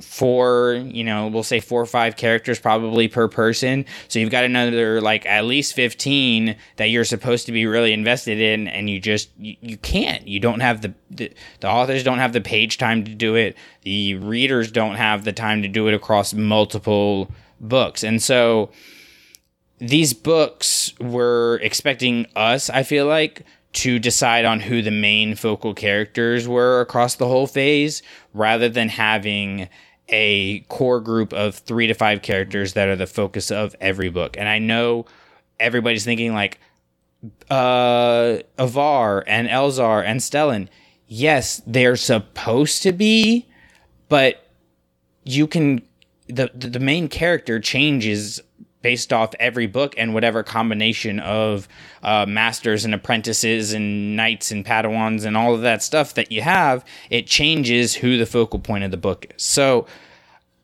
four, 0.00 0.74
you 0.84 1.02
know, 1.02 1.28
we'll 1.28 1.42
say 1.42 1.58
four 1.58 1.80
or 1.80 1.86
five 1.86 2.16
characters 2.16 2.58
probably 2.58 3.08
per 3.08 3.28
person. 3.28 3.86
So 4.08 4.18
you've 4.18 4.30
got 4.30 4.44
another 4.44 5.00
like 5.00 5.24
at 5.24 5.44
least 5.46 5.74
15 5.74 6.56
that 6.76 6.90
you're 6.90 7.04
supposed 7.04 7.46
to 7.46 7.52
be 7.52 7.66
really 7.66 7.92
invested 7.92 8.38
in 8.38 8.68
and 8.68 8.90
you 8.90 9.00
just 9.00 9.30
you, 9.38 9.56
you 9.60 9.76
can't. 9.78 10.26
You 10.28 10.38
don't 10.38 10.60
have 10.60 10.82
the, 10.82 10.94
the 11.10 11.32
the 11.60 11.68
authors 11.68 12.02
don't 12.02 12.18
have 12.18 12.34
the 12.34 12.40
page 12.42 12.76
time 12.76 13.04
to 13.04 13.14
do 13.14 13.34
it. 13.36 13.56
The 13.82 14.14
readers 14.16 14.70
don't 14.70 14.96
have 14.96 15.24
the 15.24 15.32
time 15.32 15.62
to 15.62 15.68
do 15.68 15.88
it 15.88 15.94
across 15.94 16.34
multiple 16.34 17.30
books. 17.58 18.04
And 18.04 18.22
so 18.22 18.70
these 19.78 20.12
books 20.12 20.92
were 21.00 21.58
expecting 21.62 22.26
us, 22.34 22.70
I 22.70 22.82
feel 22.82 23.06
like, 23.06 23.42
to 23.76 23.98
decide 23.98 24.46
on 24.46 24.60
who 24.60 24.80
the 24.80 24.90
main 24.90 25.34
focal 25.34 25.74
characters 25.74 26.48
were 26.48 26.80
across 26.80 27.16
the 27.16 27.26
whole 27.26 27.46
phase 27.46 28.02
rather 28.32 28.70
than 28.70 28.88
having 28.88 29.68
a 30.08 30.60
core 30.60 31.00
group 31.00 31.34
of 31.34 31.56
three 31.56 31.86
to 31.86 31.92
five 31.92 32.22
characters 32.22 32.72
that 32.72 32.88
are 32.88 32.96
the 32.96 33.06
focus 33.06 33.50
of 33.50 33.76
every 33.78 34.08
book. 34.08 34.36
And 34.38 34.48
I 34.48 34.58
know 34.58 35.04
everybody's 35.60 36.04
thinking 36.04 36.32
like 36.32 36.58
uh 37.50 38.38
Avar 38.58 39.24
and 39.26 39.46
Elzar 39.48 40.02
and 40.04 40.20
Stellan. 40.20 40.68
Yes, 41.06 41.60
they're 41.66 41.96
supposed 41.96 42.82
to 42.82 42.92
be, 42.92 43.46
but 44.08 44.46
you 45.24 45.46
can 45.46 45.82
the 46.28 46.50
the 46.54 46.80
main 46.80 47.08
character 47.08 47.60
changes 47.60 48.40
based 48.86 49.12
off 49.12 49.34
every 49.40 49.66
book 49.66 49.96
and 49.98 50.14
whatever 50.14 50.44
combination 50.44 51.18
of 51.18 51.66
uh, 52.04 52.24
masters 52.24 52.84
and 52.84 52.94
apprentices 52.94 53.72
and 53.72 54.14
knights 54.14 54.52
and 54.52 54.64
padawans 54.64 55.24
and 55.24 55.36
all 55.36 55.56
of 55.56 55.62
that 55.62 55.82
stuff 55.82 56.14
that 56.14 56.30
you 56.30 56.40
have 56.40 56.84
it 57.10 57.26
changes 57.26 57.96
who 57.96 58.16
the 58.16 58.24
focal 58.24 58.60
point 58.60 58.84
of 58.84 58.92
the 58.92 58.96
book 58.96 59.26
is. 59.34 59.42
So 59.42 59.88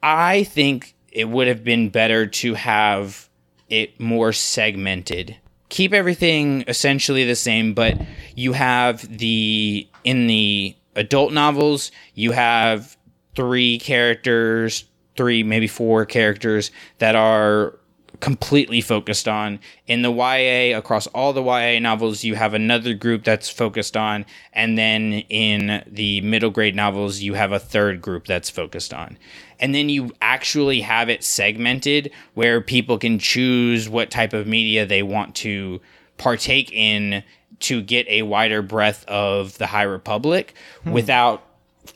i 0.05 0.44
think 0.44 0.94
it 1.11 1.31
would 1.31 1.49
have 1.49 1.65
been 1.65 1.89
better 1.89 2.28
to 2.28 2.55
have 2.55 3.28
it 3.69 3.99
more 3.99 4.32
segmented. 4.32 5.36
Keep 5.69 5.93
everything 5.93 6.62
essentially 6.69 7.24
the 7.24 7.35
same 7.35 7.74
but 7.74 8.01
you 8.36 8.53
have 8.53 9.19
the 9.19 9.89
in 10.05 10.28
the 10.28 10.77
adult 10.94 11.32
novels 11.32 11.90
you 12.15 12.31
have 12.31 12.97
three 13.35 13.81
characters 13.81 14.85
three 15.16 15.43
maybe 15.43 15.66
four 15.66 16.07
characters 16.07 16.70
that 16.99 17.16
are 17.16 17.81
completely 18.23 18.81
focused 18.81 19.27
on. 19.27 19.59
In 19.89 20.03
the 20.03 20.12
YA, 20.12 20.78
across 20.78 21.09
all 21.09 21.32
the 21.32 21.43
YA 21.43 21.81
novels, 21.81 22.23
you 22.23 22.36
have 22.36 22.55
another 22.55 22.94
group 22.94 23.24
that's 23.24 23.51
focused 23.51 23.97
on. 23.97 24.24
And 24.53 24.78
then 24.78 25.24
in 25.28 25.82
the 25.89 26.20
middle 26.20 26.51
grade 26.51 26.77
novels, 26.77 27.19
you 27.19 27.35
have 27.35 27.51
a 27.51 27.59
third 27.59 28.01
group 28.01 28.27
that's 28.27 28.49
focused 28.49 28.94
on. 28.94 29.19
And 29.59 29.74
then 29.74 29.89
you 29.89 30.12
actually 30.23 30.81
have 30.82 31.09
it 31.09 31.24
segmented 31.24 32.12
where 32.35 32.61
people 32.61 32.97
can 32.97 33.19
choose 33.19 33.89
what 33.89 34.12
type 34.12 34.32
of 34.32 34.47
media 34.47 34.86
they 34.86 35.03
want 35.03 35.35
to 35.36 35.81
partake 36.16 36.70
in 36.73 37.24
to 37.59 37.82
get 37.82 38.07
a 38.09 38.23
wider 38.23 38.62
breadth 38.62 39.05
of 39.07 39.59
the 39.59 39.66
High 39.66 39.82
Republic 39.82 40.55
hmm. 40.85 40.93
without 40.93 41.43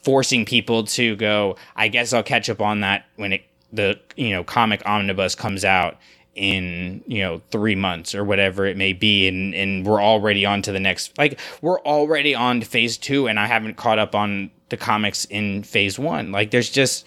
forcing 0.02 0.44
people 0.44 0.82
to 0.84 1.14
go, 1.14 1.56
I 1.76 1.86
guess 1.86 2.12
I'll 2.12 2.24
catch 2.24 2.50
up 2.50 2.60
on 2.60 2.80
that 2.80 3.04
when 3.14 3.32
it 3.32 3.44
the 3.72 3.98
you 4.16 4.30
know 4.30 4.44
comic 4.44 4.82
omnibus 4.86 5.34
comes 5.34 5.64
out 5.64 5.96
in 6.36 7.02
you 7.06 7.20
know 7.20 7.40
three 7.50 7.74
months 7.74 8.14
or 8.14 8.22
whatever 8.22 8.66
it 8.66 8.76
may 8.76 8.92
be 8.92 9.26
and 9.26 9.54
and 9.54 9.86
we're 9.86 10.02
already 10.02 10.44
on 10.44 10.60
to 10.60 10.70
the 10.70 10.78
next 10.78 11.16
like 11.16 11.40
we're 11.62 11.80
already 11.80 12.34
on 12.34 12.60
to 12.60 12.66
phase 12.66 12.98
two 12.98 13.26
and 13.26 13.40
i 13.40 13.46
haven't 13.46 13.78
caught 13.78 13.98
up 13.98 14.14
on 14.14 14.50
the 14.68 14.76
comics 14.76 15.24
in 15.26 15.62
phase 15.62 15.98
one. 15.98 16.32
Like 16.32 16.50
there's 16.50 16.70
just 16.70 17.06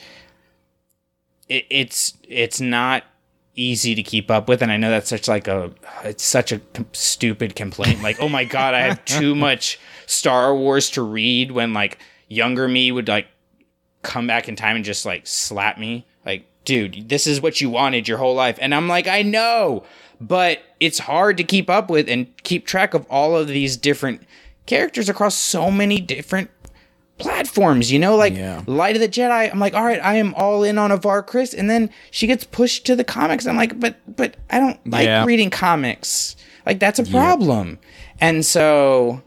it, 1.48 1.66
it's 1.70 2.18
it's 2.24 2.62
not 2.62 3.04
easy 3.56 3.94
to 3.96 4.04
keep 4.04 4.32
up 4.32 4.48
with 4.48 4.62
and 4.62 4.72
i 4.72 4.78
know 4.78 4.90
that's 4.90 5.10
such 5.10 5.28
like 5.28 5.46
a 5.46 5.70
it's 6.06 6.24
such 6.24 6.54
a 6.54 6.62
stupid 6.94 7.58
complaint 7.58 8.02
like 8.02 8.18
oh 8.22 8.30
my 8.30 8.46
god 8.46 8.74
i 8.74 8.80
have 8.80 9.04
too 9.04 9.36
much 9.48 9.78
star 10.06 10.56
wars 10.56 10.90
to 10.90 11.02
read 11.02 11.52
when 11.52 11.74
like 11.74 11.98
younger 12.30 12.70
me 12.70 12.90
would 12.90 13.10
like 13.10 13.28
come 14.02 14.26
back 14.28 14.48
in 14.48 14.56
time 14.56 14.78
and 14.78 14.86
just 14.86 15.06
like 15.06 15.28
slap 15.28 15.78
me 15.78 16.08
dude, 16.70 17.10
this 17.10 17.26
is 17.26 17.41
what 17.41 17.60
you 17.60 17.68
wanted 17.68 18.08
your 18.08 18.20
whole 18.20 18.36
life. 18.36 18.60
And 18.62 18.76
I'm 18.76 18.88
like, 18.88 19.08
I 19.08 19.24
know, 19.24 19.84
but 20.22 20.60
it's 20.80 21.00
hard 21.00 21.36
to 21.38 21.44
keep 21.44 21.68
up 21.68 21.90
with 21.90 22.08
and 22.08 22.28
keep 22.44 22.68
track 22.68 22.94
of 22.94 23.08
all 23.10 23.36
of 23.36 23.48
these 23.48 23.76
different 23.76 24.22
characters 24.68 25.10
across 25.10 25.34
so 25.34 25.72
many 25.72 26.00
different 26.00 26.52
platforms, 27.18 27.91
you 27.91 27.98
know, 27.98 28.16
like 28.16 28.36
yeah. 28.36 28.62
Light 28.68 28.96
of 28.96 29.02
the 29.02 29.10
Jedi. 29.10 29.52
I'm 29.52 29.58
like, 29.58 29.74
all 29.74 29.84
right, 29.84 30.00
I 30.04 30.18
am 30.18 30.36
all 30.36 30.64
in 30.64 30.78
on 30.78 30.91
Avar 30.91 31.24
Kriss, 31.24 31.58
and 31.58 31.72
then 31.72 31.90
she 32.12 32.28
gets 32.28 32.44
pushed 32.44 32.86
to 32.86 32.96
the 32.96 33.04
comics. 33.04 33.48
I'm 33.48 33.58
like, 33.58 33.80
but 33.80 33.98
but 34.16 34.38
I 34.52 34.60
don't 34.60 34.80
like 34.86 35.08
yeah. 35.08 35.26
reading 35.26 35.50
comics. 35.50 36.36
Like 36.68 36.78
that's 36.78 37.00
a 37.00 37.04
problem, 37.04 37.80
and 38.22 38.46
so 38.46 39.24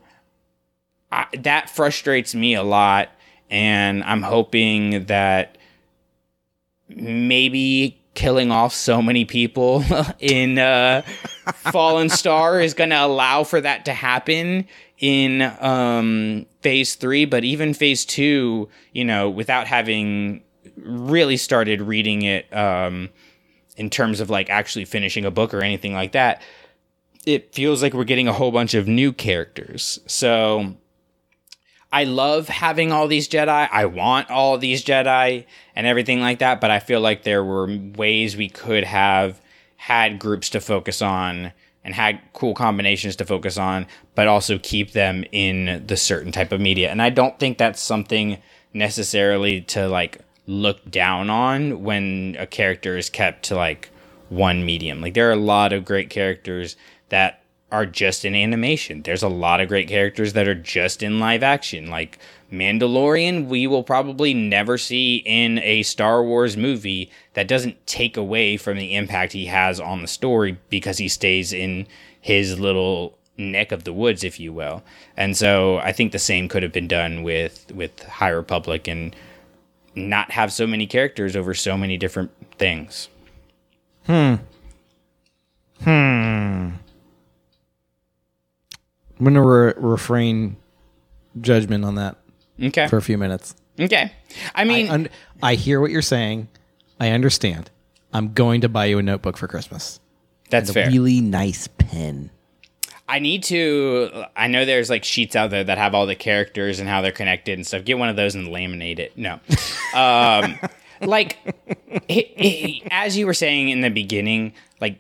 I, 1.11 1.27
that 1.41 1.71
frustrates 1.71 2.37
me 2.37 2.55
a 2.55 2.63
lot. 2.63 3.09
And 3.51 4.05
I'm 4.05 4.23
hoping 4.23 5.07
that 5.07 5.59
maybe 6.97 7.99
killing 8.15 8.51
off 8.51 8.75
so 8.75 9.01
many 9.01 9.25
people 9.25 9.85
in 10.19 10.59
uh, 10.59 11.03
Fallen 11.55 12.09
Star 12.11 12.61
is 12.61 12.75
going 12.75 12.91
to 12.91 13.03
allow 13.03 13.45
for 13.45 13.61
that 13.61 13.85
to 13.87 13.93
happen 13.93 14.67
in 14.99 15.43
um, 15.61 16.47
phase 16.61 16.95
three. 16.95 17.25
But 17.25 17.45
even 17.45 17.75
phase 17.75 18.05
two, 18.05 18.69
you 18.93 19.05
know, 19.05 19.31
without 19.31 19.67
having 19.67 20.43
really 20.77 21.37
started 21.37 21.81
reading 21.81 22.23
it 22.23 22.55
um, 22.55 23.11
in 23.77 23.91
terms 23.91 24.21
of 24.21 24.31
like 24.31 24.51
actually 24.51 24.85
finishing 24.85 25.25
a 25.25 25.31
book 25.31 25.55
or 25.55 25.63
anything 25.63 25.93
like 25.93 26.13
that, 26.13 26.43
it 27.25 27.55
feels 27.55 27.83
like 27.83 27.95
we're 27.95 28.05
getting 28.05 28.29
a 28.29 28.33
whole 28.33 28.51
bunch 28.51 28.75
of 28.75 28.89
new 28.89 29.13
characters. 29.13 30.01
So 30.07 30.77
I 31.93 32.05
love 32.05 32.49
having 32.49 32.91
all 32.91 33.07
these 33.07 33.29
Jedi. 33.29 33.69
I 33.71 33.85
want 33.85 34.31
all 34.31 34.57
these 34.57 34.83
Jedi 34.83 35.45
and 35.77 35.87
everything 35.87 36.21
like 36.21 36.39
that, 36.39 36.61
but 36.61 36.71
I 36.71 36.79
feel 36.81 37.01
like 37.01 37.23
there 37.23 37.45
were 37.45 37.69
ways 37.97 38.37
we 38.37 38.49
could 38.49 38.85
have 38.85 39.41
had 39.77 40.19
groups 40.19 40.49
to 40.51 40.61
focus 40.61 41.03
on 41.03 41.53
and 41.85 41.95
had 41.95 42.21
cool 42.33 42.55
combinations 42.55 43.17
to 43.17 43.27
focus 43.27 43.59
on, 43.59 43.87
but 44.15 44.27
also 44.27 44.59
keep 44.59 44.93
them 44.93 45.25
in 45.33 45.85
the 45.87 45.97
certain 45.97 46.33
type 46.33 46.53
of 46.53 46.61
media. 46.61 46.91
And 46.91 47.03
I 47.03 47.11
don't 47.11 47.39
think 47.39 47.59
that's 47.59 47.81
something 47.81 48.39
necessarily 48.73 49.61
to 49.63 49.87
like 49.89 50.19
look 50.47 50.91
down 50.91 51.29
on 51.29 51.83
when 51.83 52.37
a 52.39 52.47
character 52.47 52.97
is 52.97 53.11
kept 53.11 53.45
to 53.47 53.57
like 53.57 53.91
one 54.31 54.65
medium. 54.65 55.01
Like 55.01 55.15
there 55.15 55.29
are 55.29 55.33
a 55.33 55.37
lot 55.37 55.73
of 55.73 55.85
great 55.85 56.09
characters 56.09 56.77
that 57.11 57.42
are 57.73 57.87
just 57.87 58.25
in 58.25 58.35
animation. 58.35 59.03
There's 59.03 59.23
a 59.23 59.29
lot 59.29 59.61
of 59.61 59.69
great 59.69 59.89
characters 59.89 60.35
that 60.35 60.47
are 60.47 60.55
just 60.55 61.03
in 61.03 61.19
live 61.19 61.43
action. 61.43 61.89
Like 61.89 62.19
Mandalorian, 62.53 63.47
we 63.47 63.67
will 63.67 63.83
probably 63.83 64.35
never 64.35 64.77
see 64.77 65.23
in 65.25 65.59
a 65.61 65.83
Star 65.83 66.23
Wars 66.23 66.57
movie 66.57 67.11
that 67.33 67.49
doesn't 67.49 67.85
take 67.87 68.17
away 68.17 68.59
from 68.59 68.77
the 68.77 68.95
impact 68.95 69.33
he 69.33 69.47
has 69.47 69.81
on 69.81 70.03
the 70.03 70.07
story 70.07 70.59
because 70.69 70.99
he 70.99 71.09
stays 71.09 71.53
in 71.53 71.87
his 72.21 72.61
little 72.61 73.19
neck 73.39 73.73
of 73.73 73.85
the 73.85 73.93
woods, 73.93 74.23
if 74.23 74.39
you 74.39 74.53
will. 74.53 74.83
And 75.17 75.35
so 75.35 75.79
I 75.79 75.93
think 75.93 76.13
the 76.13 76.19
same 76.19 76.49
could 76.49 76.63
have 76.63 76.73
been 76.73 76.89
done 76.89 77.23
with 77.23 77.73
with 77.75 78.03
High 78.05 78.29
Republic 78.29 78.87
and 78.87 79.17
not 79.95 80.31
have 80.33 80.53
so 80.53 80.67
many 80.67 80.87
characters 80.87 81.35
over 81.35 81.55
so 81.55 81.79
many 81.79 81.97
different 81.97 82.31
things. 82.59 83.09
Hmm. 84.07 84.35
Hmm. 85.83 86.71
I'm 89.23 89.35
gonna 89.35 89.47
re- 89.47 89.75
refrain 89.77 90.57
judgment 91.41 91.85
on 91.85 91.95
that. 91.95 92.17
Okay. 92.61 92.89
For 92.89 92.97
a 92.97 93.03
few 93.03 93.17
minutes. 93.17 93.55
Okay. 93.79 94.11
I 94.53 94.65
mean, 94.65 94.89
I, 94.89 94.93
un- 94.95 95.09
I 95.41 95.55
hear 95.55 95.81
what 95.81 95.93
you're 95.93 96.03
saying. 96.03 96.49
I 96.99 97.11
understand. 97.11 97.71
I'm 98.13 98.33
going 98.33 98.63
to 98.63 98.69
buy 98.69 98.87
you 98.87 98.99
a 98.99 99.03
notebook 99.03 99.37
for 99.37 99.47
Christmas. 99.47 100.01
That's 100.51 100.73
fair. 100.73 100.89
A 100.89 100.91
really 100.91 101.21
nice 101.21 101.69
pen. 101.69 102.31
I 103.09 103.21
need 103.21 103.45
to. 103.45 104.25
I 104.37 104.49
know 104.49 104.65
there's 104.65 104.91
like 104.91 105.05
sheets 105.05 105.37
out 105.37 105.51
there 105.51 105.63
that 105.63 105.79
have 105.79 105.95
all 105.95 106.07
the 106.07 106.17
characters 106.17 106.81
and 106.81 106.89
how 106.89 107.01
they're 107.01 107.13
connected 107.13 107.53
and 107.53 107.65
stuff. 107.65 107.85
Get 107.85 107.99
one 107.99 108.09
of 108.09 108.17
those 108.17 108.35
and 108.35 108.49
laminate 108.49 108.99
it. 108.99 109.17
No, 109.17 109.39
um, 109.95 110.59
like 111.01 111.39
it, 112.09 112.33
it, 112.37 112.89
as 112.91 113.17
you 113.17 113.27
were 113.27 113.35
saying 113.35 113.69
in 113.69 113.83
the 113.83 113.89
beginning, 113.91 114.55
like 114.81 114.99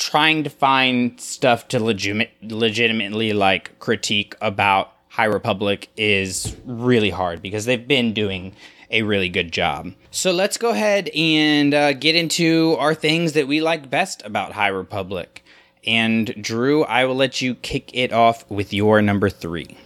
trying 0.00 0.42
to 0.42 0.50
find 0.50 1.20
stuff 1.20 1.68
to 1.68 1.78
legitimate, 1.78 2.30
legitimately 2.42 3.32
like 3.34 3.78
critique 3.78 4.34
about 4.40 4.92
High 5.08 5.26
Republic 5.26 5.88
is 5.96 6.56
really 6.64 7.10
hard 7.10 7.42
because 7.42 7.66
they've 7.66 7.86
been 7.86 8.14
doing 8.14 8.54
a 8.90 9.02
really 9.02 9.28
good 9.28 9.52
job. 9.52 9.92
So 10.10 10.32
let's 10.32 10.56
go 10.56 10.70
ahead 10.70 11.10
and 11.10 11.74
uh, 11.74 11.92
get 11.92 12.16
into 12.16 12.76
our 12.78 12.94
things 12.94 13.34
that 13.34 13.46
we 13.46 13.60
like 13.60 13.90
best 13.90 14.24
about 14.24 14.52
High 14.52 14.68
Republic. 14.68 15.44
And 15.86 16.34
Drew, 16.42 16.82
I 16.84 17.04
will 17.04 17.14
let 17.14 17.42
you 17.42 17.54
kick 17.54 17.90
it 17.94 18.12
off 18.12 18.50
with 18.50 18.72
your 18.72 19.02
number 19.02 19.28
three. 19.28 19.76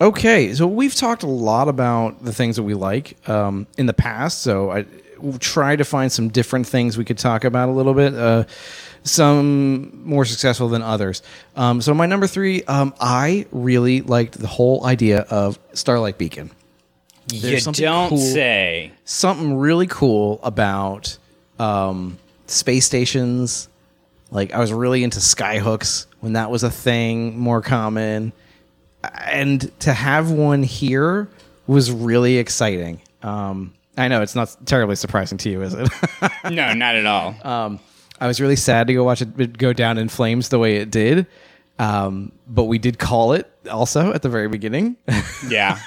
Okay, 0.00 0.52
so 0.54 0.66
we've 0.66 0.94
talked 0.94 1.22
a 1.22 1.28
lot 1.28 1.68
about 1.68 2.24
the 2.24 2.32
things 2.32 2.56
that 2.56 2.62
we 2.64 2.74
like 2.74 3.16
um, 3.28 3.66
in 3.78 3.86
the 3.86 3.94
past. 3.94 4.42
So 4.42 4.70
I, 4.70 4.84
will 5.22 5.38
try 5.38 5.76
to 5.76 5.84
find 5.84 6.10
some 6.10 6.28
different 6.28 6.66
things 6.66 6.98
we 6.98 7.04
could 7.04 7.18
talk 7.18 7.44
about 7.44 7.68
a 7.68 7.72
little 7.72 7.94
bit. 7.94 8.14
Uh, 8.14 8.44
some 9.04 10.04
more 10.04 10.24
successful 10.24 10.68
than 10.68 10.82
others. 10.82 11.22
Um, 11.56 11.80
so 11.82 11.92
my 11.94 12.06
number 12.06 12.26
three, 12.26 12.62
um, 12.64 12.94
I 13.00 13.46
really 13.52 14.00
liked 14.02 14.38
the 14.38 14.46
whole 14.46 14.86
idea 14.86 15.20
of 15.22 15.58
Starlight 15.74 16.18
Beacon. 16.18 16.50
you 17.30 17.58
something 17.58 17.84
don't 17.84 18.08
cool- 18.10 18.18
say. 18.18 18.92
Something 19.04 19.56
really 19.56 19.86
cool 19.86 20.40
about 20.42 21.16
um, 21.58 22.18
space 22.46 22.86
stations. 22.86 23.68
Like 24.30 24.52
I 24.54 24.58
was 24.60 24.72
really 24.72 25.04
into 25.04 25.18
skyhooks 25.18 26.06
when 26.20 26.34
that 26.34 26.50
was 26.50 26.62
a 26.62 26.70
thing, 26.70 27.38
more 27.38 27.60
common, 27.60 28.32
and 29.24 29.78
to 29.80 29.92
have 29.92 30.30
one 30.30 30.62
here 30.62 31.28
was 31.66 31.90
really 31.90 32.38
exciting. 32.38 33.00
Um, 33.22 33.74
I 33.96 34.08
know 34.08 34.22
it's 34.22 34.34
not 34.34 34.56
terribly 34.64 34.96
surprising 34.96 35.36
to 35.38 35.50
you, 35.50 35.62
is 35.62 35.74
it? 35.74 35.88
No, 36.50 36.72
not 36.72 36.96
at 36.96 37.06
all. 37.06 37.34
Uh, 37.42 37.76
I 38.22 38.28
was 38.28 38.40
really 38.40 38.56
sad 38.56 38.86
to 38.86 38.94
go 38.94 39.02
watch 39.02 39.20
it 39.20 39.58
go 39.58 39.72
down 39.72 39.98
in 39.98 40.08
flames 40.08 40.48
the 40.48 40.58
way 40.60 40.76
it 40.76 40.92
did. 40.92 41.26
Um, 41.80 42.30
but 42.46 42.64
we 42.64 42.78
did 42.78 42.96
call 42.96 43.32
it 43.32 43.50
also 43.68 44.12
at 44.12 44.22
the 44.22 44.28
very 44.28 44.46
beginning. 44.46 44.96
yeah. 45.48 45.80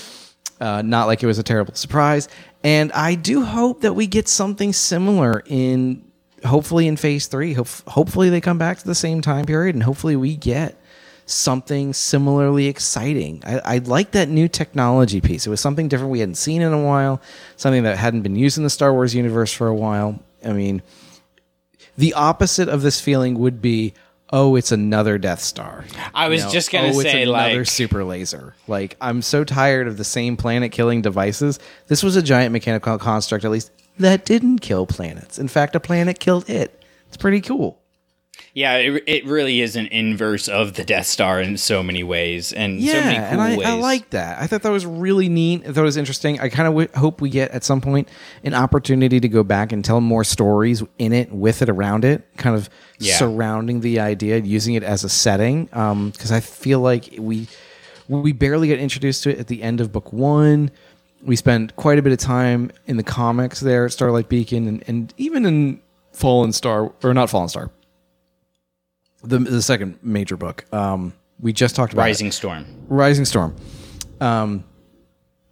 uh, 0.60 0.82
not 0.82 1.06
like 1.06 1.22
it 1.22 1.26
was 1.26 1.38
a 1.38 1.44
terrible 1.44 1.74
surprise. 1.74 2.28
And 2.64 2.90
I 2.90 3.14
do 3.14 3.44
hope 3.44 3.82
that 3.82 3.92
we 3.92 4.08
get 4.08 4.26
something 4.26 4.72
similar 4.72 5.44
in 5.46 6.04
hopefully 6.44 6.88
in 6.88 6.96
phase 6.96 7.28
three. 7.28 7.52
Hope, 7.52 7.68
hopefully 7.86 8.30
they 8.30 8.40
come 8.40 8.58
back 8.58 8.78
to 8.78 8.84
the 8.84 8.94
same 8.94 9.20
time 9.20 9.44
period, 9.44 9.76
and 9.76 9.84
hopefully 9.84 10.16
we 10.16 10.36
get 10.36 10.76
something 11.24 11.92
similarly 11.92 12.66
exciting. 12.66 13.44
I, 13.46 13.58
I 13.58 13.78
like 13.78 14.10
that 14.12 14.28
new 14.28 14.48
technology 14.48 15.20
piece. 15.20 15.46
It 15.46 15.50
was 15.50 15.60
something 15.60 15.86
different 15.86 16.10
we 16.10 16.18
hadn't 16.18 16.34
seen 16.34 16.62
in 16.62 16.72
a 16.72 16.82
while, 16.82 17.22
something 17.54 17.84
that 17.84 17.96
hadn't 17.96 18.22
been 18.22 18.34
used 18.34 18.58
in 18.58 18.64
the 18.64 18.70
Star 18.70 18.92
Wars 18.92 19.14
universe 19.14 19.52
for 19.52 19.68
a 19.68 19.74
while. 19.74 20.20
I 20.44 20.52
mean, 20.52 20.82
the 21.96 22.14
opposite 22.14 22.68
of 22.68 22.82
this 22.82 23.00
feeling 23.00 23.38
would 23.38 23.60
be. 23.60 23.94
Oh, 24.32 24.56
it's 24.56 24.72
another 24.72 25.18
Death 25.18 25.40
Star. 25.40 25.84
I 26.12 26.28
was 26.28 26.40
You 26.40 26.46
know, 26.46 26.52
just 26.52 26.72
gonna 26.72 26.88
oh, 26.88 27.00
say 27.00 27.22
it's 27.22 27.30
another 27.30 27.58
like 27.58 27.66
super 27.66 28.02
laser. 28.02 28.56
Like 28.66 28.96
I'm 29.00 29.22
so 29.22 29.44
tired 29.44 29.86
of 29.86 29.98
the 29.98 30.04
same 30.04 30.36
planet 30.36 30.72
killing 30.72 31.00
devices. 31.00 31.60
This 31.86 32.02
was 32.02 32.16
a 32.16 32.22
giant 32.22 32.52
mechanical 32.52 32.98
construct, 32.98 33.44
at 33.44 33.52
least 33.52 33.70
that 33.98 34.24
didn't 34.24 34.58
kill 34.58 34.84
planets. 34.84 35.38
In 35.38 35.46
fact, 35.46 35.76
a 35.76 35.80
planet 35.80 36.18
killed 36.18 36.50
it. 36.50 36.82
It's 37.06 37.16
pretty 37.16 37.40
cool. 37.40 37.80
Yeah, 38.56 38.76
it, 38.78 39.02
it 39.06 39.26
really 39.26 39.60
is 39.60 39.76
an 39.76 39.86
inverse 39.88 40.48
of 40.48 40.72
the 40.74 40.82
Death 40.82 41.04
Star 41.04 41.42
in 41.42 41.58
so 41.58 41.82
many 41.82 42.02
ways 42.02 42.54
and 42.54 42.80
Yeah, 42.80 42.92
so 42.94 43.00
many 43.02 43.16
cool 43.16 43.24
and 43.26 43.40
I, 43.42 43.56
ways. 43.58 43.66
I 43.66 43.72
like 43.74 44.10
that. 44.10 44.40
I 44.40 44.46
thought 44.46 44.62
that 44.62 44.72
was 44.72 44.86
really 44.86 45.28
neat. 45.28 45.62
I 45.64 45.72
thought 45.72 45.82
it 45.82 45.82
was 45.82 45.98
interesting. 45.98 46.40
I 46.40 46.48
kind 46.48 46.66
of 46.66 46.72
w- 46.72 46.88
hope 46.94 47.20
we 47.20 47.28
get 47.28 47.50
at 47.50 47.64
some 47.64 47.82
point 47.82 48.08
an 48.44 48.54
opportunity 48.54 49.20
to 49.20 49.28
go 49.28 49.42
back 49.44 49.72
and 49.72 49.84
tell 49.84 50.00
more 50.00 50.24
stories 50.24 50.82
in 50.98 51.12
it, 51.12 51.30
with 51.30 51.60
it, 51.60 51.68
around 51.68 52.06
it, 52.06 52.26
kind 52.38 52.56
of 52.56 52.70
Yeah. 52.98 53.16
surrounding 53.16 53.80
the 53.82 54.00
idea, 54.00 54.38
using 54.38 54.72
it 54.74 54.82
as 54.82 55.04
a 55.04 55.10
setting. 55.10 55.68
Um, 55.74 56.08
because 56.10 56.32
I 56.32 56.40
feel 56.40 56.80
like 56.80 57.14
we 57.18 57.48
we 58.08 58.32
barely 58.32 58.68
get 58.68 58.78
introduced 58.78 59.22
to 59.24 59.30
it 59.32 59.38
at 59.38 59.48
the 59.48 59.62
end 59.62 59.82
of 59.82 59.92
book 59.92 60.14
one. 60.14 60.70
We 61.22 61.36
spend 61.36 61.76
quite 61.76 61.98
a 61.98 62.02
bit 62.02 62.12
of 62.12 62.18
time 62.20 62.70
in 62.86 62.96
the 62.96 63.02
comics 63.02 63.60
there 63.60 63.84
at 63.84 63.92
Starlight 63.92 64.30
Beacon, 64.30 64.66
and, 64.66 64.82
and 64.86 65.12
even 65.18 65.44
in 65.44 65.80
Fallen 66.12 66.52
Star 66.52 66.90
or 67.02 67.12
not 67.12 67.28
Fallen 67.28 67.48
Star, 67.50 67.70
the 69.22 69.38
the 69.38 69.62
second 69.62 69.98
major 70.02 70.36
book. 70.36 70.64
Um, 70.72 71.12
we 71.40 71.52
just 71.52 71.76
talked 71.76 71.92
about 71.92 72.02
it. 72.02 72.06
Rising 72.06 72.32
Storm. 72.32 72.66
Rising 72.88 73.24
Storm. 73.24 73.54
Um, 74.20 74.64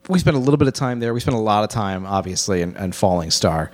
we 0.08 0.18
spent 0.18 0.36
a 0.36 0.40
little 0.40 0.56
bit 0.56 0.68
of 0.68 0.74
time 0.74 1.00
there. 1.00 1.14
We 1.14 1.20
spent 1.20 1.36
a 1.36 1.40
lot 1.40 1.64
of 1.64 1.70
time, 1.70 2.06
obviously, 2.06 2.62
and, 2.62 2.76
and 2.76 2.94
Fallen 2.94 3.30
Star 3.30 3.70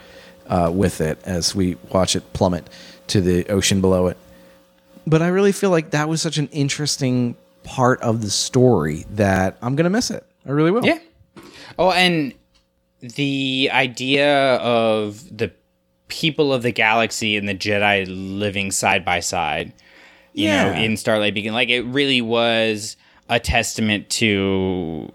uh, 0.49 0.71
with 0.73 1.01
it 1.01 1.19
as 1.25 1.55
we 1.55 1.77
watch 1.91 2.17
it 2.17 2.33
plummet 2.33 2.69
to 3.09 3.21
the 3.21 3.49
ocean 3.49 3.81
below 3.81 4.07
it. 4.09 4.17
But 5.07 5.23
I 5.23 5.29
really 5.29 5.53
feel 5.53 5.71
like 5.71 5.91
that 5.91 6.09
was 6.09 6.21
such 6.23 6.39
an 6.39 6.49
interesting 6.49 7.37
part 7.63 8.01
of 8.03 8.23
the 8.23 8.31
story 8.31 9.07
that 9.11 9.57
I'm 9.63 9.77
going 9.77 9.85
to 9.85 9.91
miss 9.91 10.11
it. 10.11 10.25
I 10.47 10.51
really 10.51 10.71
will. 10.71 10.85
Yeah. 10.85 10.99
Oh, 11.79 11.91
and 11.91 12.35
the 13.01 13.71
idea 13.73 14.57
of 14.57 15.37
the 15.37 15.53
people 16.11 16.53
of 16.53 16.63
the 16.63 16.73
galaxy 16.73 17.37
and 17.37 17.49
the 17.49 17.55
Jedi 17.55 18.05
living 18.09 18.71
side 18.71 19.05
by 19.05 19.21
side, 19.21 19.73
you 20.35 20.49
know, 20.49 20.73
in 20.73 20.97
Starlight 20.97 21.35
Beacon, 21.35 21.55
like 21.55 21.71
it 21.71 21.83
really 21.83 22.21
was 22.21 22.97
a 23.29 23.41
testament 23.41 24.11
to 24.11 25.11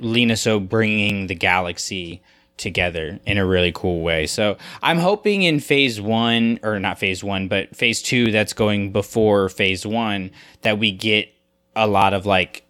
Lina 0.00 0.36
Soh 0.36 0.60
bringing 0.60 1.28
the 1.28 1.34
galaxy 1.34 2.22
together 2.56 3.20
in 3.24 3.38
a 3.38 3.46
really 3.46 3.72
cool 3.72 4.02
way. 4.02 4.26
So 4.26 4.58
I'm 4.82 4.98
hoping 4.98 5.42
in 5.42 5.60
phase 5.60 6.00
one, 6.00 6.58
or 6.62 6.78
not 6.80 6.98
phase 6.98 7.22
one, 7.22 7.48
but 7.48 7.74
phase 7.74 8.02
two 8.02 8.32
that's 8.32 8.52
going 8.52 8.92
before 8.92 9.48
phase 9.48 9.86
one, 9.86 10.32
that 10.62 10.78
we 10.78 10.90
get 10.90 11.32
a 11.76 11.86
lot 11.86 12.12
of 12.12 12.26
like 12.26 12.64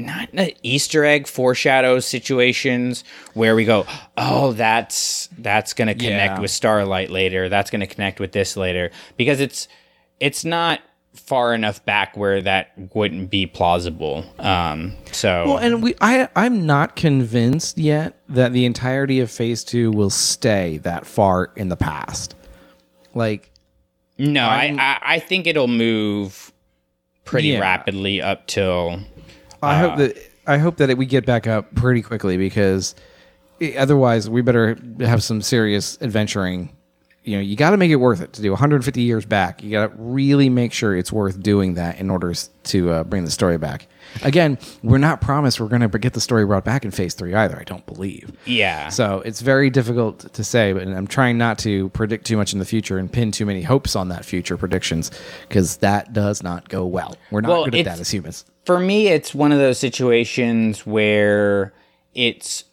not 0.00 0.28
an 0.32 0.50
Easter 0.62 1.04
egg 1.04 1.26
foreshadow 1.26 2.00
situations 2.00 3.04
where 3.34 3.54
we 3.54 3.64
go, 3.64 3.86
oh, 4.16 4.52
that's 4.52 5.28
that's 5.38 5.72
gonna 5.74 5.94
connect 5.94 6.34
Yeah. 6.36 6.40
with 6.40 6.50
Starlight 6.50 7.10
later. 7.10 7.48
That's 7.48 7.70
gonna 7.70 7.86
connect 7.86 8.20
with 8.20 8.32
this 8.32 8.56
later 8.56 8.90
because 9.16 9.40
it's 9.40 9.68
it's 10.20 10.44
not 10.44 10.80
far 11.14 11.52
enough 11.52 11.84
back 11.84 12.16
where 12.16 12.40
that 12.42 12.70
wouldn't 12.94 13.28
be 13.30 13.44
plausible. 13.46 14.24
Um, 14.38 14.94
so 15.10 15.46
Well, 15.46 15.58
and 15.58 15.82
we, 15.82 15.94
I, 16.00 16.28
I'm 16.36 16.64
not 16.64 16.94
convinced 16.96 17.76
yet 17.78 18.14
that 18.28 18.52
the 18.52 18.64
entirety 18.64 19.18
of 19.20 19.30
Phase 19.30 19.64
Two 19.64 19.90
will 19.90 20.10
stay 20.10 20.78
that 20.78 21.06
far 21.06 21.50
in 21.56 21.70
the 21.70 21.76
past. 21.76 22.36
Like, 23.14 23.50
no, 24.16 24.44
I, 24.44 24.76
I 24.78 25.14
I 25.14 25.18
think 25.18 25.46
it'll 25.46 25.66
move 25.68 26.52
pretty 27.24 27.48
Yeah. 27.48 27.60
rapidly 27.60 28.20
up 28.22 28.46
till 28.46 29.00
I 29.62 29.78
hope 29.78 29.92
uh, 29.92 29.96
that 29.96 30.18
I 30.46 30.58
hope 30.58 30.76
that 30.76 30.96
we 30.96 31.06
get 31.06 31.26
back 31.26 31.46
up 31.46 31.74
pretty 31.74 32.02
quickly 32.02 32.36
because 32.36 32.94
eh, 33.60 33.74
otherwise 33.76 34.30
we 34.30 34.40
better 34.40 34.78
have 35.00 35.22
some 35.22 35.42
serious 35.42 35.98
adventuring. 36.00 36.74
You 37.28 37.36
know, 37.36 37.42
you 37.42 37.56
got 37.56 37.70
to 37.70 37.76
make 37.76 37.90
it 37.90 37.96
worth 37.96 38.22
it 38.22 38.32
to 38.34 38.42
do 38.42 38.50
150 38.50 39.02
years 39.02 39.26
back. 39.26 39.62
You 39.62 39.70
got 39.70 39.88
to 39.88 39.92
really 39.98 40.48
make 40.48 40.72
sure 40.72 40.96
it's 40.96 41.12
worth 41.12 41.42
doing 41.42 41.74
that 41.74 41.98
in 42.00 42.08
order 42.08 42.32
to 42.64 42.90
uh, 42.90 43.04
bring 43.04 43.24
the 43.26 43.30
story 43.30 43.58
back. 43.58 43.86
Again, 44.22 44.56
we're 44.82 44.96
not 44.96 45.20
promised 45.20 45.60
we're 45.60 45.68
going 45.68 45.82
to 45.88 45.98
get 45.98 46.14
the 46.14 46.20
story 46.22 46.46
brought 46.46 46.64
back 46.64 46.86
in 46.86 46.90
Phase 46.90 47.12
Three 47.12 47.34
either. 47.34 47.58
I 47.58 47.64
don't 47.64 47.84
believe. 47.84 48.32
yeah. 48.46 48.88
So 48.88 49.20
it's 49.26 49.42
very 49.42 49.68
difficult 49.68 50.32
to 50.32 50.42
say, 50.42 50.72
but 50.72 50.88
I'm 50.88 51.06
trying 51.06 51.36
not 51.36 51.58
to 51.58 51.90
predict 51.90 52.26
too 52.26 52.38
much 52.38 52.54
in 52.54 52.58
the 52.58 52.64
future 52.64 52.96
and 52.96 53.12
pin 53.12 53.30
too 53.30 53.44
many 53.44 53.60
hopes 53.60 53.94
on 53.94 54.08
that 54.08 54.24
future 54.24 54.56
predictions 54.56 55.10
because 55.46 55.76
that 55.78 56.14
does 56.14 56.42
not 56.42 56.70
go 56.70 56.86
well. 56.86 57.14
We're 57.30 57.42
not 57.42 57.50
Well, 57.50 57.64
good 57.66 57.74
at 57.74 57.84
that 57.84 58.00
as 58.00 58.10
humans. 58.10 58.46
for 58.64 58.80
me 58.80 59.08
it's 59.08 59.34
one 59.34 59.52
of 59.52 59.58
those 59.58 59.78
situations 59.78 60.86
where 60.86 61.74
it's 62.14 62.64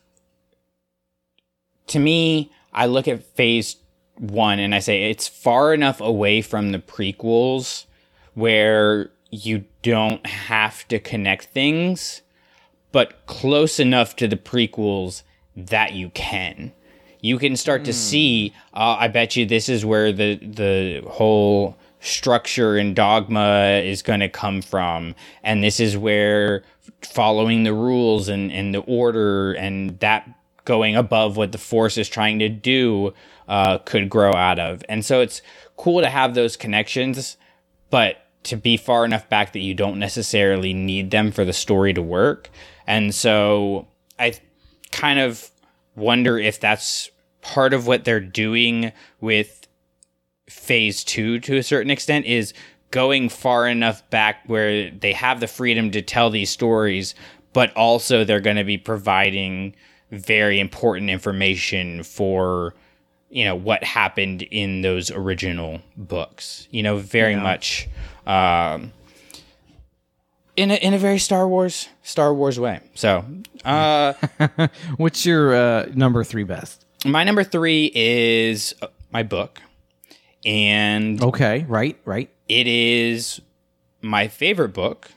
to 1.87 1.99
me 1.99 2.51
i 2.73 2.85
look 2.85 3.07
at 3.07 3.23
phase 3.35 3.75
one 4.17 4.59
and 4.59 4.73
i 4.73 4.79
say 4.79 5.09
it's 5.09 5.27
far 5.27 5.73
enough 5.73 5.99
away 5.99 6.41
from 6.41 6.71
the 6.71 6.79
prequels 6.79 7.85
where 8.33 9.09
you 9.29 9.65
don't 9.81 10.25
have 10.25 10.87
to 10.87 10.99
connect 10.99 11.45
things 11.45 12.21
but 12.95 13.25
close 13.25 13.77
enough 13.77 14.15
to 14.15 14.25
the 14.25 14.37
prequels 14.37 15.23
that 15.57 15.91
you 15.91 16.09
can. 16.11 16.71
You 17.19 17.37
can 17.37 17.57
start 17.57 17.83
to 17.85 17.91
see 17.91 18.53
uh, 18.73 18.97
i 18.99 19.07
bet 19.07 19.35
you 19.35 19.45
this 19.45 19.67
is 19.67 19.83
where 19.83 20.13
the 20.13 20.35
the 20.35 21.03
whole 21.09 21.75
structure 21.99 22.77
and 22.77 22.95
dogma 22.95 23.81
is 23.83 24.03
going 24.03 24.19
to 24.19 24.29
come 24.29 24.61
from 24.61 25.15
and 25.43 25.63
this 25.63 25.79
is 25.79 25.97
where 25.97 26.63
following 27.01 27.63
the 27.63 27.73
rules 27.73 28.29
and, 28.29 28.51
and 28.51 28.75
the 28.75 28.79
order 28.81 29.53
and 29.53 29.99
that 29.99 30.29
going 30.65 30.95
above 30.95 31.37
what 31.37 31.51
the 31.51 31.57
force 31.57 31.97
is 31.97 32.09
trying 32.09 32.39
to 32.39 32.49
do 32.49 33.13
uh, 33.47 33.77
could 33.79 34.09
grow 34.09 34.33
out 34.33 34.59
of 34.59 34.83
and 34.89 35.05
so 35.05 35.21
it's 35.21 35.41
cool 35.77 36.01
to 36.01 36.09
have 36.09 36.33
those 36.33 36.57
connections 36.57 37.37
but 37.89 38.25
to 38.45 38.55
be 38.55 38.77
far 38.77 39.03
enough 39.05 39.27
back 39.27 39.53
that 39.53 39.59
you 39.59 39.73
don't 39.73 39.99
necessarily 39.99 40.73
need 40.73 41.11
them 41.11 41.31
for 41.31 41.43
the 41.43 41.53
story 41.53 41.93
to 41.93 42.01
work. 42.01 42.49
And 42.87 43.13
so 43.13 43.87
I 44.19 44.35
kind 44.91 45.19
of 45.19 45.49
wonder 45.95 46.37
if 46.37 46.59
that's 46.59 47.09
part 47.41 47.73
of 47.73 47.87
what 47.87 48.05
they're 48.05 48.19
doing 48.19 48.91
with 49.19 49.67
phase 50.47 51.03
two 51.03 51.39
to 51.39 51.57
a 51.57 51.63
certain 51.63 51.91
extent 51.91 52.25
is 52.25 52.53
going 52.91 53.29
far 53.29 53.67
enough 53.67 54.07
back 54.09 54.43
where 54.45 54.91
they 54.91 55.11
have 55.11 55.39
the 55.39 55.47
freedom 55.47 55.91
to 55.91 56.01
tell 56.01 56.29
these 56.29 56.51
stories, 56.51 57.15
but 57.51 57.75
also 57.75 58.23
they're 58.23 58.39
going 58.39 58.55
to 58.55 58.63
be 58.63 58.77
providing 58.77 59.75
very 60.15 60.59
important 60.59 61.09
information 61.09 62.03
for 62.03 62.73
you 63.29 63.43
know 63.45 63.55
what 63.55 63.83
happened 63.83 64.41
in 64.43 64.81
those 64.81 65.11
original 65.11 65.79
books 65.97 66.67
you 66.71 66.81
know 66.83 66.97
very 66.97 67.35
much 67.35 67.87
um 68.27 68.91
in 70.55 70.71
a 70.71 70.75
in 70.75 70.93
a 70.93 70.97
very 70.97 71.19
star 71.19 71.47
wars 71.47 71.89
star 72.03 72.33
wars 72.33 72.59
way 72.59 72.79
so 72.93 73.25
uh 73.65 74.13
What's 74.97 75.25
your 75.25 75.53
uh, 75.55 75.85
number 75.93 76.23
three 76.23 76.43
best? 76.43 76.85
My 77.05 77.23
number 77.23 77.43
three 77.43 77.91
is 77.93 78.73
uh, 78.81 78.87
my 79.11 79.23
book, 79.23 79.59
and 80.45 81.21
Okay, 81.21 81.65
right, 81.67 81.97
right. 82.05 82.29
it 82.47 82.67
is 82.67 83.41
my 84.01 84.27
favorite 84.27 84.73
book 84.73 85.09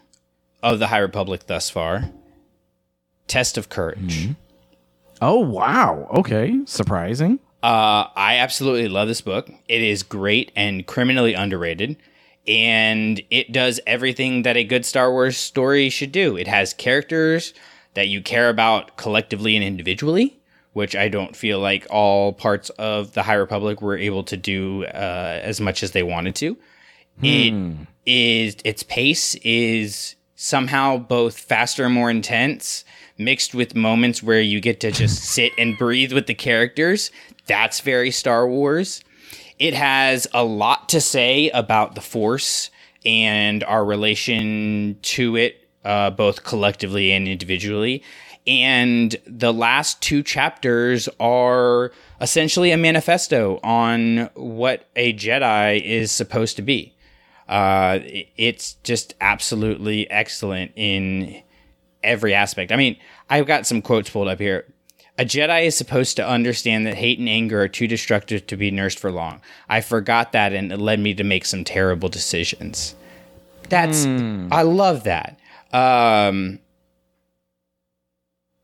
of 0.62 0.78
the 0.78 0.86
High 0.88 0.98
Republic 0.98 1.46
thus 1.46 1.68
far. 1.70 2.10
Test 3.26 3.58
of 3.58 3.68
Courage. 3.68 4.30
Oh 5.20 5.40
wow. 5.40 6.08
Okay, 6.18 6.60
surprising. 6.64 7.40
Uh, 7.62 8.06
I 8.14 8.36
absolutely 8.36 8.88
love 8.88 9.08
this 9.08 9.20
book. 9.20 9.50
It 9.68 9.82
is 9.82 10.02
great 10.02 10.52
and 10.54 10.86
criminally 10.86 11.34
underrated. 11.34 11.96
And 12.46 13.20
it 13.30 13.52
does 13.52 13.80
everything 13.86 14.42
that 14.42 14.56
a 14.56 14.64
good 14.64 14.86
Star 14.86 15.10
Wars 15.10 15.36
story 15.36 15.90
should 15.90 16.12
do. 16.12 16.36
It 16.36 16.46
has 16.46 16.72
characters 16.72 17.52
that 17.94 18.08
you 18.08 18.22
care 18.22 18.48
about 18.48 18.96
collectively 18.96 19.56
and 19.56 19.64
individually, 19.64 20.40
which 20.72 20.94
I 20.96 21.08
don't 21.08 21.36
feel 21.36 21.58
like 21.58 21.86
all 21.90 22.32
parts 22.32 22.70
of 22.70 23.12
the 23.12 23.24
High 23.24 23.34
Republic 23.34 23.82
were 23.82 23.98
able 23.98 24.22
to 24.24 24.36
do 24.36 24.84
uh, 24.84 25.40
as 25.42 25.60
much 25.60 25.82
as 25.82 25.90
they 25.90 26.02
wanted 26.02 26.36
to. 26.36 26.56
It 27.20 27.52
is 28.06 28.56
its 28.64 28.84
pace 28.84 29.34
is 29.36 30.14
somehow 30.40 30.96
both 30.96 31.36
faster 31.36 31.84
and 31.84 31.92
more 31.92 32.08
intense, 32.08 32.84
mixed 33.18 33.56
with 33.56 33.74
moments 33.74 34.22
where 34.22 34.40
you 34.40 34.60
get 34.60 34.78
to 34.78 34.92
just 34.92 35.24
sit 35.34 35.52
and 35.58 35.76
breathe 35.76 36.12
with 36.12 36.28
the 36.28 36.34
characters. 36.34 37.10
That's 37.46 37.80
very 37.80 38.12
Star 38.12 38.48
Wars. 38.48 39.02
It 39.58 39.74
has 39.74 40.28
a 40.32 40.44
lot 40.44 40.88
to 40.90 41.00
say 41.00 41.50
about 41.50 41.96
the 41.96 42.00
Force 42.00 42.70
and 43.04 43.64
our 43.64 43.84
relation 43.84 44.96
to 45.02 45.34
it, 45.34 45.68
uh, 45.84 46.10
both 46.10 46.44
collectively 46.44 47.10
and 47.10 47.26
individually. 47.26 48.04
And 48.46 49.16
the 49.26 49.52
last 49.52 50.00
two 50.00 50.22
chapters 50.22 51.08
are 51.18 51.90
essentially 52.20 52.70
a 52.70 52.76
manifesto 52.76 53.58
on 53.64 54.30
what 54.34 54.86
a 54.94 55.12
Jedi 55.14 55.82
is 55.84 56.12
supposed 56.12 56.54
to 56.56 56.62
be. 56.62 56.94
Uh, 57.48 58.00
it's 58.36 58.74
just 58.84 59.14
absolutely 59.20 60.10
excellent 60.10 60.72
in 60.76 61.42
every 62.02 62.34
aspect. 62.34 62.72
I 62.72 62.76
mean, 62.76 62.96
I've 63.30 63.46
got 63.46 63.66
some 63.66 63.82
quotes 63.82 64.10
pulled 64.10 64.28
up 64.28 64.38
here. 64.38 64.66
A 65.18 65.24
Jedi 65.24 65.66
is 65.66 65.76
supposed 65.76 66.16
to 66.16 66.28
understand 66.28 66.86
that 66.86 66.94
hate 66.94 67.18
and 67.18 67.28
anger 67.28 67.60
are 67.62 67.68
too 67.68 67.88
destructive 67.88 68.46
to 68.46 68.56
be 68.56 68.70
nursed 68.70 69.00
for 69.00 69.10
long. 69.10 69.40
I 69.68 69.80
forgot 69.80 70.32
that 70.32 70.52
and 70.52 70.70
it 70.70 70.78
led 70.78 71.00
me 71.00 71.12
to 71.14 71.24
make 71.24 71.44
some 71.44 71.64
terrible 71.64 72.08
decisions. 72.08 72.94
That's 73.68 74.06
I 74.52 74.62
love 74.62 75.04
that. 75.04 75.38
Um 75.72 76.60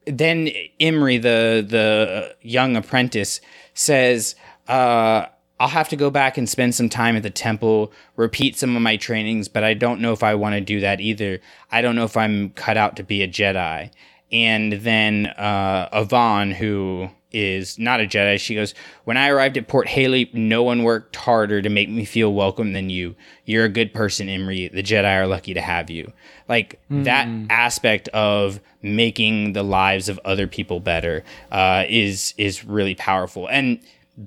then 0.07 0.49
Imri, 0.79 1.19
the 1.19 1.67
the 1.69 2.37
young 2.43 2.77
apprentice, 2.77 3.41
says, 3.73 4.37
uh, 4.69 5.27
"I'll 5.61 5.69
have 5.69 5.89
to 5.91 5.97
go 5.97 6.11
back 6.11 6.37
and 6.37 6.49
spend 6.49 6.75
some 6.75 6.89
time 6.89 7.17
at 7.17 7.23
the 7.23 7.31
temple, 7.31 7.93
repeat 8.17 8.57
some 8.57 8.77
of 8.77 8.83
my 8.83 8.97
trainings, 8.97 9.49
but 9.49 9.65
I 9.65 9.75
don't 9.75 10.01
know 10.01 10.13
if 10.13 10.23
I 10.23 10.35
want 10.35 10.55
to 10.55 10.61
do 10.61 10.81
that 10.81 11.01
either. 11.01 11.41
I 11.71 11.83
don't 11.83 11.97
know 11.97 12.05
if 12.05 12.17
I'm 12.17 12.51
cut 12.51 12.77
out 12.77 12.97
to 12.97 13.03
be 13.03 13.23
a 13.23 13.29
Jedi." 13.29 13.91
And 14.33 14.73
then 14.73 15.27
uh, 15.27 15.89
Avon, 15.93 16.51
who 16.51 17.11
is 17.35 17.79
not 17.79 18.01
a 18.01 18.05
Jedi, 18.05 18.39
she 18.39 18.55
goes, 18.55 18.75
When 19.05 19.17
I 19.17 19.29
arrived 19.29 19.57
at 19.57 19.69
Port 19.69 19.89
Haileap, 19.89 20.33
no 20.33 20.63
one 20.63 20.85
worked 20.85 21.17
harder 21.17 21.61
to 21.61 21.69
make 21.69 21.91
me 21.91 22.05
feel 22.05 22.33
welcome 22.33 22.73
than 22.73 22.89
you. 22.91 23.17
You're 23.45 23.65
a 23.65 23.69
good 23.69 23.93
person, 23.93 24.29
Imri. 24.29 24.69
The 24.69 24.83
Jedi 24.83 25.21
are 25.21 25.27
lucky 25.27 25.55
to 25.55 25.61
have 25.61 25.91
you. 25.91 26.13
Like 26.49 26.81
that 26.91 27.29
aspect 27.51 28.09
of 28.09 28.61
making 28.83 29.53
the 29.53 29.63
lives 29.63 30.09
of 30.09 30.21
other 30.25 30.47
people 30.47 30.79
better 30.81 31.25
uh, 31.51 31.85
is 31.89 32.35
is 32.37 32.65
really 32.65 32.95
powerful. 32.95 33.49
And 33.49 33.81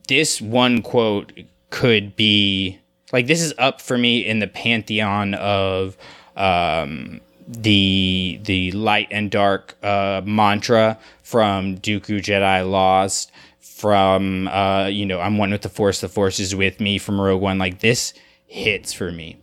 this 0.08 0.42
one 0.42 0.82
quote 0.82 1.34
could 1.70 2.16
be 2.16 2.80
like 3.14 3.28
this 3.28 3.42
is 3.42 3.54
up 3.58 3.82
for 3.82 3.98
me 3.98 4.26
in 4.26 4.40
the 4.40 4.48
pantheon 4.48 5.34
of 5.36 5.98
um, 6.36 7.22
the 7.48 8.40
the 8.44 8.72
light 8.74 9.08
and 9.12 9.32
dark 9.32 9.76
uh, 9.84 10.22
mantra 10.26 11.00
from 11.24 11.78
Dooku 11.78 12.20
Jedi 12.20 12.70
Lost, 12.70 13.32
from 13.60 14.48
uh, 14.50 14.88
you 14.88 15.06
know 15.06 15.20
I'm 15.20 15.38
one 15.38 15.52
with 15.52 15.62
the 15.62 15.70
Force, 15.70 16.02
the 16.02 16.10
Force 16.10 16.40
is 16.40 16.56
with 16.56 16.80
me 16.80 16.98
from 16.98 17.20
Rogue 17.20 17.42
One. 17.42 17.58
Like 17.58 17.80
this 17.80 18.14
hits 18.46 18.92
for 18.94 19.12
me. 19.12 19.38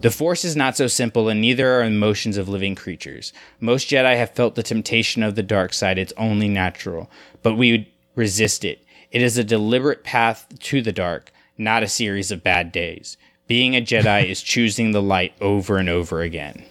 The 0.00 0.10
Force 0.10 0.44
is 0.44 0.56
not 0.56 0.76
so 0.76 0.86
simple, 0.86 1.28
and 1.28 1.40
neither 1.40 1.72
are 1.72 1.84
emotions 1.84 2.36
of 2.36 2.48
living 2.48 2.74
creatures. 2.74 3.32
Most 3.58 3.88
Jedi 3.88 4.16
have 4.16 4.30
felt 4.30 4.54
the 4.54 4.62
temptation 4.62 5.22
of 5.22 5.34
the 5.34 5.42
dark 5.42 5.72
side. 5.72 5.98
It's 5.98 6.12
only 6.16 6.48
natural, 6.48 7.10
but 7.42 7.56
we 7.56 7.72
would 7.72 7.86
resist 8.14 8.64
it. 8.64 8.84
It 9.10 9.22
is 9.22 9.36
a 9.38 9.44
deliberate 9.44 10.04
path 10.04 10.46
to 10.58 10.82
the 10.82 10.92
dark, 10.92 11.32
not 11.58 11.82
a 11.82 11.88
series 11.88 12.30
of 12.30 12.42
bad 12.42 12.72
days. 12.72 13.16
Being 13.46 13.74
a 13.74 13.80
Jedi 13.80 14.26
is 14.30 14.42
choosing 14.42 14.92
the 14.92 15.02
light 15.02 15.34
over 15.40 15.78
and 15.78 15.88
over 15.88 16.22
again. 16.22 16.64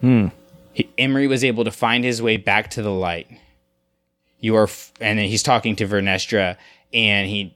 Hmm. 0.00 0.28
He, 0.72 0.90
Imri 0.96 1.26
was 1.26 1.42
able 1.44 1.64
to 1.64 1.70
find 1.70 2.04
his 2.04 2.20
way 2.20 2.36
back 2.36 2.70
to 2.72 2.82
the 2.82 2.92
light. 2.92 3.28
You 4.40 4.56
are, 4.56 4.64
f- 4.64 4.92
and 5.00 5.18
then 5.18 5.26
he's 5.28 5.42
talking 5.42 5.74
to 5.76 5.88
Vernestra, 5.88 6.56
and 6.92 7.28
he, 7.28 7.55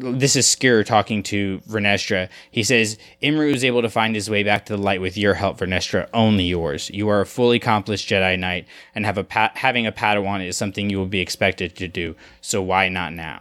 this 0.00 0.36
is 0.36 0.46
Skir 0.46 0.84
talking 0.84 1.22
to 1.24 1.60
Vernestra. 1.68 2.28
He 2.50 2.62
says, 2.62 2.98
Imri 3.20 3.52
is 3.52 3.64
able 3.64 3.82
to 3.82 3.90
find 3.90 4.14
his 4.14 4.30
way 4.30 4.42
back 4.42 4.66
to 4.66 4.76
the 4.76 4.82
light 4.82 5.00
with 5.00 5.16
your 5.16 5.34
help, 5.34 5.58
Vernestra, 5.58 6.08
only 6.12 6.44
yours. 6.44 6.90
You 6.90 7.08
are 7.08 7.20
a 7.20 7.26
fully 7.26 7.56
accomplished 7.58 8.08
Jedi 8.08 8.38
Knight, 8.38 8.66
and 8.94 9.04
have 9.04 9.18
a 9.18 9.24
pa- 9.24 9.52
having 9.54 9.86
a 9.86 9.92
Padawan 9.92 10.46
is 10.46 10.56
something 10.56 10.90
you 10.90 10.98
will 10.98 11.06
be 11.06 11.20
expected 11.20 11.76
to 11.76 11.88
do, 11.88 12.16
so 12.40 12.62
why 12.62 12.88
not 12.88 13.12
now? 13.12 13.40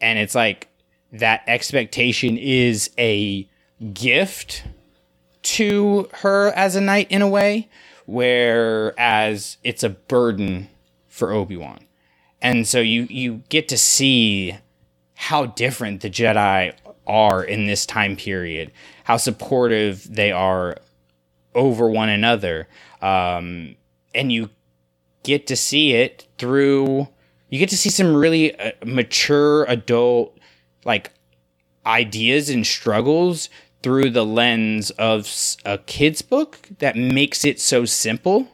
And 0.00 0.18
it's 0.18 0.34
like, 0.34 0.68
that 1.12 1.42
expectation 1.46 2.36
is 2.36 2.90
a 2.98 3.48
gift 3.92 4.64
to 5.42 6.08
her 6.14 6.48
as 6.48 6.76
a 6.76 6.80
knight 6.80 7.10
in 7.10 7.22
a 7.22 7.28
way, 7.28 7.68
whereas 8.06 9.56
it's 9.62 9.82
a 9.82 9.90
burden 9.90 10.68
for 11.08 11.32
Obi-Wan. 11.32 11.78
And 12.42 12.66
so 12.66 12.80
you 12.80 13.06
you 13.08 13.42
get 13.48 13.68
to 13.68 13.78
see 13.78 14.58
how 15.16 15.46
different 15.46 16.02
the 16.02 16.10
Jedi 16.10 16.72
are 17.06 17.42
in 17.42 17.66
this 17.66 17.84
time 17.84 18.16
period, 18.16 18.70
how 19.04 19.16
supportive 19.16 20.14
they 20.14 20.30
are 20.30 20.76
over 21.54 21.90
one 21.90 22.08
another. 22.08 22.68
Um, 23.02 23.76
and 24.14 24.30
you 24.30 24.50
get 25.26 25.46
to 25.48 25.56
see 25.56 25.92
it 25.92 26.26
through 26.38 27.08
you 27.48 27.58
get 27.58 27.68
to 27.68 27.76
see 27.76 27.90
some 27.90 28.14
really 28.14 28.58
uh, 28.58 28.72
mature 28.84 29.64
adult 29.64 30.38
like 30.84 31.12
ideas 31.84 32.48
and 32.48 32.66
struggles 32.66 33.48
through 33.82 34.10
the 34.10 34.24
lens 34.24 34.90
of 34.92 35.28
a 35.64 35.78
kid's 35.78 36.22
book 36.22 36.68
that 36.78 36.96
makes 36.96 37.44
it 37.44 37.60
so 37.60 37.84
simple 37.84 38.48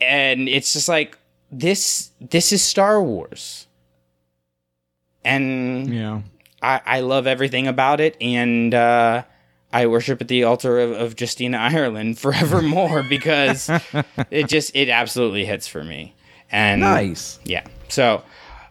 and 0.00 0.48
it's 0.48 0.72
just 0.72 0.88
like 0.88 1.16
this 1.50 2.10
this 2.20 2.52
is 2.52 2.62
star 2.62 3.02
wars 3.02 3.66
and 5.24 5.92
Yeah. 5.92 6.20
I, 6.62 6.80
I 6.86 7.00
love 7.00 7.26
everything 7.26 7.66
about 7.66 8.00
it, 8.00 8.16
and 8.20 8.72
uh, 8.74 9.24
I 9.72 9.86
worship 9.86 10.20
at 10.20 10.28
the 10.28 10.44
altar 10.44 10.78
of, 10.78 10.92
of 10.92 11.20
Justina 11.20 11.58
Ireland 11.58 12.18
forevermore 12.20 13.02
because 13.02 13.68
it 14.30 14.48
just 14.48 14.74
it 14.76 14.88
absolutely 14.88 15.44
hits 15.44 15.66
for 15.66 15.82
me. 15.82 16.14
And 16.50 16.80
Nice. 16.82 17.38
yeah. 17.44 17.66
So, 17.88 18.22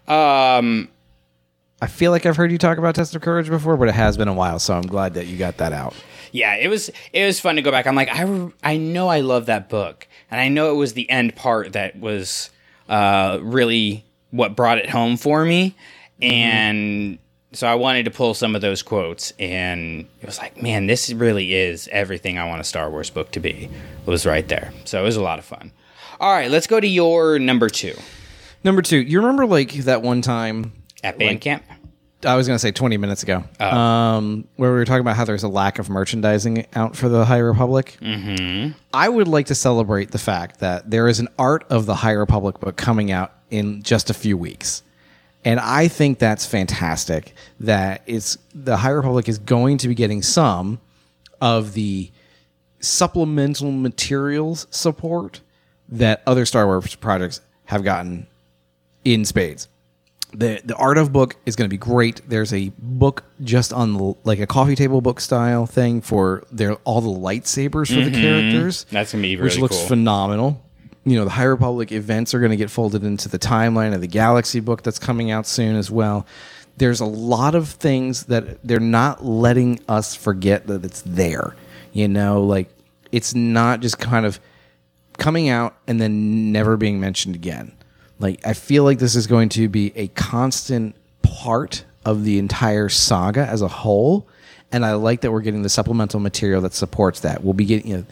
um, 0.08 0.88
I 1.82 1.88
feel 1.88 2.12
like 2.12 2.26
I've 2.26 2.38
heard 2.38 2.52
you 2.52 2.58
talk 2.58 2.78
about 2.78 2.94
Test 2.96 3.16
of 3.16 3.22
Courage 3.22 3.50
before, 3.50 3.76
but 3.76 3.88
it 3.88 3.96
has 3.96 4.16
been 4.18 4.28
a 4.28 4.34
while, 4.34 4.60
so 4.60 4.76
I'm 4.76 4.84
glad 4.84 5.16
that 5.16 5.26
you 5.28 5.38
got 5.38 5.58
that 5.58 5.74
out. 5.74 5.96
yeah, 6.32 6.56
it 6.56 6.68
was 6.70 6.90
it 7.12 7.26
was 7.26 7.40
fun 7.40 7.56
to 7.56 7.62
go 7.62 7.72
back. 7.72 7.88
I'm 7.88 7.96
like, 7.96 8.10
I 8.10 8.22
re- 8.24 8.54
I 8.64 8.78
know 8.78 9.08
I 9.08 9.22
love 9.22 9.48
that 9.48 9.68
book, 9.68 10.08
and 10.30 10.40
I 10.40 10.48
know 10.48 10.72
it 10.72 10.76
was 10.76 10.94
the 10.94 11.10
end 11.10 11.36
part 11.36 11.74
that 11.74 12.00
was 12.00 12.52
uh, 12.88 13.40
really 13.42 14.06
what 14.30 14.56
brought 14.56 14.78
it 14.78 14.90
home 14.92 15.18
for 15.18 15.44
me, 15.44 15.76
and 16.22 17.18
so 17.54 17.68
I 17.68 17.76
wanted 17.76 18.06
to 18.06 18.12
pull 18.12 18.34
some 18.34 18.56
of 18.56 18.62
those 18.62 18.82
quotes, 18.82 19.34
and 19.40 20.08
it 20.22 20.26
was 20.26 20.38
like, 20.38 20.62
man, 20.62 20.88
this 20.88 21.12
really 21.12 21.54
is 21.54 21.90
everything 21.92 22.38
I 22.38 22.48
want 22.48 22.62
a 22.62 22.64
Star 22.64 22.90
Wars 22.90 23.10
book 23.10 23.32
to 23.32 23.40
be. 23.40 23.70
It 24.06 24.10
was 24.10 24.26
right 24.26 24.48
there, 24.48 24.72
so 24.86 25.02
it 25.02 25.04
was 25.04 25.18
a 25.18 25.24
lot 25.24 25.40
of 25.40 25.46
fun. 25.46 25.72
All 26.20 26.32
right, 26.32 26.50
let's 26.52 26.68
go 26.68 26.80
to 26.80 26.88
your 26.88 27.40
number 27.40 27.68
two 27.68 27.96
Number 28.64 28.82
two, 28.82 28.98
you 28.98 29.20
remember 29.20 29.46
like 29.46 29.72
that 29.86 30.02
one 30.02 30.22
time 30.22 30.72
at 31.04 31.18
Bandcamp. 31.18 31.64
I 32.24 32.36
was 32.36 32.46
going 32.46 32.56
to 32.56 32.60
say 32.60 32.72
20 32.72 32.98
minutes 32.98 33.24
ago, 33.24 33.44
um, 33.60 34.48
where 34.56 34.70
we 34.70 34.78
were 34.78 34.86
talking 34.86 35.02
about 35.02 35.16
how 35.16 35.26
there's 35.26 35.42
a 35.42 35.48
lack 35.48 35.80
of 35.80 35.90
merchandising 35.90 36.68
out 36.76 36.96
for 36.96 37.10
the 37.10 37.26
High 37.26 37.40
Republic. 37.40 37.98
Mm-hmm. 38.00 38.78
I 38.94 39.10
would 39.10 39.28
like 39.28 39.48
to 39.48 39.56
celebrate 39.56 40.12
the 40.12 40.20
fact 40.20 40.60
that 40.60 40.88
there 40.92 41.08
is 41.08 41.20
an 41.20 41.30
Art 41.40 41.66
of 41.72 41.88
the 41.88 41.96
High 41.96 42.12
Republic 42.12 42.60
book 42.60 42.78
coming 42.78 43.12
out 43.12 43.34
in 43.50 43.82
just 43.82 44.12
a 44.12 44.14
few 44.14 44.38
weeks. 44.38 44.84
And 45.44 45.60
I 45.60 45.88
think 45.88 46.20
that's 46.20 46.46
fantastic 46.46 47.34
that 47.60 48.04
it's 48.06 48.38
the 48.54 48.78
High 48.78 48.92
Republic 48.92 49.28
is 49.28 49.40
going 49.40 49.78
to 49.80 49.88
be 49.88 49.96
getting 49.96 50.22
some 50.22 50.80
of 51.40 51.74
the 51.74 52.12
supplemental 52.80 53.72
materials 53.72 54.68
support 54.70 55.42
that 55.90 56.22
other 56.28 56.46
Star 56.46 56.66
Wars 56.66 56.96
projects 56.96 57.42
have 57.66 57.84
gotten 57.84 58.28
in 59.04 59.26
spades. 59.26 59.68
the 60.34 60.62
the 60.64 60.76
art 60.76 60.98
of 60.98 61.12
book 61.12 61.36
is 61.46 61.56
going 61.56 61.70
to 61.70 61.74
be 61.74 61.78
great. 61.78 62.22
There's 62.28 62.54
a 62.54 62.72
book 62.78 63.24
just 63.44 63.74
on 63.74 63.94
the, 63.94 64.16
like 64.24 64.40
a 64.40 64.48
coffee 64.48 64.76
table 64.76 65.02
book 65.02 65.20
style 65.20 65.66
thing 65.66 66.02
for 66.02 66.44
their 66.52 66.76
all 66.84 67.02
the 67.02 67.10
lightsabers 67.10 67.88
for 67.88 68.02
the 68.02 68.12
mm-hmm. 68.12 68.22
characters. 68.22 68.86
That's 68.92 69.12
gonna 69.12 69.24
be 69.24 69.36
which 69.38 69.58
looks 69.58 69.78
cool. 69.78 69.88
phenomenal. 69.88 70.64
You 71.04 71.18
know, 71.18 71.24
the 71.24 71.32
High 71.32 71.44
Republic 71.44 71.92
events 71.92 72.34
are 72.34 72.40
going 72.40 72.52
to 72.52 72.58
get 72.58 72.70
folded 72.70 73.04
into 73.04 73.28
the 73.28 73.40
timeline 73.40 73.94
of 73.94 74.02
the 74.02 74.08
Galaxy 74.08 74.60
book 74.60 74.84
that's 74.84 75.00
coming 75.00 75.32
out 75.32 75.48
soon 75.48 75.76
as 75.76 75.90
well. 75.90 76.28
There's 76.78 77.00
a 77.00 77.06
lot 77.06 77.56
of 77.56 77.70
things 77.70 78.26
that 78.26 78.64
they're 78.64 78.80
not 78.80 79.26
letting 79.26 79.80
us 79.88 80.16
forget 80.16 80.68
that 80.68 80.86
it's 80.86 81.02
there. 81.02 81.56
You 81.92 82.08
know, 82.08 82.44
like 82.44 82.70
it's 83.12 83.34
not 83.34 83.82
just 83.82 84.00
kind 84.00 84.26
of 84.26 84.40
coming 85.18 85.50
out 85.50 85.76
and 85.88 86.00
then 86.00 86.52
never 86.52 86.78
being 86.78 87.00
mentioned 87.00 87.36
again. 87.36 87.72
Like 88.20 88.46
I 88.46 88.54
feel 88.54 88.84
like 88.84 89.00
this 89.00 89.16
is 89.16 89.28
going 89.28 89.50
to 89.50 89.68
be 89.68 89.92
a 89.96 90.08
constant 90.10 90.96
part 91.24 91.84
of 92.06 92.24
the 92.24 92.40
entire 92.40 92.90
saga 92.90 93.46
as 93.46 93.62
a 93.62 93.68
whole, 93.68 94.28
and 94.72 94.86
I 94.86 94.94
like 94.94 95.22
that 95.22 95.32
we're 95.32 95.42
getting 95.42 95.64
the 95.64 95.70
supplemental 95.70 96.20
material 96.20 96.62
that 96.62 96.74
supports 96.74 97.22
that. 97.22 97.44
We'll 97.44 97.54
be 97.54 97.66
getting, 97.66 97.92
you 97.92 97.98
know, 97.98 98.06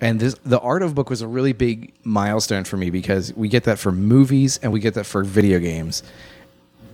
and 0.00 0.20
this 0.20 0.34
the 0.44 0.60
art 0.60 0.82
of 0.82 0.94
book 0.94 1.10
was 1.10 1.22
a 1.22 1.28
really 1.28 1.52
big 1.52 1.92
milestone 2.04 2.64
for 2.64 2.76
me 2.76 2.90
because 2.90 3.34
we 3.34 3.48
get 3.48 3.64
that 3.64 3.78
for 3.78 3.92
movies 3.92 4.58
and 4.62 4.72
we 4.72 4.80
get 4.80 4.94
that 4.94 5.04
for 5.04 5.22
video 5.22 5.58
games, 5.58 6.02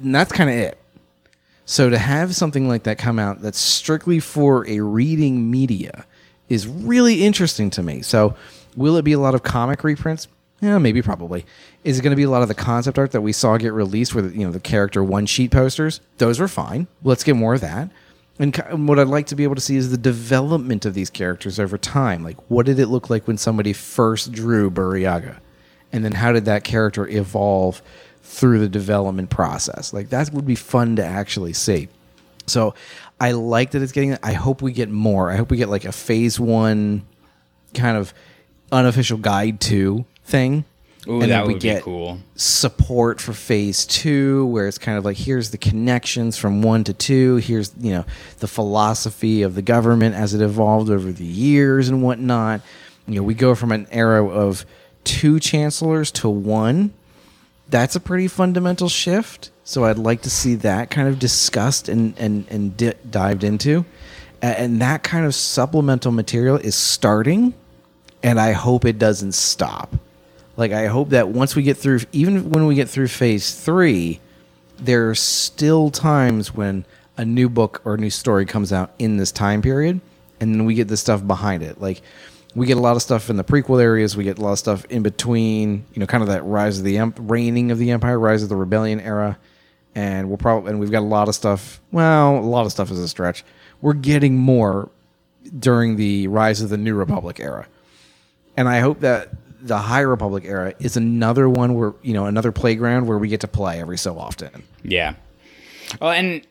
and 0.02 0.14
that's 0.14 0.32
kind 0.32 0.50
of 0.50 0.56
it. 0.56 0.78
So 1.64 1.90
to 1.90 1.98
have 1.98 2.34
something 2.34 2.68
like 2.68 2.84
that 2.84 2.96
come 2.96 3.18
out 3.18 3.42
that's 3.42 3.58
strictly 3.58 4.20
for 4.20 4.66
a 4.68 4.80
reading 4.80 5.50
media 5.50 6.06
is 6.48 6.66
really 6.66 7.24
interesting 7.24 7.70
to 7.70 7.82
me. 7.82 8.02
So 8.02 8.36
will 8.76 8.96
it 8.96 9.02
be 9.02 9.12
a 9.12 9.18
lot 9.18 9.34
of 9.34 9.42
comic 9.42 9.82
reprints? 9.82 10.28
Yeah, 10.60 10.78
maybe 10.78 11.02
probably. 11.02 11.44
Is 11.84 11.98
it 11.98 12.02
going 12.02 12.12
to 12.12 12.16
be 12.16 12.22
a 12.22 12.30
lot 12.30 12.42
of 12.42 12.48
the 12.48 12.54
concept 12.54 12.98
art 12.98 13.12
that 13.12 13.20
we 13.20 13.32
saw 13.32 13.56
get 13.56 13.72
released 13.72 14.14
with 14.14 14.34
you 14.34 14.46
know 14.46 14.52
the 14.52 14.60
character 14.60 15.02
one 15.02 15.26
sheet 15.26 15.50
posters? 15.50 16.00
Those 16.18 16.40
were 16.40 16.48
fine. 16.48 16.86
Let's 17.02 17.24
get 17.24 17.36
more 17.36 17.54
of 17.54 17.60
that. 17.60 17.90
And 18.38 18.86
what 18.86 18.98
I'd 18.98 19.06
like 19.06 19.26
to 19.28 19.36
be 19.36 19.44
able 19.44 19.54
to 19.54 19.60
see 19.60 19.76
is 19.76 19.90
the 19.90 19.96
development 19.96 20.84
of 20.84 20.92
these 20.92 21.08
characters 21.08 21.58
over 21.58 21.78
time. 21.78 22.22
Like, 22.22 22.36
what 22.50 22.66
did 22.66 22.78
it 22.78 22.88
look 22.88 23.08
like 23.08 23.26
when 23.26 23.38
somebody 23.38 23.72
first 23.72 24.32
drew 24.32 24.70
Burryaga? 24.70 25.38
And 25.92 26.04
then 26.04 26.12
how 26.12 26.32
did 26.32 26.44
that 26.44 26.62
character 26.62 27.08
evolve 27.08 27.80
through 28.22 28.58
the 28.58 28.68
development 28.68 29.30
process? 29.30 29.94
Like, 29.94 30.10
that 30.10 30.32
would 30.32 30.46
be 30.46 30.54
fun 30.54 30.96
to 30.96 31.04
actually 31.04 31.54
see. 31.54 31.88
So 32.46 32.74
I 33.18 33.32
like 33.32 33.70
that 33.70 33.82
it's 33.82 33.92
getting. 33.92 34.18
I 34.22 34.32
hope 34.32 34.60
we 34.62 34.72
get 34.72 34.90
more. 34.90 35.30
I 35.30 35.36
hope 35.36 35.50
we 35.50 35.56
get 35.56 35.68
like 35.68 35.84
a 35.84 35.92
phase 35.92 36.38
one 36.38 37.06
kind 37.74 37.96
of 37.96 38.12
unofficial 38.70 39.18
guide 39.18 39.60
to 39.62 40.04
thing. 40.24 40.64
Ooh, 41.08 41.20
then 41.20 41.28
that 41.28 41.46
we 41.46 41.54
would 41.54 41.62
get 41.62 41.78
be 41.78 41.82
cool. 41.82 42.18
support 42.34 43.20
for 43.20 43.32
phase 43.32 43.86
two, 43.86 44.46
where 44.46 44.66
it's 44.66 44.78
kind 44.78 44.98
of 44.98 45.04
like 45.04 45.16
here's 45.16 45.50
the 45.50 45.58
connections 45.58 46.36
from 46.36 46.62
one 46.62 46.84
to 46.84 46.92
two. 46.92 47.36
Here's 47.36 47.72
you 47.78 47.92
know 47.92 48.04
the 48.38 48.48
philosophy 48.48 49.42
of 49.42 49.54
the 49.54 49.62
government 49.62 50.14
as 50.14 50.34
it 50.34 50.42
evolved 50.42 50.90
over 50.90 51.12
the 51.12 51.24
years 51.24 51.88
and 51.88 52.02
whatnot. 52.02 52.60
You 53.06 53.16
know, 53.16 53.22
we 53.22 53.34
go 53.34 53.54
from 53.54 53.70
an 53.72 53.86
era 53.90 54.26
of 54.26 54.66
two 55.04 55.38
chancellors 55.38 56.10
to 56.12 56.28
one. 56.28 56.92
That's 57.68 57.96
a 57.96 58.00
pretty 58.00 58.28
fundamental 58.28 58.88
shift. 58.88 59.50
So 59.64 59.84
I'd 59.84 59.98
like 59.98 60.22
to 60.22 60.30
see 60.30 60.54
that 60.56 60.90
kind 60.90 61.08
of 61.08 61.18
discussed 61.18 61.88
and 61.88 62.18
and 62.18 62.46
and 62.50 62.76
di- 62.76 62.94
dived 63.08 63.44
into, 63.44 63.84
and 64.42 64.80
that 64.80 65.02
kind 65.02 65.24
of 65.24 65.34
supplemental 65.34 66.12
material 66.12 66.56
is 66.56 66.74
starting, 66.74 67.54
and 68.22 68.40
I 68.40 68.52
hope 68.52 68.84
it 68.84 68.98
doesn't 68.98 69.32
stop. 69.32 69.94
Like 70.56 70.72
I 70.72 70.86
hope 70.86 71.10
that 71.10 71.28
once 71.28 71.54
we 71.54 71.62
get 71.62 71.76
through, 71.76 72.00
even 72.12 72.50
when 72.50 72.66
we 72.66 72.74
get 72.74 72.88
through 72.88 73.08
phase 73.08 73.54
three, 73.54 74.20
there 74.78 75.10
are 75.10 75.14
still 75.14 75.90
times 75.90 76.54
when 76.54 76.84
a 77.16 77.24
new 77.24 77.48
book 77.48 77.80
or 77.84 77.94
a 77.94 77.98
new 77.98 78.10
story 78.10 78.46
comes 78.46 78.72
out 78.72 78.92
in 78.98 79.16
this 79.16 79.32
time 79.32 79.62
period, 79.62 80.00
and 80.40 80.54
then 80.54 80.64
we 80.64 80.74
get 80.74 80.88
the 80.88 80.96
stuff 80.96 81.26
behind 81.26 81.62
it. 81.62 81.80
Like 81.80 82.02
we 82.54 82.66
get 82.66 82.76
a 82.76 82.80
lot 82.80 82.96
of 82.96 83.02
stuff 83.02 83.28
in 83.28 83.36
the 83.36 83.44
prequel 83.44 83.82
areas. 83.82 84.16
We 84.16 84.24
get 84.24 84.38
a 84.38 84.42
lot 84.42 84.52
of 84.52 84.58
stuff 84.58 84.84
in 84.86 85.02
between. 85.02 85.84
You 85.92 86.00
know, 86.00 86.06
kind 86.06 86.22
of 86.22 86.28
that 86.28 86.44
rise 86.44 86.78
of 86.78 86.84
the 86.84 86.98
emp- 86.98 87.18
reigning 87.20 87.70
of 87.70 87.78
the 87.78 87.90
empire, 87.90 88.18
rise 88.18 88.42
of 88.42 88.48
the 88.48 88.56
rebellion 88.56 89.00
era, 89.00 89.38
and 89.94 90.28
we'll 90.28 90.38
probably 90.38 90.70
and 90.70 90.80
we've 90.80 90.90
got 90.90 91.00
a 91.00 91.00
lot 91.00 91.28
of 91.28 91.34
stuff. 91.34 91.80
Well, 91.92 92.38
a 92.38 92.40
lot 92.40 92.64
of 92.66 92.72
stuff 92.72 92.90
is 92.90 92.98
a 92.98 93.08
stretch. 93.08 93.44
We're 93.82 93.92
getting 93.92 94.36
more 94.36 94.88
during 95.58 95.96
the 95.96 96.28
rise 96.28 96.60
of 96.62 96.70
the 96.70 96.78
New 96.78 96.94
Republic 96.94 97.38
era 97.38 97.68
and 98.56 98.68
I 98.68 98.80
hope 98.80 99.00
that 99.00 99.30
the 99.66 99.78
High 99.78 100.00
Republic 100.00 100.44
era 100.46 100.74
is 100.78 100.96
another 100.96 101.48
one 101.48 101.74
where 101.74 101.94
you 102.02 102.14
know 102.14 102.26
another 102.26 102.52
playground 102.52 103.06
where 103.06 103.18
we 103.18 103.28
get 103.28 103.40
to 103.40 103.48
play 103.48 103.80
every 103.80 103.98
so 103.98 104.18
often. 104.18 104.62
Yeah. 104.82 105.14
Oh, 106.00 106.08
and 106.08 106.46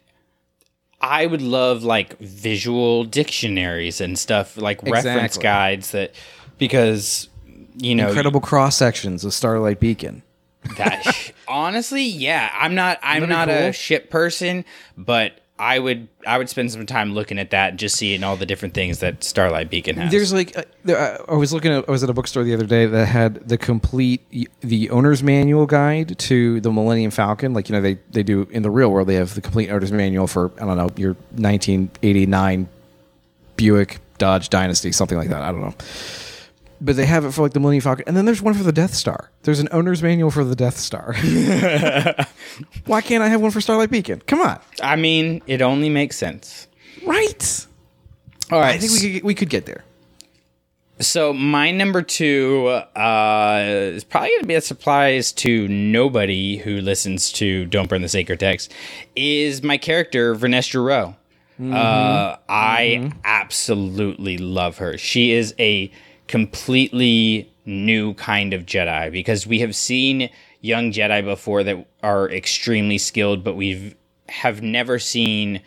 I 1.02 1.26
would 1.26 1.42
love 1.42 1.84
like 1.84 2.18
visual 2.20 3.04
dictionaries 3.04 4.02
and 4.02 4.18
stuff, 4.18 4.58
like 4.58 4.82
reference 4.84 5.38
guides 5.38 5.92
that 5.92 6.16
because 6.58 7.30
you 7.78 7.96
know 7.96 8.08
Incredible 8.08 8.42
cross 8.42 8.76
sections 8.78 9.24
of 9.24 9.34
Starlight 9.34 9.80
Beacon. 9.80 10.24
that 10.78 11.32
honestly, 11.48 12.04
yeah. 12.04 12.50
I'm 12.54 12.76
not 12.76 13.00
I'm 13.04 13.30
not 13.30 13.48
cool. 13.48 13.58
a 13.58 13.72
ship 13.72 14.10
person, 14.10 14.66
but 14.98 15.42
I 15.58 15.80
would 15.80 16.10
I 16.28 16.38
would 16.38 16.50
spend 16.50 16.72
some 16.72 16.86
time 16.86 17.14
looking 17.14 17.40
at 17.40 17.52
that 17.52 17.70
and 17.70 17.80
just 17.80 17.96
seeing 17.96 18.26
all 18.26 18.36
the 18.36 18.46
different 18.46 18.74
things 18.74 19.00
that 19.00 19.24
Starlight 19.24 19.70
Beacon 19.70 19.96
has. 19.96 20.12
There's 20.12 20.34
like 20.34 20.58
uh, 20.58 20.92
uh, 20.92 21.18
I 21.30 21.36
was 21.36 21.54
looking 21.54 21.72
at 21.72 21.88
I 21.88 21.92
was 21.92 22.04
at 22.04 22.10
a 22.10 22.14
bookstore 22.14 22.44
the 22.44 22.54
other 22.54 22.66
day 22.66 22.86
that 22.86 23.06
had 23.06 23.48
the 23.48 23.58
complete 23.58 24.22
the 24.60 24.90
owner's 24.90 25.24
manual 25.24 25.66
guide 25.66 26.20
to 26.20 26.60
the 26.60 26.72
Millennium 26.72 27.12
Falcon. 27.12 27.54
Like 27.54 27.70
you 27.70 27.74
know 27.74 27.82
they 27.82 27.98
they 28.12 28.22
do 28.22 28.48
in 28.52 28.64
the 28.64 28.70
real 28.70 28.92
world 28.92 29.08
they 29.08 29.16
have 29.16 29.34
the 29.34 29.42
complete 29.42 29.70
owner's 29.70 29.94
manual 29.94 30.28
for 30.28 30.52
I 30.62 30.66
don't 30.66 30.76
know 30.76 30.90
your 30.98 31.14
1989 31.36 32.68
Buick 33.56 34.00
Dodge 34.18 34.50
Dynasty 34.50 34.92
something 34.92 35.18
like 35.18 35.30
that. 35.30 35.42
I 35.42 35.52
don't 35.54 35.62
know. 35.62 35.76
But 36.82 36.98
they 36.98 37.06
have 37.06 37.24
it 37.26 37.32
for 37.32 37.42
like 37.44 37.54
the 37.54 37.60
Millennium 37.60 37.82
Falcon, 37.82 38.04
and 38.08 38.18
then 38.18 38.26
there's 38.26 38.42
one 38.42 38.54
for 38.54 38.64
the 38.64 38.72
Death 38.74 38.94
Star. 38.94 39.32
There's 39.44 39.60
an 39.62 39.70
owner's 39.72 40.04
manual 40.04 40.30
for 40.30 40.44
the 40.44 40.56
Death 40.56 40.78
Star. 40.78 41.14
Why 42.86 43.02
can't 43.02 43.24
I 43.24 43.28
have 43.30 43.42
one 43.42 43.52
for 43.52 43.62
Starlight 43.62 43.90
Beacon? 43.92 44.22
Come 44.28 44.42
on, 44.42 44.60
I 44.82 44.96
mean, 44.96 45.42
it 45.48 45.62
only 45.62 45.90
makes 45.90 46.18
sense. 46.18 46.68
right? 47.06 47.68
All 48.52 48.60
right. 48.60 48.76
I 48.76 48.78
think 48.78 48.92
we 48.92 49.14
could 49.14 49.24
we 49.24 49.36
could 49.36 49.50
get 49.50 49.66
there. 49.66 49.84
So 51.00 51.34
my 51.34 51.72
number 51.72 52.02
two 52.02 52.68
uh, 52.96 53.60
is 53.66 54.04
probably 54.06 54.30
going 54.30 54.42
to 54.42 54.48
be 54.48 54.56
a 54.56 54.62
surprise 54.62 55.34
to 55.34 55.68
nobody 55.68 56.58
who 56.58 56.80
listens 56.82 57.32
to 57.34 57.66
"Don't 57.66 57.90
Burn 57.90 58.02
the 58.02 58.08
Sacred 58.10 58.40
Text." 58.40 58.72
Is 59.16 59.64
my 59.64 59.78
character 59.78 60.36
Vernestra 60.36 60.86
Rowe? 60.86 61.16
Uh, 61.74 62.36
I 62.50 63.12
absolutely 63.24 64.38
love 64.38 64.78
her. 64.80 64.98
She 64.98 65.32
is 65.32 65.56
a 65.58 65.90
completely 66.28 67.52
new 67.66 68.14
kind 68.16 68.54
of 68.54 68.66
Jedi 68.66 69.12
because 69.12 69.48
we 69.48 69.60
have 69.60 69.76
seen 69.76 70.30
young 70.62 70.92
Jedi 70.92 71.24
before 71.24 71.64
that 71.64 71.86
are 72.04 72.30
extremely 72.30 72.98
skilled, 72.98 73.44
but 73.44 73.56
we've 73.56 73.96
have 74.30 74.62
never 74.62 74.98
seen 75.00 75.62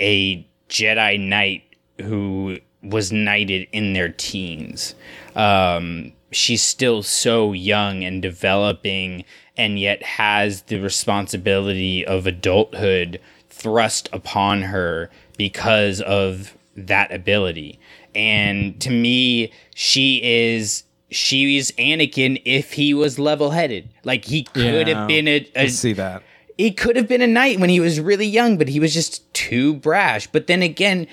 a 0.00 0.46
Jedi 0.68 1.18
Knight 1.20 1.62
who 2.00 2.58
was 2.82 3.12
knighted 3.12 3.66
in 3.72 3.92
their 3.92 4.10
teens. 4.10 4.94
Um, 5.34 6.12
she's 6.30 6.62
still 6.62 7.02
so 7.02 7.52
young 7.52 8.04
and 8.04 8.20
developing, 8.20 9.24
and 9.56 9.78
yet 9.78 10.02
has 10.02 10.62
the 10.62 10.78
responsibility 10.80 12.04
of 12.04 12.26
adulthood 12.26 13.20
thrust 13.48 14.08
upon 14.12 14.62
her 14.62 15.10
because 15.36 16.00
of 16.00 16.56
that 16.76 17.12
ability. 17.12 17.78
And 18.14 18.80
to 18.80 18.90
me, 18.90 19.52
she 19.74 20.20
is 20.22 20.84
she 21.10 21.46
she's 21.58 21.70
Anakin 21.72 22.40
if 22.44 22.72
he 22.72 22.92
was 22.94 23.18
level 23.18 23.50
headed. 23.50 23.90
Like 24.04 24.24
he 24.24 24.44
could 24.44 24.88
Yeah. 24.88 24.98
have 24.98 25.08
been 25.08 25.28
a, 25.28 25.68
see 25.68 25.92
that. 25.94 26.22
he 26.58 26.70
could 26.72 26.96
have 26.96 27.06
been 27.08 27.22
a 27.22 27.26
knight 27.26 27.60
when 27.60 27.70
he 27.70 27.78
was 27.80 28.00
really 28.00 28.26
young, 28.26 28.56
but 28.58 28.68
he 28.68 28.80
was 28.80 28.92
just 28.94 29.32
too 29.32 29.74
brash. 29.74 30.26
But 30.28 30.46
then 30.48 30.62
again, 30.62 31.06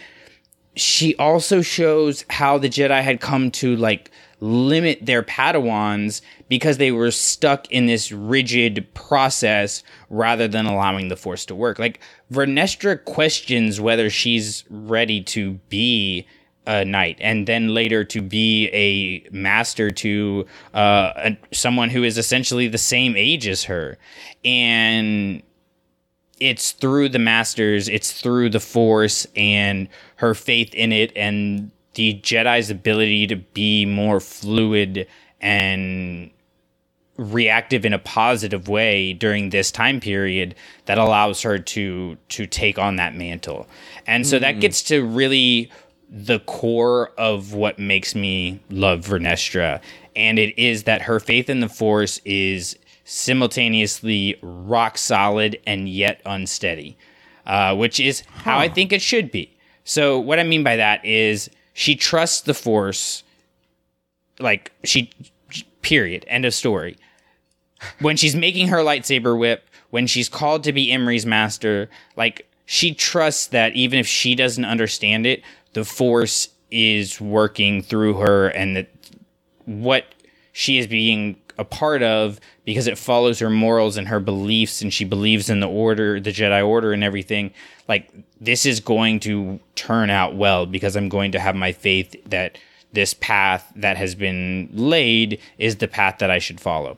she 0.76 1.16
also 1.18 1.62
shows 1.62 2.26
how 2.30 2.58
the 2.58 2.70
Jedi 2.70 3.02
had 3.02 3.20
come 3.20 3.52
to 3.52 3.76
like 3.76 4.10
limit 4.40 5.06
their 5.06 5.22
Padawans 5.22 6.22
because 6.50 6.78
they 6.78 6.92
were 6.92 7.12
stuck 7.12 7.70
in 7.72 7.86
this 7.86 8.12
rigid 8.12 8.88
process 8.96 9.84
rather 10.10 10.48
than 10.48 10.66
allowing 10.66 11.10
the 11.10 11.16
Force 11.16 11.46
to 11.46 11.54
work. 11.56 11.78
Like 11.78 12.00
Vernestra 12.34 13.04
questions 13.04 13.80
whether 13.80 14.10
she's 14.10 14.64
ready 14.70 15.22
to 15.24 15.60
be 15.70 16.26
a 16.72 16.86
knight 16.86 17.18
and 17.20 17.48
then 17.48 17.74
later 17.74 18.04
to 18.06 18.22
be 18.22 18.70
a 18.70 19.28
master 19.32 19.92
to 19.92 20.46
uh, 20.74 21.12
a, 21.18 21.38
someone 21.52 21.90
who 21.90 22.04
is 22.04 22.18
essentially 22.18 22.68
the 22.68 22.78
same 22.78 23.16
age 23.18 23.46
as 23.48 23.66
her. 23.66 23.98
And 24.46 25.44
it's 26.40 26.72
through 26.72 27.10
the 27.10 27.20
masters, 27.20 27.90
it's 27.90 28.14
through 28.14 28.52
the 28.52 28.60
force 28.60 29.28
and 29.36 29.90
her 30.16 30.34
faith 30.34 30.74
in 30.74 30.92
it 30.92 31.12
and 31.16 31.72
the 31.96 32.20
Jedi's 32.22 32.70
ability 32.70 33.28
to 33.28 33.36
be 33.36 33.86
more 33.86 34.22
fluid 34.22 35.08
and 35.42 36.32
reactive 37.18 37.86
in 37.86 37.94
a 37.94 38.00
positive 38.00 38.70
way 38.70 39.12
during 39.12 39.50
this 39.50 39.72
time 39.72 40.00
period 40.00 40.56
that 40.86 40.98
allows 40.98 41.42
her 41.42 41.60
to 41.60 42.18
to 42.30 42.48
take 42.48 42.80
on 42.80 42.96
that 42.96 43.14
mantle. 43.14 43.68
And 44.08 44.26
so 44.26 44.40
that 44.40 44.60
gets 44.62 44.82
to 44.84 45.04
really 45.04 45.70
the 46.12 46.40
core 46.40 47.12
of 47.18 47.54
what 47.54 47.80
makes 47.80 48.14
me 48.14 48.60
love 48.70 49.06
Vernestra. 49.06 49.82
And 50.16 50.38
it 50.38 50.62
is 50.62 50.84
that 50.84 51.04
her 51.04 51.22
faith 51.22 51.50
in 51.50 51.62
the 51.62 51.70
Force 51.70 52.20
is 52.26 52.78
simultaneously 53.06 54.38
rock 54.42 54.98
solid 54.98 55.58
and 55.66 55.88
yet 55.88 56.22
unsteady, 56.26 56.98
uh, 57.46 57.76
which 57.76 58.00
is 58.00 58.22
how 58.34 58.60
I 58.60 58.68
think 58.68 58.92
it 58.92 59.02
should 59.02 59.32
be. 59.32 59.58
So, 59.86 60.20
what 60.20 60.38
I 60.38 60.44
mean 60.44 60.64
by 60.64 60.76
that 60.76 61.04
is 61.06 61.50
she 61.74 61.96
trusts 61.96 62.42
the 62.42 62.54
Force, 62.54 63.24
like, 64.40 64.72
she, 64.84 65.10
period, 65.82 66.26
end 66.28 66.46
of 66.46 66.54
story. 66.54 66.98
When 68.00 68.16
she's 68.16 68.36
making 68.36 68.68
her 68.68 68.78
lightsaber 68.78 69.36
whip, 69.40 69.68
when 69.90 70.06
she's 70.06 70.30
called 70.30 70.64
to 70.66 70.72
be 70.72 70.90
Imri's 70.90 71.26
master, 71.26 71.90
like, 72.16 72.48
she 72.68 72.94
trusts 72.94 73.48
that 73.48 73.74
even 73.74 73.98
if 73.98 74.06
she 74.06 74.36
doesn't 74.36 74.66
understand 74.66 75.26
it, 75.26 75.42
the 75.74 75.86
Force 75.86 76.50
is 76.70 77.20
working 77.20 77.82
through 77.82 78.16
her 78.16 78.48
and 78.48 78.76
that 78.76 78.90
what 79.66 80.06
she 80.54 80.78
is 80.78 80.88
being 80.88 81.36
a 81.58 81.66
part 81.66 82.02
of 82.02 82.40
because 82.66 82.88
it 82.88 82.98
follows 82.98 83.40
her 83.40 83.50
morals 83.50 83.98
and 83.98 84.08
her 84.08 84.20
beliefs 84.20 84.82
and 84.82 84.94
she 84.94 85.04
believes 85.04 85.50
in 85.50 85.60
the 85.60 85.68
order 85.68 86.20
the 86.20 86.32
jedi 86.32 86.66
order 86.66 86.94
and 86.94 87.04
everything 87.04 87.54
like 87.90 88.10
this 88.40 88.66
is 88.66 88.80
going 88.80 89.20
to 89.20 89.60
turn 89.76 90.10
out 90.10 90.34
well 90.34 90.66
because 90.66 90.96
i'm 90.96 91.10
going 91.10 91.34
to 91.34 91.40
have 91.40 91.56
my 91.56 91.74
faith 91.74 92.16
that 92.26 92.58
this 92.94 93.14
path 93.14 93.72
that 93.76 93.98
has 93.98 94.16
been 94.16 94.70
laid 94.72 95.40
is 95.58 95.78
the 95.78 95.88
path 95.88 96.18
that 96.20 96.32
i 96.32 96.40
should 96.40 96.60
follow. 96.60 96.98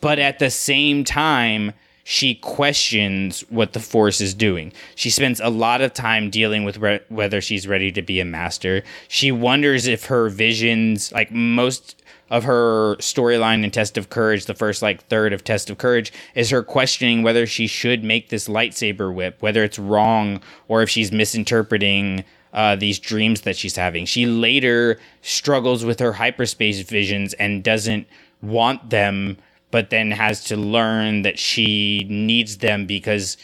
But 0.00 0.18
at 0.18 0.38
the 0.38 0.50
same 0.50 1.04
time 1.04 1.72
she 2.04 2.34
questions 2.34 3.40
what 3.48 3.72
the 3.72 3.80
force 3.80 4.20
is 4.20 4.34
doing. 4.34 4.72
She 4.94 5.08
spends 5.08 5.40
a 5.40 5.48
lot 5.48 5.80
of 5.80 5.94
time 5.94 6.28
dealing 6.28 6.62
with 6.62 6.76
re- 6.76 7.00
whether 7.08 7.40
she's 7.40 7.66
ready 7.66 7.90
to 7.92 8.02
be 8.02 8.20
a 8.20 8.26
master. 8.26 8.82
She 9.08 9.32
wonders 9.32 9.86
if 9.86 10.04
her 10.06 10.28
visions, 10.28 11.10
like 11.12 11.32
most 11.32 12.02
of 12.30 12.44
her 12.44 12.96
storyline 12.96 13.64
in 13.64 13.70
Test 13.70 13.96
of 13.96 14.10
Courage, 14.10 14.44
the 14.44 14.54
first 14.54 14.82
like 14.82 15.06
third 15.06 15.32
of 15.32 15.44
Test 15.44 15.70
of 15.70 15.78
Courage, 15.78 16.12
is 16.34 16.50
her 16.50 16.62
questioning 16.62 17.22
whether 17.22 17.46
she 17.46 17.66
should 17.66 18.04
make 18.04 18.28
this 18.28 18.48
lightsaber 18.48 19.12
whip, 19.12 19.40
whether 19.40 19.64
it's 19.64 19.78
wrong 19.78 20.42
or 20.68 20.82
if 20.82 20.90
she's 20.90 21.10
misinterpreting 21.10 22.22
uh, 22.52 22.76
these 22.76 22.98
dreams 22.98 23.40
that 23.42 23.56
she's 23.56 23.76
having. 23.76 24.04
She 24.04 24.26
later 24.26 25.00
struggles 25.22 25.84
with 25.84 26.00
her 26.00 26.12
hyperspace 26.12 26.80
visions 26.80 27.32
and 27.34 27.64
doesn't 27.64 28.06
want 28.42 28.90
them 28.90 29.38
but 29.74 29.90
then 29.90 30.12
has 30.12 30.44
to 30.44 30.56
learn 30.56 31.22
that 31.22 31.36
she 31.36 32.06
needs 32.08 32.58
them 32.58 32.86
because 32.86 33.36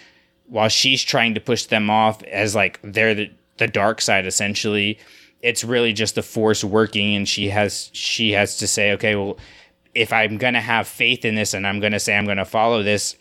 while 0.47 0.69
she's 0.69 1.03
trying 1.03 1.35
to 1.35 1.41
push 1.41 1.65
them 1.65 1.91
off 1.91 2.23
as 2.23 2.55
like 2.55 2.79
they're 2.85 3.17
the, 3.17 3.29
the 3.57 3.67
dark 3.67 4.01
side 4.01 4.25
essentially 4.25 4.97
it's 5.43 5.65
really 5.65 5.93
just 5.93 6.15
the 6.15 6.23
force 6.23 6.63
working 6.63 7.17
and 7.17 7.29
she 7.29 7.49
has 7.49 7.91
she 7.93 8.31
has 8.31 8.59
to 8.59 8.69
say 8.69 8.93
okay 8.93 9.17
well 9.17 9.39
if 9.93 10.13
i'm 10.13 10.39
going 10.39 10.55
to 10.55 10.61
have 10.61 10.87
faith 10.87 11.25
in 11.25 11.35
this 11.35 11.53
and 11.53 11.67
i'm 11.67 11.81
going 11.81 11.91
to 11.91 11.99
say 11.99 12.17
i'm 12.17 12.27
going 12.27 12.37
to 12.37 12.45
follow 12.45 12.81
this 12.81 13.17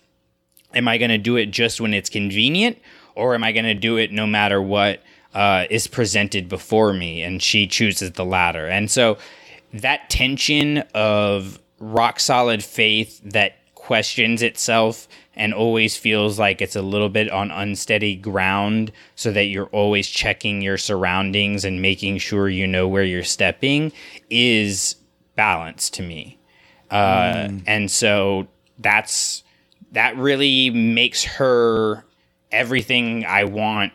am 0.75 0.87
i 0.87 0.99
going 0.99 1.09
to 1.09 1.17
do 1.17 1.35
it 1.35 1.47
just 1.47 1.81
when 1.81 1.95
it's 1.95 2.11
convenient 2.11 2.77
or 3.15 3.33
am 3.33 3.43
i 3.43 3.51
going 3.51 3.65
to 3.65 3.73
do 3.73 3.97
it 3.97 4.11
no 4.11 4.27
matter 4.27 4.61
what 4.61 5.01
uh, 5.33 5.65
is 5.69 5.87
presented 5.87 6.49
before 6.49 6.93
me? 6.93 7.21
And 7.21 7.39
she 7.39 7.67
chooses 7.67 8.13
the 8.13 8.25
latter. 8.25 8.67
And 8.67 8.89
so 8.89 9.17
that 9.73 10.09
tension 10.09 10.79
of 10.95 11.59
rock 11.79 12.19
solid 12.19 12.63
faith 12.63 13.21
that 13.23 13.55
questions 13.75 14.41
itself 14.41 15.07
and 15.35 15.53
always 15.53 15.95
feels 15.95 16.37
like 16.37 16.61
it's 16.61 16.75
a 16.75 16.81
little 16.81 17.09
bit 17.09 17.29
on 17.31 17.49
unsteady 17.49 18.15
ground 18.15 18.91
so 19.15 19.31
that 19.31 19.45
you're 19.45 19.67
always 19.67 20.07
checking 20.07 20.61
your 20.61 20.77
surroundings 20.77 21.63
and 21.63 21.81
making 21.81 22.17
sure 22.17 22.49
you 22.49 22.67
know 22.67 22.87
where 22.87 23.03
you're 23.03 23.23
stepping 23.23 23.91
is 24.29 24.95
balance 25.35 25.89
to 25.89 26.03
me. 26.03 26.37
Uh, 26.91 27.49
and 27.65 27.89
so 27.89 28.47
that's 28.79 29.43
that 29.91 30.15
really 30.17 30.69
makes 30.69 31.23
her 31.23 32.05
everything 32.51 33.25
i 33.25 33.43
want 33.43 33.91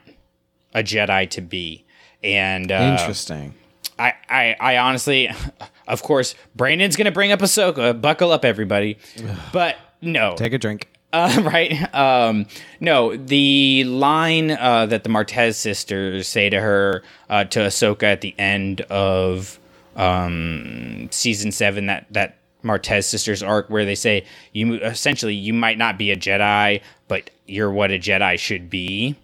a 0.75 0.83
jedi 0.83 1.29
to 1.31 1.41
be. 1.41 1.85
And 2.23 2.71
uh, 2.71 2.97
Interesting. 2.99 3.55
I, 3.99 4.15
I, 4.29 4.57
I 4.59 4.79
honestly, 4.79 5.31
of 5.89 6.03
course, 6.03 6.35
Brandon's 6.55 6.97
gonna 6.97 7.13
bring 7.13 7.33
up 7.33 7.41
Ahsoka. 7.41 8.01
Buckle 8.01 8.31
up, 8.33 8.45
everybody. 8.45 8.99
But 9.53 9.77
no, 10.01 10.35
Take 10.37 10.53
a 10.53 10.59
drink. 10.59 10.89
uh, 11.13 11.41
right? 11.53 11.95
Um, 11.95 12.47
no, 12.81 13.17
the 13.17 13.85
line 13.85 14.51
uh, 14.51 14.87
that 14.87 15.05
the 15.05 15.11
Martez 15.11 15.55
sisters 15.55 16.29
say 16.29 16.51
to 16.51 16.61
her 16.61 17.03
uh, 17.31 17.45
to 17.45 17.61
Ahsoka 17.61 18.03
at 18.05 18.21
the 18.21 18.35
end 18.39 18.81
of 18.83 19.59
um, 19.97 21.09
season 21.11 21.53
seven, 21.53 21.87
that 21.87 22.07
that 22.11 22.37
Martez 22.63 23.05
sisters 23.05 23.43
arc, 23.43 23.71
where 23.71 23.85
they 23.85 23.95
say 23.95 24.25
you 24.53 24.75
essentially 24.77 25.35
you 25.35 25.53
might 25.55 25.79
not 25.79 25.99
be 25.99 26.11
a 26.11 26.17
Jedi, 26.17 26.81
but 27.09 27.31
you're 27.47 27.71
what 27.71 27.91
a 27.91 27.99
Jedi 27.99 28.39
should 28.39 28.69
be 28.71 29.17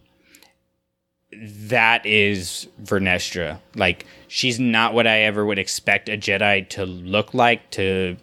that 1.33 2.05
is 2.05 2.67
Vernestra. 2.83 3.61
Like 3.77 4.05
she's 4.33 4.61
not 4.61 4.95
what 4.95 5.09
I 5.09 5.23
ever 5.23 5.45
would 5.45 5.59
expect 5.59 6.09
a 6.09 6.13
Jedi 6.17 6.69
to 6.71 6.87
look 6.87 7.35
like, 7.35 7.69
to 7.73 8.17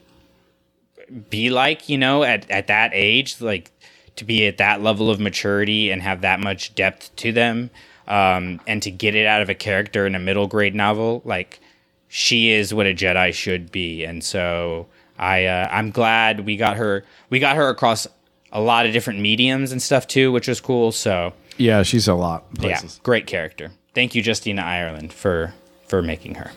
be 1.30 1.50
like, 1.50 1.90
you 1.90 1.98
know, 1.98 2.24
at, 2.24 2.50
at 2.50 2.68
that 2.68 2.92
age, 2.94 3.42
like 3.42 3.72
to 4.16 4.24
be 4.24 4.48
at 4.48 4.58
that 4.58 4.82
level 4.82 5.10
of 5.12 5.20
maturity 5.20 5.92
and 5.92 6.02
have 6.02 6.22
that 6.22 6.40
much 6.40 6.74
depth 6.76 7.14
to 7.18 7.34
them. 7.34 7.70
Um, 8.08 8.62
and 8.66 8.82
to 8.84 8.90
get 8.90 9.16
it 9.16 9.26
out 9.26 9.42
of 9.42 9.50
a 9.50 9.54
character 9.54 10.08
in 10.08 10.16
a 10.16 10.20
middle 10.20 10.48
grade 10.48 10.74
novel, 10.74 11.22
like 11.26 11.60
she 12.08 12.52
is 12.52 12.74
what 12.74 12.86
a 12.86 12.94
Jedi 12.94 13.34
should 13.34 13.70
be. 13.70 14.06
And 14.06 14.24
so 14.24 14.88
I 15.20 15.44
uh, 15.46 15.68
I'm 15.70 15.92
glad 15.92 16.46
we 16.46 16.56
got 16.56 16.78
her 16.78 17.04
we 17.30 17.40
got 17.40 17.58
her 17.58 17.68
across 17.68 18.08
a 18.54 18.62
lot 18.62 18.86
of 18.86 18.94
different 18.94 19.20
mediums 19.20 19.74
and 19.74 19.82
stuff 19.82 20.08
too, 20.08 20.32
which 20.32 20.48
was 20.48 20.62
cool. 20.62 20.94
So 20.94 21.34
Yeah, 21.58 21.84
she's 21.84 22.08
a 22.08 22.14
lot. 22.14 22.46
of 22.60 22.64
yeah, 22.64 22.82
great 23.04 23.28
character. 23.28 23.72
Thank 23.94 24.16
you, 24.16 24.22
Justina 24.22 24.62
Ireland, 24.62 25.12
for 25.12 25.54
for 25.88 26.02
making 26.02 26.36
her. 26.36 26.52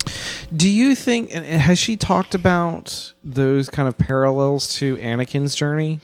Do 0.54 0.68
you 0.68 0.94
think 0.94 1.30
has 1.30 1.78
she 1.78 1.96
talked 1.96 2.34
about 2.34 3.12
those 3.22 3.68
kind 3.70 3.88
of 3.88 3.96
parallels 3.96 4.74
to 4.76 4.96
Anakin's 4.96 5.54
journey? 5.54 6.00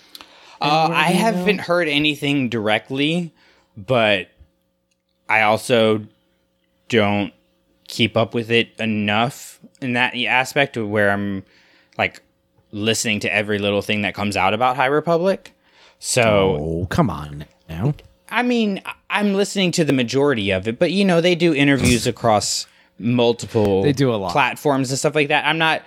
Uh, 0.60 0.88
I 0.92 1.10
haven't 1.10 1.58
heard 1.60 1.88
anything 1.88 2.48
directly, 2.48 3.34
but 3.76 4.28
I 5.28 5.42
also 5.42 6.06
don't 6.88 7.32
keep 7.88 8.16
up 8.16 8.34
with 8.34 8.50
it 8.50 8.68
enough 8.80 9.60
in 9.80 9.92
that 9.94 10.16
aspect 10.16 10.76
of 10.76 10.88
where 10.88 11.10
I'm 11.10 11.44
like 11.98 12.22
listening 12.72 13.20
to 13.20 13.32
every 13.32 13.58
little 13.58 13.82
thing 13.82 14.02
that 14.02 14.14
comes 14.14 14.36
out 14.36 14.54
about 14.54 14.76
High 14.76 14.86
Republic. 14.86 15.52
So 15.98 16.56
Oh, 16.58 16.86
come 16.90 17.10
on 17.10 17.44
now. 17.68 17.94
I 18.28 18.42
mean, 18.42 18.82
I'm 19.08 19.34
listening 19.34 19.70
to 19.72 19.84
the 19.84 19.92
majority 19.92 20.50
of 20.50 20.66
it, 20.66 20.78
but 20.78 20.90
you 20.90 21.04
know, 21.04 21.20
they 21.20 21.34
do 21.34 21.54
interviews 21.54 22.06
across 22.06 22.66
multiple 22.98 23.82
They 23.82 23.92
do 23.92 24.12
a 24.12 24.16
lot. 24.16 24.32
platforms 24.32 24.90
and 24.90 24.98
stuff 24.98 25.14
like 25.14 25.28
that. 25.28 25.44
I'm 25.46 25.58
not 25.58 25.82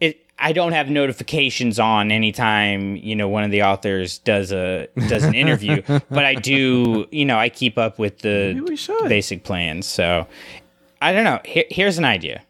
it 0.00 0.24
I 0.38 0.52
don't 0.52 0.72
have 0.72 0.90
notifications 0.90 1.78
on 1.78 2.10
anytime, 2.10 2.96
you 2.96 3.16
know, 3.16 3.28
one 3.28 3.44
of 3.44 3.50
the 3.50 3.62
authors 3.62 4.18
does 4.18 4.52
a 4.52 4.88
does 5.08 5.24
an 5.24 5.34
interview, 5.34 5.82
but 6.10 6.24
I 6.24 6.34
do, 6.34 7.06
you 7.10 7.24
know, 7.24 7.38
I 7.38 7.48
keep 7.48 7.78
up 7.78 7.98
with 7.98 8.18
the 8.18 8.52
Maybe 8.54 8.60
we 8.60 8.76
should. 8.76 9.08
basic 9.08 9.44
plans. 9.44 9.86
So 9.86 10.26
I 11.00 11.12
don't 11.12 11.24
know. 11.24 11.40
Here, 11.44 11.64
here's 11.70 11.98
an 11.98 12.04
idea. 12.04 12.42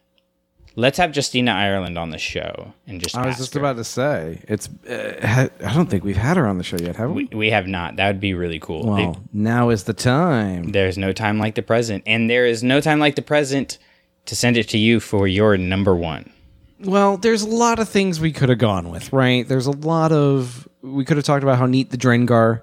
Let's 0.79 0.99
have 0.99 1.15
Justina 1.15 1.53
Ireland 1.53 1.97
on 1.97 2.11
the 2.11 2.19
show 2.19 2.71
and 2.85 3.01
just 3.01 3.17
I 3.17 3.25
was 3.25 3.37
just 3.37 3.55
her. 3.55 3.59
about 3.59 3.77
to 3.77 3.83
say 3.83 4.43
it's. 4.47 4.69
Uh, 4.87 5.49
I 5.65 5.73
don't 5.73 5.89
think 5.89 6.03
we've 6.03 6.15
had 6.15 6.37
her 6.37 6.45
on 6.45 6.59
the 6.59 6.63
show 6.63 6.77
yet, 6.77 6.95
have 6.97 7.09
we? 7.09 7.25
we, 7.25 7.35
we 7.37 7.49
have 7.49 7.65
not. 7.65 7.95
That 7.95 8.05
would 8.07 8.19
be 8.19 8.35
really 8.35 8.59
cool. 8.59 8.85
well, 8.85 9.19
now 9.33 9.69
is 9.69 9.85
the 9.85 9.93
time. 9.93 10.71
There's 10.71 10.95
no 10.95 11.13
time 11.13 11.39
like 11.39 11.55
the 11.55 11.63
present. 11.63 12.03
And 12.05 12.29
there 12.29 12.45
is 12.45 12.61
no 12.61 12.79
time 12.79 12.99
like 12.99 13.15
the 13.15 13.23
present 13.23 13.79
to 14.27 14.35
send 14.35 14.55
it 14.55 14.69
to 14.69 14.77
you 14.77 14.99
for 14.99 15.27
your 15.27 15.57
number 15.57 15.95
one. 15.95 16.31
Well, 16.79 17.17
there's 17.17 17.41
a 17.41 17.49
lot 17.49 17.79
of 17.79 17.89
things 17.89 18.19
we 18.19 18.31
could 18.31 18.49
have 18.49 18.59
gone 18.59 18.91
with, 18.91 19.11
right? 19.11 19.47
There's 19.47 19.65
a 19.65 19.71
lot 19.71 20.11
of 20.11 20.67
we 20.83 21.05
could 21.05 21.17
have 21.17 21.25
talked 21.25 21.41
about 21.41 21.57
how 21.57 21.65
neat 21.65 21.89
the 21.89 21.97
Drengir 21.97 22.61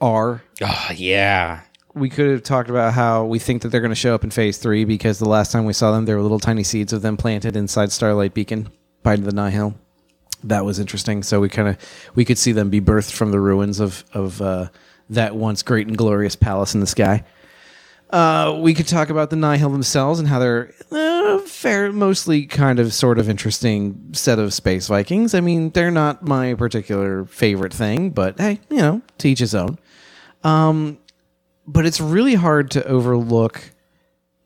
are. 0.00 0.42
Oh, 0.60 0.88
yeah. 0.92 1.60
We 1.98 2.08
could 2.08 2.30
have 2.30 2.42
talked 2.42 2.70
about 2.70 2.92
how 2.92 3.24
we 3.24 3.38
think 3.38 3.62
that 3.62 3.68
they're 3.68 3.80
going 3.80 3.90
to 3.90 3.96
show 3.96 4.14
up 4.14 4.24
in 4.24 4.30
Phase 4.30 4.58
Three 4.58 4.84
because 4.84 5.18
the 5.18 5.28
last 5.28 5.52
time 5.52 5.64
we 5.64 5.72
saw 5.72 5.92
them, 5.92 6.04
there 6.04 6.16
were 6.16 6.22
little 6.22 6.38
tiny 6.38 6.62
seeds 6.62 6.92
of 6.92 7.02
them 7.02 7.16
planted 7.16 7.56
inside 7.56 7.90
Starlight 7.90 8.34
Beacon 8.34 8.68
by 9.02 9.16
the 9.16 9.32
Nihil. 9.32 9.74
That 10.44 10.64
was 10.64 10.78
interesting. 10.78 11.22
So 11.22 11.40
we 11.40 11.48
kind 11.48 11.68
of 11.68 11.76
we 12.14 12.24
could 12.24 12.38
see 12.38 12.52
them 12.52 12.70
be 12.70 12.80
birthed 12.80 13.12
from 13.12 13.32
the 13.32 13.40
ruins 13.40 13.80
of 13.80 14.04
of 14.12 14.40
uh, 14.40 14.68
that 15.10 15.34
once 15.34 15.62
great 15.62 15.88
and 15.88 15.98
glorious 15.98 16.36
palace 16.36 16.74
in 16.74 16.80
the 16.80 16.86
sky. 16.86 17.24
Uh, 18.10 18.58
we 18.62 18.72
could 18.72 18.88
talk 18.88 19.10
about 19.10 19.28
the 19.28 19.36
Nihil 19.36 19.68
themselves 19.68 20.18
and 20.18 20.28
how 20.28 20.38
they're 20.38 20.72
uh, 20.90 21.38
fair, 21.40 21.92
mostly 21.92 22.46
kind 22.46 22.78
of 22.78 22.94
sort 22.94 23.18
of 23.18 23.28
interesting 23.28 24.10
set 24.12 24.38
of 24.38 24.54
space 24.54 24.86
Vikings. 24.86 25.34
I 25.34 25.40
mean, 25.40 25.70
they're 25.70 25.90
not 25.90 26.22
my 26.22 26.54
particular 26.54 27.26
favorite 27.26 27.74
thing, 27.74 28.10
but 28.10 28.38
hey, 28.38 28.60
you 28.70 28.78
know, 28.78 29.02
to 29.18 29.28
each 29.28 29.40
his 29.40 29.54
own. 29.54 29.78
Um, 30.42 30.98
but 31.68 31.84
it's 31.84 32.00
really 32.00 32.34
hard 32.34 32.70
to 32.72 32.84
overlook. 32.86 33.62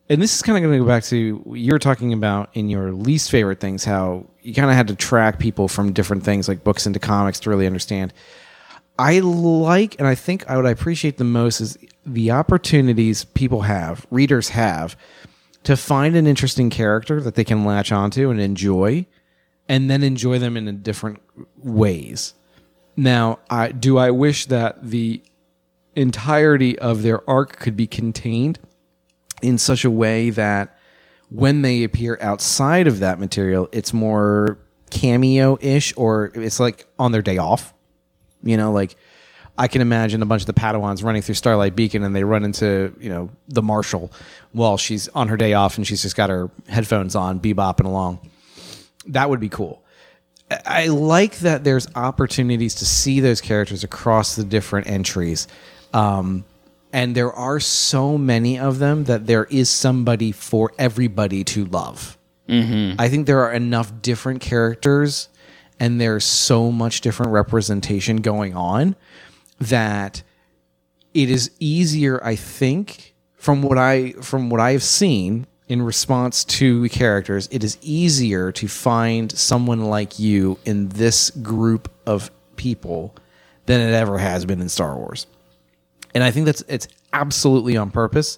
And 0.08 0.20
this 0.20 0.34
is 0.34 0.42
kind 0.42 0.58
of 0.58 0.62
going 0.62 0.78
to 0.78 0.84
go 0.84 0.88
back 0.88 1.04
to 1.04 1.36
what 1.44 1.60
you 1.60 1.72
were 1.72 1.78
talking 1.78 2.12
about 2.12 2.50
in 2.52 2.68
your 2.68 2.92
least 2.92 3.30
favorite 3.30 3.60
things, 3.60 3.84
how 3.84 4.26
you 4.42 4.52
kind 4.52 4.68
of 4.68 4.76
had 4.76 4.88
to 4.88 4.96
track 4.96 5.38
people 5.38 5.68
from 5.68 5.92
different 5.92 6.24
things 6.24 6.48
like 6.48 6.64
books 6.64 6.84
into 6.84 6.98
comics 6.98 7.38
to 7.40 7.50
really 7.50 7.66
understand. 7.66 8.12
I 8.98 9.20
like, 9.20 9.96
and 9.98 10.06
I 10.06 10.16
think 10.16 10.48
i 10.50 10.56
would 10.56 10.66
appreciate 10.66 11.16
the 11.16 11.24
most 11.24 11.60
is 11.60 11.78
the 12.04 12.32
opportunities 12.32 13.24
people 13.24 13.62
have, 13.62 14.04
readers 14.10 14.50
have, 14.50 14.96
to 15.62 15.76
find 15.76 16.16
an 16.16 16.26
interesting 16.26 16.70
character 16.70 17.20
that 17.20 17.36
they 17.36 17.44
can 17.44 17.64
latch 17.64 17.92
onto 17.92 18.30
and 18.30 18.40
enjoy, 18.40 19.06
and 19.68 19.88
then 19.88 20.02
enjoy 20.02 20.40
them 20.40 20.56
in 20.56 20.82
different 20.82 21.22
ways. 21.56 22.34
Now, 22.96 23.38
I 23.48 23.70
do 23.70 23.96
I 23.96 24.10
wish 24.10 24.46
that 24.46 24.82
the 24.82 25.22
entirety 25.94 26.78
of 26.78 27.02
their 27.02 27.28
arc 27.28 27.58
could 27.58 27.76
be 27.76 27.86
contained 27.86 28.58
in 29.42 29.58
such 29.58 29.84
a 29.84 29.90
way 29.90 30.30
that 30.30 30.78
when 31.28 31.62
they 31.62 31.82
appear 31.82 32.18
outside 32.20 32.86
of 32.86 33.00
that 33.00 33.18
material, 33.18 33.68
it's 33.72 33.92
more 33.92 34.58
cameo 34.90 35.56
ish 35.60 35.94
or 35.96 36.30
it's 36.34 36.60
like 36.60 36.86
on 36.98 37.12
their 37.12 37.22
day 37.22 37.38
off. 37.38 37.72
You 38.42 38.56
know, 38.56 38.72
like 38.72 38.96
I 39.56 39.68
can 39.68 39.80
imagine 39.80 40.22
a 40.22 40.26
bunch 40.26 40.42
of 40.42 40.46
the 40.46 40.54
Padawans 40.54 41.04
running 41.04 41.22
through 41.22 41.34
Starlight 41.34 41.76
Beacon 41.76 42.02
and 42.02 42.14
they 42.14 42.24
run 42.24 42.44
into, 42.44 42.94
you 43.00 43.08
know, 43.08 43.30
the 43.48 43.62
Marshal 43.62 44.12
while 44.52 44.76
she's 44.76 45.08
on 45.08 45.28
her 45.28 45.36
day 45.36 45.54
off 45.54 45.76
and 45.76 45.86
she's 45.86 46.02
just 46.02 46.16
got 46.16 46.30
her 46.30 46.50
headphones 46.68 47.14
on, 47.14 47.40
bebopping 47.40 47.84
along. 47.86 48.30
That 49.06 49.30
would 49.30 49.40
be 49.40 49.48
cool. 49.48 49.82
I 50.66 50.88
like 50.88 51.38
that 51.38 51.64
there's 51.64 51.86
opportunities 51.94 52.74
to 52.76 52.86
see 52.86 53.20
those 53.20 53.40
characters 53.40 53.84
across 53.84 54.36
the 54.36 54.44
different 54.44 54.86
entries. 54.86 55.48
Um, 55.92 56.44
and 56.92 57.14
there 57.14 57.32
are 57.32 57.58
so 57.60 58.18
many 58.18 58.58
of 58.58 58.78
them 58.78 59.04
that 59.04 59.26
there 59.26 59.44
is 59.44 59.70
somebody 59.70 60.32
for 60.32 60.72
everybody 60.78 61.44
to 61.44 61.64
love. 61.64 62.18
Mm-hmm. 62.48 63.00
I 63.00 63.08
think 63.08 63.26
there 63.26 63.40
are 63.40 63.52
enough 63.52 64.02
different 64.02 64.40
characters 64.40 65.28
and 65.80 66.00
there's 66.00 66.24
so 66.24 66.70
much 66.70 67.00
different 67.00 67.32
representation 67.32 68.16
going 68.18 68.54
on 68.54 68.94
that 69.58 70.22
it 71.14 71.30
is 71.30 71.50
easier, 71.58 72.22
I 72.24 72.36
think, 72.36 73.14
from 73.34 73.62
what 73.62 73.78
I 73.78 74.12
from 74.12 74.50
what 74.50 74.60
I've 74.60 74.82
seen 74.82 75.46
in 75.68 75.82
response 75.82 76.44
to 76.44 76.88
characters, 76.90 77.48
it 77.50 77.64
is 77.64 77.78
easier 77.80 78.52
to 78.52 78.68
find 78.68 79.32
someone 79.32 79.84
like 79.86 80.18
you 80.18 80.58
in 80.64 80.88
this 80.90 81.30
group 81.30 81.90
of 82.06 82.30
people 82.56 83.14
than 83.66 83.80
it 83.80 83.94
ever 83.94 84.18
has 84.18 84.44
been 84.44 84.60
in 84.60 84.68
Star 84.68 84.96
Wars. 84.96 85.26
And 86.14 86.22
I 86.22 86.30
think 86.30 86.46
that's 86.46 86.62
it's 86.68 86.88
absolutely 87.12 87.76
on 87.76 87.90
purpose. 87.90 88.36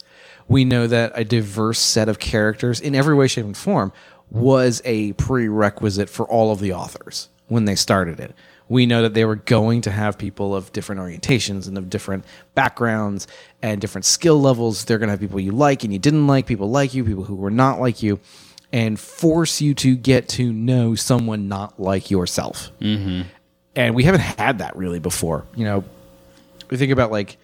We 0.49 0.65
know 0.65 0.87
that 0.87 1.13
a 1.15 1.25
diverse 1.25 1.79
set 1.79 2.09
of 2.09 2.19
characters 2.19 2.81
in 2.81 2.95
every 2.95 3.15
way, 3.15 3.27
shape, 3.29 3.47
and 3.47 3.57
form 3.57 3.93
was 4.31 4.83
a 4.85 5.13
prerequisite 5.15 6.09
for 6.09 6.27
all 6.27 6.53
of 6.53 6.61
the 6.61 6.73
authors 6.73 7.29
when 7.49 7.65
they 7.65 7.75
started 7.75 8.21
it. 8.21 8.35
We 8.69 8.87
know 8.87 9.03
that 9.03 9.15
they 9.15 9.25
were 9.25 9.37
going 9.37 9.83
to 9.83 9.91
have 9.91 10.17
people 10.17 10.55
of 10.55 10.73
different 10.73 11.01
orientations 11.01 11.69
and 11.69 11.77
of 11.77 11.91
different 11.91 12.25
backgrounds 12.55 13.27
and 13.63 13.81
different 13.81 14.07
skill 14.07 14.41
levels. 14.41 14.85
They're 14.85 14.99
going 14.99 15.09
to 15.09 15.13
have 15.13 15.21
people 15.21 15.39
you 15.39 15.53
like 15.53 15.85
and 15.85 15.93
you 15.93 15.99
didn't 15.99 16.27
like, 16.27 16.47
people 16.47 16.71
like 16.71 16.95
you, 16.95 17.05
people 17.05 17.25
who 17.25 17.37
were 17.37 17.51
not 17.51 17.79
like 17.79 18.03
you, 18.03 18.21
and 18.73 18.99
force 18.99 19.61
you 19.61 19.75
to 19.75 19.97
get 19.97 20.29
to 20.31 20.53
know 20.53 20.95
someone 20.95 21.47
not 21.47 21.79
like 21.79 22.11
yourself. 22.11 22.71
Mm-hmm. 22.81 23.29
And 23.77 23.95
we 23.95 24.05
haven't 24.05 24.23
had 24.23 24.59
that 24.59 24.77
really 24.77 24.99
before. 24.99 25.45
You 25.55 25.65
know, 25.65 25.85
we 26.71 26.77
think 26.79 26.91
about 26.91 27.11
like 27.11 27.37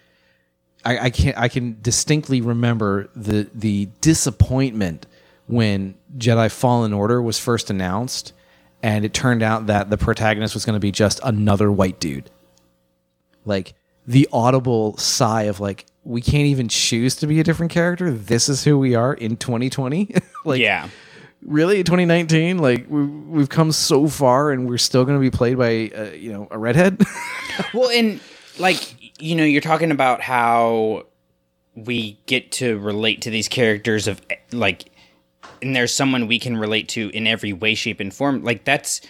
I, 0.85 0.99
I 0.99 1.11
can 1.11 1.35
I 1.37 1.49
can 1.49 1.79
distinctly 1.83 2.41
remember 2.41 3.09
the 3.15 3.49
the 3.55 3.89
disappointment 4.01 5.07
when 5.47 5.95
Jedi 6.17 6.51
Fallen 6.51 6.93
Order 6.93 7.21
was 7.21 7.39
first 7.39 7.71
announced, 7.71 8.33
and 8.83 9.05
it 9.05 9.13
turned 9.13 9.43
out 9.43 9.67
that 9.67 9.91
the 9.91 9.99
protagonist 9.99 10.55
was 10.55 10.65
going 10.65 10.75
to 10.75 10.81
be 10.81 10.93
just 10.93 11.21
another 11.23 11.71
white 11.71 12.01
dude. 12.01 12.31
Like 13.45 13.75
the 14.07 14.29
audible 14.33 14.97
sigh 14.97 15.45
of 15.45 15.61
like 15.61 15.87
we 16.05 16.23
can't 16.23 16.47
even 16.47 16.69
choose 16.69 17.17
to 17.17 17.27
be 17.27 17.41
a 17.41 17.45
different 17.45 17.73
character. 17.73 18.11
This 18.11 18.49
is 18.49 18.65
who 18.65 18.79
we 18.79 18.95
are 18.95 19.13
in 19.13 19.37
2020. 19.37 20.15
like 20.45 20.61
yeah. 20.61 20.89
really 21.45 21.83
2019 21.85 22.59
like 22.59 22.87
we, 22.89 23.05
we've 23.05 23.49
come 23.49 23.73
so 23.73 24.09
far 24.09 24.51
and 24.51 24.69
we're 24.69 24.79
still 24.79 25.05
going 25.05 25.17
to 25.17 25.21
be 25.21 25.31
played 25.31 25.59
by 25.59 25.91
uh, 25.95 26.11
you 26.13 26.33
know 26.33 26.49
a 26.51 26.59
redhead 26.59 27.03
Well, 27.75 27.91
and 27.91 28.21
like 28.59 28.95
you 29.21 29.35
know, 29.35 29.45
you're 29.45 29.61
talking 29.61 29.91
about 29.91 30.21
how 30.21 31.07
we 31.75 32.19
get 32.27 32.53
to 32.53 32.79
relate 32.79 33.23
to 33.23 33.31
these 33.31 33.49
characters 33.49 34.09
of 34.09 34.21
like, 34.53 34.91
and 35.63 35.77
there's 35.77 35.95
someone 35.95 36.27
we 36.27 36.39
can 36.39 36.57
relate 36.57 36.89
to 36.91 37.11
in 37.11 37.27
every 37.27 37.53
way, 37.53 37.75
shape, 37.75 38.01
and 38.01 38.13
form. 38.13 38.43
Like 38.43 38.65
that's 38.65 39.01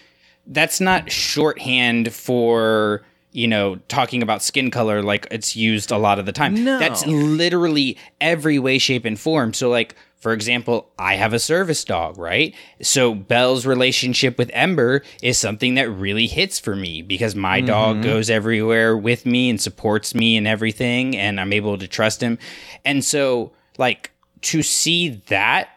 that's 0.46 0.80
not 0.80 1.10
shorthand 1.10 2.12
for 2.12 3.02
you 3.32 3.46
know 3.46 3.76
talking 3.88 4.22
about 4.22 4.42
skin 4.42 4.70
color 4.70 5.02
like 5.02 5.26
it's 5.30 5.54
used 5.54 5.90
a 5.90 5.98
lot 5.98 6.18
of 6.18 6.26
the 6.26 6.32
time. 6.32 6.64
No. 6.64 6.78
That's 6.78 7.06
literally 7.06 7.96
every 8.20 8.58
way, 8.58 8.78
shape, 8.78 9.04
and 9.04 9.18
form. 9.18 9.52
So 9.52 9.70
like. 9.70 9.94
For 10.20 10.32
example, 10.32 10.90
I 10.98 11.16
have 11.16 11.32
a 11.32 11.38
service 11.38 11.82
dog, 11.82 12.18
right? 12.18 12.54
So 12.82 13.14
Bell's 13.14 13.64
relationship 13.64 14.36
with 14.36 14.50
Ember 14.52 15.02
is 15.22 15.38
something 15.38 15.74
that 15.76 15.88
really 15.88 16.26
hits 16.26 16.58
for 16.58 16.76
me 16.76 17.00
because 17.00 17.34
my 17.34 17.62
dog 17.62 17.96
mm-hmm. 17.96 18.04
goes 18.04 18.28
everywhere 18.28 18.96
with 18.96 19.24
me 19.24 19.48
and 19.48 19.58
supports 19.58 20.14
me 20.14 20.36
and 20.36 20.46
everything, 20.46 21.16
and 21.16 21.40
I'm 21.40 21.54
able 21.54 21.78
to 21.78 21.88
trust 21.88 22.20
him. 22.20 22.38
And 22.84 23.02
so, 23.02 23.52
like, 23.78 24.10
to 24.42 24.62
see 24.62 25.22
that 25.28 25.70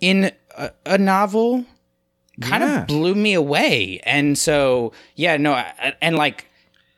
in 0.00 0.32
a, 0.56 0.70
a 0.84 0.98
novel 0.98 1.64
kind 2.42 2.62
Yeah. 2.62 2.82
of 2.82 2.86
blew 2.86 3.14
me 3.14 3.32
away. 3.32 4.00
And 4.04 4.36
so, 4.36 4.92
yeah, 5.14 5.38
no, 5.38 5.54
I, 5.54 5.94
and 6.02 6.16
like, 6.16 6.46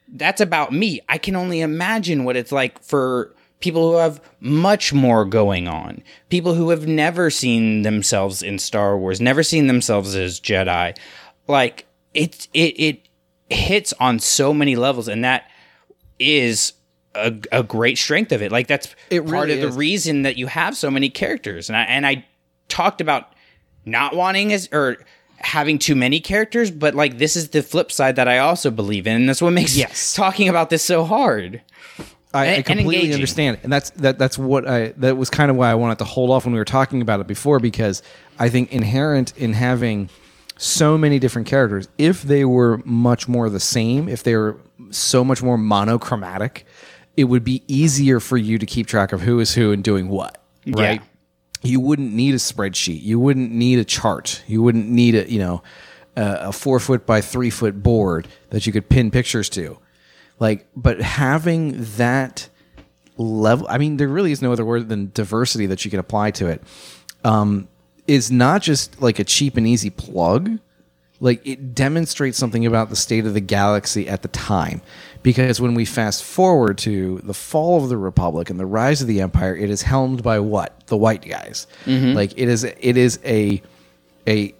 that's 0.08 0.40
about 0.40 0.72
me. 0.72 1.00
I 1.08 1.18
can 1.18 1.36
only 1.36 1.60
imagine 1.60 2.24
what 2.24 2.36
it's 2.36 2.50
like 2.50 2.82
for 2.82 3.34
people 3.60 3.90
who 3.90 3.96
have 3.98 4.20
much 4.40 4.92
more 4.92 5.24
going 5.24 5.66
on. 5.68 6.02
People 6.28 6.54
who 6.54 6.70
have 6.70 6.86
never 6.86 7.28
seen 7.30 7.82
themselves 7.82 8.42
in 8.42 8.58
Star 8.58 8.96
Wars, 8.96 9.20
never 9.20 9.42
seen 9.42 9.66
themselves 9.66 10.14
as 10.14 10.38
Jedi. 10.40 10.96
Like 11.46 11.86
it 12.14 12.48
it 12.54 12.78
it 12.80 13.08
hits 13.50 13.92
on 13.98 14.18
so 14.18 14.52
many 14.54 14.76
levels 14.76 15.08
and 15.08 15.24
that 15.24 15.50
is 16.18 16.72
a, 17.14 17.34
a 17.50 17.62
great 17.62 17.98
strength 17.98 18.32
of 18.32 18.42
it. 18.42 18.52
Like 18.52 18.66
that's 18.66 18.94
It 19.10 19.20
part 19.26 19.48
really 19.48 19.52
of 19.58 19.64
is. 19.68 19.74
the 19.74 19.78
reason 19.78 20.22
that 20.22 20.36
you 20.36 20.46
have 20.46 20.76
so 20.76 20.90
many 20.90 21.08
characters. 21.10 21.68
And 21.68 21.76
I 21.76 21.82
and 21.82 22.06
I 22.06 22.26
talked 22.68 23.00
about 23.00 23.32
not 23.84 24.14
wanting 24.14 24.52
as 24.52 24.68
or 24.72 24.98
having 25.38 25.78
too 25.78 25.94
many 25.94 26.20
characters, 26.20 26.70
but 26.70 26.94
like 26.94 27.18
this 27.18 27.36
is 27.36 27.48
the 27.50 27.62
flip 27.62 27.90
side 27.92 28.16
that 28.16 28.28
I 28.28 28.38
also 28.38 28.70
believe 28.70 29.06
in, 29.06 29.14
and 29.16 29.28
that's 29.28 29.40
what 29.40 29.52
makes 29.52 29.76
Yes. 29.76 30.12
talking 30.14 30.48
about 30.48 30.68
this 30.68 30.82
so 30.82 31.04
hard. 31.04 31.62
I, 32.34 32.56
I 32.56 32.62
completely 32.62 33.14
understand, 33.14 33.58
and 33.62 33.72
that's 33.72 33.90
that. 33.90 34.18
That's 34.18 34.36
what 34.36 34.68
I. 34.68 34.88
That 34.98 35.16
was 35.16 35.30
kind 35.30 35.50
of 35.50 35.56
why 35.56 35.70
I 35.70 35.74
wanted 35.74 35.98
to 35.98 36.04
hold 36.04 36.30
off 36.30 36.44
when 36.44 36.52
we 36.52 36.58
were 36.58 36.64
talking 36.64 37.00
about 37.00 37.20
it 37.20 37.26
before, 37.26 37.58
because 37.58 38.02
I 38.38 38.50
think 38.50 38.70
inherent 38.70 39.34
in 39.36 39.54
having 39.54 40.10
so 40.58 40.98
many 40.98 41.18
different 41.18 41.48
characters, 41.48 41.88
if 41.96 42.22
they 42.22 42.44
were 42.44 42.82
much 42.84 43.28
more 43.28 43.48
the 43.48 43.60
same, 43.60 44.08
if 44.08 44.22
they 44.24 44.36
were 44.36 44.58
so 44.90 45.24
much 45.24 45.42
more 45.42 45.56
monochromatic, 45.56 46.66
it 47.16 47.24
would 47.24 47.44
be 47.44 47.62
easier 47.66 48.20
for 48.20 48.36
you 48.36 48.58
to 48.58 48.66
keep 48.66 48.86
track 48.86 49.12
of 49.12 49.22
who 49.22 49.40
is 49.40 49.54
who 49.54 49.72
and 49.72 49.82
doing 49.82 50.08
what. 50.08 50.42
Right. 50.66 51.00
You 51.62 51.80
wouldn't 51.80 52.12
need 52.12 52.34
a 52.34 52.38
spreadsheet. 52.38 53.02
You 53.02 53.18
wouldn't 53.18 53.50
need 53.50 53.78
a 53.78 53.84
chart. 53.84 54.42
You 54.46 54.62
wouldn't 54.62 54.88
need 54.88 55.14
a 55.14 55.30
you 55.30 55.38
know 55.38 55.62
a, 56.14 56.48
a 56.48 56.52
four 56.52 56.78
foot 56.78 57.06
by 57.06 57.22
three 57.22 57.50
foot 57.50 57.82
board 57.82 58.28
that 58.50 58.66
you 58.66 58.72
could 58.72 58.90
pin 58.90 59.10
pictures 59.10 59.48
to 59.50 59.78
like 60.38 60.66
but 60.76 61.00
having 61.00 61.74
that 61.96 62.48
level 63.16 63.66
i 63.68 63.78
mean 63.78 63.96
there 63.96 64.08
really 64.08 64.32
is 64.32 64.40
no 64.42 64.52
other 64.52 64.64
word 64.64 64.88
than 64.88 65.10
diversity 65.14 65.66
that 65.66 65.84
you 65.84 65.90
can 65.90 66.00
apply 66.00 66.30
to 66.30 66.46
it. 66.46 66.62
Um 67.24 67.68
is 68.06 68.30
not 68.30 68.62
just 68.62 69.02
like 69.02 69.18
a 69.18 69.24
cheap 69.24 69.56
and 69.58 69.66
easy 69.66 69.90
plug. 69.90 70.58
Like 71.20 71.46
it 71.46 71.74
demonstrates 71.74 72.38
something 72.38 72.64
about 72.64 72.88
the 72.88 72.96
state 72.96 73.26
of 73.26 73.34
the 73.34 73.40
galaxy 73.40 74.08
at 74.08 74.22
the 74.22 74.28
time. 74.28 74.80
Because 75.22 75.60
when 75.60 75.74
we 75.74 75.84
fast 75.84 76.22
forward 76.24 76.78
to 76.78 77.18
the 77.24 77.34
fall 77.34 77.82
of 77.82 77.90
the 77.90 77.98
republic 77.98 78.48
and 78.50 78.58
the 78.58 78.64
rise 78.64 79.02
of 79.02 79.08
the 79.08 79.20
empire 79.20 79.54
it 79.54 79.68
is 79.68 79.82
helmed 79.82 80.22
by 80.22 80.38
what? 80.38 80.86
The 80.86 80.96
white 80.96 81.28
guys. 81.28 81.66
Like 82.14 82.32
it 82.36 82.48
is 82.48 82.64
it 82.64 82.96
is 82.96 83.18
a 83.24 83.60
a, 84.26 84.54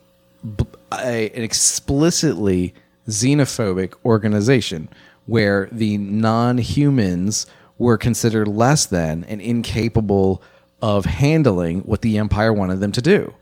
a 0.93 1.31
an 1.31 1.43
explicitly 1.43 2.75
xenophobic 3.09 3.95
organization 4.05 4.89
where 5.29 5.69
the 5.71 5.99
non-humans 5.99 7.47
were 7.77 7.99
considered 7.99 8.49
less 8.49 8.87
than 8.87 9.25
and 9.25 9.41
incapable 9.43 10.43
of 10.81 11.05
handling 11.05 11.81
what 11.81 12.01
the 12.01 12.17
Empire 12.17 12.53
wanted 12.53 12.81
them 12.81 12.93
to 12.93 13.03
do. 13.03 13.35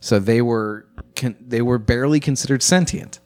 So 0.00 0.18
they 0.18 0.42
were 0.42 0.84
con- 1.14 1.36
they 1.40 1.62
were 1.62 1.78
barely 1.78 2.18
considered 2.18 2.62
sentient. 2.62 3.20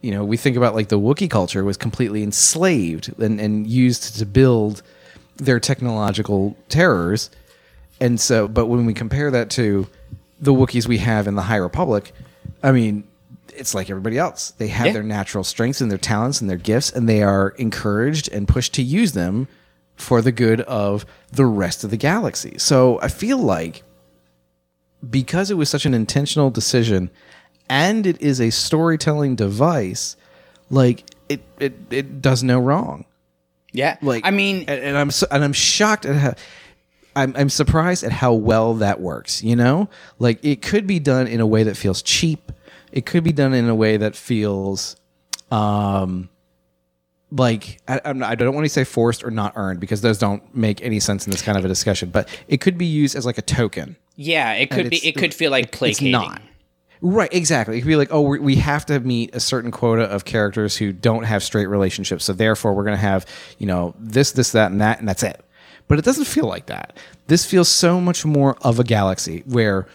You 0.00 0.10
know, 0.10 0.24
we 0.24 0.36
think 0.36 0.56
about 0.56 0.74
like 0.74 0.88
the 0.88 0.98
Wookiee 0.98 1.30
culture 1.30 1.64
was 1.64 1.76
completely 1.76 2.24
enslaved 2.24 3.14
and, 3.22 3.40
and 3.40 3.66
used 3.68 4.18
to 4.18 4.26
build 4.26 4.82
their 5.36 5.60
technological 5.60 6.56
terrors. 6.68 7.30
And 8.00 8.20
so, 8.20 8.48
but 8.48 8.66
when 8.66 8.84
we 8.84 8.94
compare 8.94 9.30
that 9.30 9.48
to 9.50 9.86
the 10.40 10.52
Wookiees 10.52 10.88
we 10.88 10.98
have 10.98 11.28
in 11.28 11.36
the 11.36 11.42
High 11.42 11.56
Republic, 11.56 12.12
I 12.64 12.72
mean, 12.72 13.04
it's 13.56 13.74
like 13.74 13.90
everybody 13.90 14.18
else. 14.18 14.52
They 14.58 14.68
have 14.68 14.86
Yeah. 14.88 14.92
their 14.94 15.02
natural 15.02 15.44
strengths 15.44 15.80
and 15.80 15.90
their 15.90 15.98
talents 15.98 16.40
and 16.40 16.48
their 16.50 16.56
gifts, 16.56 16.90
and 16.92 17.08
they 17.08 17.22
are 17.22 17.50
encouraged 17.58 18.28
and 18.32 18.46
pushed 18.48 18.74
to 18.74 18.82
use 18.82 19.12
them 19.12 19.48
for 19.96 20.20
the 20.20 20.32
good 20.32 20.60
of 20.62 21.06
the 21.32 21.46
rest 21.46 21.84
of 21.84 21.90
the 21.90 21.96
galaxy. 21.96 22.54
So 22.58 22.98
I 23.00 23.08
feel 23.08 23.38
like 23.38 23.82
because 25.08 25.50
it 25.50 25.54
was 25.54 25.68
such 25.68 25.86
an 25.86 25.94
intentional 25.94 26.50
decision 26.50 27.10
and 27.68 28.06
it 28.06 28.20
is 28.20 28.40
a 28.40 28.50
storytelling 28.50 29.36
device, 29.36 30.16
like 30.70 31.04
it 31.28 31.42
it, 31.60 31.74
it 31.90 32.20
does 32.22 32.42
no 32.42 32.58
wrong. 32.58 33.04
Yeah. 33.72 33.96
Like 34.02 34.24
I 34.26 34.30
mean, 34.30 34.64
and, 34.68 34.80
and 34.82 34.96
I'm 34.98 35.10
so, 35.10 35.26
and 35.30 35.42
I'm 35.44 35.52
shocked 35.52 36.06
at 36.06 36.16
how 36.16 36.34
I'm 37.16 37.34
I'm 37.36 37.48
surprised 37.50 38.02
at 38.04 38.12
how 38.12 38.32
well 38.34 38.74
that 38.74 39.00
works. 39.00 39.42
You 39.42 39.56
know, 39.56 39.88
like 40.18 40.44
it 40.44 40.62
could 40.62 40.86
be 40.86 40.98
done 40.98 41.26
in 41.26 41.40
a 41.40 41.46
way 41.46 41.62
that 41.64 41.76
feels 41.76 42.02
cheap. 42.02 42.50
It 42.94 43.06
could 43.06 43.24
be 43.24 43.32
done 43.32 43.52
in 43.54 43.68
a 43.68 43.74
way 43.74 43.96
that 43.96 44.14
feels, 44.14 44.94
um, 45.50 46.28
like 47.30 47.80
I, 47.88 48.00
I 48.04 48.34
don't 48.36 48.54
want 48.54 48.64
to 48.64 48.68
say 48.68 48.84
forced 48.84 49.24
or 49.24 49.30
not 49.32 49.54
earned 49.56 49.80
because 49.80 50.00
those 50.00 50.18
don't 50.18 50.54
make 50.54 50.80
any 50.82 51.00
sense 51.00 51.26
in 51.26 51.32
this 51.32 51.42
kind 51.42 51.58
of 51.58 51.64
a 51.64 51.68
discussion. 51.68 52.10
But 52.10 52.28
it 52.46 52.60
could 52.60 52.78
be 52.78 52.86
used 52.86 53.16
as 53.16 53.26
like 53.26 53.36
a 53.38 53.42
token. 53.42 53.96
yeah, 54.16 54.52
it 54.52 54.70
could 54.70 54.90
be. 54.90 55.06
It 55.06 55.16
could 55.16 55.34
feel 55.34 55.50
like 55.50 55.64
It's 55.66 55.76
placating. 55.78 56.12
not. 56.12 56.40
Right, 57.00 57.28
exactly. 57.34 57.76
It 57.76 57.80
could 57.80 57.88
be 57.88 57.96
like, 57.96 58.12
oh, 58.12 58.20
we 58.22 58.38
we 58.38 58.54
have 58.56 58.86
to 58.86 59.00
meet 59.00 59.34
a 59.34 59.40
certain 59.40 59.70
quota 59.72 60.04
of 60.04 60.24
characters 60.24 60.76
who 60.76 60.92
don't 60.92 61.24
have 61.24 61.42
straight 61.42 61.66
relationships, 61.66 62.24
so 62.24 62.32
therefore 62.32 62.72
we're 62.74 62.84
going 62.84 62.96
to 62.96 63.02
have, 63.02 63.26
you 63.58 63.66
know, 63.66 63.94
this, 63.98 64.32
this, 64.32 64.52
that, 64.52 64.70
and 64.70 64.80
that, 64.80 65.00
and 65.00 65.08
that's 65.08 65.22
it. 65.24 65.44
But 65.88 65.98
it 65.98 66.04
doesn't 66.04 66.24
feel 66.26 66.46
like 66.46 66.66
that. 66.66 66.96
This 67.26 67.44
feels 67.44 67.68
so 67.68 68.00
much 68.00 68.24
more 68.24 68.56
of 68.62 68.78
a 68.78 68.84
galaxy 68.84 69.42
where, 69.46 69.86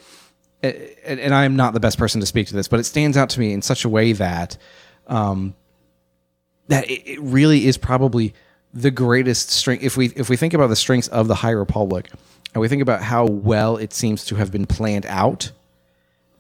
and, 0.62 1.34
I 1.34 1.46
am 1.46 1.56
not 1.56 1.74
the 1.74 1.80
best 1.80 1.98
person 1.98 2.20
to 2.22 2.28
speak 2.28 2.48
to 2.48 2.54
this, 2.54 2.68
but 2.68 2.80
it 2.80 2.84
stands 2.84 3.16
out 3.18 3.30
to 3.30 3.40
me 3.40 3.54
in 3.54 3.62
such 3.62 3.86
a 3.86 3.90
way 3.90 4.14
that, 4.14 4.58
um, 5.08 5.56
that 6.68 6.90
it, 6.90 7.02
it 7.06 7.20
really 7.22 7.66
is 7.66 7.78
probably 7.78 8.34
the 8.74 8.92
greatest 8.92 9.50
strength. 9.50 9.84
If 9.84 9.98
we 9.98 10.08
if 10.16 10.30
we 10.30 10.36
think 10.36 10.54
about 10.54 10.68
the 10.68 10.76
strengths 10.76 11.08
of 11.08 11.28
the 11.28 11.36
High 11.36 11.52
Republic, 11.52 12.10
and 12.54 12.62
we 12.62 12.68
think 12.68 12.82
about 12.82 13.02
how 13.02 13.26
well 13.26 13.78
it 13.78 13.94
seems 13.94 14.26
to 14.26 14.36
have 14.36 14.52
been 14.52 14.66
planned 14.66 15.06
out, 15.08 15.52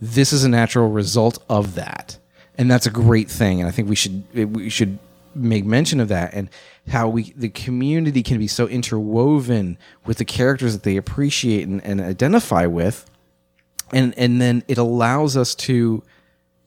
this 0.02 0.32
is 0.34 0.44
a 0.44 0.50
natural 0.50 0.90
result 0.90 1.44
of 1.50 1.76
that, 1.76 2.18
and 2.58 2.70
that's 2.70 2.86
a 2.86 2.91
great 2.91 3.30
thing. 3.30 3.60
And 3.60 3.68
I 3.68 3.72
think 3.72 3.90
we 3.90 3.96
should 3.96 4.24
we 4.34 4.70
should 4.70 5.00
make 5.36 5.64
mention 5.64 6.00
of 6.00 6.08
that 6.08 6.34
and 6.34 6.50
how 6.90 7.08
we 7.08 7.34
the 7.36 7.50
community 7.50 8.24
can 8.24 8.38
be 8.38 8.48
so 8.48 8.68
interwoven 8.68 9.78
with 10.06 10.18
the 10.18 10.26
characters 10.26 10.74
that 10.74 10.84
they 10.84 10.98
appreciate 10.98 11.68
and, 11.68 11.84
and 11.84 12.02
identify 12.02 12.66
with, 12.66 13.10
and 13.94 14.18
and 14.18 14.41
then 14.41 14.64
it 14.68 14.78
allows 14.78 15.38
us 15.38 15.56
to 15.56 16.03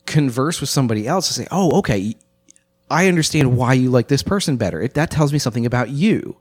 converse 0.06 0.60
with 0.60 0.70
somebody 0.70 1.06
else 1.06 1.28
to 1.28 1.34
say, 1.34 1.46
oh, 1.50 1.78
okay, 1.78 2.14
I 2.90 3.08
understand 3.08 3.56
why 3.56 3.74
you 3.74 3.90
like 3.90 4.08
this 4.08 4.22
person 4.22 4.56
better. 4.56 4.80
It, 4.80 4.94
that 4.94 5.10
tells 5.10 5.32
me 5.32 5.38
something 5.38 5.66
about 5.66 5.90
you. 5.90 6.36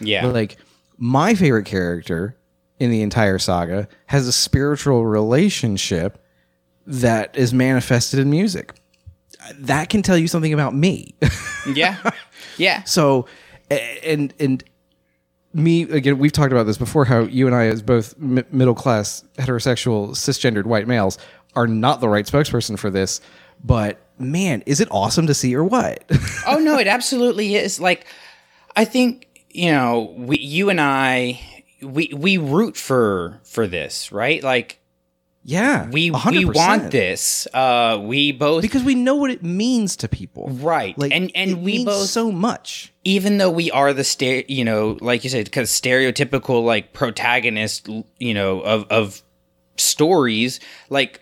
Yeah. 0.00 0.26
Like 0.26 0.56
my 0.98 1.34
favorite 1.34 1.66
character 1.66 2.36
in 2.78 2.90
the 2.90 3.02
entire 3.02 3.38
saga 3.38 3.88
has 4.06 4.28
a 4.28 4.32
spiritual 4.32 5.06
relationship 5.06 6.22
that 6.86 7.36
is 7.36 7.52
manifested 7.52 8.20
in 8.20 8.30
music. 8.30 8.74
That 9.58 9.88
can 9.88 10.02
tell 10.02 10.16
you 10.18 10.28
something 10.28 10.52
about 10.52 10.74
me. 10.74 11.14
yeah. 11.72 12.10
Yeah. 12.58 12.84
so, 12.84 13.26
and 13.68 14.32
and 14.40 14.64
me 15.52 15.82
again, 15.82 16.18
we've 16.18 16.32
talked 16.32 16.52
about 16.52 16.64
this 16.64 16.78
before. 16.78 17.04
How 17.04 17.20
you 17.20 17.46
and 17.46 17.54
I, 17.54 17.66
as 17.66 17.82
both 17.82 18.14
m- 18.20 18.44
middle 18.50 18.74
class 18.74 19.24
heterosexual 19.38 20.10
cisgendered 20.10 20.64
white 20.64 20.86
males, 20.86 21.18
are 21.54 21.66
not 21.66 22.00
the 22.00 22.08
right 22.08 22.26
spokesperson 22.26 22.78
for 22.78 22.90
this. 22.90 23.20
But 23.64 23.98
man, 24.18 24.62
is 24.66 24.80
it 24.80 24.88
awesome 24.90 25.26
to 25.26 25.34
see 25.34 25.54
or 25.54 25.64
what? 25.64 26.04
oh 26.46 26.58
no, 26.58 26.78
it 26.78 26.86
absolutely 26.86 27.54
is. 27.54 27.80
Like, 27.80 28.06
I 28.74 28.84
think 28.84 29.26
you 29.50 29.70
know, 29.70 30.14
we, 30.16 30.38
you 30.38 30.68
and 30.68 30.80
I, 30.80 31.40
we 31.80 32.10
we 32.14 32.36
root 32.36 32.76
for 32.76 33.40
for 33.44 33.66
this, 33.66 34.12
right? 34.12 34.42
Like, 34.42 34.78
yeah, 35.48 35.88
we 35.90 36.10
100%. 36.10 36.30
we 36.32 36.44
want 36.44 36.90
this. 36.90 37.46
Uh, 37.54 38.00
we 38.02 38.32
both 38.32 38.62
because 38.62 38.82
we 38.82 38.96
know 38.96 39.14
what 39.14 39.30
it 39.30 39.44
means 39.44 39.94
to 39.98 40.08
people, 40.08 40.48
right, 40.50 40.98
Like, 40.98 41.12
and 41.12 41.30
and 41.36 41.62
we 41.62 41.84
both 41.84 42.08
so 42.08 42.32
much. 42.32 42.92
even 43.04 43.38
though 43.38 43.50
we 43.50 43.70
are 43.70 43.92
the 43.92 44.02
sta- 44.02 44.44
you 44.48 44.64
know, 44.64 44.98
like 45.00 45.22
you 45.22 45.30
said, 45.30 45.44
because 45.44 45.70
stereotypical 45.70 46.64
like 46.64 46.92
protagonist, 46.92 47.88
you 48.18 48.34
know, 48.34 48.60
of 48.60 48.86
of 48.90 49.22
stories, 49.76 50.58
like 50.90 51.20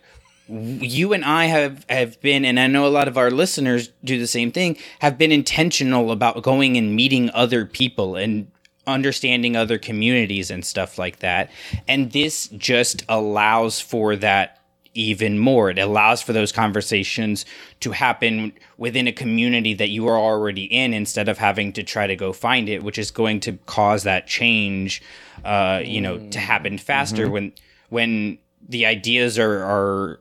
you 0.49 1.13
and 1.13 1.25
I 1.25 1.47
have 1.47 1.85
have 1.89 2.21
been, 2.21 2.45
and 2.45 2.59
I 2.61 2.67
know 2.67 2.87
a 2.87 2.89
lot 2.89 3.09
of 3.09 3.17
our 3.19 3.31
listeners 3.31 3.91
do 4.05 4.19
the 4.19 4.27
same 4.27 4.51
thing, 4.53 4.77
have 5.01 5.17
been 5.19 5.33
intentional 5.33 6.11
about 6.11 6.43
going 6.43 6.77
and 6.77 6.95
meeting 6.97 7.31
other 7.35 7.65
people 7.67 8.17
and 8.17 8.49
understanding 8.87 9.57
other 9.57 9.79
communities 9.79 10.51
and 10.51 10.65
stuff 10.65 10.99
like 10.99 11.21
that. 11.21 11.51
And 11.89 12.13
this 12.13 12.49
just 12.49 13.05
allows 13.09 13.81
for 13.81 14.17
that 14.17 14.61
even 14.95 15.39
more. 15.39 15.71
It 15.71 15.79
allows 15.79 16.23
for 16.23 16.33
those 16.33 16.53
conversations 16.53 17.45
to 17.81 17.91
happen 17.91 18.53
within 18.79 19.09
a 19.09 19.13
community 19.13 19.75
that 19.75 19.89
you 19.89 20.07
are 20.07 20.19
already 20.19 20.65
in 20.65 20.95
instead 20.95 21.29
of 21.29 21.39
having 21.39 21.73
to 21.73 21.83
try 21.83 22.07
to 22.07 22.17
go 22.17 22.33
find 22.33 22.69
it, 22.69 22.83
which 22.83 22.99
is 22.99 23.11
going 23.11 23.41
to 23.41 23.55
cause 23.67 24.05
that 24.05 24.27
change, 24.27 25.03
uh, 25.45 25.83
you 25.85 26.01
know, 26.01 26.19
to 26.31 26.39
happen 26.39 26.79
faster 26.79 27.29
when, 27.29 27.53
when 27.89 28.39
the 28.69 28.87
ideas 28.87 29.39
are, 29.39 29.65
are 29.65 30.21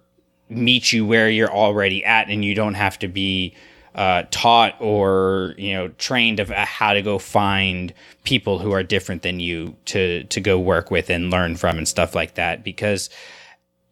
meet 0.50 0.92
you 0.92 1.06
where 1.06 1.30
you're 1.30 1.52
already 1.52 2.04
at 2.04 2.30
and 2.30 2.44
you 2.44 2.56
don't 2.56 2.74
have 2.74 2.98
to 3.00 3.08
be 3.08 3.56
uh, 3.96 4.24
taught 4.32 4.76
or 4.80 5.54
you 5.58 5.74
know 5.74 5.88
trained 5.98 6.40
of 6.40 6.52
uh, 6.52 6.66
how 6.66 6.94
to 6.94 7.02
go 7.02 7.20
find 7.20 7.94
people 8.24 8.60
who 8.60 8.72
are 8.72 8.84
different 8.84 9.22
than 9.22 9.40
you 9.40 9.76
to 9.86 10.24
to 10.26 10.42
go 10.42 10.60
work 10.60 10.92
with 10.92 11.10
and 11.10 11.30
learn 11.30 11.56
from 11.56 11.78
and 11.78 11.88
stuff 11.88 12.16
like 12.16 12.36
that. 12.36 12.64
Because 12.64 13.10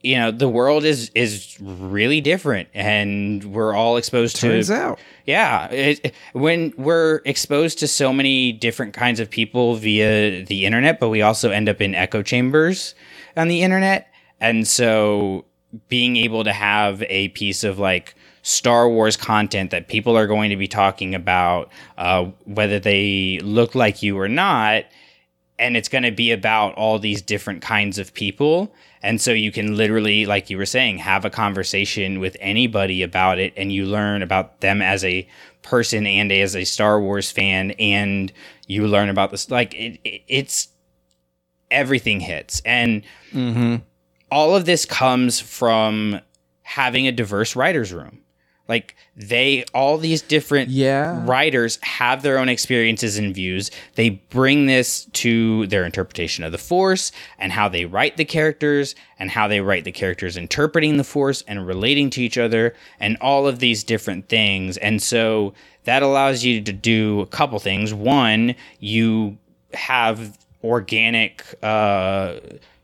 you 0.02 0.18
know 0.18 0.32
the 0.32 0.50
world 0.50 0.84
is 0.84 1.12
is 1.14 1.58
really 1.62 2.22
different 2.22 2.68
and 2.74 3.44
we're 3.46 3.74
all 3.74 3.98
exposed 3.98 4.38
Turns 4.38 4.68
to 4.68 4.74
out. 4.74 5.00
yeah. 5.26 5.68
It, 5.68 6.16
when 6.34 6.74
we're 6.78 7.22
exposed 7.26 7.78
to 7.80 7.88
so 7.88 8.12
many 8.12 8.52
different 8.52 8.94
kinds 8.94 9.20
of 9.20 9.30
people 9.30 9.76
via 9.76 10.44
the 10.44 10.66
internet 10.66 11.00
but 11.00 11.10
we 11.10 11.22
also 11.22 11.52
end 11.52 11.70
up 11.70 11.82
in 11.82 11.94
echo 11.94 12.24
chambers 12.24 12.96
on 13.38 13.48
the 13.48 13.62
internet. 13.62 14.08
And 14.40 14.68
so 14.68 15.46
being 15.88 16.18
able 16.18 16.44
to 16.44 16.52
have 16.52 17.04
a 17.04 17.30
piece 17.30 17.64
of 17.64 17.78
like 17.78 18.16
Star 18.44 18.90
Wars 18.90 19.18
content 19.18 19.72
that 19.72 19.88
people 19.88 20.18
are 20.18 20.28
going 20.28 20.50
to 20.50 20.56
be 20.56 20.68
talking 20.68 21.14
about, 21.14 21.70
uh, 21.98 22.26
whether 22.46 22.80
they 22.80 23.40
look 23.44 23.76
like 23.76 24.02
you 24.02 24.20
or 24.20 24.28
not, 24.28 24.86
and 25.60 25.78
it's 25.78 25.90
going 25.90 26.04
to 26.04 26.12
be 26.12 26.32
about 26.32 26.74
all 26.74 26.98
these 26.98 27.22
different 27.22 27.62
kinds 27.62 28.00
of 28.00 28.14
people. 28.14 28.74
And 29.04 29.22
so 29.22 29.32
you 29.32 29.52
can 29.52 29.78
literally, 29.78 30.26
like 30.26 30.50
you 30.50 30.58
were 30.58 30.66
saying, 30.66 30.98
have 31.00 31.24
a 31.24 31.30
conversation 31.30 32.20
with 32.20 32.36
anybody 32.40 33.04
about 33.04 33.38
it, 33.38 33.54
and 33.56 33.72
you 33.72 33.86
learn 33.86 34.24
about 34.24 34.62
them 34.62 34.82
as 34.82 35.04
a 35.06 35.28
person 35.62 36.08
and 36.08 36.32
as 36.32 36.56
a 36.56 36.64
Star 36.64 37.00
Wars 37.00 37.30
fan, 37.30 37.72
and 37.72 38.32
you 38.66 38.88
learn 38.88 39.10
about 39.10 39.30
this. 39.30 39.52
Like 39.52 39.76
it, 39.76 40.00
it, 40.04 40.24
it's 40.28 40.70
everything 41.70 42.20
hits, 42.20 42.62
and 42.66 43.04
all 44.32 44.56
of 44.56 44.66
this 44.66 44.86
comes 44.86 45.40
from 45.40 46.20
having 46.64 47.08
a 47.08 47.12
diverse 47.12 47.56
writers 47.56 47.94
room. 47.94 48.21
Like 48.72 48.96
they, 49.18 49.66
all 49.74 49.98
these 49.98 50.22
different 50.22 50.70
Yeah. 50.70 51.26
writers 51.26 51.78
have 51.82 52.22
their 52.22 52.38
own 52.38 52.48
experiences 52.48 53.18
and 53.18 53.36
views. 53.36 53.70
They 53.96 54.12
bring 54.30 54.66
this 54.66 55.08
to 55.24 55.68
their 55.68 55.84
interpretation 55.84 56.46
of 56.46 56.54
the 56.54 56.58
Force 56.58 57.12
and 57.38 57.52
how 57.52 57.68
they 57.68 57.84
write 57.84 58.16
the 58.16 58.24
characters 58.24 58.96
and 59.20 59.30
how 59.30 59.50
they 59.50 59.60
write 59.60 59.84
the 59.84 59.92
characters 59.92 60.38
interpreting 60.38 60.96
the 60.96 61.04
Force 61.04 61.44
and 61.50 61.68
relating 61.68 62.10
to 62.12 62.22
each 62.22 62.38
other 62.38 62.74
and 62.98 63.18
all 63.20 63.46
of 63.46 63.60
these 63.60 63.84
different 63.84 64.30
things. 64.30 64.78
And 64.78 65.02
so 65.04 65.54
that 65.84 66.02
allows 66.02 66.46
you 66.46 66.62
to 66.62 66.72
do 66.72 67.20
a 67.20 67.26
couple 67.28 67.60
things. 67.60 67.94
One, 67.94 68.56
you 68.80 69.38
have 69.74 70.38
organic, 70.64 71.44
uh, 71.62 72.36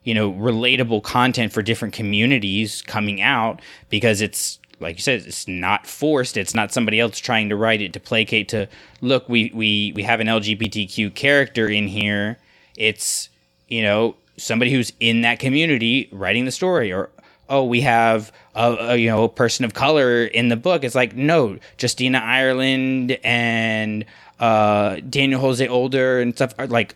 you 0.04 0.12
know, 0.12 0.32
relatable 0.32 1.02
content 1.02 1.50
for 1.50 1.62
different 1.62 1.94
communities 1.94 2.82
coming 2.82 3.22
out 3.22 3.62
because 3.88 4.20
it's 4.20 4.58
like 4.80 4.96
you 4.96 5.02
said, 5.02 5.22
it's 5.26 5.48
not 5.48 5.86
forced. 5.86 6.36
It's 6.36 6.54
not 6.54 6.72
somebody 6.72 7.00
else 7.00 7.18
trying 7.18 7.48
to 7.48 7.56
write 7.56 7.80
it 7.80 7.92
to 7.94 8.00
placate 8.00 8.48
to 8.48 8.68
look. 9.00 9.28
We 9.28 9.50
we 9.54 9.92
we 9.94 10.02
have 10.02 10.20
an 10.20 10.26
LGBTQ 10.26 11.14
character 11.14 11.68
in 11.68 11.88
here. 11.88 12.38
It's 12.76 13.28
you 13.68 13.82
know 13.82 14.16
somebody 14.36 14.72
who's 14.72 14.92
in 15.00 15.22
that 15.22 15.38
community 15.38 16.08
writing 16.12 16.44
the 16.44 16.52
story, 16.52 16.92
or 16.92 17.10
oh, 17.48 17.64
we 17.64 17.80
have 17.82 18.32
a, 18.54 18.76
a 18.80 18.96
you 18.96 19.08
know 19.08 19.24
a 19.24 19.28
person 19.28 19.64
of 19.64 19.74
color 19.74 20.24
in 20.24 20.48
the 20.48 20.56
book. 20.56 20.84
It's 20.84 20.94
like 20.94 21.14
no, 21.14 21.58
Justina 21.80 22.18
Ireland 22.18 23.18
and 23.24 24.04
uh, 24.38 24.96
Daniel 25.08 25.40
Jose 25.40 25.66
Older 25.66 26.20
and 26.20 26.34
stuff 26.34 26.54
are 26.58 26.66
like 26.66 26.94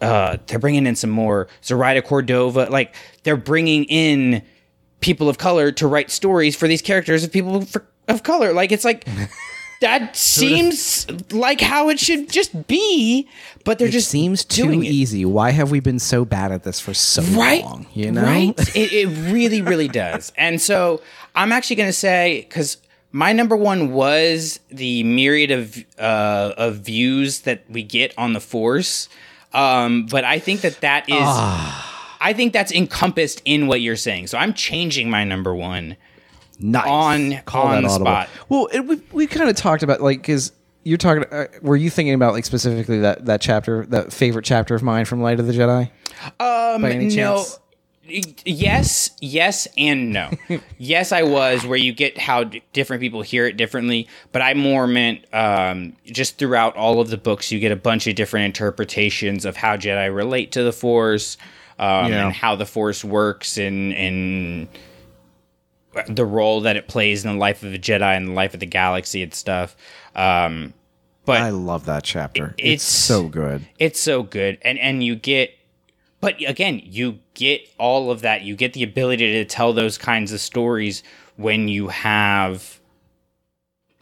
uh, 0.00 0.36
they're 0.46 0.58
bringing 0.58 0.86
in 0.86 0.96
some 0.96 1.10
more 1.10 1.48
Zoraida 1.64 2.02
Cordova. 2.02 2.66
Like 2.70 2.94
they're 3.22 3.36
bringing 3.36 3.84
in 3.84 4.42
people 5.00 5.28
of 5.28 5.38
color 5.38 5.72
to 5.72 5.86
write 5.86 6.10
stories 6.10 6.54
for 6.56 6.68
these 6.68 6.82
characters 6.82 7.24
of 7.24 7.32
people 7.32 7.62
for, 7.62 7.84
of 8.08 8.22
color. 8.22 8.52
Like 8.52 8.72
it's 8.72 8.84
like 8.84 9.06
that 9.80 10.14
seems 10.14 11.06
like 11.32 11.60
how 11.60 11.88
it 11.88 11.98
should 11.98 12.28
just 12.30 12.66
be, 12.66 13.26
but 13.64 13.78
they're 13.78 13.88
It 13.88 13.92
just 13.92 14.10
seems 14.10 14.44
too 14.44 14.70
it. 14.82 14.84
easy. 14.84 15.24
Why 15.24 15.50
have 15.52 15.70
we 15.70 15.80
been 15.80 15.98
so 15.98 16.24
bad 16.26 16.52
at 16.52 16.64
this 16.64 16.78
for 16.80 16.92
so 16.92 17.22
right 17.38 17.62
long? 17.64 17.86
You 17.94 18.12
know, 18.12 18.22
right 18.22 18.58
it, 18.76 18.92
it 18.92 19.06
really 19.32 19.62
really 19.62 19.88
does 19.88 20.32
and 20.36 20.60
so 20.60 21.00
i'm 21.34 21.52
actually 21.52 21.76
going 21.76 21.88
to 21.88 21.92
say 21.92 22.44
because 22.48 22.76
my 23.12 23.32
number 23.32 23.56
one 23.56 23.92
was 23.92 24.58
the 24.70 25.02
myriad 25.04 25.50
of 25.50 25.76
uh, 25.98 26.52
of 26.56 26.76
views 26.78 27.40
that 27.40 27.64
we 27.70 27.82
get 27.82 28.12
on 28.18 28.32
the 28.32 28.40
force 28.40 29.08
um, 29.54 30.06
but 30.06 30.24
i 30.24 30.38
think 30.38 30.60
that 30.62 30.80
that 30.80 31.08
is 31.08 31.14
Ah. 31.18 31.86
I 32.20 32.32
think 32.32 32.52
that's 32.52 32.72
encompassed 32.72 33.42
in 33.44 33.66
what 33.66 33.80
you're 33.80 33.96
saying 33.96 34.26
so 34.26 34.38
i'm 34.38 34.54
changing 34.54 35.08
my 35.10 35.24
number 35.24 35.54
one 35.54 35.96
nice. 36.58 36.86
on- 36.86 37.20
on 37.52 37.82
the 37.82 37.88
audible. 37.88 37.88
spot. 37.90 38.28
Well, 38.48 38.68
it, 38.72 38.80
we 38.80 39.00
we 39.12 39.26
kind 39.26 39.48
of 39.48 39.56
talked 39.56 39.82
about 39.82 40.00
like 40.02 40.18
because 40.18 40.52
you're 40.84 40.98
talking. 40.98 41.24
Uh, 41.30 41.46
were 41.62 41.76
you 41.76 41.90
thinking 41.90 42.14
about 42.14 42.32
like 42.34 42.44
specifically 42.44 43.00
that 43.00 43.24
that 43.26 43.40
chapter, 43.40 43.86
that 43.86 44.12
favorite 44.12 44.44
chapter 44.44 44.74
of 44.74 44.82
mine 44.82 45.04
from 45.06 45.20
Light 45.22 45.40
of 45.40 45.46
the 45.46 45.52
Jedi? 45.52 45.90
Um, 46.38 46.82
By 46.82 46.90
any 46.92 47.06
no. 47.08 47.36
chance? 47.36 47.58
Yes, 48.44 49.10
yes, 49.20 49.68
and 49.78 50.12
no. 50.12 50.30
yes, 50.78 51.12
I 51.12 51.22
was 51.22 51.64
where 51.64 51.78
you 51.78 51.92
get 51.92 52.18
how 52.18 52.44
d- 52.44 52.62
different 52.72 53.00
people 53.00 53.22
hear 53.22 53.46
it 53.46 53.56
differently, 53.56 54.08
but 54.32 54.42
I 54.42 54.54
more 54.54 54.86
meant 54.86 55.32
um, 55.32 55.96
just 56.06 56.36
throughout 56.38 56.76
all 56.76 57.00
of 57.00 57.08
the 57.08 57.16
books, 57.18 57.52
you 57.52 57.60
get 57.60 57.72
a 57.72 57.76
bunch 57.76 58.06
of 58.06 58.16
different 58.16 58.46
interpretations 58.46 59.44
of 59.44 59.56
how 59.56 59.76
Jedi 59.76 60.12
relate 60.14 60.50
to 60.52 60.62
the 60.64 60.72
Force 60.72 61.36
um, 61.80 62.12
Yeah. 62.12 62.26
and 62.26 62.32
how 62.34 62.54
the 62.54 62.66
Force 62.66 63.02
works 63.04 63.58
and 63.58 63.92
and 63.94 64.68
the 66.06 66.24
role 66.24 66.60
that 66.60 66.76
it 66.76 66.86
plays 66.86 67.24
in 67.24 67.32
the 67.32 67.38
life 67.38 67.64
of 67.64 67.74
a 67.74 67.78
Jedi 67.78 68.16
and 68.16 68.28
the 68.28 68.32
life 68.32 68.54
of 68.54 68.60
the 68.60 68.66
galaxy 68.66 69.24
and 69.24 69.34
stuff. 69.34 69.76
Um, 70.14 70.72
but 71.24 71.40
I 71.42 71.50
love 71.50 71.86
that 71.86 72.04
chapter. 72.04 72.54
It's, 72.58 72.64
it's- 72.66 72.82
so 72.82 73.26
good. 73.28 73.66
it's 73.78 73.98
so 74.00 74.22
good 74.22 74.58
and 74.62 74.78
and 74.78 75.02
you 75.02 75.16
get 75.16 75.50
but 76.20 76.36
again 76.46 76.80
you 76.84 77.18
get 77.34 77.62
all 77.78 78.10
of 78.10 78.20
that 78.22 78.42
you 78.42 78.54
get 78.56 78.72
the 78.72 78.82
ability 78.82 79.32
to 79.32 79.44
tell 79.44 79.72
those 79.72 79.96
kinds 79.98 80.32
of 80.32 80.40
stories 80.40 81.02
when 81.36 81.68
you 81.68 81.88
have 81.88 82.80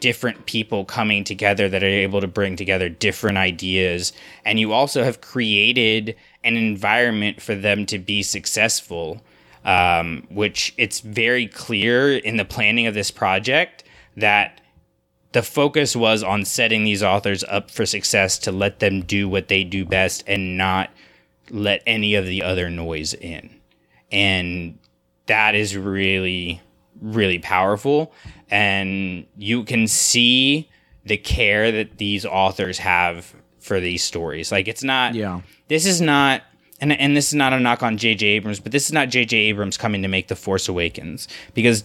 different 0.01 0.47
people 0.47 0.85
coming 0.85 1.25
together 1.25 1.69
that 1.69 1.83
are 1.83 1.87
able 1.87 2.21
to 2.21 2.29
bring 2.29 2.55
together 2.57 2.89
different 2.89 3.37
ideas 3.37 4.13
and 4.45 4.61
you 4.61 4.73
also 4.73 5.03
have 5.03 5.21
created 5.21 6.15
an 6.45 6.57
environment 6.57 7.41
for 7.43 7.55
them 7.55 7.87
to 7.87 7.99
be 7.99 8.23
successful 8.23 9.21
um, 9.65 10.27
which 10.31 10.73
it's 10.79 11.01
very 11.01 11.47
clear 11.47 12.17
in 12.17 12.39
the 12.39 12.45
planning 12.45 12.87
of 12.87 12.95
this 12.95 13.11
project 13.11 13.85
that 14.17 14.61
the 15.33 15.43
focus 15.43 15.95
was 15.95 16.23
on 16.23 16.45
setting 16.47 16.85
these 16.85 17.03
authors 17.03 17.45
up 17.45 17.71
for 17.71 17.85
success 17.85 18.39
to 18.39 18.51
let 18.53 18.79
them 18.79 19.03
do 19.03 19.29
what 19.29 19.49
they 19.49 19.65
do 19.65 19.85
best 19.85 20.25
and 20.27 20.57
not 20.57 20.91
let 21.51 21.83
any 21.87 22.15
of 22.15 22.25
the 22.25 22.43
other 22.43 22.71
noise 22.71 23.13
in. 23.13 23.61
And 24.11 24.79
that 25.27 25.55
is 25.55 25.77
really, 25.77 26.63
really 27.01 27.39
powerful. 27.39 28.13
And 28.51 29.27
you 29.37 29.65
can 29.65 29.87
see 29.87 30.71
the 31.05 31.19
care 31.19 31.71
that 31.73 31.99
these 31.99 32.25
authors 32.25 32.79
have 32.79 33.35
for 33.61 33.81
these 33.81 34.03
stories. 34.03 34.51
Like 34.51 34.67
it's 34.67 34.83
not, 34.83 35.15
Yeah. 35.15 35.43
This 35.69 35.87
is 35.87 36.01
not, 36.01 36.43
and, 36.81 36.93
and 36.93 37.17
this 37.17 37.29
is 37.29 37.35
not 37.35 37.53
a 37.53 37.61
knock 37.61 37.83
on 37.83 37.97
J.J. 37.97 38.27
Abrams, 38.27 38.61
but 38.61 38.73
this 38.73 38.87
is 38.87 38.93
not 38.93 39.09
J.J. 39.09 39.37
Abrams 39.37 39.77
coming 39.77 40.03
to 40.03 40.09
make 40.09 40.29
The 40.29 40.37
Force 40.37 40.69
Awakens 40.69 41.29
because 41.55 41.85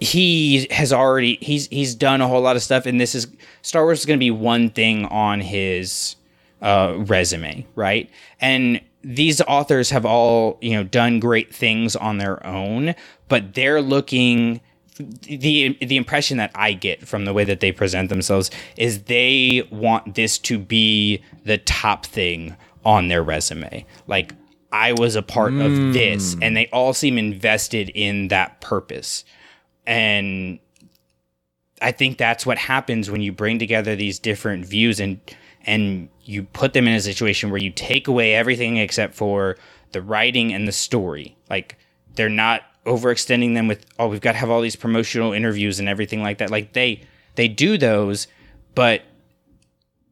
he 0.00 0.66
has 0.70 0.94
already 0.94 1.36
he's 1.42 1.66
he's 1.66 1.94
done 1.94 2.22
a 2.22 2.26
whole 2.26 2.40
lot 2.40 2.56
of 2.56 2.62
stuff 2.62 2.86
and 2.86 2.98
this 2.98 3.14
is 3.14 3.26
Star 3.60 3.84
Wars 3.84 4.00
is 4.00 4.06
going 4.06 4.18
to 4.18 4.20
be 4.20 4.30
one 4.30 4.70
thing 4.70 5.04
on 5.04 5.40
his 5.40 6.16
uh, 6.62 6.94
resume, 6.96 7.66
right? 7.74 8.10
And 8.40 8.80
these 9.02 9.40
authors 9.42 9.90
have 9.90 10.04
all, 10.04 10.58
you 10.60 10.72
know, 10.72 10.84
done 10.84 11.20
great 11.20 11.54
things 11.54 11.96
on 11.96 12.18
their 12.18 12.44
own, 12.46 12.94
but 13.28 13.54
they're 13.54 13.80
looking 13.80 14.60
the 15.22 15.76
the 15.80 15.96
impression 15.96 16.36
that 16.38 16.50
I 16.54 16.72
get 16.72 17.06
from 17.06 17.24
the 17.24 17.32
way 17.32 17.44
that 17.44 17.60
they 17.60 17.72
present 17.72 18.08
themselves 18.08 18.50
is 18.76 19.04
they 19.04 19.66
want 19.70 20.14
this 20.14 20.38
to 20.38 20.58
be 20.58 21.22
the 21.44 21.58
top 21.58 22.06
thing 22.06 22.56
on 22.84 23.08
their 23.08 23.22
resume. 23.22 23.84
Like 24.06 24.34
I 24.72 24.92
was 24.92 25.16
a 25.16 25.22
part 25.22 25.54
of 25.54 25.72
hmm. 25.72 25.92
this 25.92 26.36
and 26.40 26.56
they 26.56 26.68
all 26.68 26.92
seem 26.92 27.18
invested 27.18 27.90
in 27.90 28.28
that 28.28 28.60
purpose. 28.60 29.24
And 29.86 30.58
I 31.82 31.92
think 31.92 32.18
that's 32.18 32.46
what 32.46 32.58
happens 32.58 33.10
when 33.10 33.22
you 33.22 33.32
bring 33.32 33.58
together 33.58 33.96
these 33.96 34.18
different 34.18 34.66
views 34.66 35.00
and 35.00 35.20
and 35.66 36.08
you 36.24 36.44
put 36.44 36.72
them 36.72 36.88
in 36.88 36.94
a 36.94 37.00
situation 37.00 37.50
where 37.50 37.60
you 37.60 37.70
take 37.70 38.08
away 38.08 38.34
everything 38.34 38.76
except 38.76 39.14
for 39.14 39.56
the 39.92 40.00
writing 40.00 40.54
and 40.54 40.66
the 40.66 40.72
story. 40.72 41.36
Like 41.50 41.76
they're 42.14 42.28
not 42.28 42.62
overextending 42.86 43.54
them 43.54 43.68
with 43.68 43.84
oh 43.98 44.08
we've 44.08 44.20
got 44.20 44.32
to 44.32 44.38
have 44.38 44.50
all 44.50 44.60
these 44.60 44.76
promotional 44.76 45.32
interviews 45.32 45.78
and 45.78 45.88
everything 45.88 46.22
like 46.22 46.38
that. 46.38 46.50
Like 46.50 46.72
they 46.72 47.02
they 47.34 47.48
do 47.48 47.78
those, 47.78 48.26
but 48.74 49.02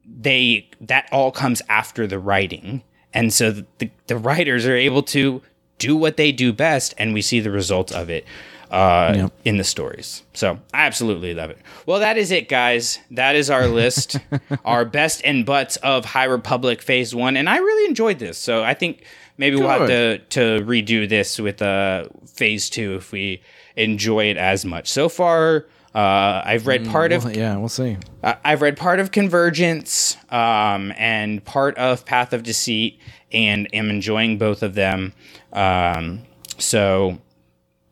they 0.05 0.69
that 0.81 1.09
all 1.12 1.31
comes 1.31 1.62
after 1.69 2.07
the 2.07 2.19
writing. 2.19 2.82
And 3.15 3.32
so 3.32 3.65
the, 3.78 3.90
the 4.07 4.16
writers 4.16 4.66
are 4.66 4.77
able 4.77 5.03
to 5.05 5.43
do 5.78 5.97
what 5.97 6.16
they 6.16 6.32
do 6.32 6.53
best 6.53 6.95
and 6.99 7.15
we 7.15 7.23
see 7.23 7.40
the 7.40 7.51
results 7.51 7.93
of 7.93 8.11
it 8.11 8.27
uh, 8.70 9.28
in 9.45 9.57
the 9.57 9.65
stories. 9.65 10.23
So 10.35 10.59
I 10.74 10.86
absolutely 10.86 11.35
love 11.35 11.51
it. 11.51 11.59
Well, 11.86 12.01
that 12.01 12.19
is 12.19 12.31
it, 12.31 12.49
guys. 12.49 12.99
That 13.11 13.35
is 13.36 13.51
our 13.51 13.66
list, 13.66 14.19
our 14.65 14.85
best 14.85 15.23
and 15.24 15.47
butts 15.47 15.77
of 15.77 16.05
High 16.05 16.24
Republic 16.24 16.82
Phase 16.82 17.15
One, 17.15 17.36
and 17.36 17.49
I 17.49 17.59
really 17.59 17.89
enjoyed 17.89 18.19
this. 18.19 18.39
So 18.39 18.62
I 18.62 18.74
think 18.74 19.05
maybe 19.39 19.56
we'll 19.56 19.69
have 19.69 19.89
to 19.89 20.19
to 20.19 20.65
redo 20.66 21.09
this 21.09 21.39
with 21.39 21.62
uh, 21.62 22.09
Phase 22.27 22.69
Two 22.69 22.97
if 22.97 23.10
we 23.12 23.40
enjoy 23.77 24.24
it 24.27 24.36
as 24.36 24.65
much. 24.65 24.89
So 24.90 25.09
far, 25.09 25.66
uh, 25.94 26.43
I've 26.44 26.66
read 26.66 26.86
part 26.89 27.12
of 27.12 27.24
Well, 27.24 27.35
yeah, 27.36 27.56
we'll 27.56 27.69
see. 27.69 27.97
I- 28.23 28.36
I've 28.44 28.60
read 28.60 28.77
part 28.77 29.01
of 29.01 29.10
Convergence 29.12 30.16
um, 30.31 30.93
and 30.98 31.43
part 31.44 31.77
of 31.78 32.05
Path 32.05 32.32
of 32.32 32.43
Deceit, 32.43 33.01
and 33.32 33.69
am 33.73 33.89
enjoying 33.89 34.36
both 34.36 34.62
of 34.62 34.74
them. 34.74 35.12
Um, 35.52 36.23
so 36.59 37.19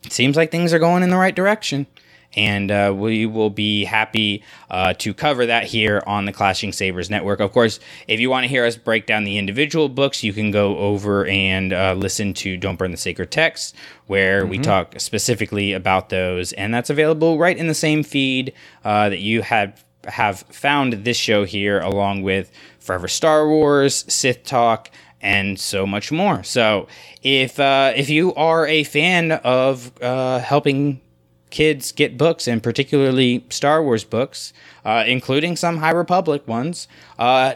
it 0.04 0.12
seems 0.12 0.36
like 0.36 0.50
things 0.50 0.72
are 0.74 0.78
going 0.78 1.02
in 1.02 1.10
the 1.10 1.16
right 1.16 1.34
direction. 1.34 1.86
And 2.36 2.70
uh, 2.70 2.94
we 2.96 3.26
will 3.26 3.50
be 3.50 3.84
happy 3.84 4.42
uh, 4.70 4.92
to 4.94 5.14
cover 5.14 5.46
that 5.46 5.64
here 5.64 6.02
on 6.06 6.26
the 6.26 6.32
Clashing 6.32 6.72
Sabers 6.72 7.08
Network. 7.08 7.40
Of 7.40 7.52
course, 7.52 7.80
if 8.08 8.20
you 8.20 8.28
want 8.28 8.44
to 8.44 8.48
hear 8.48 8.64
us 8.64 8.76
break 8.76 9.06
down 9.06 9.24
the 9.24 9.38
individual 9.38 9.88
books, 9.88 10.22
you 10.22 10.32
can 10.32 10.50
go 10.50 10.76
over 10.78 11.26
and 11.26 11.72
uh, 11.72 11.94
listen 11.94 12.34
to 12.34 12.56
Don't 12.56 12.78
Burn 12.78 12.90
the 12.90 12.96
Sacred 12.96 13.30
Text, 13.30 13.74
where 14.06 14.46
we 14.46 14.58
talk 14.58 15.00
specifically 15.00 15.72
about 15.72 16.10
those. 16.10 16.52
And 16.52 16.74
that's 16.74 16.90
available 16.90 17.38
right 17.38 17.56
in 17.56 17.66
the 17.66 17.74
same 17.74 18.02
feed 18.02 18.52
uh, 18.84 19.08
that 19.08 19.20
you 19.20 19.42
had 19.42 19.80
have 20.06 20.40
found 20.50 20.92
this 20.92 21.16
show 21.16 21.44
here, 21.44 21.80
along 21.80 22.22
with 22.22 22.52
Forever 22.78 23.08
Star 23.08 23.48
Wars, 23.48 24.04
Sith 24.06 24.44
Talk, 24.44 24.90
and 25.20 25.58
so 25.58 25.86
much 25.86 26.12
more. 26.12 26.42
So 26.44 26.86
if 27.22 27.58
uh, 27.58 27.92
if 27.96 28.08
you 28.08 28.34
are 28.34 28.66
a 28.66 28.84
fan 28.84 29.32
of 29.32 29.90
uh, 30.02 30.38
helping 30.38 31.00
kids 31.56 31.90
get 31.90 32.18
books, 32.18 32.46
and 32.46 32.62
particularly 32.62 33.42
Star 33.48 33.82
Wars 33.82 34.04
books, 34.04 34.52
uh, 34.84 35.04
including 35.06 35.56
some 35.56 35.78
High 35.78 35.92
Republic 35.92 36.46
ones, 36.46 36.86
uh, 37.18 37.54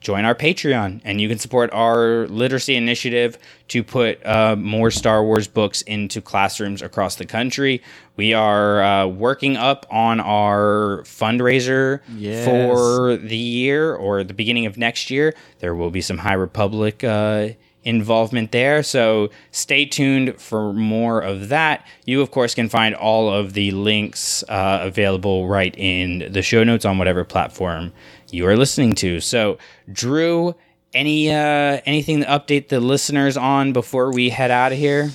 join 0.00 0.24
our 0.24 0.36
Patreon, 0.36 1.00
and 1.04 1.20
you 1.20 1.28
can 1.28 1.36
support 1.38 1.68
our 1.72 2.28
literacy 2.28 2.76
initiative 2.76 3.36
to 3.68 3.82
put 3.82 4.24
uh, 4.24 4.54
more 4.56 4.92
Star 4.92 5.24
Wars 5.24 5.48
books 5.48 5.82
into 5.82 6.20
classrooms 6.20 6.80
across 6.80 7.16
the 7.16 7.26
country. 7.26 7.82
We 8.16 8.32
are 8.34 8.82
uh, 8.82 9.06
working 9.08 9.56
up 9.56 9.84
on 9.90 10.20
our 10.20 11.02
fundraiser 11.04 12.00
Yes. 12.16 12.44
for 12.44 13.16
the 13.16 13.36
year 13.36 13.94
or 13.96 14.22
the 14.22 14.32
beginning 14.34 14.66
of 14.66 14.78
next 14.78 15.10
year. 15.10 15.34
There 15.58 15.74
will 15.74 15.90
be 15.90 16.00
some 16.02 16.18
High 16.18 16.34
Republic 16.34 17.02
uh, 17.02 17.48
involvement 17.84 18.52
there. 18.52 18.82
So 18.82 19.30
stay 19.50 19.86
tuned 19.86 20.40
for 20.40 20.72
more 20.72 21.20
of 21.20 21.48
that. 21.48 21.86
You, 22.04 22.20
of 22.20 22.30
course, 22.30 22.54
can 22.54 22.68
find 22.68 22.94
all 22.94 23.32
of 23.32 23.54
the 23.54 23.70
links 23.70 24.42
uh, 24.48 24.80
available 24.82 25.48
right 25.48 25.74
in 25.76 26.30
the 26.30 26.42
show 26.42 26.64
notes 26.64 26.84
on 26.84 26.98
whatever 26.98 27.24
platform 27.24 27.92
you 28.30 28.46
are 28.46 28.56
listening 28.56 28.94
to. 28.96 29.20
So, 29.20 29.58
Drew, 29.90 30.54
any 30.92 31.30
uh, 31.30 31.80
anything 31.86 32.20
to 32.20 32.26
update 32.26 32.68
the 32.68 32.80
listeners 32.80 33.36
on 33.36 33.72
before 33.72 34.12
we 34.12 34.30
head 34.30 34.50
out 34.50 34.72
of 34.72 34.78
here? 34.78 35.10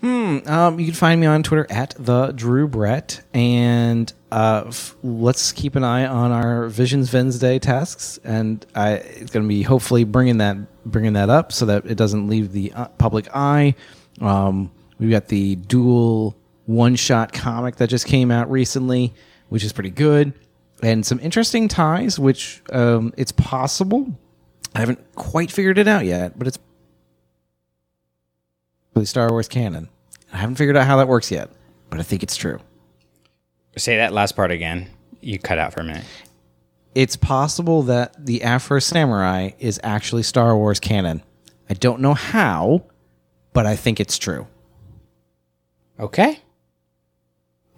Hmm. 0.00 0.38
Um, 0.46 0.80
you 0.80 0.86
can 0.86 0.94
find 0.94 1.20
me 1.20 1.26
on 1.26 1.42
Twitter 1.42 1.66
at 1.68 1.94
the 1.98 2.32
Drew 2.32 2.66
Brett, 2.66 3.22
and 3.34 4.12
uh, 4.30 4.64
f- 4.68 4.96
let's 5.02 5.52
keep 5.52 5.74
an 5.76 5.84
eye 5.84 6.06
on 6.06 6.30
our 6.30 6.68
Visions 6.68 7.12
Wednesday 7.12 7.58
tasks, 7.58 8.18
and 8.22 8.64
I 8.74 8.92
it's 8.92 9.30
going 9.32 9.44
to 9.44 9.48
be 9.48 9.62
hopefully 9.62 10.04
bringing 10.04 10.38
that 10.38 10.56
bringing 10.86 11.14
that 11.14 11.30
up 11.30 11.52
so 11.52 11.66
that 11.66 11.86
it 11.86 11.96
doesn't 11.96 12.28
leave 12.28 12.52
the 12.52 12.72
uh, 12.72 12.86
public 12.98 13.28
eye. 13.34 13.74
Um, 14.20 14.70
we've 14.98 15.10
got 15.10 15.28
the 15.28 15.56
dual 15.56 16.36
one 16.66 16.94
shot 16.96 17.32
comic 17.32 17.76
that 17.76 17.88
just 17.88 18.06
came 18.06 18.30
out 18.30 18.50
recently, 18.50 19.12
which 19.48 19.64
is 19.64 19.72
pretty 19.72 19.90
good, 19.90 20.32
and 20.82 21.04
some 21.04 21.18
interesting 21.20 21.66
ties, 21.66 22.18
which 22.18 22.62
um, 22.72 23.12
it's 23.16 23.32
possible. 23.32 24.14
I 24.74 24.80
haven't 24.80 25.14
quite 25.16 25.50
figured 25.50 25.78
it 25.78 25.88
out 25.88 26.04
yet, 26.04 26.38
but 26.38 26.46
it's 26.46 26.58
the 28.94 29.04
Star 29.06 29.30
Wars 29.30 29.48
canon. 29.48 29.88
I 30.32 30.36
haven't 30.36 30.54
figured 30.56 30.76
out 30.76 30.86
how 30.86 30.98
that 30.98 31.08
works 31.08 31.32
yet, 31.32 31.50
but 31.88 31.98
I 31.98 32.02
think 32.04 32.22
it's 32.22 32.36
true. 32.36 32.60
Say 33.76 33.96
that 33.96 34.12
last 34.12 34.36
part 34.36 34.50
again. 34.50 34.88
You 35.20 35.38
cut 35.38 35.58
out 35.58 35.72
for 35.72 35.80
a 35.80 35.84
minute. 35.84 36.04
It's 36.94 37.14
possible 37.16 37.82
that 37.84 38.26
the 38.26 38.42
Afro 38.42 38.78
Samurai 38.80 39.50
is 39.58 39.78
actually 39.84 40.22
Star 40.24 40.56
Wars 40.56 40.80
canon. 40.80 41.22
I 41.68 41.74
don't 41.74 42.00
know 42.00 42.14
how, 42.14 42.84
but 43.52 43.64
I 43.66 43.76
think 43.76 44.00
it's 44.00 44.18
true. 44.18 44.46
Okay. 46.00 46.38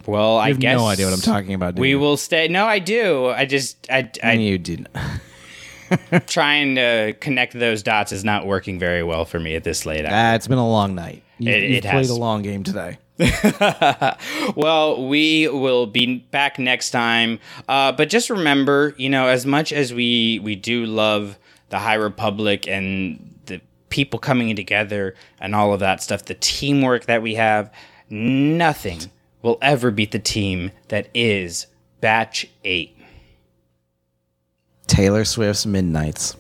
Well, 0.07 0.39
I 0.39 0.49
have 0.49 0.59
guess 0.61 0.79
no 0.79 0.87
idea 0.87 1.07
what 1.07 1.15
I'm 1.15 1.21
talking 1.21 1.55
about, 1.55 1.75
do 1.77 1.81
We 1.83 1.91
you? 1.91 1.99
will 2.01 2.17
stay. 2.17 2.49
No, 2.49 2.67
I 2.67 2.79
do. 2.79 3.29
I 3.29 3.45
just 3.45 3.87
I 3.91 4.11
I 4.23 4.33
you 4.33 4.59
didn't. 4.59 4.89
trying 6.27 6.75
to 6.77 7.13
connect 7.21 7.53
those 7.53 7.83
dots 7.83 8.13
is 8.13 8.25
not 8.25 8.47
working 8.47 8.79
very 8.79 9.03
well 9.03 9.25
for 9.25 9.39
me 9.39 9.55
at 9.55 9.63
this 9.63 9.85
late 9.85 10.05
hour. 10.07 10.13
Ah, 10.15 10.35
it's 10.35 10.49
been 10.49 10.59
a 10.59 10.69
long 10.69 10.95
night. 10.95 11.23
You, 11.39 11.53
It- 11.53 11.63
you've 11.65 11.73
it 11.79 11.83
played 11.83 11.93
has. 11.95 12.11
a 12.11 12.15
long 12.19 12.43
game 12.43 12.65
today. 12.65 12.99
well, 14.57 15.07
we 15.07 15.49
will 15.49 15.87
be 15.87 16.19
back 16.31 16.59
next 16.59 16.91
time. 16.91 17.39
Uh, 17.69 17.93
but 17.93 18.09
just 18.09 18.31
remember, 18.31 18.95
you 18.97 19.09
know, 19.09 19.29
as 19.29 19.45
much 19.45 19.73
as 19.73 19.93
we 19.93 20.41
we 20.43 20.57
do 20.57 20.87
love 20.87 21.39
the 21.69 21.79
High 21.79 21.95
Republic 21.95 22.67
and 22.67 23.39
the 23.47 23.61
people 23.91 24.19
coming 24.19 24.55
together 24.57 25.15
and 25.41 25.55
all 25.55 25.73
of 25.73 25.81
that 25.81 26.03
stuff, 26.03 26.25
the 26.25 26.35
teamwork 26.35 27.05
that 27.07 27.23
we 27.23 27.35
have, 27.35 27.73
nothing 28.09 29.01
will 29.43 29.59
ever 29.61 29.91
beat 29.91 30.13
the 30.13 30.19
team 30.19 30.71
that 30.89 31.09
is 31.15 31.67
Batch 32.01 32.47
Eight. 32.65 32.97
Taylor 34.87 35.25
Swift's 35.25 35.67
Midnights. 35.67 36.37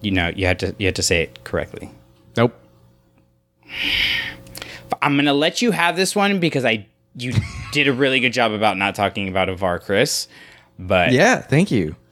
You 0.00 0.10
know, 0.12 0.28
you 0.34 0.46
had 0.46 0.58
to 0.60 0.74
you 0.78 0.86
had 0.86 0.96
to 0.96 1.02
say 1.02 1.22
it 1.22 1.44
correctly. 1.44 1.90
Nope. 2.36 2.59
I'm 5.02 5.16
gonna 5.16 5.34
let 5.34 5.62
you 5.62 5.70
have 5.70 5.96
this 5.96 6.14
one 6.14 6.40
because 6.40 6.64
I 6.64 6.86
you 7.16 7.32
did 7.72 7.88
a 7.88 7.92
really 7.92 8.20
good 8.20 8.32
job 8.32 8.52
about 8.52 8.76
not 8.76 8.94
talking 8.94 9.28
about 9.28 9.48
Avar 9.48 9.78
Kriss. 9.78 10.26
But 10.78 11.12
Yeah, 11.12 11.40
thank 11.40 11.70
you. 11.70 11.96